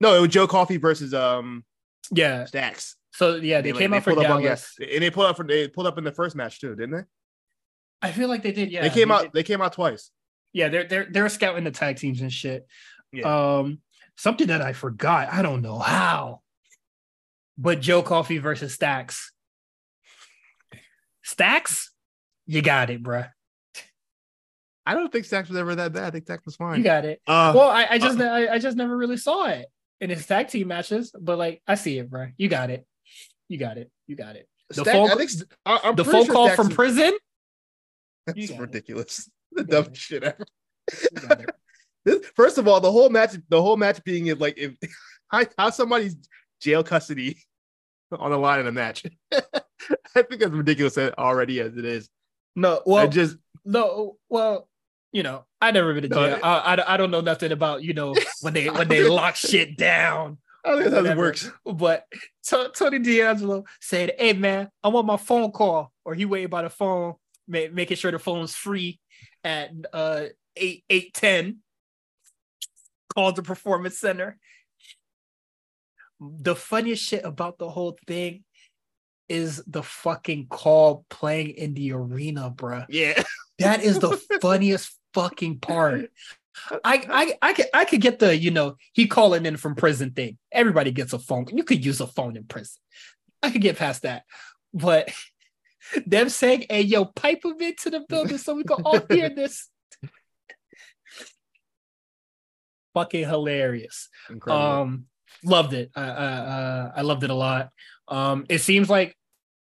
No, 0.00 0.14
it 0.16 0.20
was 0.20 0.30
Joe 0.30 0.46
Coffey 0.46 0.78
versus 0.78 1.12
um 1.12 1.64
Yeah. 2.10 2.46
Stacks. 2.46 2.96
So 3.12 3.36
yeah, 3.36 3.60
they, 3.60 3.72
like, 3.72 3.80
came 3.80 3.92
out 3.92 4.02
for 4.04 4.14
pulled 4.14 4.24
up 4.24 4.32
on 4.36 4.42
Gallus. 4.42 4.76
And 4.80 5.02
they 5.02 5.10
pulled 5.10 5.26
up 5.26 5.36
for 5.36 5.44
they 5.44 5.68
pulled 5.68 5.86
up 5.86 5.98
in 5.98 6.04
the 6.04 6.12
first 6.12 6.34
match 6.36 6.60
too, 6.60 6.74
didn't 6.74 6.92
they? 6.92 7.02
I 8.02 8.12
feel 8.12 8.28
like 8.28 8.42
they 8.42 8.52
did. 8.52 8.70
Yeah, 8.70 8.82
they 8.82 8.90
came 8.90 9.10
out. 9.10 9.24
did. 9.24 9.32
They 9.34 9.42
came 9.42 9.60
out 9.60 9.74
twice. 9.74 10.10
Yeah, 10.52 10.68
they're 10.68 10.84
they're 10.84 11.06
they're 11.10 11.28
scouting 11.28 11.64
the 11.64 11.70
tag 11.70 11.96
teams 11.96 12.20
and 12.20 12.32
shit. 12.32 12.66
Yeah. 13.12 13.58
Um, 13.58 13.80
something 14.16 14.48
that 14.48 14.62
I 14.62 14.72
forgot. 14.72 15.32
I 15.32 15.42
don't 15.42 15.62
know 15.62 15.78
how, 15.78 16.40
but 17.58 17.80
Joe 17.80 18.02
Coffey 18.02 18.38
versus 18.38 18.74
Stacks. 18.74 19.32
Stacks, 21.22 21.92
you 22.46 22.62
got 22.62 22.90
it, 22.90 23.02
bruh. 23.02 23.30
I 24.86 24.94
don't 24.94 25.12
think 25.12 25.24
Stacks 25.24 25.48
was 25.48 25.58
ever 25.58 25.74
that 25.76 25.92
bad. 25.92 26.04
I 26.04 26.10
think 26.10 26.24
Stacks 26.24 26.44
was 26.44 26.56
fine. 26.56 26.78
You 26.78 26.84
got 26.84 27.04
it. 27.04 27.20
Uh, 27.26 27.52
Well, 27.54 27.68
I, 27.68 27.86
I 27.90 27.98
just 27.98 28.18
uh, 28.18 28.24
I, 28.24 28.54
I 28.54 28.58
just 28.58 28.76
never 28.76 28.96
really 28.96 29.16
saw 29.18 29.46
it 29.46 29.66
in 30.00 30.10
his 30.10 30.26
tag 30.26 30.48
team 30.48 30.68
matches, 30.68 31.12
but 31.18 31.38
like 31.38 31.62
I 31.68 31.74
see 31.76 31.98
it, 31.98 32.10
bro. 32.10 32.28
You 32.36 32.48
got 32.48 32.70
it. 32.70 32.86
You 33.48 33.58
got 33.58 33.76
it. 33.78 33.90
You 34.06 34.16
got 34.16 34.36
it. 34.36 34.48
The 34.70 34.82
Stack- 34.82 34.94
phone- 34.94 35.10
I 35.10 35.14
think 35.16 35.30
I, 35.66 35.80
I'm 35.84 35.94
the 35.96 36.04
phone 36.04 36.24
sure 36.24 36.34
call 36.34 36.46
Stacks 36.46 36.56
from 36.56 36.68
is- 36.70 36.74
prison. 36.74 37.12
That's 38.26 38.50
ridiculous. 38.52 39.18
it. 39.28 39.32
The 39.56 39.62
You 39.62 39.66
dumbest 39.66 39.90
it. 39.92 39.96
shit 39.98 40.22
ever. 40.24 40.46
You 41.02 41.28
got 41.28 41.40
it. 41.42 41.50
This, 42.02 42.24
first 42.34 42.56
of 42.56 42.66
all, 42.66 42.80
the 42.80 42.90
whole 42.90 43.10
match, 43.10 43.32
the 43.50 43.60
whole 43.60 43.76
match 43.76 44.02
being 44.04 44.28
in 44.28 44.38
like 44.38 44.56
if 44.56 44.72
how, 45.28 45.44
how 45.58 45.68
somebody's 45.68 46.16
jail 46.62 46.82
custody 46.82 47.36
on 48.10 48.30
the 48.30 48.38
line 48.38 48.58
in 48.60 48.66
a 48.66 48.72
match. 48.72 49.04
I 49.30 50.22
think 50.22 50.40
that's 50.40 50.50
ridiculous 50.50 50.96
already 50.96 51.60
as 51.60 51.76
it 51.76 51.84
is. 51.84 52.08
No, 52.56 52.76
I 52.78 52.80
well, 52.86 53.08
just 53.08 53.36
no, 53.66 54.16
well, 54.30 54.66
you 55.12 55.22
know, 55.22 55.44
I 55.60 55.72
never 55.72 55.92
been 55.92 56.04
to 56.04 56.08
jail. 56.08 56.24
it- 56.36 56.40
I, 56.42 56.74
I, 56.76 56.94
I 56.94 56.96
don't 56.96 57.10
know 57.10 57.20
nothing 57.20 57.52
about 57.52 57.82
you 57.82 57.92
know 57.92 58.14
when 58.40 58.54
they 58.54 58.70
when 58.70 58.88
they 58.88 59.04
lock 59.06 59.36
shit 59.36 59.76
down. 59.76 60.38
I 60.64 60.70
don't 60.70 60.78
think 60.80 60.90
that's 60.92 61.06
how 61.06 61.12
it 61.12 61.18
works. 61.18 61.50
But 61.66 62.06
T- 62.46 62.66
Tony 62.74 62.98
D'Angelo 63.00 63.64
said, 63.82 64.12
"Hey 64.18 64.32
man, 64.32 64.70
I 64.82 64.88
want 64.88 65.06
my 65.06 65.18
phone 65.18 65.52
call," 65.52 65.92
or 66.06 66.14
he 66.14 66.24
waited 66.24 66.48
by 66.50 66.62
the 66.62 66.70
phone, 66.70 67.16
ma- 67.46 67.68
making 67.70 67.98
sure 67.98 68.10
the 68.10 68.18
phone's 68.18 68.54
free 68.54 68.98
at 69.44 69.70
uh 69.92 70.24
eight 70.56 70.84
eight 70.90 71.14
ten. 71.14 71.58
Called 73.14 73.36
the 73.36 73.42
performance 73.42 73.98
center. 73.98 74.38
The 76.20 76.54
funniest 76.54 77.02
shit 77.02 77.24
about 77.24 77.58
the 77.58 77.68
whole 77.68 77.98
thing 78.06 78.44
is 79.28 79.62
the 79.66 79.82
fucking 79.82 80.48
call 80.48 81.06
playing 81.08 81.50
in 81.50 81.74
the 81.74 81.92
arena, 81.92 82.52
bruh. 82.54 82.84
Yeah. 82.88 83.22
That 83.58 83.82
is 83.82 83.98
the 83.98 84.20
funniest 84.42 84.92
fucking 85.14 85.60
part. 85.60 86.10
I 86.84 87.06
I 87.40 87.48
I 87.48 87.52
could 87.52 87.66
I 87.72 87.84
could 87.84 88.00
get 88.00 88.18
the 88.18 88.36
you 88.36 88.50
know 88.50 88.76
he 88.92 89.06
calling 89.06 89.46
in 89.46 89.56
from 89.56 89.76
prison 89.76 90.10
thing. 90.10 90.36
Everybody 90.52 90.90
gets 90.90 91.12
a 91.12 91.18
phone. 91.18 91.46
You 91.52 91.62
could 91.62 91.84
use 91.84 92.00
a 92.00 92.06
phone 92.06 92.36
in 92.36 92.44
prison. 92.44 92.80
I 93.42 93.50
could 93.50 93.62
get 93.62 93.78
past 93.78 94.02
that, 94.02 94.24
but 94.74 95.10
them 96.06 96.28
saying, 96.28 96.66
"Hey, 96.68 96.82
yo, 96.82 97.04
pipe 97.04 97.42
them 97.42 97.60
into 97.60 97.90
the 97.90 98.00
building 98.08 98.38
so 98.38 98.54
we 98.54 98.64
can 98.64 98.82
all 98.82 99.00
hear 99.08 99.28
this." 99.34 99.68
Fucking 102.94 103.26
hilarious. 103.28 104.08
Incredible. 104.28 104.66
Um, 104.66 105.04
loved 105.44 105.74
it. 105.74 105.90
I, 105.94 106.02
I, 106.02 106.26
uh, 106.26 106.92
I 106.96 107.02
loved 107.02 107.22
it 107.22 107.30
a 107.30 107.34
lot. 107.34 107.70
Um, 108.08 108.44
it 108.48 108.58
seems 108.58 108.90
like, 108.90 109.16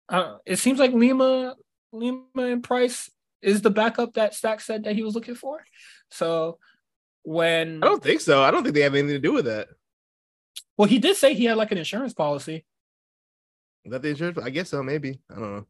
uh, 0.09 0.35
it 0.45 0.57
seems 0.57 0.77
like 0.77 0.91
Nima, 0.91 1.55
Nima 1.93 2.23
and 2.35 2.63
Price 2.63 3.09
is 3.41 3.61
the 3.61 3.71
backup 3.71 4.13
that 4.13 4.35
Stack 4.35 4.61
said 4.61 4.83
that 4.83 4.95
he 4.95 5.03
was 5.03 5.15
looking 5.15 5.33
for. 5.33 5.63
So 6.11 6.59
when, 7.23 7.83
I 7.83 7.87
don't 7.87 8.03
think 8.03 8.21
so. 8.21 8.43
I 8.43 8.51
don't 8.51 8.61
think 8.61 8.75
they 8.75 8.81
have 8.81 8.93
anything 8.93 9.15
to 9.15 9.19
do 9.19 9.33
with 9.33 9.45
that. 9.45 9.69
well, 10.77 10.87
he 10.87 10.99
did 10.99 11.15
say 11.17 11.33
he 11.33 11.45
had 11.45 11.57
like 11.57 11.71
an 11.71 11.79
insurance 11.79 12.13
policy. 12.13 12.63
Is 13.85 13.91
that 13.91 14.03
the 14.03 14.09
insurance? 14.09 14.37
I 14.37 14.51
guess 14.51 14.69
so. 14.69 14.83
Maybe. 14.83 15.19
I 15.31 15.39
don't 15.39 15.55
know. 15.55 15.67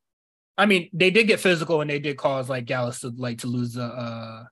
I 0.57 0.65
mean, 0.65 0.90
they 0.94 1.11
did 1.11 1.27
get 1.27 1.40
physical 1.40 1.82
and 1.82 1.90
they 1.90 1.99
did 1.99 2.18
cause 2.18 2.49
like 2.49 2.65
Gallus 2.65 3.02
to 3.02 3.14
like 3.18 3.40
to 3.40 3.48
lose 3.48 3.73
the 3.73 3.84
uh 3.84 4.44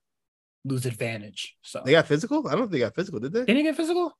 lose 0.65 0.85
advantage. 0.85 1.55
So 1.61 1.81
They 1.85 1.91
got 1.91 2.07
physical. 2.07 2.47
I 2.47 2.51
don't 2.51 2.61
think 2.61 2.71
they 2.71 2.79
got 2.79 2.95
physical. 2.95 3.19
Did 3.19 3.33
they? 3.33 3.45
did 3.45 3.57
he 3.57 3.63
get 3.63 3.75
physical? 3.75 4.17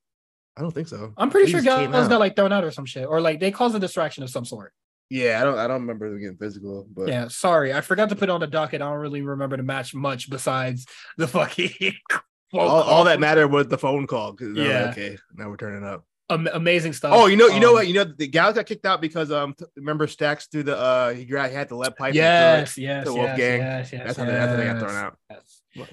I 0.55 0.61
don't 0.61 0.71
think 0.71 0.87
so. 0.87 1.13
I'm 1.17 1.29
pretty 1.29 1.51
They 1.51 1.59
sure 1.59 1.61
Gallus 1.61 2.07
got 2.07 2.19
like 2.19 2.35
thrown 2.35 2.51
out 2.51 2.63
or 2.63 2.71
some 2.71 2.85
shit, 2.85 3.07
or 3.07 3.21
like 3.21 3.39
they 3.39 3.51
caused 3.51 3.75
a 3.75 3.79
distraction 3.79 4.23
of 4.23 4.29
some 4.29 4.45
sort. 4.45 4.73
Yeah, 5.09 5.41
I 5.41 5.43
don't. 5.43 5.57
I 5.57 5.67
don't 5.67 5.81
remember 5.81 6.09
them 6.09 6.19
getting 6.19 6.37
physical. 6.37 6.87
But 6.91 7.07
Yeah, 7.07 7.27
sorry, 7.27 7.73
I 7.73 7.81
forgot 7.81 8.09
to 8.09 8.15
put 8.15 8.29
on 8.29 8.39
the 8.39 8.47
docket. 8.47 8.81
I 8.81 8.89
don't 8.89 8.99
really 8.99 9.21
remember 9.21 9.57
the 9.57 9.63
match 9.63 9.93
much 9.93 10.29
besides 10.29 10.85
the 11.17 11.27
fucking. 11.27 11.69
phone 12.09 12.61
all, 12.61 12.81
all 12.81 13.03
that 13.05 13.19
mattered 13.19 13.49
was 13.49 13.67
the 13.67 13.77
phone 13.77 14.07
call. 14.07 14.35
Yeah. 14.39 14.85
like, 14.85 14.91
okay, 14.91 15.17
now 15.35 15.49
we're 15.49 15.57
turning 15.57 15.83
up. 15.83 16.05
Am- 16.29 16.47
amazing 16.53 16.93
stuff. 16.93 17.11
Oh, 17.13 17.27
you 17.27 17.35
know, 17.35 17.47
you 17.47 17.59
know 17.59 17.69
Um, 17.69 17.73
what? 17.75 17.87
You 17.87 17.93
know, 17.95 18.05
the 18.05 18.27
guys 18.27 18.55
got 18.55 18.65
kicked 18.65 18.85
out 18.85 19.01
because 19.01 19.29
um, 19.31 19.53
t- 19.57 19.65
remember 19.75 20.07
Stacks 20.07 20.47
threw 20.47 20.63
the 20.63 20.77
uh, 20.77 21.13
he 21.13 21.25
had 21.27 21.69
the 21.69 21.75
lead 21.75 21.95
pipe. 21.95 22.13
Yes, 22.13 22.77
yes, 22.77 23.05
yes, 23.05 23.13
Wolfgang. 23.13 23.59
yes, 23.59 23.91
yes. 23.93 24.03
That's 24.05 24.17
how 24.17 24.25
they, 24.25 24.31
that's 24.31 24.51
how 24.51 24.57
they 24.57 24.65
got 24.65 24.79
thrown 24.79 24.95
out. 24.95 25.17
yes. 25.29 25.89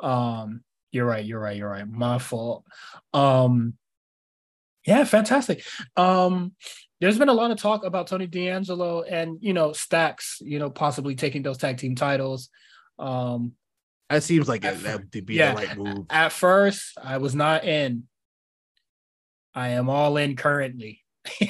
Um, 0.00 0.62
you're 0.92 1.06
right. 1.06 1.24
You're 1.24 1.40
right. 1.40 1.56
You're 1.56 1.68
right. 1.68 1.88
My 1.88 2.18
fault. 2.18 2.64
Um, 3.12 3.74
yeah, 4.86 5.04
fantastic. 5.04 5.62
Um, 5.96 6.54
there's 7.00 7.18
been 7.18 7.28
a 7.28 7.34
lot 7.34 7.50
of 7.50 7.58
talk 7.58 7.84
about 7.84 8.06
Tony 8.08 8.26
D'Angelo 8.26 9.02
and 9.02 9.38
you 9.40 9.52
know 9.52 9.72
Stacks, 9.72 10.38
you 10.40 10.58
know, 10.58 10.70
possibly 10.70 11.14
taking 11.14 11.42
those 11.42 11.58
tag 11.58 11.76
team 11.78 11.94
titles. 11.94 12.48
Um, 12.98 13.52
That 14.10 14.22
seems 14.24 14.48
like 14.48 14.62
that 14.62 14.82
would 14.82 15.10
be 15.26 15.34
yeah. 15.34 15.54
the 15.54 15.66
right 15.66 15.76
move. 15.78 16.06
at 16.10 16.32
first, 16.32 16.98
I 17.02 17.18
was 17.18 17.34
not 17.34 17.64
in. 17.64 18.04
I 19.54 19.68
am 19.70 19.88
all 19.88 20.16
in 20.16 20.36
currently. 20.36 21.02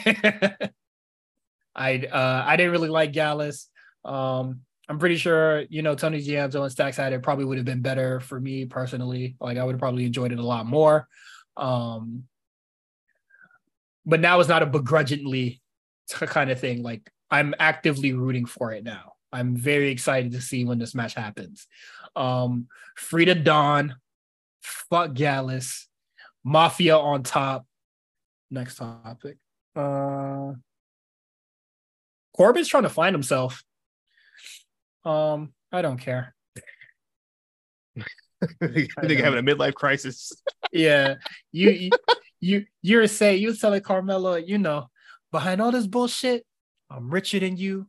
I 1.74 1.98
uh 1.98 2.44
I 2.46 2.56
didn't 2.56 2.72
really 2.72 2.88
like 2.88 3.12
Gallus. 3.12 3.68
Um 4.04 4.60
I'm 4.88 4.98
pretty 4.98 5.16
sure, 5.16 5.64
you 5.68 5.82
know, 5.82 5.94
Tony 5.94 6.20
Gianzo 6.20 6.62
and 6.62 6.72
Stacks 6.72 6.96
had 6.96 7.12
it 7.12 7.22
probably 7.22 7.44
would 7.44 7.58
have 7.58 7.66
been 7.66 7.82
better 7.82 8.20
for 8.20 8.40
me 8.40 8.64
personally. 8.64 9.36
Like 9.40 9.58
I 9.58 9.64
would 9.64 9.74
have 9.74 9.80
probably 9.80 10.06
enjoyed 10.06 10.32
it 10.32 10.38
a 10.38 10.44
lot 10.46 10.66
more. 10.66 11.06
Um 11.56 12.24
but 14.06 14.20
now 14.20 14.40
it's 14.40 14.48
not 14.48 14.62
a 14.62 14.66
begrudgingly 14.66 15.60
kind 16.10 16.50
of 16.50 16.58
thing. 16.58 16.82
Like 16.82 17.10
I'm 17.30 17.54
actively 17.58 18.14
rooting 18.14 18.46
for 18.46 18.72
it 18.72 18.82
now. 18.82 19.12
I'm 19.30 19.54
very 19.54 19.90
excited 19.90 20.32
to 20.32 20.40
see 20.40 20.64
when 20.64 20.78
this 20.78 20.94
match 20.94 21.14
happens. 21.14 21.66
Um 22.16 22.66
Frida 22.96 23.36
Dawn, 23.36 23.96
fuck 24.62 25.14
Gallus, 25.14 25.86
Mafia 26.42 26.96
on 26.96 27.22
top. 27.22 27.67
Next 28.50 28.76
topic. 28.76 29.36
Uh 29.76 30.52
Corbin's 32.38 32.68
trying 32.68 32.84
to 32.84 32.88
find 32.88 33.14
himself. 33.14 33.64
Um, 35.04 35.52
I 35.72 35.82
don't 35.82 35.98
care. 35.98 36.34
I 37.98 38.66
think 38.68 38.92
they're 39.02 39.24
having 39.24 39.40
a 39.40 39.42
midlife 39.42 39.74
crisis. 39.74 40.32
Yeah, 40.70 41.14
you 41.50 41.70
you 41.70 41.90
you 42.40 42.66
you're 42.82 43.06
saying 43.06 43.40
you're 43.40 43.54
telling 43.54 43.80
Carmelo, 43.80 44.34
you 44.36 44.58
know, 44.58 44.90
behind 45.32 45.62
all 45.62 45.72
this 45.72 45.86
bullshit, 45.86 46.44
I'm 46.90 47.08
richer 47.08 47.40
than 47.40 47.56
you. 47.56 47.88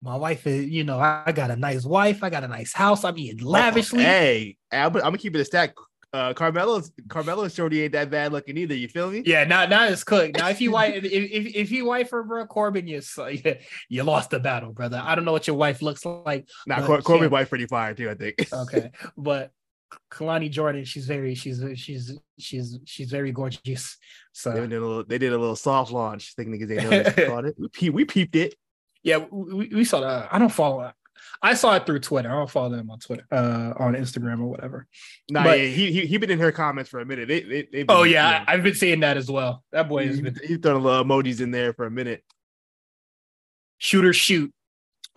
My 0.00 0.14
wife 0.14 0.46
is, 0.46 0.70
you 0.70 0.84
know, 0.84 1.00
I, 1.00 1.24
I 1.26 1.32
got 1.32 1.50
a 1.50 1.56
nice 1.56 1.84
wife, 1.84 2.22
I 2.22 2.30
got 2.30 2.44
a 2.44 2.48
nice 2.48 2.72
house, 2.72 3.02
I'm 3.02 3.18
eating 3.18 3.44
lavishly. 3.44 4.04
Hey, 4.04 4.56
I'm, 4.70 4.94
I'm 4.94 5.02
gonna 5.02 5.18
keep 5.18 5.34
it 5.34 5.40
a 5.40 5.44
stack. 5.44 5.74
Uh, 6.12 6.34
Carmelo's 6.34 6.90
Carmelo's 7.08 7.54
shorty 7.54 7.82
ain't 7.82 7.92
that 7.92 8.10
bad 8.10 8.32
looking 8.32 8.56
either. 8.56 8.74
You 8.74 8.88
feel 8.88 9.10
me? 9.10 9.22
Yeah, 9.24 9.44
not 9.44 9.70
now 9.70 9.84
it's 9.86 10.02
cooked. 10.02 10.38
Now 10.38 10.48
if 10.48 10.60
you 10.60 10.72
wife 10.72 10.94
if 10.96 11.04
if, 11.04 11.54
if 11.54 11.70
you 11.70 11.84
wife 11.84 12.10
her, 12.10 12.24
bro, 12.24 12.46
Corbin, 12.46 12.88
you 12.88 13.00
you, 13.88 14.02
lost 14.02 14.30
the 14.30 14.40
battle, 14.40 14.72
brother. 14.72 15.00
I 15.04 15.14
don't 15.14 15.24
know 15.24 15.30
what 15.32 15.46
your 15.46 15.54
wife 15.56 15.82
looks 15.82 16.04
like. 16.04 16.48
Nah, 16.66 16.78
But 16.80 16.86
Cor- 16.86 17.02
Corbin's 17.02 17.30
yeah. 17.30 17.38
wife 17.38 17.48
pretty 17.48 17.66
fire 17.66 17.94
too. 17.94 18.10
I 18.10 18.14
think. 18.14 18.36
Okay, 18.52 18.90
but 19.16 19.52
Kalani 20.10 20.50
Jordan, 20.50 20.84
she's 20.84 21.06
very 21.06 21.34
she's 21.36 21.62
she's 21.76 22.18
she's 22.38 22.78
she's 22.84 23.10
very 23.10 23.30
gorgeous. 23.30 23.96
So 24.32 24.50
They 24.52 24.60
did 24.60 24.72
a 24.72 24.80
little. 24.80 25.04
They 25.04 25.18
did 25.18 25.32
a 25.32 25.38
little 25.38 25.56
soft 25.56 25.92
launch. 25.92 26.34
Thinking 26.34 26.58
niggas 26.58 26.80
ain't 26.80 27.16
know 27.28 27.38
it. 27.46 27.56
We, 27.80 27.90
we 27.90 28.04
peeped 28.04 28.34
it. 28.34 28.54
yeah, 29.04 29.18
we, 29.30 29.68
we 29.68 29.84
saw 29.84 30.00
that. 30.00 30.28
I 30.32 30.38
don't 30.40 30.48
follow. 30.48 30.92
I 31.42 31.54
saw 31.54 31.74
it 31.76 31.86
through 31.86 32.00
Twitter. 32.00 32.28
I 32.30 32.34
don't 32.34 32.50
follow 32.50 32.70
them 32.70 32.90
on 32.90 32.98
Twitter, 32.98 33.24
uh, 33.32 33.72
on 33.78 33.94
Instagram 33.94 34.40
or 34.40 34.46
whatever. 34.46 34.86
Nah, 35.30 35.44
But- 35.44 35.58
yeah, 35.60 35.66
he 35.66 35.92
he 35.92 36.06
he 36.06 36.16
been 36.18 36.30
in 36.30 36.38
her 36.40 36.52
comments 36.52 36.90
for 36.90 37.00
a 37.00 37.06
minute. 37.06 37.28
They, 37.28 37.40
they, 37.42 37.68
they've 37.72 37.86
Oh 37.88 38.02
been- 38.04 38.12
yeah, 38.12 38.44
I, 38.46 38.52
I've 38.54 38.62
been 38.62 38.74
seeing 38.74 39.00
that 39.00 39.16
as 39.16 39.30
well. 39.30 39.62
That 39.72 39.88
boy 39.88 40.06
has 40.06 40.20
been 40.20 40.36
he's 40.46 40.58
throwing 40.58 40.82
little 40.82 41.04
emojis 41.04 41.40
in 41.40 41.50
there 41.50 41.72
for 41.72 41.86
a 41.86 41.90
minute. 41.90 42.22
Shooter 43.78 44.12
shoot. 44.12 44.52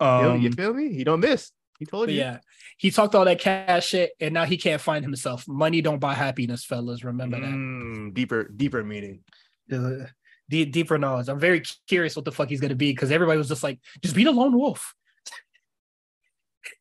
You 0.00 0.06
Um, 0.06 0.40
you 0.40 0.50
feel 0.52 0.74
me? 0.74 0.92
He 0.94 1.04
don't 1.04 1.20
miss. 1.20 1.52
He 1.78 1.86
told 1.86 2.10
you. 2.10 2.16
yeah, 2.16 2.38
he 2.78 2.90
talked 2.90 3.14
all 3.14 3.24
that 3.24 3.40
cash 3.40 3.88
shit, 3.88 4.12
and 4.20 4.32
now 4.32 4.44
he 4.44 4.56
can't 4.56 4.80
find 4.80 5.04
himself. 5.04 5.46
Money 5.48 5.82
don't 5.82 5.98
buy 5.98 6.14
happiness, 6.14 6.64
fellas. 6.64 7.02
Remember 7.04 7.38
that. 7.40 7.46
Mm, 7.50 8.14
deeper, 8.14 8.44
deeper 8.44 8.82
meaning. 8.84 9.20
The 9.68 10.08
deeper 10.48 10.98
knowledge. 10.98 11.28
I'm 11.28 11.40
very 11.40 11.62
curious 11.88 12.14
what 12.16 12.24
the 12.24 12.32
fuck 12.32 12.48
he's 12.48 12.60
gonna 12.60 12.74
be 12.74 12.92
because 12.92 13.10
everybody 13.10 13.38
was 13.38 13.48
just 13.48 13.62
like, 13.62 13.80
just 14.02 14.14
be 14.14 14.24
the 14.24 14.30
lone 14.32 14.56
wolf. 14.56 14.94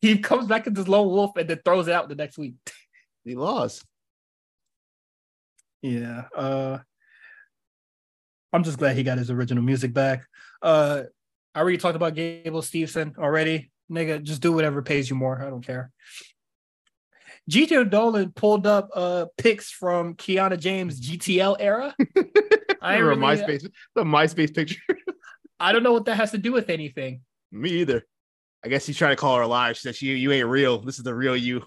He 0.02 0.18
comes 0.18 0.48
back 0.48 0.68
as 0.68 0.74
this 0.74 0.88
lone 0.88 1.08
wolf 1.08 1.36
and 1.38 1.50
then 1.50 1.60
throws 1.64 1.88
it 1.88 1.94
out 1.94 2.10
the 2.10 2.16
next 2.16 2.38
week. 2.38 2.56
He 3.26 3.36
lost. 3.36 3.86
Yeah. 5.82 6.26
Uh 6.36 6.80
I'm 8.52 8.66
just 8.66 8.78
glad 8.78 8.98
he 8.98 9.04
got 9.04 9.18
his 9.18 9.32
original 9.32 9.64
music 9.64 9.94
back. 9.94 10.26
Uh 10.62 11.04
I 11.56 11.62
already 11.62 11.78
talked 11.78 11.96
about 11.96 12.16
Gable 12.16 12.62
Stevenson 12.62 13.16
already. 13.18 13.72
Nigga, 13.90 14.22
just 14.22 14.42
do 14.42 14.52
whatever 14.52 14.82
pays 14.82 15.10
you 15.10 15.16
more. 15.16 15.42
I 15.42 15.50
don't 15.50 15.66
care. 15.66 15.90
Gigi 17.48 17.76
Dolin 17.76 18.36
pulled 18.36 18.68
up 18.68 18.90
uh 18.94 19.28
pics 19.38 19.72
from 19.72 20.16
Kiana 20.16 20.60
James 20.60 21.00
GTL 21.00 21.56
era. 21.62 21.96
I 22.18 22.26
I 22.82 22.96
ain't 22.96 23.04
remember 23.04 23.28
really, 23.28 23.60
MySpace. 23.60 23.72
The 23.96 24.04
MySpace 24.04 24.54
picture. 24.54 24.82
I 25.60 25.72
don't 25.72 25.84
know 25.84 25.94
what 25.94 26.04
that 26.06 26.16
has 26.16 26.32
to 26.32 26.38
do 26.38 26.52
with 26.52 26.70
anything. 26.70 27.22
Me 27.54 27.70
either. 27.70 28.06
I 28.64 28.69
guess 28.69 28.85
he's 28.85 28.98
trying 28.98 29.11
to 29.11 29.15
call 29.15 29.35
her 29.38 29.41
alive. 29.41 29.76
She 29.76 29.81
said, 29.81 29.95
"She, 29.95 30.07
you 30.07 30.31
ain't 30.31 30.48
real. 30.48 30.80
This 30.80 30.98
is 30.98 31.03
the 31.03 31.14
real 31.14 31.35
you." 31.35 31.65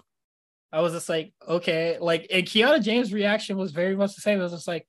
I 0.71 0.81
was 0.81 0.93
just 0.93 1.07
like, 1.07 1.33
okay, 1.47 1.97
like, 1.99 2.27
and 2.31 2.45
Kiana 2.45 2.81
James' 2.83 3.13
reaction 3.13 3.57
was 3.57 3.71
very 3.71 3.95
much 3.95 4.15
the 4.15 4.21
same. 4.21 4.39
It 4.39 4.43
was 4.43 4.51
just 4.51 4.67
like, 4.67 4.85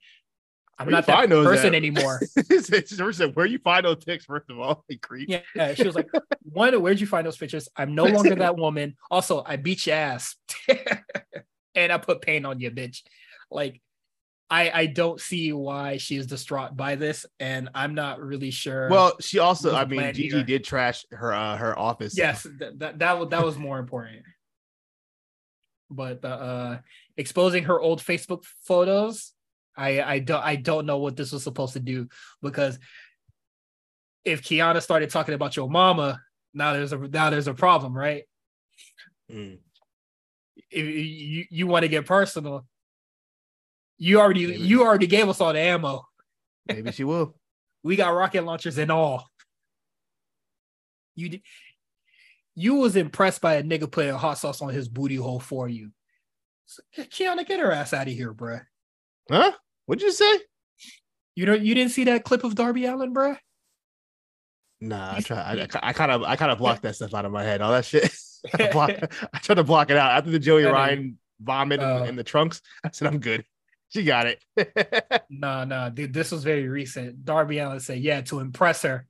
I'm 0.79 0.87
Where 0.87 0.93
not 0.93 1.09
you 1.09 1.29
that 1.29 1.45
person 1.45 1.69
at? 1.69 1.75
anymore. 1.75 2.21
She 2.51 2.61
said, 2.61 3.37
Where 3.37 3.47
you 3.47 3.59
find 3.59 3.85
those 3.85 4.05
ticks, 4.05 4.25
first 4.25 4.49
of 4.49 4.59
all? 4.61 4.85
You 4.89 4.99
creep. 4.99 5.29
Yeah, 5.29 5.41
yeah, 5.55 5.75
she 5.75 5.85
was 5.85 5.95
like, 5.95 6.09
one, 6.43 6.81
where'd 6.81 7.01
you 7.01 7.07
find 7.07 7.27
those 7.27 7.37
pictures? 7.37 7.69
I'm 7.77 7.95
no 7.95 8.05
longer 8.05 8.37
that 8.37 8.57
woman. 8.57 8.97
Also, 9.11 9.43
I 9.45 9.57
beat 9.57 9.87
your 9.87 9.97
ass, 9.97 10.37
and 11.75 11.93
I 11.93 11.99
put 11.99 12.23
pain 12.23 12.45
on 12.45 12.61
you, 12.61 12.71
bitch. 12.71 13.03
Like, 13.51 13.81
I 14.51 14.71
I 14.71 14.87
don't 14.87 15.21
see 15.21 15.53
why 15.53 15.99
she 15.99 16.17
is 16.17 16.27
distraught 16.27 16.77
by 16.77 16.95
this, 16.95 17.27
and 17.39 17.69
I'm 17.75 17.95
not 17.95 18.21
really 18.21 18.51
sure. 18.51 18.89
Well, 18.89 19.17
she 19.21 19.39
also, 19.39 19.75
I 19.75 19.85
mean, 19.85 20.15
Gigi 20.15 20.37
here? 20.37 20.43
did 20.43 20.65
trash 20.65 21.05
her 21.11 21.33
uh, 21.33 21.57
her 21.57 21.79
office. 21.79 22.17
yes, 22.17 22.47
that 22.59 22.79
that 22.79 22.99
that, 22.99 23.19
wa- 23.19 23.27
that 23.27 23.45
was 23.45 23.59
more 23.59 23.79
important. 23.79 24.23
But 25.91 26.23
the 26.23 26.29
uh, 26.31 26.79
exposing 27.17 27.65
her 27.65 27.79
old 27.79 28.01
Facebook 28.01 28.45
photos, 28.63 29.33
I 29.77 30.01
I 30.01 30.19
don't 30.21 30.43
I 30.43 30.57
don't 30.57 30.87
know 30.87 30.99
what 30.99 31.17
this 31.17 31.33
was 31.33 31.43
supposed 31.43 31.75
to 31.75 31.81
do 31.81 32.09
because 32.41 32.79
if 34.25 34.43
Kiana 34.43 34.83
started 34.83 35.11
talking 35.11 35.35
about 35.35 35.57
your 35.57 35.69
mama, 35.69 36.21
now 36.55 36.73
there's 36.73 36.93
a 36.93 36.99
now 36.99 37.29
there's 37.31 37.49
a 37.49 37.55
problem, 37.55 37.97
right? 37.97 38.25
Mm. 39.31 39.59
If 40.71 40.87
you 40.87 41.45
you 41.51 41.67
want 41.67 41.83
to 41.83 41.89
get 41.89 42.07
personal, 42.07 42.67
you 43.99 44.21
already 44.21 44.47
Maybe. 44.47 44.63
you 44.63 44.83
already 44.83 45.07
gave 45.07 45.29
us 45.29 45.41
all 45.41 45.53
the 45.53 45.59
ammo. 45.61 46.07
Maybe 46.67 46.93
she 46.93 47.05
will. 47.05 47.35
We 47.85 47.95
got 47.95 48.11
rocket 48.11 48.43
launchers 48.45 48.77
and 48.77 48.91
all. 48.91 49.29
You 51.15 51.29
did, 51.29 51.43
you 52.57 52.75
was 52.75 52.97
impressed 52.97 53.41
by 53.41 53.55
a 53.55 53.63
nigga 53.63 53.91
putting 53.91 54.13
hot 54.15 54.37
sauce 54.39 54.61
on 54.61 54.71
his 54.71 54.89
booty 54.89 55.15
hole 55.15 55.39
for 55.39 55.69
you. 55.69 55.91
So, 56.67 56.83
Kiana, 56.99 57.47
get 57.47 57.61
her 57.61 57.71
ass 57.73 57.93
out 57.95 58.09
of 58.09 58.13
here, 58.13 58.35
bruh. 58.35 58.63
Huh? 59.31 59.53
What'd 59.87 60.03
you 60.03 60.11
say? 60.13 60.41
You 61.37 61.47
know, 61.47 61.55
you 61.55 61.73
didn't 61.75 61.93
see 61.93 62.05
that 62.05 62.25
clip 62.25 62.43
of 62.43 62.57
Darby 62.57 62.85
Allin, 62.85 63.15
bruh? 63.15 63.39
Nah, 64.81 65.15
I 65.15 65.21
try. 65.21 65.69
I, 65.81 65.93
kind 65.93 66.11
of, 66.11 66.25
I 66.25 66.35
kind 66.37 66.51
of 66.51 66.59
blocked 66.59 66.83
that 66.83 66.97
stuff 66.97 67.15
out 67.15 67.25
of 67.25 67.33
my 67.33 67.45
head. 67.45 67.61
All 67.63 67.71
that 67.73 67.85
shit. 67.85 68.13
I, 68.59 68.71
block, 68.73 68.91
I 69.33 69.39
tried 69.39 69.55
to 69.55 69.65
block 69.65 69.91
it 69.91 69.97
out 69.97 70.11
after 70.11 70.31
the 70.31 70.39
Joey 70.41 70.65
Ryan 70.65 71.17
vomit 71.41 71.81
in- 71.81 71.87
Oh. 71.89 72.05
in 72.05 72.17
the 72.17 72.25
trunks. 72.25 72.61
I 72.85 72.91
said, 72.93 73.07
I'm 73.07 73.19
good. 73.21 73.45
She 73.91 74.05
got 74.05 74.27
it. 74.27 75.25
no, 75.31 75.65
no, 75.65 75.91
dude, 75.91 76.13
this 76.13 76.31
was 76.31 76.45
very 76.45 76.69
recent. 76.69 77.25
Darby 77.25 77.59
Allin 77.59 77.81
said, 77.81 78.01
yeah, 78.01 78.21
to 78.23 78.41
impress 78.41 78.83
her, 78.83 79.07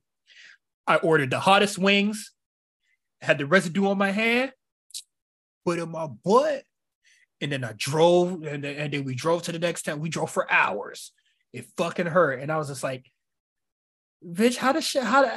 I 0.87 0.95
ordered 0.97 1.31
the 1.31 1.39
hottest 1.39 1.77
wings, 1.77 2.31
had 3.21 3.37
the 3.37 3.45
residue 3.45 3.87
on 3.87 3.97
my 3.97 4.11
hand, 4.11 4.53
put 5.65 5.79
in 5.79 5.91
my 5.91 6.07
butt, 6.07 6.63
and 7.41 7.51
then 7.51 7.63
I 7.63 7.73
drove, 7.77 8.43
and 8.43 8.63
then, 8.63 8.75
and 8.75 8.93
then 8.93 9.03
we 9.03 9.15
drove 9.15 9.43
to 9.43 9.51
the 9.51 9.59
next 9.59 9.83
town. 9.83 9.99
We 9.99 10.09
drove 10.09 10.31
for 10.31 10.49
hours. 10.51 11.11
It 11.51 11.65
fucking 11.77 12.05
hurt. 12.05 12.39
And 12.39 12.51
I 12.51 12.57
was 12.57 12.69
just 12.69 12.83
like, 12.83 13.05
bitch, 14.25 14.55
how 14.55 14.71
does 14.71 14.85
shit, 14.85 15.03
how, 15.03 15.29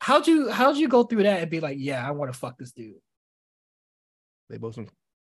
how'd 0.00 0.26
you, 0.28 0.50
how'd 0.50 0.76
you 0.76 0.88
go 0.88 1.02
through 1.02 1.24
that 1.24 1.42
and 1.42 1.50
be 1.50 1.60
like, 1.60 1.76
yeah, 1.80 2.06
I 2.06 2.12
want 2.12 2.32
to 2.32 2.38
fuck 2.38 2.56
this 2.56 2.72
dude? 2.72 2.94
they 4.50 4.58
both 4.58 4.74
some 4.74 4.88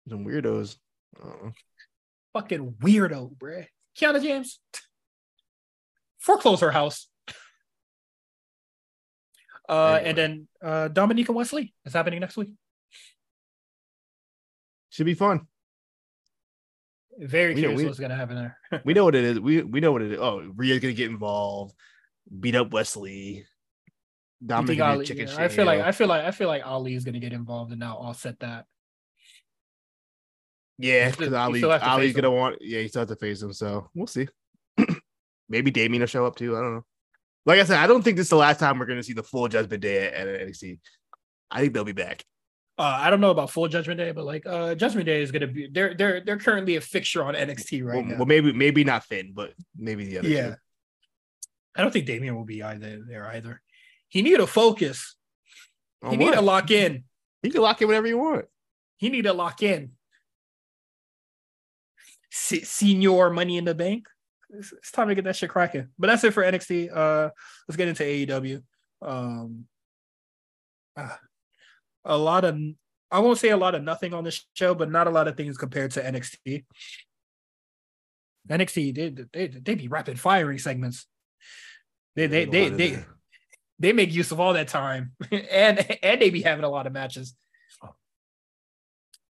some 0.09 0.25
weirdos. 0.25 0.77
Uh-uh. 1.23 1.51
Fucking 2.33 2.75
weirdo, 2.81 3.37
bruh. 3.37 3.67
Kiana 3.99 4.23
James, 4.23 4.61
foreclose 6.19 6.61
her 6.61 6.71
house. 6.71 7.09
Uh, 9.69 9.95
Anyway. 10.01 10.09
and 10.09 10.19
then 10.19 10.49
uh, 10.63 10.89
Dominik 10.89 11.27
and 11.29 11.37
Wes 11.37 11.53
Lee 11.53 11.75
is 11.85 11.93
happening 11.93 12.21
next 12.21 12.37
week. 12.37 12.51
Should 14.91 15.07
be 15.07 15.15
fun. 15.15 15.43
Very 17.19 17.55
We 17.55 17.61
know- 17.63 17.69
curious 17.69 17.79
we- 17.81 17.87
what's 17.87 17.99
gonna 18.01 18.17
happen 18.17 18.37
there. 18.37 18.83
We 18.85 18.95
know 18.95 19.05
what 19.05 19.15
it 19.15 19.25
is. 19.25 19.41
We 19.41 19.63
we 19.63 19.81
know 19.81 19.93
what 19.93 20.03
it 20.03 20.13
is. 20.13 20.19
Oh, 20.21 20.41
Rhea's 20.57 20.81
gonna 20.81 20.95
get 20.95 21.11
involved, 21.11 21.75
beat 22.41 22.55
up 22.55 22.71
Wes 22.73 22.97
Lee. 22.97 23.45
Dominic 24.45 24.81
Ali- 24.81 25.05
chicken 25.05 25.27
yeah. 25.27 25.37
I 25.37 25.49
feel 25.49 25.67
like 25.67 25.81
I 25.81 25.91
feel 25.93 26.07
like 26.07 26.25
I 26.25 26.31
feel 26.31 26.47
like 26.49 26.65
Ali 26.65 26.95
is 26.95 27.05
gonna 27.05 27.19
get 27.19 27.33
involved 27.33 27.73
and 27.73 27.81
now 27.81 27.97
offset 27.99 28.39
that. 28.41 28.67
Yeah, 30.79 31.11
because 31.11 31.33
Ali 31.33 31.63
Ali's 31.65 32.15
gonna 32.15 32.31
want. 32.31 32.59
Yeah, 32.61 32.81
he 32.81 32.89
still 32.89 33.01
has 33.01 33.09
to 33.09 33.17
face 33.17 33.43
him. 33.43 33.53
So 33.53 33.91
we'll 33.95 34.07
see. 34.07 34.29
Maybe 35.49 35.71
Damien 35.71 36.01
will 36.01 36.07
show 36.07 36.25
up 36.25 36.37
too. 36.37 36.57
I 36.57 36.61
don't 36.61 36.75
know. 36.75 36.85
Like 37.47 37.61
I 37.61 37.65
said, 37.65 37.79
I 37.79 37.87
don't 37.87 38.03
think 38.03 38.17
this 38.17 38.27
is 38.27 38.31
the 38.31 38.37
last 38.37 38.61
time 38.61 38.79
we're 38.79 38.87
gonna 38.87 39.03
see 39.03 39.13
the 39.13 39.23
full 39.23 39.49
Judgment 39.49 39.83
Day 39.83 40.07
at, 40.07 40.29
at 40.29 40.41
NXT. 40.47 40.79
I 41.51 41.61
think 41.61 41.73
they'll 41.73 41.85
be 41.85 41.93
back. 41.93 42.25
Uh, 42.79 42.97
I 43.01 43.11
don't 43.11 43.21
know 43.21 43.31
about 43.31 43.51
full 43.51 43.67
Judgment 43.67 43.99
Day, 43.99 44.13
but 44.13 44.25
like 44.25 44.47
uh, 44.47 44.77
Judgment 44.77 45.07
Day 45.07 45.21
is 45.21 45.33
gonna 45.33 45.49
be 45.49 45.69
they're 45.73 45.95
they're 45.95 46.21
they're 46.21 46.39
currently 46.39 46.77
a 46.77 46.81
fixture 46.81 47.25
on 47.25 47.35
NXT 47.35 47.85
right 47.85 47.97
well, 47.97 48.05
now. 48.05 48.17
well, 48.19 48.27
maybe 48.27 48.53
maybe 48.53 48.85
not 48.85 49.05
Finn, 49.05 49.33
but 49.35 49.53
maybe 49.77 50.05
the 50.05 50.19
other. 50.19 50.29
yeah, 50.29 50.51
two. 50.51 50.55
I 51.75 51.83
don't 51.83 51.91
think 51.91 52.07
Damien 52.07 52.37
will 52.37 52.45
be 52.45 52.63
either 52.63 53.03
there 53.09 53.27
either. 53.29 53.61
He 54.09 54.23
need 54.23 54.37
to 54.37 54.47
focus. 54.47 55.17
On 56.03 56.13
he 56.13 56.17
need 56.17 56.27
what? 56.27 56.35
to 56.35 56.41
lock 56.41 56.71
in. 56.71 57.03
He 57.43 57.51
can 57.51 57.63
lock 57.63 57.83
in 57.83 57.89
whatever 57.89 58.07
you 58.07 58.19
want. 58.19 58.45
He 58.97 59.09
need 59.09 59.23
to 59.23 59.33
lock 59.33 59.63
in. 59.63 59.93
Se- 62.31 62.63
Senior 62.63 63.31
Money 63.31 63.57
in 63.57 63.65
the 63.65 63.75
Bank. 63.75 64.07
It's, 64.51 64.73
it's 64.73 64.91
time 64.91 65.09
to 65.09 65.15
get 65.15 65.25
that 65.25 65.37
shit 65.37 65.51
cracking. 65.51 65.89
But 65.99 66.09
that's 66.09 66.25
it 66.25 66.33
for 66.33 66.43
NXT. 66.43 66.95
Uh, 66.95 67.31
let's 67.67 67.77
get 67.77 67.89
into 67.89 68.03
AEW. 68.03 68.63
Um, 69.03 69.67
ah, 70.97 71.19
a 72.05 72.17
lot 72.17 72.45
of 72.45 72.59
I 73.11 73.21
won't 73.21 73.39
say 73.39 73.51
a 73.51 73.57
lot 73.57 73.75
of 73.75 73.83
nothing 73.83 74.13
on 74.13 74.25
this 74.25 74.45
show, 74.55 74.75
but 74.75 74.91
not 74.91 75.07
a 75.07 75.11
lot 75.11 75.29
of 75.29 75.37
things 75.37 75.57
compared 75.57 75.93
to 75.93 76.03
NXT. 76.03 76.65
NXT 78.49 78.95
they 78.95 79.09
they 79.33 79.47
they 79.49 79.75
be 79.75 79.89
rapid 79.89 80.19
firing 80.19 80.59
segments. 80.59 81.07
They 82.17 82.27
they 82.27 82.45
There's 82.45 82.71
they 82.71 82.91
they, 82.91 83.05
they 83.79 83.93
make 83.93 84.13
use 84.13 84.33
of 84.33 84.41
all 84.41 84.55
that 84.55 84.69
time, 84.69 85.13
and 85.31 85.99
and 86.03 86.21
they 86.21 86.31
be 86.31 86.43
having 86.43 86.65
a 86.65 86.69
lot 86.69 86.87
of 86.87 86.93
matches. 86.93 87.35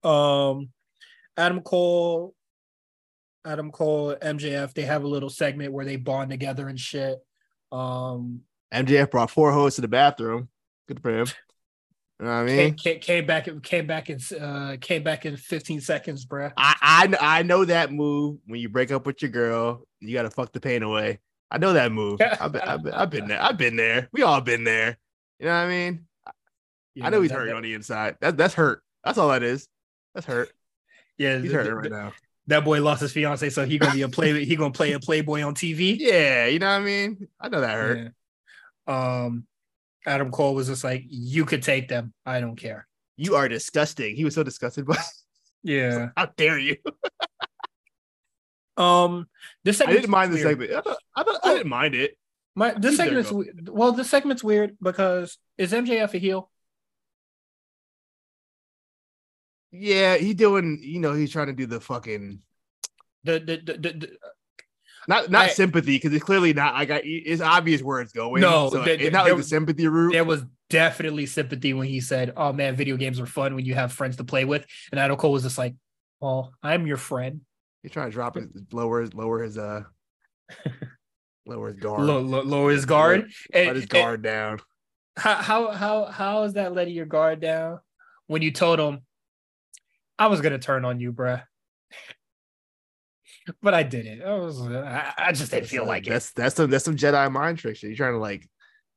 Um, 0.03 0.71
Adam 1.37 1.61
Cole, 1.61 2.35
Adam 3.45 3.71
Cole, 3.71 4.15
MJF, 4.21 4.75
they 4.75 4.83
have 4.83 5.03
a 5.05 5.09
little 5.09 5.31
segment 5.31 5.73
where 5.73 5.85
they 5.85 5.97
bond 5.97 6.31
together 6.31 6.69
and 6.69 6.79
shit. 6.79 7.19
Um, 7.73 8.41
MJF 8.73 9.11
brought 9.11 9.31
four 9.31 9.53
hoes 9.53 9.77
to 9.77 9.81
the 9.81 9.89
bathroom. 9.89 10.49
Good 10.89 11.01
for 11.01 11.11
him. 11.11 11.27
You 12.19 12.27
know 12.27 12.33
what 12.33 12.41
I 12.41 12.45
mean? 12.45 12.75
came, 12.75 13.01
came 13.01 13.25
back, 13.27 13.49
came 13.63 13.87
back 13.87 14.11
in, 14.11 14.19
uh, 14.39 14.77
came 14.81 15.03
back 15.03 15.25
in 15.25 15.37
15 15.39 15.81
seconds, 15.81 16.27
bruh. 16.27 16.53
I, 16.57 16.75
I 17.21 17.39
I 17.39 17.43
know 17.43 17.65
that 17.65 17.93
move 17.93 18.39
when 18.47 18.61
you 18.61 18.69
break 18.69 18.93
up 18.93 19.07
with 19.07 19.23
your 19.23 19.31
girl, 19.31 19.87
you 20.01 20.13
gotta 20.13 20.31
fuck 20.31 20.53
the 20.53 20.61
pain 20.61 20.83
away. 20.83 21.21
I 21.51 21.57
know 21.59 21.73
that 21.73 21.91
move. 21.93 22.21
I've 22.41 22.53
been, 22.53 22.61
I've 22.61 22.83
been, 22.83 22.93
I've 22.93 23.11
been 23.11 23.27
there. 23.27 23.43
I've 23.43 23.57
been 23.57 23.77
there. 23.77 24.09
We 24.13 24.23
all 24.23 24.41
been 24.43 24.65
there. 24.65 24.99
You 25.39 25.47
know 25.47 25.53
what 25.55 25.61
I 25.65 25.69
mean? 25.69 26.07
I 27.01 27.09
know 27.09 27.23
he's 27.23 27.31
that- 27.31 27.47
that- 27.47 27.57
on 27.57 27.63
the 27.63 27.73
inside. 27.73 28.17
That, 28.21 28.37
that's 28.37 28.53
hurt. 28.53 28.83
That's 29.03 29.17
all 29.17 29.29
that 29.31 29.43
is. 29.43 29.67
That's 30.15 30.27
hurt. 30.27 30.51
Yeah, 31.19 31.39
He's 31.39 31.53
hurting 31.53 31.75
right 31.75 31.91
now. 31.91 32.13
That 32.51 32.65
boy 32.65 32.83
lost 32.83 33.01
his 33.01 33.13
fiance, 33.13 33.51
so 33.51 33.65
he 33.65 33.79
gonna 33.79 33.95
be 33.95 34.03
a 34.03 34.09
play. 34.09 34.45
he 34.47 34.57
gonna 34.57 34.73
play 34.73 34.93
a 34.93 35.01
playboy 35.01 35.43
on 35.43 35.55
TV. 35.55 35.97
Yeah, 35.99 36.47
you 36.47 36.59
know 36.59 36.69
what 36.69 36.83
I 36.83 36.85
mean? 36.85 37.29
I 37.41 37.49
know 37.49 37.61
that 37.61 37.75
hurt. 37.75 38.13
Yeah. 38.87 39.25
Um, 39.25 39.47
Adam 40.07 40.31
Cole 40.31 40.55
was 40.55 40.69
just 40.69 40.85
like, 40.85 41.05
"You 41.09 41.45
could 41.45 41.63
take 41.63 41.89
them. 41.89 42.13
I 42.25 42.41
don't 42.41 42.57
care." 42.57 42.87
You 43.17 43.37
are 43.37 43.49
disgusting. 43.49 44.17
He 44.17 44.25
was 44.25 44.35
so 44.35 44.43
disgusted, 44.43 44.87
but 44.87 44.99
Yeah. 45.63 46.09
how 46.17 46.27
dare 46.37 46.59
you? 46.59 46.77
Um, 48.77 49.27
this 49.65 49.79
segment 49.79 49.99
I 49.99 50.01
didn't 50.01 50.11
mind 50.11 50.33
the 50.33 50.37
weird. 50.37 50.49
segment. 50.49 50.73
I, 50.73 50.81
thought, 50.81 50.99
I, 51.17 51.23
thought, 51.23 51.41
I 51.45 51.55
didn't 51.55 51.69
mind 51.69 51.95
it. 51.95 52.17
My 52.57 52.73
this 52.73 52.93
you 52.93 52.97
segment's 52.97 53.33
well, 53.71 53.93
this 53.93 54.11
segment's 54.11 54.43
weird 54.43 54.77
because 54.83 55.39
is 55.57 55.73
MJF 55.73 56.15
a 56.15 56.19
heel? 56.19 56.50
Yeah, 59.73 60.17
he 60.17 60.35
doing, 60.35 60.81
you 60.83 61.01
know, 61.01 61.13
he's 61.15 61.31
trying 61.31 61.47
to 61.47 61.53
do 61.53 61.67
the 61.67 61.81
fucking 61.81 62.41
The 63.25 63.39
the 63.39 63.57
the, 63.65 63.73
the, 63.79 63.93
the 63.99 64.11
not 65.09 65.31
not 65.31 65.45
I- 65.47 65.49
sympathy 65.49 65.97
because 65.97 66.13
it's 66.13 66.25
clearly 66.25 66.53
not. 66.53 66.75
I 66.75 66.85
got 66.85 67.03
it's 67.05 67.41
obvious 67.41 67.83
where 67.83 68.01
it's 68.01 68.13
going. 68.13 68.43
No, 68.43 68.71
so 68.71 68.83
the- 68.83 69.03
it's 69.03 69.13
not 69.13 69.25
there 69.25 69.35
like 69.35 69.43
the 69.43 69.49
sympathy 69.49 69.87
route. 69.89 70.13
there 70.13 70.25
was 70.25 70.45
definitely 70.69 71.27
sympathy 71.27 71.73
when 71.73 71.87
he 71.87 72.01
said, 72.01 72.33
"Oh 72.37 72.53
man, 72.53 72.77
video 72.77 72.97
games 72.97 73.19
are 73.21 73.27
fun 73.27 73.55
when 73.55 73.65
you 73.65 73.75
have 73.75 73.93
friends 73.93 74.17
to 74.17 74.25
play 74.25 74.45
with," 74.45 74.67
and 74.91 75.01
Adam 75.01 75.17
Cole 75.17 75.33
was 75.33 75.43
just 75.45 75.57
like, 75.59 75.75
"Well, 76.21 76.53
I'm 76.63 76.87
your 76.87 76.97
friend." 76.97 77.41
He's 77.83 77.93
trying 77.93 78.11
to 78.11 78.15
drop 78.15 78.35
his 78.37 78.47
lower 78.73 79.01
his 79.01 79.15
lower 79.15 79.43
his 79.43 79.57
uh 79.57 79.85
lower 81.47 81.69
his 81.69 81.77
guard. 81.79 82.03
Low, 82.03 82.21
low, 82.21 82.43
lower 82.43 82.71
his 82.71 82.85
guard. 82.85 83.31
Let 83.55 83.67
And, 83.67 83.75
his 83.77 83.85
and 83.85 83.91
guard 83.91 84.23
down. 84.23 84.61
how 85.17 85.35
how 85.37 85.71
how 85.71 86.05
how 86.07 86.43
is 86.43 86.55
that 86.55 86.73
letting 86.75 86.95
your 86.95 87.07
guard 87.07 87.41
down 87.41 87.81
when 88.27 88.43
you 88.43 88.51
told 88.53 88.79
him 88.79 89.01
I 90.21 90.27
was 90.29 90.41
gonna 90.41 90.59
turn 90.59 90.85
on 90.85 91.01
you, 91.01 91.13
bruh. 91.13 91.43
But 93.63 93.75
I 93.75 93.83
didn't. 93.83 94.23
I 94.23 94.35
was 94.35 94.61
I, 94.61 95.13
I 95.17 95.33
just 95.33 95.51
didn't 95.51 95.67
feel 95.69 95.87
like 95.87 96.07
it. 96.07 96.11
that's 96.11 96.31
that's 96.33 96.55
some 96.55 96.71
that's 96.71 96.85
some 96.85 96.95
Jedi 96.95 97.33
mind 97.33 97.59
trick 97.59 97.77
shit. 97.77 97.89
You're 97.91 97.97
trying 97.97 98.13
to 98.13 98.19
like 98.19 98.47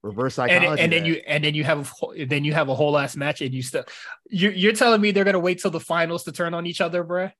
Reverse 0.03 0.37
and, 0.37 0.51
psychology. 0.51 0.81
and 0.83 0.91
then 0.91 1.05
you 1.05 1.13
and 1.25 1.41
then 1.41 1.55
you 1.55 1.63
have 1.63 1.79
a 1.79 1.83
whole- 1.83 2.13
then 2.27 2.43
you 2.43 2.53
have 2.53 2.67
a 2.67 2.75
whole 2.75 2.97
ass 2.97 3.15
match 3.15 3.39
and 3.41 3.53
you 3.53 3.61
still 3.63 3.85
you're, 4.29 4.51
you're 4.51 4.73
telling 4.73 4.99
me 4.99 5.11
they're 5.11 5.23
gonna 5.23 5.39
wait 5.39 5.61
till 5.61 5.71
the 5.71 5.79
finals 5.79 6.25
to 6.25 6.33
turn 6.33 6.53
on 6.53 6.65
each 6.65 6.81
other, 6.81 7.05
bruh? 7.05 7.31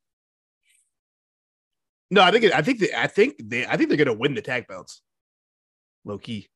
No, 2.10 2.22
I 2.22 2.32
think 2.32 2.46
it, 2.46 2.54
I 2.56 2.62
think 2.62 2.80
they, 2.80 2.94
I 2.96 3.08
think 3.08 3.36
they 3.44 3.66
I 3.68 3.76
think 3.76 3.90
they're 3.90 3.98
gonna 3.98 4.14
win 4.18 4.34
the 4.34 4.42
tag 4.42 4.66
belts. 4.68 5.02
Low 6.06 6.18
key. 6.18 6.48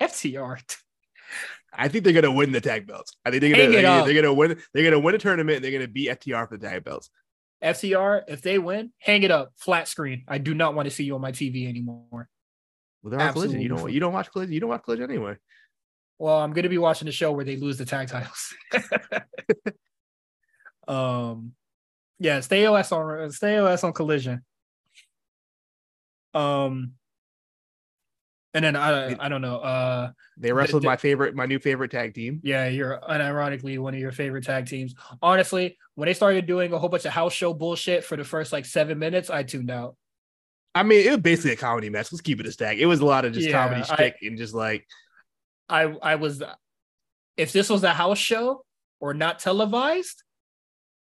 FTR. 0.00 0.58
I 1.72 1.88
think 1.88 2.04
they're 2.04 2.12
gonna 2.12 2.32
win 2.32 2.52
the 2.52 2.60
tag 2.60 2.86
belts. 2.86 3.16
I 3.24 3.30
think 3.30 3.40
they're 3.40 3.50
gonna 3.50 3.70
they're, 3.70 3.86
up. 3.86 4.06
they're 4.06 4.14
gonna 4.14 4.34
win 4.34 4.60
they're 4.72 4.84
gonna 4.84 5.00
win 5.00 5.14
a 5.14 5.18
tournament 5.18 5.56
and 5.56 5.64
they're 5.64 5.72
gonna 5.72 5.88
beat 5.88 6.20
FTR 6.20 6.48
for 6.48 6.56
the 6.56 6.68
tag 6.68 6.84
belts. 6.84 7.10
FTR, 7.62 8.22
if 8.28 8.42
they 8.42 8.58
win, 8.58 8.92
hang 8.98 9.22
it 9.22 9.30
up, 9.30 9.52
flat 9.56 9.88
screen. 9.88 10.24
I 10.26 10.38
do 10.38 10.54
not 10.54 10.74
want 10.74 10.86
to 10.86 10.94
see 10.94 11.04
you 11.04 11.14
on 11.14 11.20
my 11.20 11.32
TV 11.32 11.68
anymore. 11.68 12.28
Well, 13.02 13.10
they're 13.10 13.20
on 13.20 13.32
collision. 13.32 13.60
You 13.60 13.68
don't 13.68 13.92
you 13.92 14.00
don't 14.00 14.12
watch 14.12 14.30
collision. 14.30 14.52
You 14.52 14.60
don't 14.60 14.70
watch 14.70 14.82
collision 14.82 15.10
anyway. 15.10 15.36
Well, 16.18 16.38
I'm 16.38 16.52
gonna 16.52 16.68
be 16.68 16.78
watching 16.78 17.06
the 17.06 17.12
show 17.12 17.32
where 17.32 17.44
they 17.44 17.56
lose 17.56 17.78
the 17.78 17.84
tag 17.84 18.08
titles. 18.08 18.54
um, 20.88 21.52
yeah, 22.22 22.40
stay 22.40 22.64
OS 22.66 22.92
on 22.92 23.30
stay 23.32 23.58
OS 23.58 23.82
on 23.82 23.92
Collision. 23.92 24.44
Um, 26.34 26.92
and 28.54 28.64
then 28.64 28.76
I 28.76 29.16
I 29.18 29.28
don't 29.28 29.42
know. 29.42 29.56
Uh, 29.58 30.12
They 30.36 30.52
wrestled 30.52 30.82
the- 30.82 30.86
my 30.86 30.96
favorite, 30.96 31.34
my 31.34 31.46
new 31.46 31.58
favorite 31.58 31.90
tag 31.90 32.14
team. 32.14 32.40
yeah, 32.42 32.68
you're 32.68 32.98
unironically 33.08 33.78
one 33.78 33.94
of 33.94 34.00
your 34.00 34.12
favorite 34.12 34.44
tag 34.44 34.66
teams. 34.66 34.94
Honestly, 35.22 35.78
when 35.94 36.06
they 36.06 36.14
started 36.14 36.46
doing 36.46 36.72
a 36.72 36.78
whole 36.78 36.88
bunch 36.88 37.04
of 37.04 37.12
house 37.12 37.32
show 37.32 37.54
bullshit 37.54 38.04
for 38.04 38.16
the 38.16 38.24
first 38.24 38.52
like 38.52 38.64
seven 38.64 38.98
minutes, 38.98 39.30
I 39.30 39.42
tuned 39.42 39.70
out. 39.70 39.96
I 40.74 40.82
mean, 40.82 41.06
it 41.06 41.10
was 41.10 41.18
basically 41.20 41.52
a 41.52 41.56
comedy 41.56 41.90
match. 41.90 42.10
Let's 42.12 42.22
keep 42.22 42.40
it 42.40 42.46
a 42.46 42.52
stack. 42.52 42.78
It 42.78 42.86
was 42.86 43.00
a 43.00 43.04
lot 43.04 43.24
of 43.26 43.32
just 43.34 43.46
Yeah, 43.48 43.62
comedy 43.68 43.84
shtick 43.84 44.16
and 44.22 44.38
just 44.38 44.54
like 44.54 44.86
I 45.68 45.82
I 46.02 46.14
was 46.16 46.42
if 47.36 47.52
this 47.52 47.68
was 47.70 47.82
a 47.84 47.92
house 47.92 48.18
show 48.18 48.64
or 49.00 49.12
not 49.14 49.38
televised, 49.38 50.22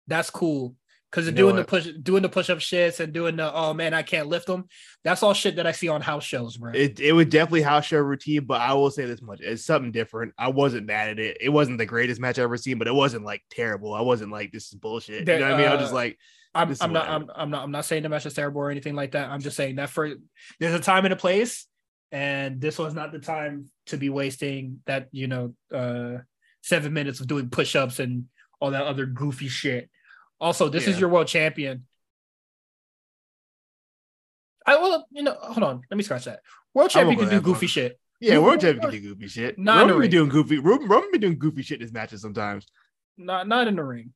that's 0.07 0.31
cool. 0.31 0.75
Because 1.11 1.33
doing 1.33 1.57
the 1.57 1.65
push 1.65 1.89
doing 2.03 2.23
the 2.23 2.29
push 2.29 2.51
up 2.51 2.59
shits 2.59 3.01
and 3.01 3.15
doing 3.15 3.37
the 3.37 3.53
oh 3.53 3.73
man, 3.73 3.95
I 3.95 4.03
can't 4.03 4.29
lift 4.29 4.47
them. 4.47 4.67
That's 5.05 5.23
all 5.23 5.33
shit 5.33 5.57
that 5.57 5.67
I 5.67 5.73
see 5.73 5.89
on 5.89 6.03
house 6.03 6.25
shows, 6.25 6.59
bro. 6.59 6.73
it. 6.75 7.01
It 7.01 7.13
was 7.13 7.27
definitely 7.27 7.63
house 7.63 7.87
show 7.87 7.99
routine, 7.99 8.45
but 8.45 8.61
I 8.61 8.75
will 8.75 8.91
say 8.91 9.07
this 9.07 9.23
much: 9.23 9.41
it's 9.41 9.65
something 9.65 9.91
different. 9.91 10.35
I 10.37 10.49
wasn't 10.49 10.87
mad 10.87 11.09
at 11.09 11.19
it. 11.19 11.39
It 11.41 11.49
wasn't 11.49 11.79
the 11.79 11.87
greatest 11.87 12.21
match 12.21 12.39
I've 12.39 12.45
ever 12.45 12.59
seen, 12.59 12.79
but 12.79 12.89
it 12.89 12.95
wasn't 12.95 13.25
like 13.25 13.43
terrible. 13.51 13.95
I 13.95 14.03
wasn't 14.03 14.33
like 14.33 14.53
this 14.53 14.67
is 14.67 14.75
bullshit. 14.75 15.25
There- 15.25 15.37
you 15.37 15.41
know 15.41 15.53
what 15.53 15.55
I 15.55 15.63
mean? 15.63 15.69
I 15.69 15.75
was 15.75 15.79
uh, 15.79 15.85
just 15.85 15.95
like, 15.95 16.19
I'm, 16.55 16.75
I'm 16.81 16.93
not. 16.93 17.09
I'm, 17.09 17.31
I'm 17.35 17.51
not 17.51 17.63
I'm 17.65 17.71
not 17.71 17.85
saying 17.87 18.03
the 18.03 18.11
match 18.11 18.27
is 18.27 18.35
terrible 18.35 18.61
or 18.61 18.71
anything 18.71 18.95
like 18.95 19.13
that. 19.13 19.31
I'm 19.31 19.41
just 19.41 19.57
saying 19.57 19.77
that 19.77 19.89
for 19.89 20.11
there's 20.61 20.75
a 20.75 20.81
time 20.81 21.07
and 21.07 21.15
a 21.15 21.17
place, 21.17 21.67
and 22.13 22.61
this 22.61 22.79
was 22.79 22.93
not 22.93 23.13
the 23.13 23.19
time 23.19 23.71
to 23.87 23.97
be 23.97 24.11
wasting 24.11 24.81
that, 24.87 25.09
you 25.13 25.27
know, 25.27 25.55
uh 25.75 26.19
seven 26.63 26.93
minutes 26.93 27.21
of 27.21 27.27
doing 27.27 27.49
push-ups 27.49 27.99
and 27.99 28.25
all 28.61 28.73
that 28.73 28.85
other 28.85 29.07
goofy 29.07 29.49
shit. 29.49 29.89
Also, 30.41 30.69
this 30.69 30.87
is 30.87 30.99
your 31.01 31.09
world 31.09 31.27
champion. 31.27 31.85
I 34.67 34.77
well, 34.77 35.07
you 35.11 35.23
know, 35.23 35.37
hold 35.41 35.63
on, 35.63 35.83
let 35.91 35.97
me 35.97 36.03
scratch 36.03 36.25
that. 36.27 36.41
World 36.75 36.91
champion 36.91 37.19
can 37.19 37.29
do 37.31 37.41
goofy 37.41 37.67
shit. 37.67 37.99
yeah, 38.21 38.35
Ro- 38.37 38.57
just 38.57 38.83
Ro- 38.83 38.91
do 38.91 39.01
goofy 39.01 39.29
shit. 39.29 39.59
Not 39.59 39.81
Roman 39.81 39.95
be 39.97 40.01
ring. 40.03 40.11
doing 40.11 40.29
goofy. 40.29 40.59
Roman, 40.59 40.89
Roman 40.89 41.11
be 41.11 41.19
doing 41.19 41.39
goofy 41.39 41.63
shit 41.63 41.77
in 41.79 41.83
his 41.83 41.93
matches 41.93 42.21
sometimes. 42.21 42.67
Not 43.17 43.49
not 43.49 43.67
in 43.69 43.77
the 43.77 43.85
ring. 43.85 44.13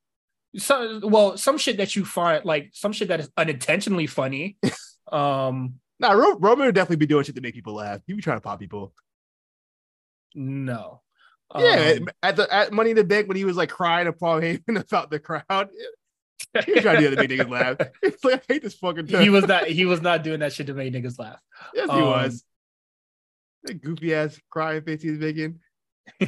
So 0.58 1.00
well, 1.02 1.36
some 1.38 1.56
shit 1.58 1.78
that 1.78 1.96
you 1.96 2.04
find 2.04 2.44
like 2.44 2.70
some 2.74 2.92
shit 2.92 3.08
that 3.08 3.20
is 3.20 3.30
unintentionally 3.36 4.06
funny. 4.06 4.58
um 5.12 5.74
Nah, 5.98 6.12
Ro- 6.12 6.36
Roman 6.38 6.66
would 6.66 6.74
definitely 6.74 6.96
be 6.96 7.06
doing 7.06 7.24
shit 7.24 7.36
to 7.36 7.40
make 7.40 7.54
people 7.54 7.74
laugh. 7.74 8.00
He 8.06 8.12
be 8.12 8.22
trying 8.22 8.36
to 8.38 8.40
pop 8.42 8.58
people. 8.60 8.92
no. 10.34 11.00
Yeah, 11.54 11.96
Um, 12.00 12.08
at 12.22 12.36
the 12.36 12.52
at 12.52 12.72
Money 12.72 12.90
in 12.90 12.96
the 12.96 13.04
Bank 13.04 13.28
when 13.28 13.36
he 13.36 13.44
was 13.44 13.56
like 13.58 13.68
crying 13.68 14.06
to 14.06 14.12
Paul 14.14 14.40
Heyman 14.40 14.80
about 14.88 15.10
the 15.10 15.18
crowd, 15.20 15.68
he 16.66 16.73
was 16.73 16.82
trying 16.82 16.97
to 16.97 17.02
do 17.02 17.10
that 17.10 17.23
to 17.23 17.28
make 17.28 17.31
niggas 17.31 17.51
laugh. 17.51 17.89
It's 18.02 18.24
like 18.24 18.43
I 18.48 18.52
hate 18.52 18.62
this 18.62 18.74
fucking. 18.74 19.06
he 19.06 19.31
was 19.31 19.47
not 19.47 19.66
he 19.66 19.85
was 19.85 20.01
not 20.01 20.23
doing 20.23 20.40
that 20.40 20.52
shit 20.52 20.66
to 20.66 20.74
make 20.74 20.93
niggas 20.93 21.19
laugh. 21.19 21.40
Yes, 21.74 21.90
he 21.90 21.97
um, 21.97 22.05
was. 22.05 22.44
That 23.64 23.81
goofy 23.81 24.14
ass 24.14 24.39
crying 24.51 24.82
face 24.82 25.02
he 25.02 25.10
was 25.10 25.19
making. 25.19 25.60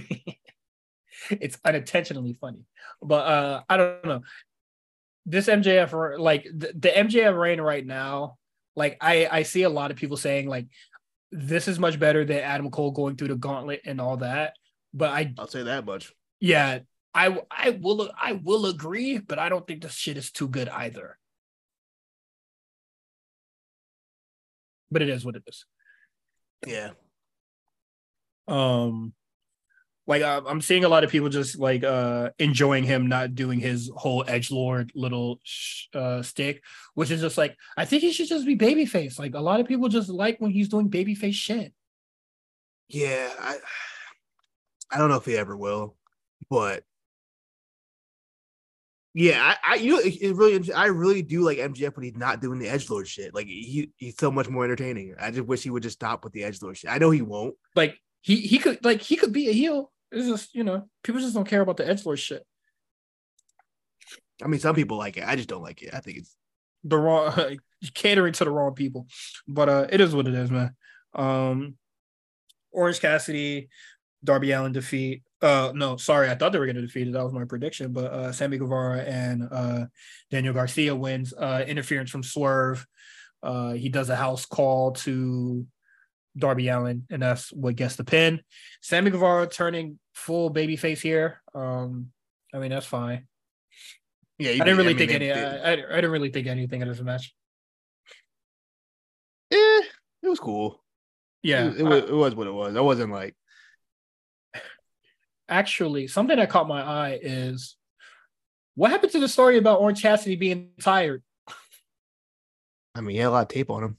it's 1.31 1.59
unintentionally 1.65 2.35
funny. 2.35 2.65
But 3.03 3.27
uh 3.27 3.63
I 3.69 3.77
don't 3.77 4.05
know. 4.05 4.23
This 5.27 5.47
MJF 5.47 6.19
like 6.19 6.45
the, 6.45 6.73
the 6.75 6.89
MJF 6.89 7.39
reign 7.39 7.61
right 7.61 7.85
now, 7.85 8.37
like 8.77 8.99
I 9.01 9.29
I 9.31 9.43
see 9.43 9.63
a 9.63 9.71
lot 9.71 9.91
of 9.91 9.97
people 9.97 10.17
saying 10.17 10.49
like 10.49 10.67
this 11.33 11.67
is 11.67 11.79
much 11.79 11.99
better 11.99 12.25
than 12.25 12.39
Adam 12.39 12.71
Cole 12.71 12.93
going 12.93 13.17
through 13.17 13.29
the 13.29 13.37
gauntlet 13.37 13.81
and 13.85 14.01
all 14.01 14.19
that. 14.19 14.55
But 14.93 15.11
I 15.11 15.35
I'll 15.39 15.49
say 15.49 15.65
that 15.65 15.85
much. 15.85 16.13
yeah, 16.41 16.81
I 17.15 17.41
I 17.51 17.71
will 17.71 18.11
I 18.21 18.33
will 18.33 18.67
agree, 18.67 19.19
but 19.19 19.39
I 19.39 19.49
don't 19.49 19.67
think 19.67 19.83
this 19.83 19.95
shit 19.95 20.17
is 20.17 20.31
too 20.33 20.49
good 20.49 20.69
either. 20.69 21.19
But 24.91 25.03
it 25.03 25.09
is 25.09 25.25
what 25.25 25.37
it 25.37 25.43
is. 25.47 25.65
Yeah. 26.67 26.91
um 28.49 29.13
like 30.07 30.23
uh, 30.23 30.41
i'm 30.47 30.61
seeing 30.61 30.85
a 30.85 30.89
lot 30.89 31.03
of 31.05 31.11
people 31.11 31.29
just 31.31 31.59
like 31.59 31.83
uh 31.85 32.31
enjoying 32.39 32.85
him 32.85 33.07
not 33.07 33.35
doing 33.35 33.59
his 33.59 33.91
whole 33.97 34.25
edge 34.29 34.51
lord 34.51 34.93
little 34.95 35.41
sh- 35.43 35.87
uh 35.95 36.21
stick 36.23 36.63
which 36.95 37.11
is 37.11 37.21
just 37.23 37.39
like 37.39 37.57
i 37.77 37.85
think 37.87 38.03
he 38.03 38.13
should 38.13 38.29
just 38.29 38.45
be 38.47 38.57
babyface 38.57 39.19
like 39.19 39.35
a 39.35 39.41
lot 39.41 39.61
of 39.61 39.67
people 39.67 39.89
just 39.89 40.09
like 40.11 40.39
when 40.41 40.51
he's 40.51 40.69
doing 40.69 40.91
babyface 40.91 41.35
shit 41.35 41.73
Yeah, 42.89 43.31
I 43.41 43.57
I 44.91 44.99
don't 44.99 45.09
know 45.09 45.17
if 45.17 45.25
he 45.25 45.37
ever 45.37 45.57
will, 45.57 45.97
but 46.51 46.85
yeah, 49.15 49.55
I, 49.63 49.73
I 49.73 49.75
you 49.77 49.93
know 49.93 49.99
it, 50.01 50.21
it 50.21 50.35
really 50.35 50.73
I 50.73 50.87
really 50.87 51.23
do 51.23 51.43
like 51.43 51.59
MJF 51.59 51.97
when 51.97 52.05
he's 52.05 52.17
not 52.17 52.41
doing 52.41 52.59
the 52.59 52.69
edge 52.69 52.91
lord 52.91 53.07
shit. 53.07 53.35
Like 53.35 53.47
he 53.47 53.91
he's 53.97 54.17
so 54.19 54.31
much 54.31 54.49
more 54.49 54.65
entertaining. 54.65 55.15
I 55.21 55.31
just 55.31 55.47
wish 55.47 55.63
he 55.63 55.71
would 55.71 55.85
just 55.85 55.95
stop 55.99 56.25
with 56.25 56.33
the 56.33 56.43
edge 56.45 56.61
lord 56.61 56.77
shit. 56.77 56.91
I 56.91 56.99
know 56.99 57.11
he 57.11 57.23
won't. 57.23 57.55
like 57.77 57.97
he 58.21 58.37
he 58.41 58.59
could 58.59 58.85
like 58.85 59.01
he 59.01 59.17
could 59.17 59.33
be 59.33 59.49
a 59.49 59.53
heel 59.53 59.93
it's 60.11 60.27
just 60.27 60.55
you 60.55 60.65
know 60.65 60.89
people 61.03 61.21
just 61.21 61.35
don't 61.35 61.47
care 61.49 61.61
about 61.61 61.77
the 61.77 61.87
edge 61.87 62.05
lord 62.05 62.19
shit 62.19 62.45
I 64.43 64.49
mean, 64.49 64.59
some 64.59 64.75
people 64.75 64.97
like 64.99 65.17
it. 65.17 65.25
I 65.25 65.37
just 65.37 65.49
don't 65.49 65.63
like 65.63 65.81
it. 65.83 65.95
I 65.95 66.01
think 66.01 66.19
it's 66.19 66.35
the 66.83 66.99
wrong 66.99 67.57
catering 67.95 68.33
to 68.33 68.45
the 68.45 68.51
wrong 68.51 68.75
people 68.75 69.07
but 69.47 69.69
uh 69.69 69.87
it 69.91 70.01
is 70.01 70.15
what 70.15 70.27
it 70.27 70.35
is 70.35 70.51
man 70.51 70.75
um 71.15 71.77
orange 72.73 73.01
cassidy 73.01 73.69
darby 74.25 74.51
allin 74.53 74.73
defeat 74.73 75.23
uh 75.43 75.71
no 75.75 75.97
sorry 75.97 76.31
i 76.31 76.35
thought 76.35 76.51
they 76.53 76.59
were 76.59 76.65
going 76.67 76.77
to 76.77 76.83
defeat 76.83 77.07
it. 77.07 77.13
That 77.13 77.23
was 77.25 77.33
my 77.35 77.45
prediction. 77.45 77.93
But 77.93 78.13
uh 78.13 78.33
sammy 78.33 78.57
guevara 78.59 79.01
and 79.03 79.47
uh 79.51 79.87
daniel 80.31 80.55
garcia 80.55 80.97
wins 80.97 81.33
uh 81.35 81.65
interference 81.67 82.11
from 82.11 82.23
swerve. 82.23 82.87
Uh 83.43 83.73
he 83.73 83.89
does 83.91 84.09
a 84.09 84.17
house 84.17 84.47
call 84.47 84.93
to 84.93 85.67
darby 86.37 86.69
allin 86.69 87.07
and 87.11 87.23
that's 87.23 87.53
what 87.53 87.77
gets 87.77 87.97
the 87.97 88.05
pin. 88.05 88.41
Sammy 88.81 89.11
guevara 89.11 89.47
turning 89.47 89.99
full 90.15 90.49
baby 90.51 90.77
face 90.77 91.01
here. 91.03 91.43
Um 91.55 92.11
i 92.55 92.59
mean 92.59 92.71
that's 92.71 92.87
fine. 92.87 93.27
Yeah. 94.39 94.53
i 94.53 94.59
didn't 94.59 94.79
really 94.79 94.95
mean, 94.95 94.99
think 94.99 95.11
they- 95.11 95.17
any 95.17 95.27
they- 95.27 95.61
I, 95.61 95.71
I, 95.71 95.73
I 95.73 95.95
didn't 95.97 96.11
really 96.13 96.31
think 96.31 96.47
anything 96.47 96.83
of 96.83 96.89
this 96.89 97.01
match. 97.01 97.35
Eh, 99.51 99.83
it 100.23 100.29
was 100.29 100.41
cool. 100.41 100.83
yeah 101.43 101.67
it, 101.69 101.81
it, 101.81 101.83
was, 101.85 101.99
it 102.05 102.15
was 102.15 102.35
what 102.35 102.47
it 102.47 102.53
was. 102.55 102.77
I 102.77 102.81
wasn't 102.81 103.13
like 103.13 103.37
actually 105.49 106.07
something 106.09 106.37
that 106.37 106.51
caught 106.51 106.69
my 106.69 106.83
eye 106.83 107.19
is 107.23 107.77
what 108.75 108.91
happened 108.91 109.13
to 109.13 109.21
the 109.21 109.29
story 109.29 109.59
about 109.59 109.81
Orange 109.81 110.03
Cassidy 110.03 110.37
being 110.37 110.71
tired? 110.81 111.23
I 112.95 113.01
mean, 113.01 113.11
he 113.15 113.19
had 113.19 113.29
a 113.29 113.31
lot 113.31 113.43
of 113.43 113.49
tape 113.49 113.71
on 113.71 113.83
him. 113.85 113.97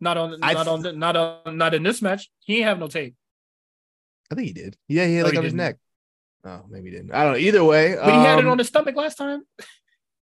Not 0.00 0.16
on, 0.16 0.38
I 0.42 0.52
not 0.52 0.64
th- 0.64 0.86
on, 0.86 0.98
not 0.98 1.16
on, 1.16 1.56
not 1.56 1.74
in 1.74 1.82
this 1.82 2.02
match. 2.02 2.30
He 2.40 2.56
ain't 2.58 2.66
have 2.66 2.78
no 2.78 2.86
tape, 2.88 3.14
I 4.30 4.34
think 4.34 4.48
he 4.48 4.52
did. 4.52 4.76
Yeah, 4.88 5.06
he 5.06 5.14
had 5.14 5.20
No, 5.20 5.24
like 5.26 5.32
he 5.32 5.38
on 5.38 5.44
his 5.44 5.52
didn't. 5.52 5.58
neck. 5.64 5.76
Oh, 6.44 6.64
maybe 6.68 6.90
he 6.90 6.96
didn't. 6.96 7.12
I 7.12 7.24
don't 7.24 7.32
know. 7.32 7.38
Either 7.38 7.64
way, 7.64 7.94
but 7.96 8.12
he 8.12 8.18
had 8.20 8.38
it 8.38 8.44
um, 8.44 8.52
on 8.52 8.58
his 8.58 8.68
stomach 8.68 8.94
last 8.94 9.16
time. 9.16 9.42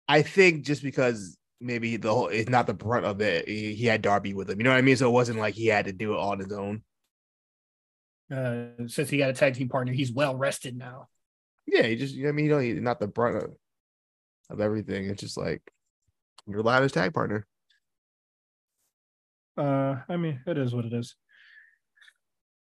I 0.08 0.22
think 0.22 0.64
just 0.64 0.82
because 0.82 1.36
maybe 1.60 1.96
the 1.96 2.12
whole 2.12 2.28
it's 2.28 2.50
not 2.50 2.66
the 2.66 2.74
brunt 2.74 3.06
of 3.06 3.20
it. 3.20 3.48
He, 3.48 3.74
he 3.74 3.86
had 3.86 4.02
Darby 4.02 4.34
with 4.34 4.50
him. 4.50 4.58
You 4.58 4.64
know 4.64 4.70
what 4.70 4.76
I 4.76 4.82
mean? 4.82 4.96
So 4.96 5.08
it 5.08 5.12
wasn't 5.12 5.38
like 5.38 5.54
he 5.54 5.66
had 5.66 5.86
to 5.86 5.92
do 5.92 6.12
it 6.14 6.18
on 6.18 6.38
his 6.38 6.52
own. 6.52 6.82
Uh, 8.32 8.86
since 8.86 9.10
he 9.10 9.18
got 9.18 9.30
a 9.30 9.34
tag 9.34 9.54
team 9.54 9.68
partner, 9.68 9.92
he's 9.92 10.12
well 10.12 10.36
rested 10.36 10.76
now. 10.76 11.08
Yeah, 11.66 11.82
he 11.82 11.96
just. 11.96 12.16
I 12.16 12.32
mean, 12.32 12.46
you 12.46 12.50
know, 12.50 12.58
he's 12.58 12.80
not 12.80 12.98
the 12.98 13.06
brunt 13.06 13.36
of, 13.36 13.50
of 14.50 14.60
everything. 14.60 15.10
It's 15.10 15.20
just 15.20 15.36
like 15.36 15.62
you're 16.46 16.60
allowed 16.60 16.82
his 16.82 16.92
tag 16.92 17.12
partner. 17.12 17.46
Uh, 19.56 19.96
I 20.08 20.16
mean, 20.16 20.40
it 20.46 20.56
is 20.56 20.74
what 20.74 20.86
it 20.86 20.92
is. 20.92 21.14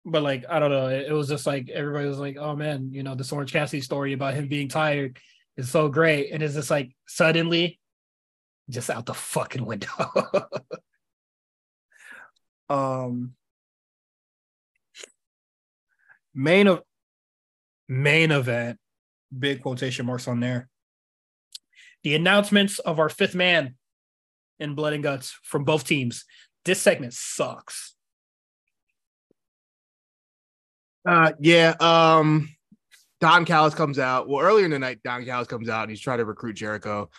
But 0.05 0.23
like, 0.23 0.45
I 0.49 0.59
don't 0.59 0.71
know. 0.71 0.89
It, 0.89 1.07
it 1.09 1.13
was 1.13 1.29
just 1.29 1.47
like 1.47 1.71
everybody 1.71 2.09
was 2.09 2.19
like, 2.19 2.37
"Oh 2.39 2.57
man, 2.57 2.91
you 2.93 3.03
know, 3.03 3.15
this 3.15 3.33
Orange 3.33 3.53
Cassidy 3.53 3.81
story 3.81 4.13
about 4.13 4.35
him 4.35 4.49
being 4.49 4.69
tired 4.69 5.19
is 5.57 5.71
so 5.71 5.89
great," 5.89 6.33
and 6.33 6.43
it's 6.43 6.55
just 6.55 6.71
like 6.71 6.95
suddenly, 7.07 7.79
just 8.69 8.91
out 8.91 9.07
the 9.07 9.15
fucking 9.15 9.65
window. 9.65 9.89
um, 12.69 13.35
Main 16.35 16.67
of 16.67 16.83
main 17.89 18.31
event, 18.31 18.79
big 19.37 19.63
quotation 19.63 20.07
marks 20.07 20.27
on 20.29 20.41
there. 20.41 20.69
The 22.03 22.15
announcements 22.15 22.79
of 22.81 22.99
our 22.99 23.09
fifth 23.09 23.35
man 23.35 23.77
in 24.59 24.75
Blood 24.75 24.93
and 24.93 25.03
Guts 25.03 25.39
from 25.43 25.65
both 25.65 25.85
teams. 25.87 26.25
This 26.65 26.81
segment 26.81 27.13
sucks. 27.15 27.95
Uh, 31.07 31.33
yeah. 31.41 31.75
Um, 31.81 32.55
Don 33.21 33.45
Callis 33.45 33.75
comes 33.75 33.99
out. 33.99 34.29
Well, 34.29 34.45
earlier 34.45 34.65
in 34.65 34.71
the 34.71 34.79
night, 34.79 35.01
Don 35.05 35.25
Callis 35.25 35.49
comes 35.49 35.69
out 35.69 35.83
and 35.83 35.91
he's 35.91 36.01
trying 36.01 36.19
to 36.19 36.25
recruit 36.25 36.55
Jericho. 36.55 37.11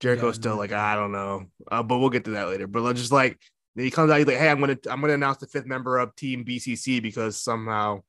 Jericho's 0.00 0.36
Yeah. 0.36 0.40
still 0.40 0.56
like, 0.56 0.72
I 0.72 0.94
don't 0.94 1.12
know, 1.12 1.46
uh, 1.70 1.82
but 1.82 1.98
we'll 1.98 2.10
get 2.10 2.24
to 2.26 2.32
that 2.32 2.48
later. 2.48 2.66
But 2.66 2.82
let's 2.82 3.00
just 3.00 3.12
like 3.12 3.38
he 3.74 3.90
comes 3.90 4.10
out, 4.10 4.18
he's 4.18 4.26
like, 4.26 4.36
Hey, 4.36 4.48
I'm 4.50 4.60
gonna 4.60 4.78
I'm 4.88 5.00
gonna 5.00 5.14
announce 5.14 5.38
the 5.38 5.46
fifth 5.46 5.66
member 5.66 5.98
of 5.98 6.14
Team 6.14 6.44
BCC 6.44 7.00
because 7.02 7.40
somehow 7.40 8.02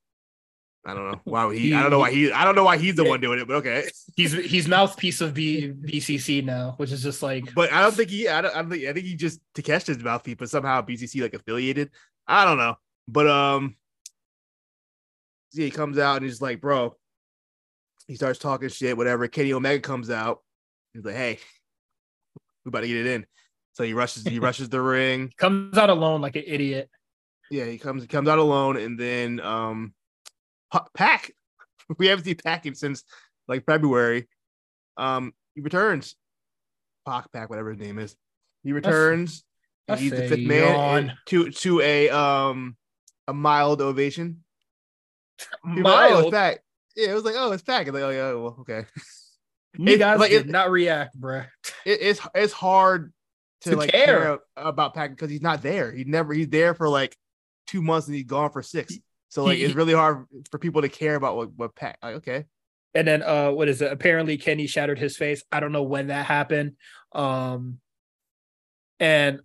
I 0.85 0.93
don't 0.93 1.11
know 1.11 1.21
why 1.25 1.53
he, 1.53 1.73
I 1.73 1.81
don't 1.81 1.91
know 1.91 1.99
why 1.99 2.11
he 2.11 2.31
I 2.31 2.45
don't 2.45 2.55
know 2.55 2.63
why 2.63 2.77
he's 2.77 2.95
the 2.95 3.03
one 3.03 3.21
doing 3.21 3.39
it, 3.39 3.47
but 3.47 3.57
okay. 3.57 3.89
He's 4.15 4.33
he's 4.33 4.67
mouthpiece 4.67 5.21
of 5.21 5.33
B, 5.33 5.71
BCC 5.71 6.43
now, 6.43 6.73
which 6.77 6.91
is 6.91 7.03
just 7.03 7.21
like 7.21 7.53
But 7.53 7.71
I 7.71 7.81
don't 7.81 7.93
think 7.93 8.09
he 8.09 8.27
I 8.27 8.41
don't, 8.41 8.55
I 8.55 8.61
don't 8.61 8.71
think 8.71 8.85
I 8.85 8.93
think 8.93 9.05
he 9.05 9.15
just 9.15 9.41
Takeshita's 9.53 10.03
mouthpiece, 10.03 10.35
but 10.37 10.49
somehow 10.49 10.81
BCC 10.81 11.21
like 11.21 11.33
affiliated. 11.33 11.91
I 12.27 12.45
don't 12.45 12.57
know, 12.57 12.75
but 13.07 13.27
um, 13.27 13.75
yeah, 15.53 15.65
he 15.65 15.71
comes 15.71 15.97
out 15.97 16.17
and 16.17 16.25
he's 16.25 16.41
like, 16.41 16.61
bro, 16.61 16.95
he 18.07 18.15
starts 18.15 18.39
talking 18.39 18.69
shit, 18.69 18.97
whatever. 18.97 19.27
Kenny 19.27 19.53
Omega 19.53 19.81
comes 19.81 20.09
out. 20.09 20.41
He's 20.93 21.05
like, 21.05 21.15
hey, 21.15 21.39
we 22.65 22.69
about 22.69 22.81
to 22.81 22.87
get 22.87 22.97
it 22.97 23.07
in. 23.07 23.25
So 23.73 23.83
he 23.83 23.93
rushes, 23.93 24.23
he 24.23 24.39
rushes 24.39 24.69
the 24.69 24.81
ring. 24.81 25.31
comes 25.37 25.77
out 25.77 25.89
alone 25.89 26.21
like 26.21 26.35
an 26.35 26.43
idiot. 26.45 26.89
Yeah, 27.51 27.65
he 27.65 27.77
comes, 27.77 28.03
he 28.03 28.07
comes 28.07 28.27
out 28.27 28.37
alone, 28.37 28.77
and 28.77 28.99
then 28.99 29.39
um, 29.39 29.93
Pac. 30.95 31.31
We 31.97 32.05
haven't 32.05 32.25
seen 32.25 32.35
Pac 32.35 32.67
since 32.75 33.03
like 33.47 33.65
February. 33.65 34.27
Um, 34.95 35.33
he 35.55 35.61
returns. 35.61 36.15
Pac 37.07 37.31
Pack, 37.31 37.49
whatever 37.49 37.71
his 37.71 37.79
name 37.79 37.97
is. 37.97 38.15
He 38.63 38.73
returns. 38.73 39.43
and 39.87 39.93
that's 39.97 40.01
he's 40.01 40.11
the 40.11 40.27
fifth 40.27 40.39
man 40.45 41.17
to 41.27 41.49
to 41.49 41.81
a 41.81 42.09
um 42.09 42.77
a 43.27 43.33
mild 43.33 43.81
ovation. 43.81 44.43
Were 45.65 45.81
like, 45.81 46.11
oh, 46.11 46.19
Mild. 46.21 46.33
it's. 46.33 46.59
Yeah, 46.95 47.11
it 47.11 47.13
was 47.15 47.23
like, 47.23 47.35
oh, 47.37 47.51
it's 47.53 47.63
Pac. 47.63 47.87
And 47.87 47.93
like, 47.95 48.03
oh, 48.03 48.09
yeah, 48.09 48.33
well, 48.33 48.57
okay. 48.59 48.85
You 49.77 49.93
It- 49.93 49.97
guys 49.99 50.19
like, 50.19 50.29
did 50.31 50.45
it- 50.47 50.51
not 50.51 50.69
react, 50.69 51.19
bruh. 51.19 51.47
It, 51.85 52.01
it's 52.01 52.21
it's 52.35 52.53
hard 52.53 53.13
to, 53.61 53.71
To 53.71 53.77
like 53.77 53.89
care. 53.91 54.05
care. 54.21 54.39
about 54.57 54.93
Pac 54.93 55.09
because 55.11 55.31
he's 55.31 55.41
not 55.41 55.63
there. 55.63 55.91
He 55.91 56.03
never 56.03 56.33
he's 56.35 56.49
there 56.49 56.75
for 56.75 56.87
like 56.87 57.15
two 57.65 57.81
months 57.81 58.05
and 58.07 58.15
he's 58.15 58.25
gone 58.25 58.51
for 58.51 58.61
six. 58.61 58.95
So 59.29 59.43
like 59.43 59.59
it's 59.59 59.75
really 59.75 59.93
hard 59.93 60.25
for 60.51 60.57
people 60.57 60.81
to 60.81 60.89
care 60.89 61.15
about 61.15 61.35
what 61.37 61.53
what 61.55 61.75
Pac. 61.75 61.97
Like, 62.01 62.15
okay, 62.15 62.45
And 62.93 63.07
then 63.07 63.23
uh 63.23 63.51
what 63.51 63.67
is 63.69 63.81
it? 63.81 63.91
Apparently 63.91 64.37
Kenny 64.37 64.67
shattered 64.67 64.99
his 64.99 65.15
face. 65.17 65.43
I 65.51 65.59
don't 65.59 65.71
know 65.71 65.83
when 65.83 66.07
that 66.07 66.25
happened. 66.25 66.73
Um 67.13 67.79
and 68.99 69.39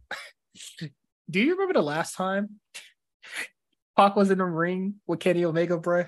do 1.31 1.41
you 1.41 1.53
remember 1.53 1.75
the 1.75 1.83
last 1.83 2.17
time 2.17 2.61
Pac 3.97 4.17
was 4.17 4.31
in 4.31 4.39
the 4.39 4.45
ring 4.45 4.97
with 5.07 5.21
Kenny 5.21 5.45
Omega, 5.45 5.79
bro? 5.79 6.07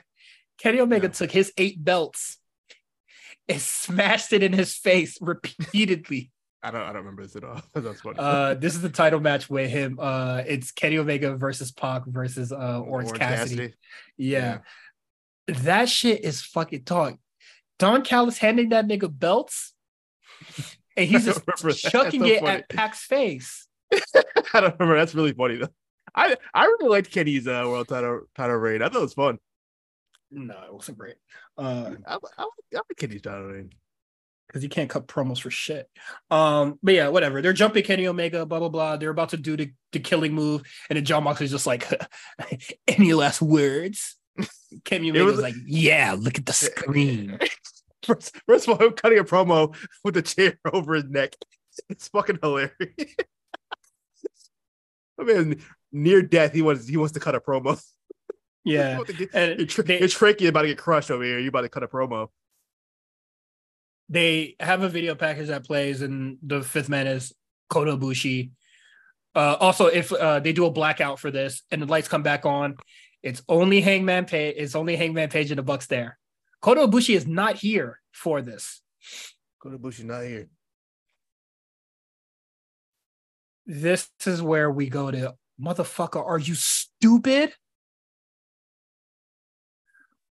Kenny 0.59 0.81
Omega 0.81 1.11
took 1.11 1.31
his 1.31 1.53
eight 1.59 1.83
belts 1.83 2.39
and 3.49 3.61
smashed 3.61 4.33
it 4.33 4.43
in 4.43 4.55
his 4.55 4.75
face 4.75 5.19
repeatedly. 5.21 6.31
I 6.63 6.71
don't 6.71 6.81
I 6.83 6.87
don't 6.87 6.97
remember 6.97 7.23
this 7.23 7.37
at 7.37 7.45
all. 7.45 7.63
That's 7.75 8.01
funny. 8.01 8.17
Uh, 8.19 8.55
this 8.55 8.75
is 8.75 8.83
the 8.83 8.89
title 8.89 9.21
match 9.21 9.49
with 9.49 9.71
him. 9.71 9.99
Uh, 10.01 10.43
it's 10.47 10.73
Kenny 10.73 10.99
Omega 10.99 11.37
versus 11.37 11.71
Pac 11.71 12.05
versus 12.07 12.53
uh 12.53 12.81
Orange, 12.81 13.13
Cassidy. 13.13 13.75
Yeah. 14.17 14.59
that 15.47 15.89
shit 15.89 16.25
is 16.25 16.43
fucking 16.43 16.85
talk. 16.85 17.19
Don 17.79 18.03
Callis 18.03 18.39
handing 18.39 18.71
that 18.71 18.87
nigga 18.87 19.17
belts, 19.17 19.75
and 20.97 21.07
he's 21.09 21.25
just 21.25 21.45
don't 21.45 21.63
remember 21.63 21.79
that. 21.83 21.91
chucking 21.91 22.21
so 22.21 22.27
it 22.27 22.41
funny. 22.41 22.51
at 22.59 22.69
Pac's 22.71 23.05
face. 23.05 23.69
I 23.93 24.61
don't 24.61 24.79
remember. 24.79 24.97
That's 24.97 25.15
really 25.15 25.33
funny 25.33 25.57
though. 25.57 25.69
I 26.15 26.37
I 26.55 26.65
really 26.65 26.89
liked 26.89 27.11
Kenny's 27.13 27.47
uh, 27.47 27.63
world 27.67 27.89
title 27.89 28.23
title 28.35 28.57
reign. 28.57 28.83
I 28.83 28.89
thought 28.89 28.99
it 28.99 29.03
was 29.03 29.15
fun. 29.15 29.39
No, 30.31 30.55
it 30.67 30.75
wasn't 30.75 30.99
great. 30.99 31.17
Uh, 31.57 31.93
I, 32.07 32.15
I, 32.15 32.19
I 32.39 32.45
like 32.73 32.97
Kenny's 32.97 33.23
title 33.23 33.45
reign. 33.45 33.71
Because 34.57 34.63
you 34.65 34.71
can't 34.71 34.89
cut 34.89 35.07
promos 35.07 35.39
for 35.39 35.51
shit. 35.51 35.87
Um, 36.31 36.79
but 36.83 36.95
yeah, 36.95 37.09
whatever. 37.09 37.43
They're 37.43 37.53
jumping 37.53 37.85
Kenny 37.85 38.07
Omega, 38.07 38.47
blah 38.47 38.59
blah 38.59 38.71
blah. 38.71 38.97
They're 38.97 39.11
about 39.11 39.29
to 39.31 39.37
do 39.37 39.55
the, 39.55 39.71
the 39.93 39.99
killing 40.01 40.33
move, 40.33 40.63
and 40.89 40.97
then 40.97 41.05
Jon 41.05 41.25
Moxley's 41.25 41.51
just 41.51 41.67
like, 41.67 41.87
any 42.89 43.13
last 43.13 43.43
words? 43.43 44.17
Kenny 44.85 45.11
Omega 45.11 45.27
was 45.27 45.35
was- 45.37 45.43
like, 45.43 45.55
yeah, 45.67 46.17
look 46.19 46.39
at 46.39 46.47
the 46.47 46.53
screen. 46.55 47.39
First, 48.03 48.35
first 48.49 48.67
of 48.67 48.81
all, 48.81 48.87
him 48.87 48.95
cutting 48.95 49.19
a 49.19 49.25
promo 49.25 49.77
with 50.05 50.15
the 50.15 50.23
chair 50.23 50.59
over 50.73 50.95
his 50.95 51.05
neck. 51.05 51.35
It's 51.91 52.09
fucking 52.09 52.39
hilarious. 52.43 52.73
I 55.21 55.25
mean, 55.25 55.63
near 55.93 56.23
death, 56.23 56.55
he 56.55 56.63
wants 56.63 56.89
he 56.89 56.97
wants 56.97 57.13
to 57.13 57.21
cut 57.21 57.35
a 57.35 57.41
promo. 57.41 57.79
Yeah, 58.65 58.93
You 58.93 58.97
want 58.97 59.09
to 59.09 59.13
get- 59.15 59.29
and 59.35 59.59
your, 59.59 59.67
tra- 59.67 59.85
they- 59.85 59.99
your 59.99 60.09
trachea 60.09 60.49
about 60.49 60.63
to 60.63 60.69
get 60.69 60.79
crushed 60.79 61.11
over 61.11 61.23
here. 61.25 61.39
You 61.39 61.49
about 61.51 61.61
to 61.61 61.69
cut 61.69 61.83
a 61.83 61.89
promo. 61.89 62.29
They 64.09 64.57
have 64.61 64.83
a 64.83 64.89
video 64.89 65.15
package 65.15 65.49
that 65.49 65.65
plays, 65.65 66.03
and 66.03 66.39
the 66.43 66.63
fifth 66.63 66.89
man 66.89 67.07
is 67.07 67.33
Kota 67.69 67.97
Ibushi. 67.97 68.51
Uh, 69.35 69.57
also, 69.61 69.87
if 69.87 70.13
uh, 70.13 70.41
they 70.41 70.53
do 70.53 70.65
a 70.67 70.71
blackout 70.71 71.19
for 71.19 71.31
this 71.31 71.63
and 71.71 71.83
the 71.83 71.87
lights 71.87 72.09
come 72.09 72.23
back 72.23 72.47
on, 72.47 72.77
it's 73.23 73.43
only 73.49 73.81
Hangman 73.81 74.25
Page. 74.25 74.55
It's 74.57 74.75
only 74.75 74.97
Hangman 74.97 75.29
Page 75.29 75.51
and 75.51 75.59
the 75.59 75.63
Bucks 75.63 75.87
there. 75.89 76.19
Kota 76.63 76.83
Ibushi 76.83 77.15
is 77.15 77.27
not 77.27 77.57
here 77.57 78.01
for 78.13 78.41
this. 78.41 78.81
Kota 79.61 79.79
Ibushi, 79.79 80.05
not 80.05 80.23
here. 80.23 80.49
This 83.67 84.09
is 84.25 84.41
where 84.41 84.71
we 84.71 84.89
go 84.89 85.11
to 85.11 85.35
motherfucker. 85.61 86.25
Are 86.25 86.39
you 86.39 86.55
stupid? 86.55 87.53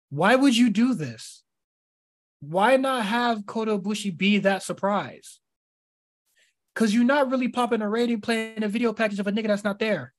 Why 0.09 0.35
would 0.35 0.55
you 0.55 0.69
do 0.69 0.93
this? 0.93 1.43
Why 2.49 2.77
not 2.77 3.05
have 3.05 3.45
Kota 3.45 3.77
Ibushi 3.77 4.15
be 4.15 4.39
that 4.39 4.61
surprise? 4.63 5.39
Because 6.73 6.93
you're 6.93 7.03
not 7.05 7.31
really 7.31 7.47
popping 7.47 7.81
a 7.81 7.89
rating 7.89 8.21
playing 8.21 8.63
a 8.63 8.67
video 8.67 8.93
package 8.93 9.19
of 9.19 9.27
a 9.27 9.31
nigga 9.31 9.47
that's 9.47 9.63
not 9.63 9.79
there. 9.79 10.13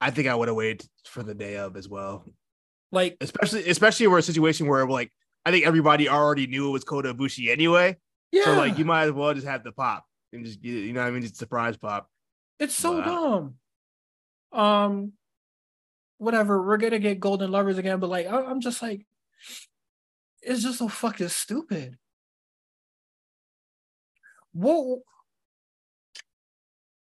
I 0.00 0.10
think 0.10 0.28
I 0.28 0.34
would 0.34 0.48
have 0.48 0.56
waited 0.56 0.88
for 1.04 1.22
the 1.22 1.34
day 1.34 1.56
of 1.58 1.76
as 1.76 1.88
well. 1.88 2.24
Like, 2.90 3.18
Especially, 3.20 3.68
especially 3.68 4.06
we're 4.06 4.18
a 4.18 4.22
situation 4.22 4.66
where 4.66 4.86
like 4.86 5.12
I 5.44 5.50
think 5.50 5.66
everybody 5.66 6.08
already 6.08 6.46
knew 6.46 6.68
it 6.68 6.72
was 6.72 6.84
Kota 6.84 7.14
Ibushi 7.14 7.50
anyway. 7.50 7.96
yeah, 8.32 8.44
So 8.46 8.54
like 8.54 8.78
you 8.78 8.84
might 8.84 9.04
as 9.04 9.12
well 9.12 9.32
just 9.34 9.46
have 9.46 9.62
the 9.62 9.72
pop 9.72 10.04
and 10.32 10.44
just 10.44 10.62
you 10.64 10.92
know 10.92 11.00
what 11.02 11.08
I 11.08 11.10
mean, 11.10 11.22
just 11.22 11.36
surprise 11.36 11.76
pop. 11.76 12.08
it's 12.58 12.74
so 12.74 12.98
Wow. 12.98 13.54
dumb. 14.52 14.60
Um, 14.60 15.12
whatever. 16.18 16.62
We're 16.66 16.78
gonna 16.78 16.98
get 16.98 17.20
golden 17.20 17.50
lovers 17.52 17.78
again, 17.78 18.00
but 18.00 18.10
like, 18.10 18.26
I- 18.26 18.44
I'm 18.46 18.60
just 18.60 18.82
like, 18.82 19.06
it's 20.42 20.62
just 20.62 20.78
so 20.78 20.88
fucking 20.88 21.28
stupid. 21.28 21.98
What 24.52 25.00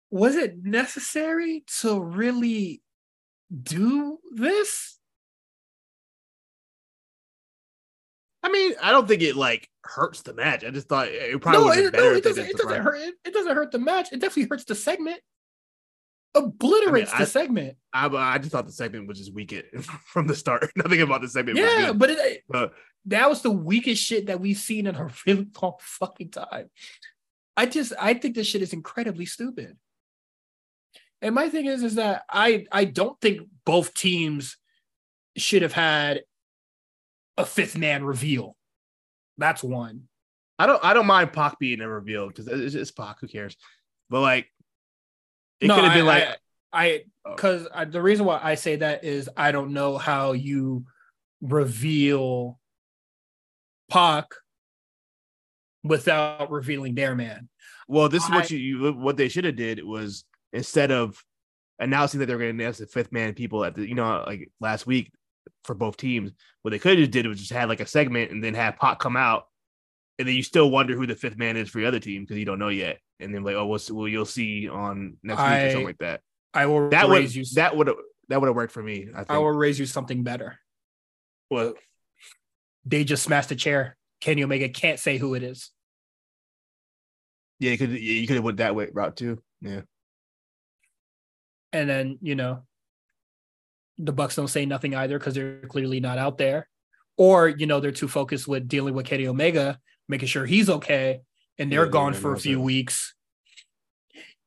was 0.09 0.35
it 0.35 0.63
necessary 0.63 1.63
to 1.81 1.99
really 1.99 2.81
do 3.63 4.19
this? 4.33 4.97
I 8.43 8.49
mean, 8.49 8.73
I 8.81 8.91
don't 8.91 9.07
think 9.07 9.21
it 9.21 9.35
like 9.35 9.69
hurts 9.83 10.21
the 10.21 10.33
match. 10.33 10.63
I 10.63 10.69
just 10.69 10.87
thought 10.87 11.07
it 11.07 11.41
probably 11.41 11.81
No, 11.81 11.87
it, 11.87 11.93
no, 11.93 12.13
it 12.13 12.23
doesn't. 12.23 12.45
It 12.45 12.57
doesn't 12.57 12.81
hurt. 12.81 12.99
It, 12.99 13.15
it 13.25 13.33
doesn't 13.33 13.55
hurt 13.55 13.71
the 13.71 13.79
match. 13.79 14.11
It 14.11 14.21
definitely 14.21 14.47
hurts 14.49 14.63
the 14.63 14.75
segment. 14.75 15.19
Obliterates 16.35 17.11
I- 17.13 17.19
the 17.19 17.25
segment. 17.25 17.77
I, 17.93 18.07
I 18.07 18.37
just 18.37 18.51
thought 18.51 18.65
the 18.67 18.71
segment 18.71 19.07
was 19.07 19.17
just 19.17 19.33
weak 19.33 19.53
it- 19.53 19.73
from 20.05 20.27
the 20.27 20.35
start. 20.35 20.71
Nothing 20.75 21.01
about 21.01 21.21
the 21.21 21.29
segment 21.29 21.57
Yeah, 21.57 21.93
but 21.93 22.09
it, 22.11 22.43
But 22.47 22.63
uh, 22.63 22.69
that 23.05 23.29
was 23.29 23.41
the 23.41 23.51
weakest 23.51 24.03
shit 24.03 24.27
that 24.27 24.39
we've 24.39 24.57
seen 24.57 24.87
in 24.87 24.95
a 24.95 25.09
really 25.25 25.47
long 25.61 25.73
fucking 25.79 26.29
time. 26.31 26.69
I 27.55 27.65
just 27.65 27.93
I 27.99 28.13
think 28.13 28.35
this 28.35 28.47
shit 28.47 28.61
is 28.61 28.73
incredibly 28.73 29.25
stupid. 29.25 29.77
And 31.21 31.33
my 31.33 31.49
thing 31.49 31.65
is, 31.65 31.81
is 31.83 31.95
that 31.95 32.23
I 32.29 32.67
I 32.71 32.85
don't 32.85 33.19
think 33.19 33.47
both 33.65 33.95
teams 33.95 34.57
should 35.35 35.63
have 35.63 35.73
had 35.73 36.21
a 37.37 37.45
fifth 37.45 37.75
man 37.77 38.03
reveal. 38.03 38.55
That's 39.39 39.63
one. 39.63 40.03
I 40.59 40.67
don't 40.67 40.83
I 40.83 40.93
don't 40.93 41.07
mind 41.07 41.33
Pac 41.33 41.57
being 41.57 41.81
a 41.81 41.89
reveal 41.89 42.27
because 42.27 42.47
it's, 42.47 42.75
it's 42.75 42.91
Pac. 42.91 43.19
Who 43.21 43.27
cares? 43.27 43.57
But 44.09 44.21
like, 44.21 44.51
it 45.59 45.67
No, 45.67 45.75
could 45.75 45.83
have 45.85 45.93
been 45.93 46.03
I- 46.03 46.07
like 46.07 46.23
I 46.73 46.85
I 47.25 47.31
because 47.35 47.67
the 47.91 48.01
reason 48.01 48.25
why 48.25 48.39
I 48.41 48.55
say 48.55 48.77
that 48.77 49.03
is 49.03 49.29
I 49.35 49.51
don't 49.51 49.73
know 49.73 49.97
how 49.97 50.31
you 50.33 50.85
reveal 51.41 52.59
Pac 53.89 54.25
without 55.83 56.51
revealing 56.51 56.95
their 56.95 57.15
man. 57.15 57.49
Well, 57.87 58.09
this 58.09 58.23
is 58.23 58.29
what 58.29 58.51
I- 58.51 58.55
you, 58.55 58.57
you 58.85 58.93
what 58.93 59.17
they 59.17 59.29
should 59.29 59.45
have 59.45 59.55
did 59.55 59.83
was 59.83 60.25
instead 60.53 60.91
of 60.91 61.23
announcing 61.79 62.19
that 62.19 62.25
they're 62.25 62.37
going 62.37 62.57
to 62.57 62.63
announce 62.63 62.79
the 62.79 62.87
fifth 62.87 63.11
man 63.11 63.33
people 63.33 63.63
at 63.63 63.75
the 63.75 63.87
you 63.87 63.95
know 63.95 64.23
like 64.25 64.51
last 64.59 64.85
week, 64.87 65.11
for 65.63 65.75
both 65.75 65.97
teams. 65.97 66.31
What 66.61 66.71
they 66.71 66.79
could 66.79 66.91
have 66.91 66.99
just 66.99 67.11
did 67.11 67.27
was 67.27 67.39
just 67.39 67.51
had 67.51 67.69
like 67.69 67.79
a 67.79 67.85
segment 67.85 68.31
and 68.31 68.43
then 68.43 68.53
have 68.55 68.77
Pac 68.77 68.99
come 68.99 69.15
out, 69.15 69.47
and 70.19 70.27
then 70.27 70.35
you 70.35 70.43
still 70.43 70.69
wonder 70.69 70.95
who 70.95 71.07
the 71.07 71.15
fifth 71.15 71.37
man 71.37 71.55
is 71.57 71.69
for 71.69 71.79
the 71.79 71.85
other 71.87 71.99
team 71.99 72.23
because 72.23 72.37
you 72.37 72.45
don't 72.45 72.59
know 72.59 72.69
yet. 72.69 72.99
And 73.19 73.33
then 73.33 73.43
like, 73.43 73.55
oh, 73.55 73.65
we'll, 73.65 73.79
well 73.91 74.07
you'll 74.07 74.25
see 74.25 74.69
on 74.69 75.17
next 75.23 75.39
week 75.41 75.49
or 75.49 75.69
something 75.71 75.85
like 75.87 75.97
that. 75.99 76.21
I 76.53 76.65
will 76.67 76.89
That 76.89 77.07
raise 77.09 77.35
would 77.35 77.35
you. 77.35 77.45
that 77.55 77.75
would 77.75 77.89
that 78.29 78.39
would 78.41 78.47
have 78.47 78.55
worked 78.55 78.73
for 78.73 78.83
me. 78.83 79.07
I 79.13 79.17
think. 79.19 79.31
I 79.31 79.37
will 79.39 79.51
raise 79.51 79.79
you 79.79 79.85
something 79.85 80.23
better. 80.23 80.59
well, 81.49 81.73
They 82.85 83.03
just 83.03 83.23
smashed 83.23 83.51
a 83.51 83.55
chair. 83.55 83.95
Kenny 84.21 84.43
Omega 84.43 84.69
can't 84.69 84.99
say 84.99 85.17
who 85.17 85.33
it 85.35 85.43
is. 85.43 85.71
yeah, 87.59 87.71
you 87.71 87.77
could 87.77 87.91
yeah, 87.91 87.97
you 87.97 88.27
could 88.27 88.35
have 88.35 88.43
went 88.45 88.57
that 88.57 88.75
way 88.75 88.89
route 88.93 89.15
too. 89.15 89.41
Yeah, 89.61 89.81
and 91.73 91.89
then 91.89 92.17
you 92.21 92.35
know 92.35 92.63
the 93.97 94.13
bucks 94.13 94.35
don't 94.35 94.47
say 94.47 94.65
nothing 94.65 94.93
either 94.95 95.17
because 95.17 95.33
they're 95.33 95.61
clearly 95.67 95.99
not 95.99 96.17
out 96.19 96.37
there 96.37 96.67
or 97.17 97.47
you 97.49 97.65
know 97.65 97.79
they're 97.79 97.91
too 97.91 98.07
focused 98.07 98.47
with 98.47 98.67
dealing 98.67 98.93
with 98.93 99.05
Kenny 99.07 99.27
Omega 99.27 99.79
making 100.07 100.27
sure 100.27 100.45
he's 100.45 100.69
okay 100.69 101.21
and 101.59 101.71
they're 101.71 101.85
Yeah, 101.85 101.91
gone 101.91 102.13
yeah, 102.13 102.19
for 102.19 102.33
a 102.33 102.39
few 102.39 102.55
so- 102.57 102.61
weeks 102.61 103.13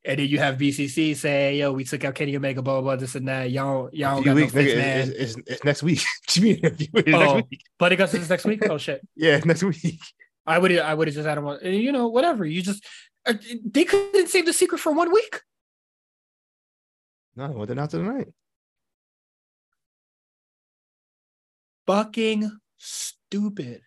and 0.04 0.18
then 0.18 0.26
you 0.28 0.38
have 0.38 0.56
BCC 0.56 1.14
say 1.14 1.58
yo 1.58 1.72
we 1.72 1.84
took 1.84 2.02
out 2.04 2.14
Kenny 2.14 2.34
Omega 2.34 2.62
blah 2.62 2.74
blah, 2.74 2.80
blah 2.82 2.96
this 2.96 3.14
and 3.16 3.28
that 3.28 3.50
y'all 3.50 3.90
y'all 3.92 4.22
got 4.22 4.34
weeks. 4.34 4.54
no 4.54 4.62
nigga, 4.62 4.76
man 4.76 5.08
it's, 5.10 5.34
it's, 5.36 5.50
it's 5.50 5.64
next 5.64 5.82
week. 5.82 6.00
What 6.26 6.36
you 6.36 6.42
mean? 6.42 6.64
a 6.64 6.70
few? 6.70 6.88
Oh. 7.14 7.34
Next 7.34 7.50
week? 7.50 7.62
but 7.78 7.88
because 7.90 8.14
it's 8.14 8.30
next 8.30 8.44
week 8.46 8.62
oh 8.70 8.78
shit 8.86 9.06
Yeah, 9.14 9.38
next 9.44 9.62
week. 9.62 10.00
I 10.46 10.58
would 10.58 10.72
I 10.78 10.94
would 10.94 11.06
have 11.08 11.14
just 11.14 11.28
had 11.28 11.36
him 11.36 11.46
on 11.46 11.58
you 11.64 11.92
know 11.92 12.08
whatever 12.08 12.46
you 12.46 12.62
just 12.62 12.82
uh, 13.26 13.34
they 13.64 13.84
couldn't 13.84 14.28
save 14.28 14.46
the 14.46 14.52
secret 14.54 14.78
for 14.78 14.92
one 14.92 15.12
week 15.12 15.42
No, 17.36 17.48
well, 17.50 17.66
they're 17.66 17.76
not 17.76 17.90
tonight. 17.90 18.28
fucking 21.86 22.50
stupid. 22.78 23.82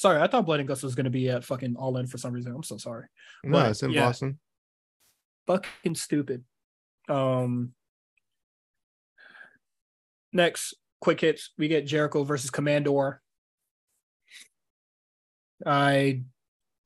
Sorry, 0.00 0.18
I 0.18 0.28
thought 0.28 0.46
Blood 0.46 0.60
and 0.60 0.66
Guts 0.66 0.82
was 0.82 0.94
gonna 0.94 1.10
be 1.10 1.28
at 1.28 1.44
fucking 1.44 1.76
all 1.76 1.98
in 1.98 2.06
for 2.06 2.16
some 2.16 2.32
reason. 2.32 2.54
I'm 2.54 2.62
so 2.62 2.78
sorry. 2.78 3.04
No, 3.44 3.58
But, 3.58 3.70
it's 3.72 3.82
in 3.82 3.90
yeah. 3.90 4.06
Boston. 4.06 4.38
Fucking 5.46 5.94
stupid. 5.94 6.42
Um 7.06 7.74
next, 10.32 10.74
quick 11.02 11.20
hits. 11.20 11.50
We 11.58 11.68
get 11.68 11.86
Jericho 11.86 12.24
versus 12.24 12.50
Komander. 12.50 13.18
I 15.66 16.22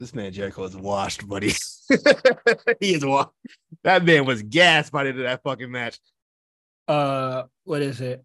This 0.00 0.12
man 0.12 0.32
Jericho 0.32 0.64
is 0.64 0.76
washed, 0.76 1.28
buddy. 1.28 1.52
he 2.80 2.94
is 2.94 3.04
washed. 3.06 3.30
That 3.84 4.04
man 4.04 4.24
was 4.26 4.42
gassed 4.42 4.90
by 4.90 5.04
the 5.04 5.10
end 5.10 5.18
of 5.20 5.24
that 5.26 5.42
fucking 5.44 5.70
match. 5.70 6.00
uh 6.88 7.44
what 7.62 7.80
is 7.80 8.00
it? 8.00 8.24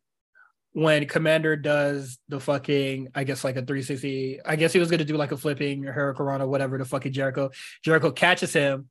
When 0.74 1.06
Komander 1.06 1.62
does 1.62 2.20
the 2.30 2.40
fucking, 2.40 3.10
I 3.16 3.24
guess 3.24 3.44
like 3.44 3.56
a 3.56 3.62
360, 3.66 4.42
I 4.46 4.56
guess 4.56 4.72
he 4.72 4.80
was 4.80 4.92
gonna 4.92 5.04
do 5.04 5.18
like 5.18 5.32
a 5.32 5.38
flipping 5.38 5.84
Hurricane 5.84 6.42
or 6.42 6.48
whatever 6.48 6.78
the 6.78 6.86
fucking 6.86 7.12
Jericho. 7.12 7.50
Jericho 7.84 8.12
catches 8.12 8.54
him 8.54 8.90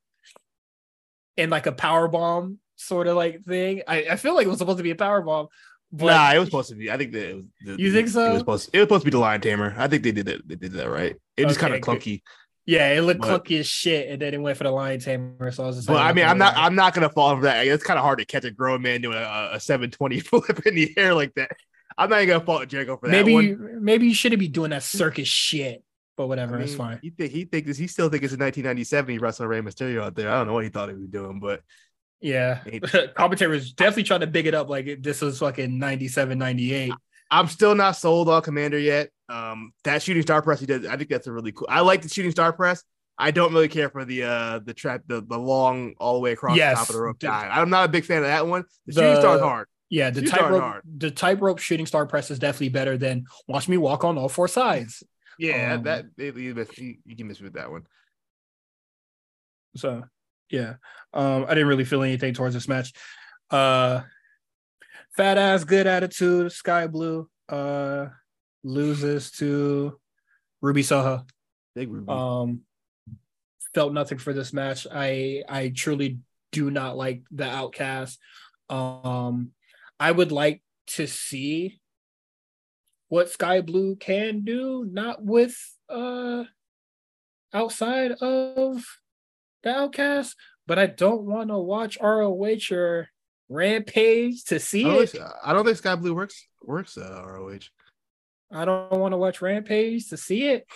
in 1.37 1.51
like 1.51 1.67
a 1.67 1.73
power 1.73 2.09
bomb 2.09 2.59
sort 2.77 3.07
of 3.07 3.17
like 3.17 3.45
thing. 3.45 3.83
I, 3.87 4.07
I 4.11 4.17
feel 4.17 4.35
like 4.35 4.47
it 4.47 4.51
was 4.51 4.59
supposed 4.59 4.79
to 4.79 4.83
be 4.85 4.91
a 4.91 4.97
power 4.97 5.23
bomb. 5.23 5.47
But 5.93 6.07
nah, 6.07 6.33
it 6.35 6.39
was 6.39 6.49
supposed 6.49 6.69
to 6.71 6.75
be. 6.75 6.91
I 6.91 6.97
think 6.99 7.13
that 7.13 7.31
it 7.31 7.37
was. 7.37 7.45
The, 7.65 7.77
You 7.83 7.93
think 7.93 8.09
It 8.09 8.11
so? 8.11 8.31
was 8.31 8.39
supposed. 8.41 8.71
it 8.75 8.79
was 8.79 8.85
supposed 8.85 9.03
to 9.03 9.07
be 9.07 9.11
the 9.13 9.19
lion 9.19 9.41
tamer. 9.41 9.75
I 9.79 9.89
think 9.89 10.03
they 10.03 10.13
did 10.13 10.29
it. 10.29 10.47
They 10.47 10.57
did 10.57 10.73
that 10.73 10.91
right. 10.91 11.17
It 11.37 11.47
was 11.47 11.57
kind 11.57 11.73
Okay, 11.73 11.81
of 11.81 11.87
good. 11.87 12.01
clunky. 12.03 12.23
Yeah, 12.69 12.91
it 12.93 13.01
looked 13.01 13.23
But- 13.23 13.47
clunky 13.47 13.59
as 13.61 13.67
shit, 13.67 14.11
and 14.11 14.21
then 14.21 14.35
it 14.35 14.39
went 14.43 14.59
for 14.59 14.65
the 14.65 14.71
lion 14.71 15.01
tamer. 15.01 15.51
So 15.53 15.65
I 15.65 15.67
was 15.69 15.77
just 15.77 15.89
But 15.89 15.95
like, 15.95 16.05
I 16.05 16.13
mean, 16.13 16.27
I'm 16.27 16.37
not. 16.37 16.53
I'm 16.55 16.75
not 16.75 16.93
gonna 16.93 17.09
fall 17.09 17.35
for 17.37 17.43
that. 17.45 17.67
It's 17.67 17.83
kind 17.83 17.99
of 17.99 18.05
hard 18.05 18.19
to 18.19 18.27
catch 18.27 18.45
a 18.45 18.51
grown 18.51 18.83
man 18.83 19.01
doing 19.01 19.17
a, 19.17 19.51
a 19.55 19.59
720 19.61 20.21
flip 20.21 20.67
in 20.67 20.75
the 20.75 20.93
air 20.99 21.15
like 21.15 21.33
that. 21.37 21.51
I'm 21.97 22.11
not 22.11 22.17
even 22.23 22.35
gonna 22.35 22.45
fault 22.45 22.69
Jericho 22.69 22.99
for 22.99 23.07
that. 23.09 23.13
maybe 23.13 23.33
one. 23.55 23.83
maybe 23.83 24.07
you 24.07 24.13
shouldn't 24.15 24.39
be 24.39 24.49
doing 24.49 24.71
that 24.71 24.83
circus 24.83 25.27
shit. 25.29 25.83
But 26.19 26.27
whatever, 26.27 26.59
I 26.59 26.63
it's 26.63 26.75
fine. 26.75 26.99
He 27.01 27.09
think 27.09 27.33
he 27.33 27.47
think 27.47 27.65
this. 27.65 27.79
He 27.79 27.87
still 27.87 28.11
think 28.11 28.23
it's 28.23 28.35
in 28.35 28.41
1997. 28.41 29.13
He 29.13 29.19
wrestled 29.19 29.49
Rey 29.49 29.63
Mysterio 29.63 30.03
out 30.03 30.15
there. 30.15 30.29
I 30.31 30.37
don't 30.37 30.49
know 30.49 30.53
what 30.53 30.65
he 30.65 30.69
thought 30.69 30.91
he 30.91 30.95
was 30.95 31.09
doing, 31.09 31.41
but 31.41 31.63
Yeah, 32.21 32.61
commentary 33.17 33.51
was 33.53 33.73
definitely 33.73 34.03
trying 34.03 34.21
to 34.21 34.27
big 34.27 34.47
it 34.47 34.53
up 34.53 34.69
like 34.69 34.99
this 35.01 35.23
was 35.23 35.39
fucking 35.39 35.79
97, 35.79 36.37
98. 36.37 36.93
I'm 37.31 37.47
still 37.49 37.75
not 37.75 37.93
sold 37.93 38.29
on 38.29 38.43
Komander 38.43 38.83
yet. 38.83 39.09
Um, 39.29 39.73
that 39.85 40.03
shooting 40.03 40.23
star 40.23 40.41
press 40.43 40.61
he 40.61 40.67
did, 40.67 40.87
I 40.87 40.97
think 40.97 41.11
that's 41.11 41.27
a 41.27 41.33
really 41.33 41.53
cool. 41.53 41.67
I 41.71 41.81
like 41.81 42.03
the 42.03 42.09
shooting 42.09 42.31
star 42.31 42.53
press. 42.53 42.83
I 43.19 43.31
don't 43.33 43.53
really 43.53 43.69
care 43.69 43.91
for 43.91 44.05
the 44.05 44.23
uh 44.23 44.59
the 44.65 44.73
trap 44.73 45.03
the, 45.09 45.21
the 45.21 45.37
long 45.39 45.95
all 45.99 46.15
the 46.15 46.21
way 46.21 46.33
across 46.33 46.57
Yes. 46.57 46.75
the 46.75 46.81
top 46.81 46.89
of 46.91 46.95
the 46.95 47.03
rope 47.03 47.19
guy. 47.19 47.49
I'm 47.51 47.69
not 47.69 47.85
a 47.85 47.89
big 47.89 48.05
fan 48.05 48.19
of 48.19 48.25
that 48.25 48.47
one. 48.47 48.65
The, 48.87 48.93
shooting 48.93 49.15
The- 49.15 49.21
star 49.21 49.37
is 49.37 49.43
hard. 49.43 49.67
Yeah, 49.91 50.11
the 50.11 50.21
Shooting 50.21 50.37
tightrope, 50.39 50.83
the 50.99 51.11
tightrope 51.11 51.59
shooting 51.61 51.87
star 51.87 52.05
press 52.07 52.31
is 52.31 52.39
definitely 52.39 52.69
better 52.69 52.99
than 52.99 53.25
watch 53.49 53.69
me 53.69 53.79
walk 53.79 54.05
on 54.05 54.19
all 54.19 54.29
four 54.29 54.47
sides. 54.47 55.03
Yeah, 55.39 55.75
Um, 55.77 55.83
that 55.85 56.05
you, 56.19 56.33
you, 56.37 56.97
you 57.07 57.17
can 57.17 57.27
miss 57.27 57.41
with 57.41 57.55
that 57.55 57.71
one. 57.71 57.85
So 59.77 60.05
yeah, 60.51 60.75
um, 61.13 61.45
I 61.47 61.51
didn't 61.55 61.69
really 61.69 61.85
feel 61.85 62.03
anything 62.03 62.35
towards 62.35 62.55
this 62.55 62.69
match. 62.69 62.93
Uh, 63.51 64.03
fat 65.17 65.39
ass, 65.39 65.65
good 65.65 65.87
attitude. 65.87 66.53
Skye 66.53 66.87
Blue 66.87 67.29
uh 67.49 68.07
loses 68.65 69.31
to 69.33 69.99
Ruby 70.61 70.83
Soho. 70.83 71.25
Big 71.75 71.91
Ruby. 71.91 72.09
Um, 72.09 72.61
felt 73.75 73.93
nothing 73.93 74.19
for 74.19 74.33
this 74.33 74.53
match. 74.53 74.87
I 74.91 75.43
I 75.49 75.69
truly 75.75 76.19
do 76.53 76.71
not 76.71 76.97
like 76.97 77.23
the 77.31 77.49
Outcast. 77.49 78.19
Um, 78.69 79.53
I 80.01 80.11
would 80.11 80.33
like 80.33 80.63
to 80.89 81.07
see 81.07 81.81
what 83.09 83.31
Skye 83.31 83.61
Blue 83.61 83.97
can 83.97 84.45
do, 84.45 84.87
not 84.91 85.23
with 85.23 85.57
uh 85.89 86.45
outside 87.53 88.13
of 88.13 88.85
the 89.63 89.71
Outcast, 89.71 90.37
but 90.67 90.79
I 90.79 90.87
don't 90.87 91.23
want 91.23 91.51
to 91.51 91.59
watch 91.59 91.99
ROH 92.01 92.73
or 92.73 93.09
Rampage 93.49 94.45
to 94.45 94.61
see 94.61 94.85
it. 94.85 95.15
I 95.43 95.53
don't 95.53 95.65
think 95.65 95.79
Skye 95.79 95.97
Blue 95.97 96.15
works 96.15 96.47
works 96.63 96.97
at 96.99 97.11
ROH. 97.11 97.61
I 98.53 98.65
don't 98.65 98.91
want 98.99 99.13
to 99.13 99.19
watch 99.19 99.43
Rampage 99.43 100.09
to 100.09 100.17
see 100.17 100.49
it. 100.49 100.67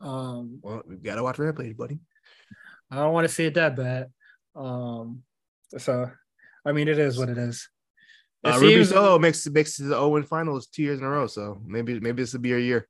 Um, 0.00 0.58
Well, 0.62 0.82
we've 0.86 1.02
got 1.02 1.16
to 1.16 1.22
watch 1.22 1.38
Rampage, 1.38 1.76
buddy. 1.76 2.00
I 2.90 2.96
don't 2.96 3.12
want 3.12 3.28
to 3.28 3.32
see 3.34 3.44
it 3.44 3.54
that 3.54 3.76
bad. 3.76 4.10
Um, 4.56 5.22
so 5.76 6.10
I 6.64 6.72
mean, 6.72 6.88
it 6.88 6.98
is 6.98 7.18
what 7.18 7.28
it 7.28 7.38
is. 7.38 7.68
It 8.44 8.48
Uh, 8.50 8.58
Ruby 8.60 8.74
seems- 8.76 8.88
Soho 8.90 9.18
makes 9.18 9.46
makes 9.48 9.76
the 9.76 9.96
Owen 9.96 10.22
finals 10.22 10.66
two 10.66 10.82
years 10.82 10.98
in 10.98 11.04
a 11.04 11.08
row, 11.10 11.26
so 11.26 11.60
maybe 11.64 11.98
maybe 12.00 12.22
this 12.22 12.32
will 12.32 12.40
be 12.40 12.48
your 12.50 12.58
year. 12.58 12.88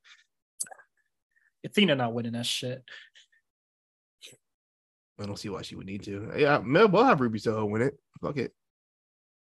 Athena 1.65 1.95
not 1.97 2.15
winning 2.15 2.33
that 2.33 2.47
shit. 2.47 2.83
I 5.21 5.27
don't 5.27 5.39
see 5.39 5.49
why 5.49 5.63
she 5.63 5.75
would 5.75 5.87
need 5.87 6.05
to. 6.05 6.33
Yeah, 6.37 6.59
we'll 6.59 7.05
have 7.05 7.21
Ruby 7.21 7.41
Soho 7.41 7.65
win 7.67 7.83
it. 7.83 7.99
Fuck 8.23 8.37
it. 8.37 8.53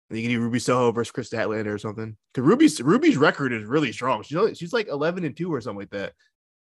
You 0.10 0.22
can 0.22 0.32
do 0.32 0.40
Ruby 0.40 0.60
Soho 0.60 0.92
versus 0.92 1.12
Kris 1.12 1.30
Statlander 1.30 1.74
or 1.74 1.78
something. 1.78 2.16
Because 2.34 2.48
Ruby's 2.48 2.82
Ruby's 2.82 3.18
record 3.18 3.52
is 3.52 3.66
really 3.66 3.92
strong. 3.92 4.24
She's 4.24 4.38
only, 4.38 4.56
she's 4.56 4.72
like 4.72 4.88
eleven 4.88 5.26
and 5.26 5.36
two 5.36 5.54
or 5.54 5.60
something 5.60 5.80
like 5.80 5.90
that. 5.90 6.14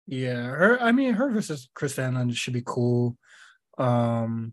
Yeah, 0.06 0.42
her. 0.42 0.80
I 0.80 0.92
mean, 0.92 1.14
her 1.14 1.30
versus 1.30 1.68
Chris 1.74 1.94
Van 1.94 2.30
should 2.30 2.52
be 2.52 2.62
cool. 2.64 3.16
Um, 3.78 4.52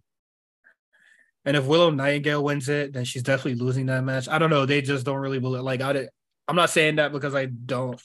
and 1.46 1.58
if 1.58 1.66
Willow 1.66 1.90
Nightingale 1.90 2.44
wins 2.44 2.70
it, 2.70 2.94
then 2.94 3.04
she's 3.04 3.24
definitely 3.24 3.56
losing 3.56 3.88
that 3.88 4.04
match. 4.04 4.28
I 4.28 4.38
don't 4.38 4.50
know. 4.50 4.66
They 4.66 4.82
just 4.82 5.06
don't 5.06 5.18
really 5.18 5.40
believe. 5.40 5.64
Like, 5.64 5.82
I 5.82 5.94
did, 5.94 6.10
I'm 6.48 6.56
not 6.56 6.70
saying 6.70 6.96
that 6.96 7.12
because 7.12 7.36
I 7.36 7.46
don't 7.46 8.02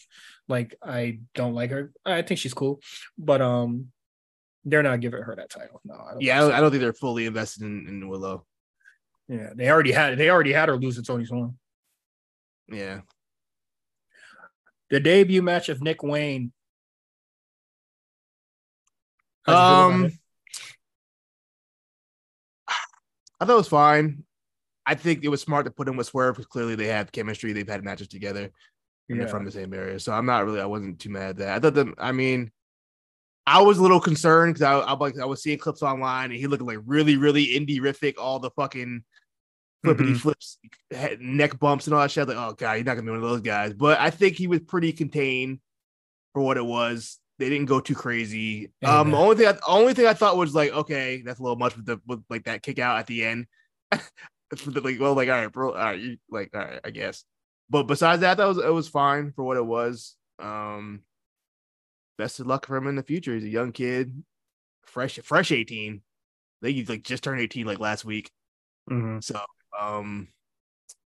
like. 0.48 0.76
I 0.82 1.20
don't 1.34 1.54
like 1.54 1.70
her. 1.70 1.92
I 2.04 2.22
think 2.22 2.38
she's 2.40 2.54
cool, 2.54 2.80
but 3.16 3.40
um, 3.40 3.86
they're 4.64 4.82
not 4.82 5.00
giving 5.00 5.22
her 5.22 5.36
that 5.36 5.50
title. 5.50 5.80
No, 5.84 5.94
I 5.94 6.10
don't 6.12 6.20
Yeah, 6.20 6.36
I 6.36 6.40
don't. 6.40 6.52
I 6.52 6.60
don't 6.60 6.70
think 6.70 6.82
they're 6.82 6.92
fully 6.92 7.26
invested 7.26 7.62
in, 7.62 7.86
in 7.88 8.08
Willow. 8.08 8.44
Yeah. 9.28 9.50
They 9.54 9.68
already 9.68 9.92
had. 9.92 10.18
They 10.18 10.30
already 10.30 10.52
had 10.52 10.68
her 10.68 10.76
lose 10.76 10.96
to 10.96 11.02
Toni 11.02 11.24
Storm. 11.24 11.58
Yeah, 12.68 13.02
The 14.90 14.98
debut 14.98 15.40
match 15.42 15.68
of 15.68 15.80
Nick 15.80 16.02
Wayne. 16.02 16.52
How'd 19.44 19.54
you 19.54 19.60
feel 19.60 19.86
about 19.86 19.94
um. 19.94 20.18
I 23.38 23.44
thought 23.44 23.54
it 23.54 23.56
was 23.56 23.68
fine. 23.68 24.24
I 24.84 24.94
think 24.94 25.22
it 25.22 25.28
was 25.28 25.40
smart 25.40 25.66
to 25.66 25.70
put 25.70 25.86
him 25.88 25.96
with 25.96 26.06
Swerve 26.06 26.36
because 26.36 26.46
clearly 26.46 26.74
they 26.74 26.86
have 26.86 27.12
chemistry. 27.12 27.52
They've 27.52 27.68
had 27.68 27.84
matches 27.84 28.08
together. 28.08 28.50
and 29.08 29.20
they're 29.20 29.28
from 29.28 29.44
the 29.44 29.52
same 29.52 29.72
area. 29.74 30.00
So 30.00 30.12
I'm 30.12 30.26
not 30.26 30.44
really, 30.44 30.60
I 30.60 30.66
wasn't 30.66 30.98
too 30.98 31.10
mad 31.10 31.30
at 31.30 31.36
that. 31.38 31.48
I 31.56 31.60
thought 31.60 31.74
that, 31.74 31.94
I 31.98 32.12
mean, 32.12 32.50
I 33.46 33.62
was 33.62 33.78
a 33.78 33.82
little 33.82 34.00
concerned 34.00 34.54
because 34.54 34.62
I, 34.62 34.78
I, 34.78 34.96
like, 34.96 35.18
I 35.20 35.24
was 35.24 35.42
seeing 35.42 35.58
clips 35.58 35.82
online 35.82 36.30
and 36.30 36.40
he 36.40 36.46
looked 36.46 36.62
like 36.62 36.78
really, 36.84 37.16
really 37.16 37.46
indie 37.46 37.78
rific, 37.78 38.14
all 38.18 38.40
the 38.40 38.50
fucking 38.50 39.04
flippity 39.84 40.12
Mhm. 40.12 40.20
flips, 40.20 40.58
head- 40.90 41.20
neck 41.20 41.58
bumps, 41.58 41.86
and 41.86 41.94
all 41.94 42.00
that 42.02 42.10
shit. 42.10 42.26
Like, 42.28 42.36
oh, 42.36 42.52
God, 42.54 42.76
he's 42.76 42.84
not 42.86 42.94
going 42.94 43.06
to 43.06 43.12
be 43.12 43.18
one 43.18 43.22
of 43.22 43.28
those 43.30 43.40
guys. 43.40 43.72
But 43.72 44.00
I 44.00 44.10
think 44.10 44.36
he 44.36 44.46
was 44.46 44.60
pretty 44.60 44.92
contained 44.92 45.60
for 46.32 46.42
what 46.42 46.56
it 46.56 46.64
was. 46.64 47.18
They 47.38 47.50
didn't 47.50 47.66
go 47.66 47.80
too 47.80 47.94
crazy. 47.94 48.72
Yeah, 48.80 49.00
um, 49.00 49.10
the 49.10 49.16
only 49.18 49.36
thing, 49.36 49.46
I, 49.48 49.58
only 49.68 49.92
thing 49.94 50.06
I 50.06 50.14
thought 50.14 50.36
was 50.38 50.54
like, 50.54 50.72
okay, 50.72 51.22
that's 51.22 51.38
a 51.38 51.42
little 51.42 51.56
much 51.56 51.76
with 51.76 51.84
the 51.86 52.00
with 52.06 52.24
like 52.30 52.44
that 52.44 52.62
kick 52.62 52.78
out 52.78 52.98
at 52.98 53.06
the 53.06 53.24
end. 53.24 53.46
Like, 54.64 55.00
well, 55.00 55.14
like, 55.14 55.28
all 55.28 55.34
right, 55.34 55.52
bro, 55.52 55.70
all 55.72 55.76
right, 55.76 55.98
you 55.98 56.18
like, 56.30 56.50
all 56.54 56.60
right, 56.60 56.78
I 56.84 56.90
guess. 56.90 57.24
but 57.68 57.82
besides 57.88 58.20
that, 58.20 58.36
that 58.36 58.46
was 58.46 58.58
it 58.58 58.72
was 58.72 58.86
fine 58.86 59.32
for 59.32 59.42
what 59.42 59.56
it 59.56 59.66
was. 59.66 60.14
Um, 60.38 61.02
best 62.16 62.38
of 62.38 62.46
luck 62.46 62.64
for 62.64 62.76
him 62.76 62.86
in 62.86 62.94
the 62.94 63.02
future. 63.02 63.34
He's 63.34 63.42
a 63.42 63.48
young 63.48 63.72
kid, 63.72 64.22
fresh, 64.84 65.18
fresh 65.24 65.50
18. 65.50 65.94
I 66.62 66.64
think 66.66 66.76
he's 66.76 66.88
like 66.88 67.02
just 67.02 67.24
turned 67.24 67.40
18 67.40 67.66
like 67.66 67.80
last 67.80 68.04
week. 68.04 68.30
Mm-hmm. 68.88 69.18
So, 69.18 69.40
um, 69.80 70.28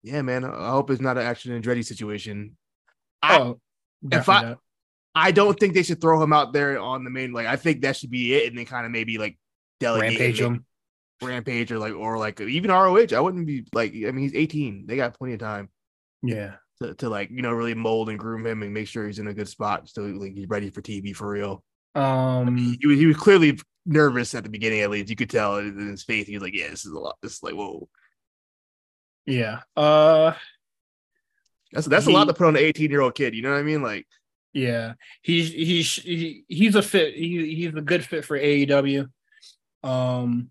yeah, 0.03 0.21
man. 0.21 0.43
I 0.45 0.69
hope 0.69 0.89
it's 0.89 1.01
not 1.01 1.17
an 1.17 1.25
action 1.25 1.59
Andretti 1.59 1.83
situation. 1.85 2.57
I, 3.21 3.37
Oh, 3.39 3.59
if 4.11 4.29
I- 4.29 4.41
not. 4.43 4.59
I 5.15 5.31
don't 5.31 5.59
think 5.59 5.73
they 5.73 5.81
should 5.81 5.99
throw 5.99 6.21
him 6.21 6.31
out 6.31 6.53
there 6.53 6.79
on 6.79 7.03
the 7.03 7.09
main. 7.09 7.33
Like, 7.33 7.47
I 7.47 7.55
think 7.55 7.81
that 7.81 7.95
should 7.95 8.11
be 8.11 8.35
it, 8.35 8.49
and 8.49 8.57
then 8.57 8.65
kind 8.67 8.85
of 8.85 8.91
maybe 8.91 9.17
like 9.17 9.35
delegate 9.79 10.11
rampage 10.11 10.39
him. 10.39 10.63
rampage 11.23 11.71
or 11.71 11.79
like 11.79 11.93
or 11.95 12.19
like 12.19 12.39
even 12.39 12.69
ROH. 12.69 13.07
I 13.15 13.19
wouldn't 13.19 13.47
be 13.47 13.65
like. 13.73 13.93
I 13.93 14.11
mean, 14.11 14.19
he's 14.19 14.35
18. 14.35 14.85
They 14.85 14.95
got 14.95 15.17
plenty 15.17 15.33
of 15.33 15.39
time 15.39 15.69
Yeah. 16.21 16.57
to, 16.83 16.93
to 16.95 17.09
like 17.09 17.31
you 17.31 17.41
know 17.41 17.51
really 17.51 17.73
mold 17.73 18.09
and 18.09 18.19
groom 18.19 18.45
him 18.45 18.61
and 18.61 18.71
make 18.75 18.87
sure 18.87 19.07
he's 19.07 19.17
in 19.17 19.27
a 19.27 19.33
good 19.33 19.47
spot 19.47 19.89
so 19.89 20.03
like 20.03 20.33
he's 20.35 20.47
ready 20.47 20.69
for 20.69 20.83
TV 20.83 21.15
for 21.15 21.27
real. 21.27 21.63
Um. 21.95 22.55
He 22.55 22.85
was 22.85 22.99
he 22.99 23.07
was 23.07 23.17
clearly 23.17 23.59
nervous 23.87 24.35
at 24.35 24.43
the 24.43 24.51
beginning 24.51 24.81
at 24.81 24.91
least. 24.91 25.09
You 25.09 25.15
could 25.15 25.31
tell 25.31 25.57
in 25.57 25.79
his 25.87 26.03
face. 26.03 26.27
He 26.27 26.35
was 26.35 26.43
like, 26.43 26.53
"Yeah, 26.53 26.69
this 26.69 26.85
is 26.85 26.91
a 26.91 26.99
lot. 26.99 27.17
This 27.23 27.37
is 27.37 27.41
like 27.43 27.55
whoa." 27.55 27.89
Yeah. 29.27 29.59
Uh. 29.75 30.33
That's 31.73 31.85
that's 31.85 32.07
a 32.07 32.11
lot 32.11 32.25
to 32.25 32.33
put 32.33 32.47
on 32.47 32.55
an 32.55 32.63
18 32.63 32.89
year 32.89 33.01
old 33.01 33.13
kid. 33.13 33.35
You 33.35 33.41
know 33.43 33.51
what 33.51 33.59
I 33.59 33.63
mean? 33.63 33.83
Like, 33.83 34.07
Yeah. 34.53 34.93
He's 35.21 35.51
he's 35.51 35.93
he, 35.95 36.43
he's 36.47 36.75
a 36.75 36.81
fit. 36.81 37.13
He, 37.13 37.53
he's 37.55 37.75
a 37.75 37.81
good 37.81 38.03
fit 38.03 38.25
for 38.25 38.39
AEW. 38.39 39.07
Um. 39.83 40.49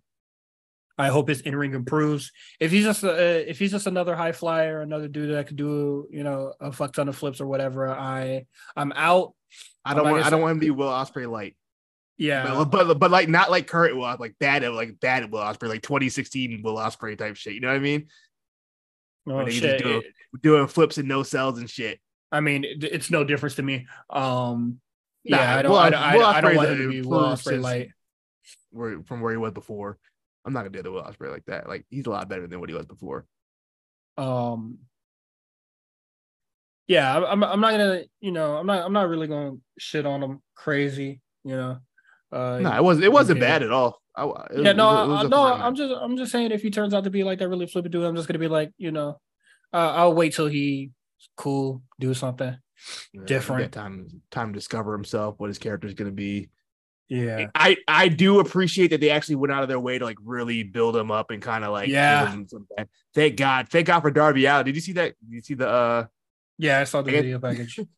I 0.98 1.08
hope 1.08 1.28
his 1.28 1.42
in 1.42 1.54
ring 1.54 1.74
improves. 1.74 2.32
If 2.58 2.70
he's 2.70 2.84
just 2.84 3.04
a, 3.04 3.50
if 3.50 3.58
he's 3.58 3.70
just 3.70 3.86
another 3.86 4.16
high 4.16 4.32
flyer, 4.32 4.80
another 4.80 5.08
dude 5.08 5.34
that 5.34 5.46
could 5.46 5.56
do 5.58 6.06
you 6.10 6.24
know 6.24 6.54
a 6.58 6.72
fuck 6.72 6.94
ton 6.94 7.08
of 7.10 7.16
flips 7.16 7.38
or 7.40 7.46
whatever, 7.46 7.90
I 7.90 8.46
I'm 8.74 8.92
out. 8.92 9.34
I 9.84 9.92
don't 9.92 10.04
Like 10.04 10.08
I 10.08 10.12
want 10.12 10.20
I 10.20 10.24
said- 10.24 10.30
don't 10.30 10.40
want 10.40 10.52
him 10.52 10.60
to 10.60 10.66
be 10.66 10.70
Will 10.70 10.88
Ospreay 10.88 11.30
light. 11.30 11.54
Yeah. 12.16 12.64
But, 12.64 12.86
but 12.86 12.98
but 12.98 13.10
like 13.10 13.28
not 13.28 13.50
like 13.50 13.66
current 13.66 13.94
Will 13.94 14.16
like 14.18 14.36
bad 14.40 14.62
like 14.72 14.98
bad 14.98 15.30
Will 15.30 15.40
Ospreay 15.40 15.68
like 15.68 15.82
2016 15.82 16.62
Will 16.62 16.76
Ospreay 16.76 17.18
type 17.18 17.36
shit. 17.36 17.52
You 17.52 17.60
know 17.60 17.68
what 17.68 17.76
I 17.76 17.80
mean? 17.80 18.06
Oh, 19.28 19.46
shit. 19.48 19.80
just 19.80 19.84
do 19.84 20.02
doing 20.42 20.66
flips 20.66 20.98
and 20.98 21.08
no 21.08 21.22
cells 21.22 21.58
and 21.58 21.68
shit. 21.68 22.00
I 22.30 22.40
mean, 22.40 22.64
it- 22.64 22.84
it's 22.84 23.10
no 23.10 23.24
difference 23.24 23.56
to 23.56 23.62
me. 23.62 23.86
Um, 24.10 24.80
Nah, 25.28 25.38
yeah, 25.38 25.56
I 25.56 25.62
don't, 25.62 25.72
Will- 25.72 25.78
I, 25.78 25.90
don't- 25.90 26.02
I, 26.02 26.16
Will 26.16 26.24
I 26.24 26.40
don't 26.40 26.54
want 26.56 26.68
him 26.70 26.78
to 26.78 26.88
be 26.88 27.02
Will 27.02 27.18
Ospreay 27.18 27.60
light. 27.60 27.88
Where 28.70 29.02
from 29.02 29.20
where 29.20 29.32
he 29.32 29.36
was 29.38 29.52
before. 29.52 29.98
I'm 30.44 30.52
not 30.52 30.60
gonna 30.60 30.70
do 30.70 30.82
the 30.82 30.92
Will 30.92 31.02
Ospreay 31.02 31.32
like 31.32 31.44
that. 31.46 31.68
Like 31.68 31.84
he's 31.90 32.06
a 32.06 32.10
lot 32.10 32.28
better 32.28 32.46
than 32.46 32.60
what 32.60 32.68
he 32.68 32.76
was 32.76 32.86
before. 32.86 33.26
Um, 34.16 34.78
yeah, 36.86 37.16
I'm, 37.16 37.42
I'm, 37.42 37.60
not 37.60 37.72
gonna, 37.72 38.02
you 38.20 38.30
know, 38.30 38.56
I'm 38.56 38.66
not, 38.66 38.84
I'm 38.84 38.92
not 38.92 39.08
really 39.08 39.26
gonna 39.26 39.56
shit 39.78 40.06
on 40.06 40.22
him 40.22 40.40
crazy, 40.54 41.20
you 41.44 41.56
know. 41.56 41.78
Uh, 42.30 42.58
No, 42.62 42.76
it 42.76 42.84
wasn't. 42.84 43.04
It 43.06 43.12
wasn't 43.12 43.40
bad 43.40 43.62
at 43.64 43.72
all. 43.72 44.00
I, 44.16 44.24
it 44.50 44.64
yeah, 44.64 44.72
no, 44.72 45.04
it 45.04 45.08
was- 45.08 45.20
it 45.20 45.24
was 45.24 45.30
no, 45.30 45.44
I'm 45.44 45.74
just, 45.74 45.94
I'm 46.00 46.16
just 46.16 46.32
saying, 46.32 46.50
if 46.50 46.62
he 46.62 46.70
turns 46.70 46.94
out 46.94 47.04
to 47.04 47.10
be 47.10 47.22
like 47.24 47.38
that 47.40 47.48
really 47.48 47.66
flippant 47.66 47.92
dude, 47.92 48.04
I'm 48.04 48.16
just 48.16 48.26
gonna 48.28 48.38
be 48.38 48.48
like, 48.48 48.72
you 48.78 48.90
know, 48.90 49.20
uh, 49.72 49.92
I'll 49.94 50.14
wait 50.14 50.34
till 50.34 50.46
he 50.46 50.90
cool, 51.36 51.82
do 52.00 52.14
something. 52.14 52.56
Know, 53.14 53.24
different. 53.24 53.72
Time, 53.72 54.22
time 54.30 54.52
to 54.52 54.58
discover 54.58 54.92
himself, 54.92 55.34
what 55.38 55.48
his 55.48 55.58
character 55.58 55.86
is 55.86 55.94
gonna 55.94 56.10
be. 56.10 56.50
Yeah, 57.08 57.46
I 57.54 57.76
I 57.86 58.08
do 58.08 58.40
appreciate 58.40 58.88
that 58.88 59.00
they 59.00 59.10
actually 59.10 59.36
went 59.36 59.52
out 59.52 59.62
of 59.62 59.68
their 59.68 59.78
way 59.78 59.98
to 59.98 60.04
like 60.04 60.18
really 60.24 60.64
build 60.64 60.96
him 60.96 61.10
up 61.10 61.30
and 61.30 61.40
kind 61.40 61.64
of 61.64 61.70
like 61.72 61.88
Yeah. 61.88 62.36
Thank 63.14 63.36
God, 63.36 63.68
thank 63.68 63.86
God 63.86 64.00
for 64.00 64.10
Darby 64.10 64.44
Allin. 64.46 64.66
Did 64.66 64.74
you 64.74 64.80
see 64.80 64.92
that? 64.94 65.14
Did 65.20 65.34
you 65.34 65.40
see 65.40 65.54
the 65.54 65.68
uh 65.68 66.06
yeah, 66.58 66.80
I 66.80 66.84
saw 66.84 67.02
the 67.02 67.12
I 67.12 67.14
video 67.14 67.38
package. 67.38 67.78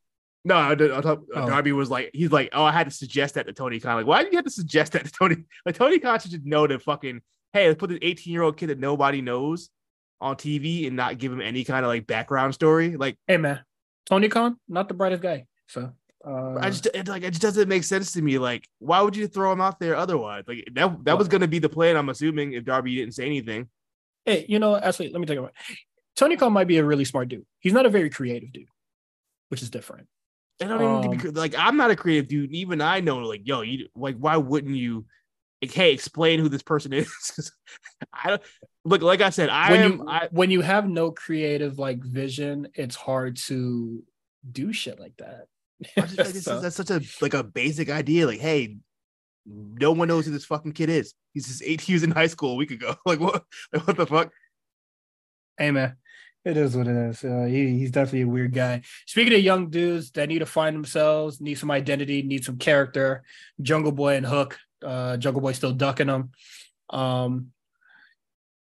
No, 0.45 0.57
I 0.57 0.75
did- 0.75 0.93
I 0.93 1.01
thought 1.01 1.19
uh, 1.35 1.43
Oh. 1.43 1.47
Darby 1.49 1.73
was 1.73 1.91
like, 1.91 2.11
he's 2.15 2.31
like, 2.31 2.51
oh, 2.53 2.65
I 2.65 2.73
had 2.73 2.85
to 2.89 2.95
suggest 2.95 3.35
that 3.35 3.47
to 3.47 3.53
Tony 3.53 3.81
Khan. 3.81 3.97
Like, 3.97 4.07
why 4.07 4.23
did 4.23 4.33
you 4.33 4.39
have 4.39 4.45
to 4.45 4.51
suggest 4.51 4.93
that 4.93 5.05
to 5.05 5.11
Tony? 5.11 5.37
Like, 5.67 5.75
Tony 5.75 5.99
Khan 5.99 6.19
should 6.21 6.31
just 6.31 6.45
know 6.45 6.67
to 6.67 6.79
fucking, 6.79 7.21
hey, 7.53 7.67
let's 7.69 7.79
put 7.79 7.91
this 7.91 7.99
18 8.03 8.33
year 8.33 8.43
old 8.43 8.57
kid 8.57 8.69
that 8.69 8.79
nobody 8.79 9.21
knows 9.21 9.71
on 10.21 10.37
TV 10.37 10.87
and 10.87 10.97
not 10.97 11.19
give 11.19 11.33
him 11.33 11.41
any 11.41 11.65
kind 11.65 11.85
of 11.85 11.89
like 11.89 12.07
background 12.07 12.55
story. 12.55 12.97
Like, 12.97 13.17
hey 13.27 13.37
man, 13.37 13.61
Tony 14.07 14.29
Khan, 14.29 14.59
not 14.69 14.89
the 14.89 14.95
brightest 14.95 15.23
guy, 15.23 15.47
so. 15.67 15.93
Uh, 16.27 16.57
I 16.61 16.71
just 16.71 16.87
it, 16.87 17.07
like 17.07 17.23
it 17.23 17.31
just 17.31 17.43
doesn't 17.43 17.69
make 17.69 17.85
sense 17.85 18.13
to 18.13 18.21
me. 18.21 18.39
Like, 18.39 18.67
why 18.81 19.01
would 19.01 19.15
you 19.17 19.29
throw 19.29 19.53
him 19.53 19.61
out 19.61 19.79
there 19.79 19.95
otherwise? 19.95 20.43
Like 20.49 20.69
that 20.73 21.05
that 21.05 21.17
was 21.17 21.29
gonna 21.29 21.47
be 21.47 21.61
the 21.61 21.69
plan. 21.69 21.97
I'm 21.97 22.09
assuming 22.09 22.53
if 22.55 22.65
Darby 22.65 22.97
didn't 22.97 23.15
say 23.15 23.25
anything. 23.25 23.69
Hey, 24.25 24.45
you 24.49 24.59
know, 24.59 24.77
actually, 24.77 25.11
let 25.11 25.21
me 25.21 25.27
take 25.27 25.39
a 25.39 25.49
Tony 26.17 26.37
Khan 26.37 26.53
might 26.53 26.67
be 26.67 26.79
a 26.79 26.85
really 26.85 27.05
smart 27.05 27.29
dude. 27.29 27.47
He's 27.61 27.73
not 27.73 27.87
a 27.87 27.89
very 27.89 28.11
creative 28.11 28.53
dude, 28.53 28.67
which 29.49 29.63
is 29.63 29.71
different. 29.71 30.09
I 30.61 30.65
don't 30.67 30.83
even 30.83 30.87
Um, 30.87 31.03
think 31.03 31.13
we 31.13 31.19
could- 31.19 31.37
like 31.37 31.55
I'm 31.57 31.77
not 31.77 31.91
a 31.91 31.97
creative 31.97 32.29
dude. 32.29 32.53
Even 32.53 32.81
I 32.81 33.01
know 33.01 33.19
like 33.19 33.43
yo, 33.45 33.61
you 33.63 33.89
like 33.95 34.17
why 34.17 34.37
wouldn't 34.37 34.77
you? 34.77 35.07
Like, 35.63 35.73
hey, 35.73 35.93
explain 35.93 36.39
who 36.41 36.49
this 36.49 36.63
person 36.63 36.93
is. 36.95 37.53
I 38.13 38.29
don't 38.31 38.43
look 38.85 39.03
like 39.03 39.21
I 39.21 39.31
said. 39.31 39.49
I 39.51 39.71
when 39.73 39.81
am. 39.81 39.93
you 39.93 40.09
I, 40.09 40.29
when 40.31 40.51
you 40.51 40.61
have 40.61 40.89
no 40.89 41.11
creative 41.11 41.79
like 41.79 42.03
vision, 42.03 42.69
it's 42.75 42.95
hard 42.97 43.37
to 43.47 44.03
do 44.51 44.73
shit 44.73 44.99
like 45.01 45.17
that. 45.19 45.47
Just 45.97 46.17
like 46.19 46.27
So- 46.37 46.61
that's 46.61 46.77
such 46.77 46.91
a 46.91 47.01
like 47.21 47.35
a 47.35 47.43
basic 47.45 47.91
idea. 47.91 48.27
Like, 48.27 48.41
hey, 48.41 48.77
no 49.47 49.93
one 49.93 50.09
knows 50.09 50.27
who 50.27 50.33
this 50.33 50.45
fucking 50.45 50.73
kid 50.73 50.91
is. 50.91 51.15
He's 51.35 51.47
just 51.47 51.63
eight. 51.65 51.81
He 51.81 51.93
was 51.93 52.03
in 52.03 52.11
high 52.11 52.27
school 52.27 52.53
a 52.53 52.57
week 52.57 52.71
ago. 52.73 52.95
Like 53.07 53.21
what? 53.21 53.45
Like, 53.73 53.87
what 53.87 53.97
the 53.97 54.07
fuck? 54.07 54.31
hey 55.57 55.71
man, 55.73 55.97
it 56.45 56.57
is 56.57 56.77
what 56.77 56.87
it 56.87 56.97
is. 56.97 57.25
Uh, 57.25 57.45
he, 57.45 57.79
he's 57.79 57.91
definitely 57.91 58.23
a 58.23 58.29
weird 58.29 58.55
guy. 58.55 58.83
Speaking 59.07 59.35
of 59.35 59.41
young 59.41 59.71
dudes 59.71 60.11
that 60.13 60.29
need 60.29 60.39
to 60.39 60.47
find 60.47 60.75
themselves, 60.75 61.41
need 61.41 61.57
some 61.57 61.71
identity, 61.71 62.23
need 62.23 62.45
some 62.45 62.57
character, 62.59 63.23
Jungle 63.61 63.93
Boy 63.93 64.17
and 64.17 64.27
Hook. 64.27 64.59
Uh, 64.83 65.17
Jungle 65.17 65.43
Boy 65.43 65.53
still 65.53 65.73
ducking 65.73 66.07
them. 66.07 66.31
Um, 66.91 67.53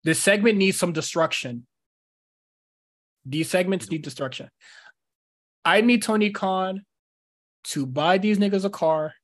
this 0.05 0.21
segment 0.21 0.59
needs 0.59 0.79
some 0.79 0.93
destruction. 0.93 1.67
These 3.25 3.49
segments 3.49 3.91
need 3.91 4.03
destruction. 4.03 4.51
I 5.65 5.81
need 5.81 6.03
Tony 6.03 6.31
Khan 6.31 6.85
to 7.65 7.87
buy 7.87 8.19
these 8.19 8.39
niggas 8.39 8.65
a 8.65 8.71
car 8.71 9.15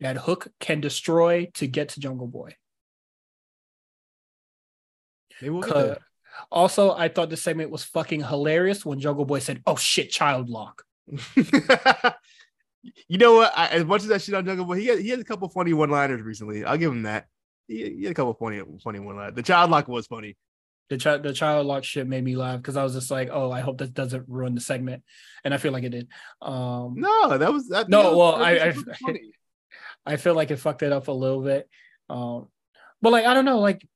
that 0.00 0.16
Hook 0.16 0.48
can 0.58 0.80
destroy 0.80 1.48
to 1.54 1.68
get 1.68 1.90
to 1.90 2.00
Jungle 2.00 2.26
Boy. 2.26 2.56
Maybe 5.40 5.50
we'll 5.50 5.62
get 5.62 5.76
Uh, 5.76 5.82
there. 5.86 6.07
Also, 6.50 6.92
I 6.94 7.08
thought 7.08 7.30
the 7.30 7.36
segment 7.36 7.70
was 7.70 7.84
fucking 7.84 8.22
hilarious 8.22 8.84
when 8.84 9.00
Jungle 9.00 9.24
Boy 9.24 9.38
said, 9.40 9.62
"Oh 9.66 9.76
shit, 9.76 10.10
child 10.10 10.48
lock." 10.48 10.84
you 13.08 13.18
know 13.18 13.34
what? 13.34 13.52
I, 13.56 13.68
as 13.68 13.84
much 13.84 14.04
as 14.04 14.10
I 14.10 14.18
shit 14.18 14.34
on 14.34 14.44
Jungle 14.44 14.64
Boy, 14.66 14.78
he 14.80 14.86
had, 14.86 14.98
he 15.00 15.08
had 15.08 15.20
a 15.20 15.24
couple 15.24 15.48
funny 15.48 15.72
one 15.72 15.90
liners 15.90 16.22
recently. 16.22 16.64
I'll 16.64 16.76
give 16.78 16.92
him 16.92 17.02
that. 17.02 17.26
He, 17.66 17.90
he 17.98 18.02
had 18.04 18.12
a 18.12 18.14
couple 18.14 18.34
funny 18.34 18.62
funny 18.82 18.98
one 19.00 19.16
liners. 19.16 19.34
The 19.34 19.42
child 19.42 19.70
lock 19.70 19.88
was 19.88 20.06
funny. 20.06 20.36
The 20.90 20.96
child 20.96 21.22
the 21.22 21.32
child 21.34 21.66
lock 21.66 21.84
shit 21.84 22.06
made 22.06 22.24
me 22.24 22.34
laugh 22.36 22.58
because 22.58 22.76
I 22.76 22.82
was 22.84 22.94
just 22.94 23.10
like, 23.10 23.28
"Oh, 23.30 23.50
I 23.50 23.60
hope 23.60 23.78
that 23.78 23.92
doesn't 23.94 24.24
ruin 24.28 24.54
the 24.54 24.60
segment," 24.60 25.02
and 25.44 25.52
I 25.52 25.58
feel 25.58 25.72
like 25.72 25.84
it 25.84 25.90
did. 25.90 26.08
Um, 26.40 26.94
No, 26.96 27.36
that 27.36 27.52
was 27.52 27.68
that. 27.68 27.88
No, 27.88 28.02
that 28.02 28.08
was- 28.10 28.16
well, 28.16 28.38
that 28.38 28.62
I- 28.62 28.66
was 28.68 28.88
I- 28.88 28.96
funny. 29.06 29.20
I 30.06 30.16
feel 30.16 30.34
like 30.34 30.50
it 30.50 30.56
fucked 30.56 30.82
it 30.82 30.92
up 30.92 31.08
a 31.08 31.12
little 31.12 31.42
bit. 31.42 31.68
Um, 32.08 32.48
but 33.02 33.12
like, 33.12 33.26
I 33.26 33.34
don't 33.34 33.44
know, 33.44 33.58
like, 33.58 33.86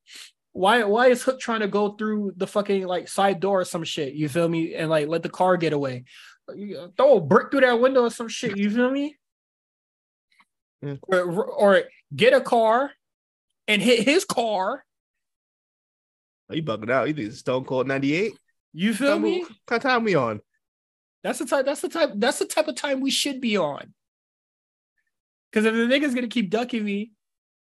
why 0.52 0.84
why 0.84 1.08
is 1.08 1.22
Hook 1.22 1.40
trying 1.40 1.60
to 1.60 1.68
go 1.68 1.92
through 1.92 2.32
the 2.36 2.46
fucking 2.46 2.86
like 2.86 3.08
side 3.08 3.40
door 3.40 3.60
or 3.60 3.64
some 3.64 3.84
shit? 3.84 4.14
You 4.14 4.28
feel 4.28 4.48
me? 4.48 4.74
And 4.74 4.90
like 4.90 5.08
let 5.08 5.22
the 5.22 5.28
car 5.28 5.56
get 5.56 5.72
away. 5.72 6.04
Throw 6.96 7.16
a 7.16 7.20
brick 7.20 7.50
through 7.50 7.62
that 7.62 7.80
window 7.80 8.02
or 8.02 8.10
some 8.10 8.28
shit. 8.28 8.56
You 8.56 8.70
feel 8.70 8.90
me? 8.90 9.16
Yeah. 10.82 10.96
Or, 11.08 11.44
or 11.44 11.82
get 12.14 12.34
a 12.34 12.40
car 12.40 12.90
and 13.68 13.80
hit 13.80 14.04
his 14.04 14.24
car. 14.24 14.84
Oh, 16.50 16.54
you 16.54 16.62
bugging 16.62 16.90
out. 16.90 17.08
You 17.08 17.14
think 17.14 17.28
it's 17.28 17.38
Stone 17.38 17.64
Cold 17.64 17.86
'98? 17.86 18.32
You 18.74 18.92
feel 18.92 19.18
me? 19.18 19.44
What 19.68 19.82
time 19.82 20.04
we 20.04 20.14
on? 20.14 20.40
That's 21.22 21.38
the 21.38 21.46
type. 21.46 21.64
That's 21.64 21.80
the 21.80 21.88
type. 21.88 22.10
That's 22.16 22.40
the 22.40 22.46
type 22.46 22.68
of 22.68 22.74
time 22.74 23.00
we 23.00 23.10
should 23.10 23.40
be 23.40 23.56
on. 23.56 23.94
Because 25.50 25.64
if 25.64 25.72
the 25.74 25.80
nigga's 25.80 26.14
gonna 26.14 26.28
keep 26.28 26.50
ducking 26.50 26.84
me, 26.84 27.12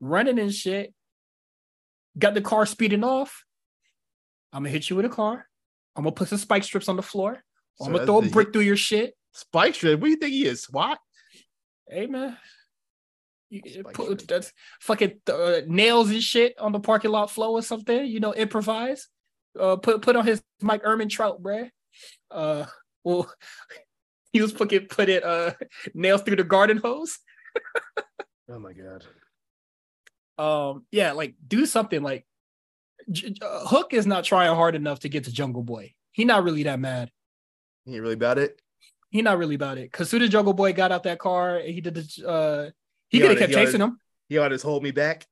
running 0.00 0.38
and 0.38 0.54
shit, 0.54 0.92
got 2.18 2.34
the 2.34 2.40
car 2.40 2.66
speeding 2.66 3.04
off, 3.04 3.44
I'm 4.52 4.62
gonna 4.62 4.70
hit 4.70 4.88
you 4.88 4.96
with 4.96 5.04
a 5.04 5.10
car. 5.10 5.46
I'm 5.94 6.04
gonna 6.04 6.12
put 6.12 6.28
some 6.28 6.38
spike 6.38 6.64
strips 6.64 6.88
on 6.88 6.96
the 6.96 7.02
floor. 7.02 7.42
So 7.76 7.86
I'm 7.86 7.92
gonna 7.92 8.06
throw 8.06 8.18
a 8.18 8.22
brick 8.22 8.52
through 8.52 8.62
your 8.62 8.76
shit. 8.76 9.14
Spike 9.32 9.74
strip. 9.74 10.00
What 10.00 10.06
do 10.06 10.10
you 10.10 10.16
think 10.16 10.32
he 10.32 10.46
is? 10.46 10.62
SWAT? 10.62 10.98
Hey 11.88 12.06
man, 12.06 12.36
you, 13.50 13.84
put 13.92 14.26
that's 14.26 14.52
fucking 14.80 15.20
uh, 15.30 15.60
nails 15.66 16.10
and 16.10 16.22
shit 16.22 16.58
on 16.58 16.72
the 16.72 16.80
parking 16.80 17.10
lot 17.10 17.30
floor 17.30 17.50
or 17.50 17.62
something. 17.62 18.06
You 18.06 18.20
know, 18.20 18.32
improvise. 18.32 19.08
Uh, 19.58 19.76
put 19.76 20.02
put 20.02 20.16
on 20.16 20.26
his 20.26 20.42
Mike 20.60 20.82
Ehrmantraut, 20.82 21.40
bruh. 21.40 21.70
Uh, 22.30 22.66
well, 23.04 23.32
he 24.32 24.40
was 24.40 24.52
fucking 24.52 24.86
put 24.88 25.08
it 25.08 25.22
uh 25.22 25.52
nails 25.94 26.22
through 26.22 26.36
the 26.36 26.44
garden 26.44 26.78
hose. 26.78 27.18
Oh 28.48 28.60
my 28.60 28.72
god. 28.72 29.04
Um 30.38 30.84
yeah 30.90 31.12
like 31.12 31.34
do 31.46 31.66
something 31.66 32.02
like 32.02 32.26
J- 33.10 33.30
J- 33.30 33.46
uh, 33.46 33.66
hook 33.66 33.94
is 33.94 34.06
not 34.06 34.24
trying 34.24 34.54
hard 34.54 34.74
enough 34.74 35.00
to 35.00 35.08
get 35.08 35.24
to 35.24 35.32
jungle 35.32 35.62
boy 35.62 35.94
he 36.16 36.24
not 36.24 36.44
really 36.44 36.62
that 36.62 36.80
mad. 36.80 37.10
He 37.84 37.92
ain't 37.92 38.00
really 38.00 38.14
about 38.14 38.38
it. 38.38 38.58
He 39.10 39.20
not 39.20 39.36
really 39.36 39.54
about 39.54 39.76
it. 39.76 39.92
Cause 39.92 40.08
soon 40.08 40.22
as 40.22 40.30
Jungle 40.30 40.54
Boy 40.54 40.72
got 40.72 40.90
out 40.90 41.02
that 41.02 41.18
car, 41.18 41.60
he 41.60 41.82
did 41.82 41.92
the 41.92 42.26
uh 42.26 42.70
he, 43.10 43.18
he 43.18 43.20
could 43.20 43.32
have 43.32 43.38
kept 43.38 43.52
chasing 43.52 43.82
him. 43.82 44.00
He 44.30 44.38
ought 44.38 44.48
to 44.48 44.56
hold 44.56 44.82
me 44.82 44.92
back. 44.92 45.26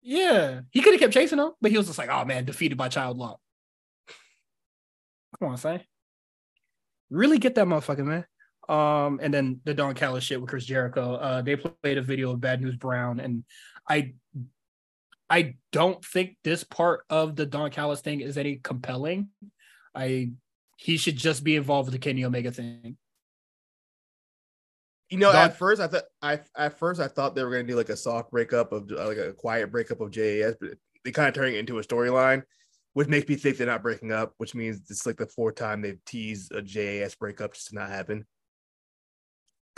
Yeah, 0.00 0.62
he 0.70 0.80
could 0.80 0.94
have 0.94 1.00
kept 1.00 1.12
chasing 1.12 1.38
him, 1.38 1.50
but 1.60 1.70
he 1.70 1.76
was 1.76 1.86
just 1.86 1.98
like, 1.98 2.08
"Oh 2.08 2.24
man, 2.24 2.46
defeated 2.46 2.78
by 2.78 2.88
child 2.88 3.18
lock." 3.18 3.38
Come 5.38 5.50
on, 5.50 5.58
say, 5.58 5.86
really 7.10 7.36
get 7.36 7.56
that 7.56 7.66
motherfucker, 7.66 8.04
man. 8.04 8.24
Um, 8.66 9.20
and 9.22 9.34
then 9.34 9.60
the 9.64 9.74
Don 9.74 9.94
Callis 9.94 10.24
shit 10.24 10.40
with 10.40 10.48
Chris 10.48 10.64
Jericho. 10.64 11.16
Uh, 11.16 11.42
they 11.42 11.56
played 11.56 11.98
a 11.98 12.02
video 12.02 12.30
of 12.30 12.40
Bad 12.40 12.62
News 12.62 12.76
Brown, 12.76 13.20
and 13.20 13.44
I, 13.88 14.14
I 15.28 15.56
don't 15.72 16.04
think 16.04 16.36
this 16.44 16.64
part 16.64 17.04
of 17.10 17.36
the 17.36 17.46
Don 17.46 17.70
Callis 17.70 18.00
thing 18.00 18.20
is 18.20 18.36
any 18.36 18.56
compelling. 18.56 19.28
I, 19.94 20.32
he 20.76 20.96
should 20.96 21.16
just 21.16 21.44
be 21.44 21.56
involved 21.56 21.86
with 21.88 21.92
the 21.92 21.98
Kenny 21.98 22.24
Omega 22.24 22.50
thing. 22.50 22.96
You 25.10 25.18
know, 25.18 25.32
at 25.32 25.56
first 25.56 25.80
I 25.80 25.88
thought 25.88 26.04
I 26.22 26.38
at 26.56 26.78
first 26.78 27.00
I 27.00 27.08
thought 27.08 27.34
they 27.34 27.42
were 27.42 27.50
gonna 27.50 27.64
do 27.64 27.74
like 27.74 27.88
a 27.88 27.96
soft 27.96 28.30
breakup 28.30 28.70
of 28.70 28.88
uh, 28.92 29.08
like 29.08 29.18
a 29.18 29.32
quiet 29.32 29.72
breakup 29.72 30.00
of 30.00 30.12
JAS, 30.12 30.54
but 30.60 30.70
they 31.04 31.10
kind 31.10 31.28
of 31.28 31.34
turning 31.34 31.56
it 31.56 31.58
into 31.58 31.78
a 31.78 31.82
storyline, 31.82 32.44
which 32.92 33.08
makes 33.08 33.28
me 33.28 33.34
think 33.34 33.56
they're 33.56 33.66
not 33.66 33.82
breaking 33.82 34.12
up, 34.12 34.34
which 34.38 34.54
means 34.54 34.82
it's 34.88 35.06
like 35.06 35.16
the 35.16 35.26
fourth 35.26 35.56
time 35.56 35.82
they've 35.82 36.04
teased 36.04 36.52
a 36.52 36.62
JAS 36.62 37.16
breakup 37.16 37.54
just 37.54 37.68
to 37.68 37.74
not 37.74 37.90
happen. 37.90 38.24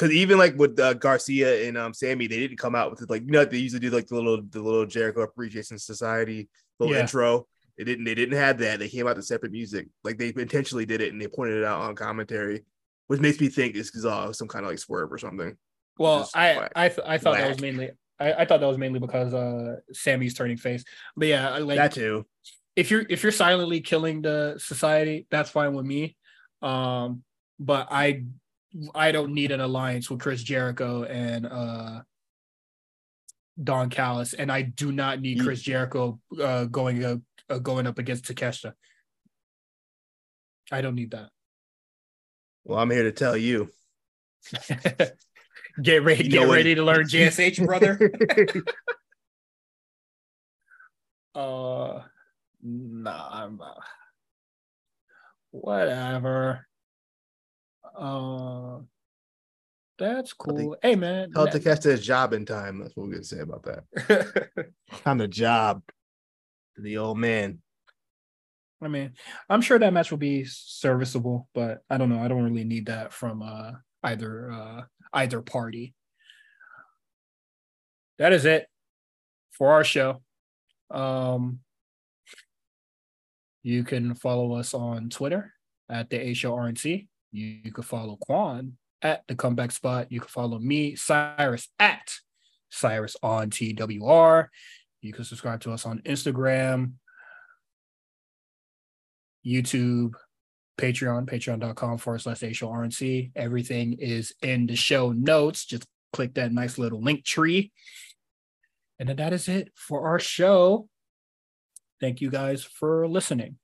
Because 0.03 0.17
even 0.17 0.39
like 0.39 0.57
with 0.57 0.79
uh, 0.81 0.95
Garcia 0.95 1.69
and 1.69 1.79
um 1.79 1.95
Sammy, 1.95 2.27
they 2.27 2.39
didn't 2.39 2.59
come 2.59 2.75
out 2.75 2.91
with 2.91 3.03
it 3.03 3.11
like 3.11 3.23
you 3.23 3.31
know 3.31 3.45
they 3.45 3.59
usually 3.59 3.81
do 3.81 3.91
like 3.91 4.09
the 4.09 4.17
little 4.17 4.43
the 4.43 4.61
little 4.61 4.87
Jericho 4.87 5.23
Appreciation 5.23 5.79
Society 5.79 6.49
little 6.81 6.95
yeah. 6.95 7.03
intro. 7.03 7.47
They 7.79 7.85
didn't 7.85 8.05
they 8.05 8.15
didn't 8.15 8.37
have 8.37 8.59
that. 8.59 8.81
They 8.81 8.89
came 8.89 9.07
out 9.07 9.17
to 9.17 9.23
separate 9.23 9.53
music. 9.53 9.89
Like 10.03 10.19
they 10.19 10.33
intentionally 10.37 10.87
did 10.87 11.01
it 11.01 11.13
and 11.13 11.23
they 11.23 11.29
pointed 11.29 11.59
it 11.59 11.65
out 11.65 11.83
on 11.83 11.95
commentary 11.95 12.65
which 13.13 13.21
makes 13.21 13.39
me 13.39 13.49
think 13.49 13.77
it's 13.77 13.91
because 13.91 14.07
uh, 14.07 14.33
some 14.33 14.49
kind 14.49 14.65
of 14.65 14.71
like 14.71 14.79
swerve 14.79 15.13
or 15.13 15.19
something. 15.19 15.55
Well, 15.99 16.29
I 16.35 16.69
I 16.75 16.89
th- 16.89 17.07
I 17.07 17.19
thought 17.19 17.35
whack. 17.35 17.43
that 17.43 17.49
was 17.51 17.61
mainly 17.61 17.91
I, 18.19 18.33
I 18.33 18.45
thought 18.47 18.61
that 18.61 18.67
was 18.67 18.79
mainly 18.79 19.01
because 19.01 19.35
uh 19.35 19.77
Sammy's 19.93 20.33
turning 20.33 20.57
face. 20.57 20.83
But 21.15 21.29
yeah, 21.29 21.59
like 21.59 21.77
that 21.77 21.93
too. 21.93 22.27
If 22.75 22.91
you're 22.91 23.05
if 23.11 23.23
you're 23.23 23.33
silently 23.33 23.83
killing 23.83 24.23
the 24.23 24.55
society, 24.59 25.27
that's 25.31 25.51
fine 25.51 25.75
with 25.75 25.85
me. 25.85 26.17
Um, 26.63 27.23
but 27.61 27.89
I 27.91 28.25
I 28.95 29.13
don't 29.13 29.35
need 29.35 29.53
an 29.53 29.61
alliance 29.61 30.11
with 30.11 30.21
Chris 30.21 30.43
Jericho 30.43 31.05
and 31.05 31.47
uh 31.47 32.03
Don 33.63 33.91
Callis, 33.91 34.33
and 34.33 34.51
I 34.51 34.63
do 34.63 34.93
not 34.93 35.21
need 35.21 35.41
Chris 35.41 35.61
Jericho 35.61 36.19
uh, 36.41 36.65
going 36.65 37.05
uh, 37.05 37.17
uh, 37.51 37.59
going 37.59 37.87
up 37.87 37.99
against 37.99 38.25
Takeshita. 38.25 38.73
I 40.71 40.81
don't 40.81 40.95
need 40.95 41.11
that. 41.11 41.29
Well, 42.65 42.79
I'm 42.79 42.91
here 42.91 43.03
to 43.03 43.13
tell 43.13 43.37
you. 43.37 43.71
get 45.83 46.03
ready, 46.03 46.25
you 46.25 46.31
get 46.31 46.49
ready 46.49 46.75
to 46.75 46.83
learn 46.83 47.05
JSH, 47.05 47.65
brother. 47.65 48.11
uh, 51.35 52.03
nah, 52.63 53.29
I'm, 53.31 53.61
uh, 53.61 53.75
whatever. 55.51 56.67
Uh, 57.97 58.79
that's 59.99 60.33
cool. 60.33 60.77
hey, 60.83 60.97
man. 60.97 61.33
Tell 61.33 61.47
to 61.47 61.61
catch 61.61 61.85
his 61.85 62.05
job 62.05 62.33
in 62.33 62.45
time. 62.45 62.79
That's 62.81 62.97
what 62.97 63.07
we're 63.07 63.13
gonna 63.13 63.25
say 63.25 63.41
about 63.41 63.65
that. 63.65 64.73
On 65.07 65.19
the 65.19 65.29
job 65.29 65.83
to 66.77 66.83
the 66.83 66.99
old 66.99 67.19
man. 67.19 67.61
I 68.83 68.89
mean, 68.89 69.13
I'm 69.49 69.61
sure 69.61 69.79
that 69.79 69.93
match 69.93 70.11
will 70.11 70.19
be 70.19 70.45
serviceable, 70.45 71.49
but 71.55 71.83
I 71.89 71.99
don't 71.99 72.09
know. 72.09 72.19
I 72.19 72.27
don't 72.29 72.43
really 72.43 72.65
need 72.65 72.87
that 72.87 73.13
from 73.13 73.43
uh, 73.43 73.73
either 74.03 74.51
uh, 74.51 74.83
either 75.13 75.41
party. 75.41 75.95
That 78.19 78.33
is 78.33 78.45
it 78.45 78.67
for 79.53 79.73
our 79.73 79.85
show. 79.85 80.23
Um, 80.91 81.61
you 83.63 83.85
can 83.85 84.15
follow 84.15 84.55
us 84.55 84.75
on 84.75 85.09
Twitter 85.09 85.53
at 85.89 86.11
the 86.11 86.21
A 86.21 86.35
Show 86.35 86.53
RNC. 86.53 87.07
You, 87.33 87.59
you 87.65 87.73
can 87.73 87.83
follow 87.83 88.17
Quan 88.17 88.77
at 89.01 89.25
the 89.27 89.35
Comeback 89.35 89.73
Spot. 89.73 90.11
You 90.11 90.21
can 90.21 90.29
follow 90.29 90.59
me, 90.59 90.95
Cyrus, 90.95 91.69
at 91.79 92.15
Cyrus 92.71 93.17
on 93.23 93.51
TWR. 93.51 94.49
You 95.01 95.13
can 95.13 95.25
subscribe 95.25 95.61
to 95.63 95.73
us 95.73 95.85
on 95.85 96.01
Instagram, 96.01 96.93
YouTube, 99.45 100.15
Patreon, 100.79 101.27
patreon.com 101.27 101.99
forward 101.99 102.21
slash 102.21 102.41
RNC. 102.41 103.33
Everything 103.35 103.95
is 103.95 104.35
in 104.43 104.67
the 104.67 104.77
show 104.77 105.13
notes. 105.13 105.65
Just 105.65 105.87
click 106.13 106.35
that 106.35 106.53
nice 106.53 106.79
little 106.79 107.03
link 107.03 107.25
tree. 107.25 107.73
And 108.99 109.09
then 109.09 109.17
that 109.17 109.33
is 109.33 109.49
it 109.49 109.73
for 109.75 110.07
our 110.07 110.19
show. 110.19 110.89
Thank 112.01 112.21
you 112.21 112.31
guys 112.31 112.63
for 112.63 113.09
listening. 113.09 113.59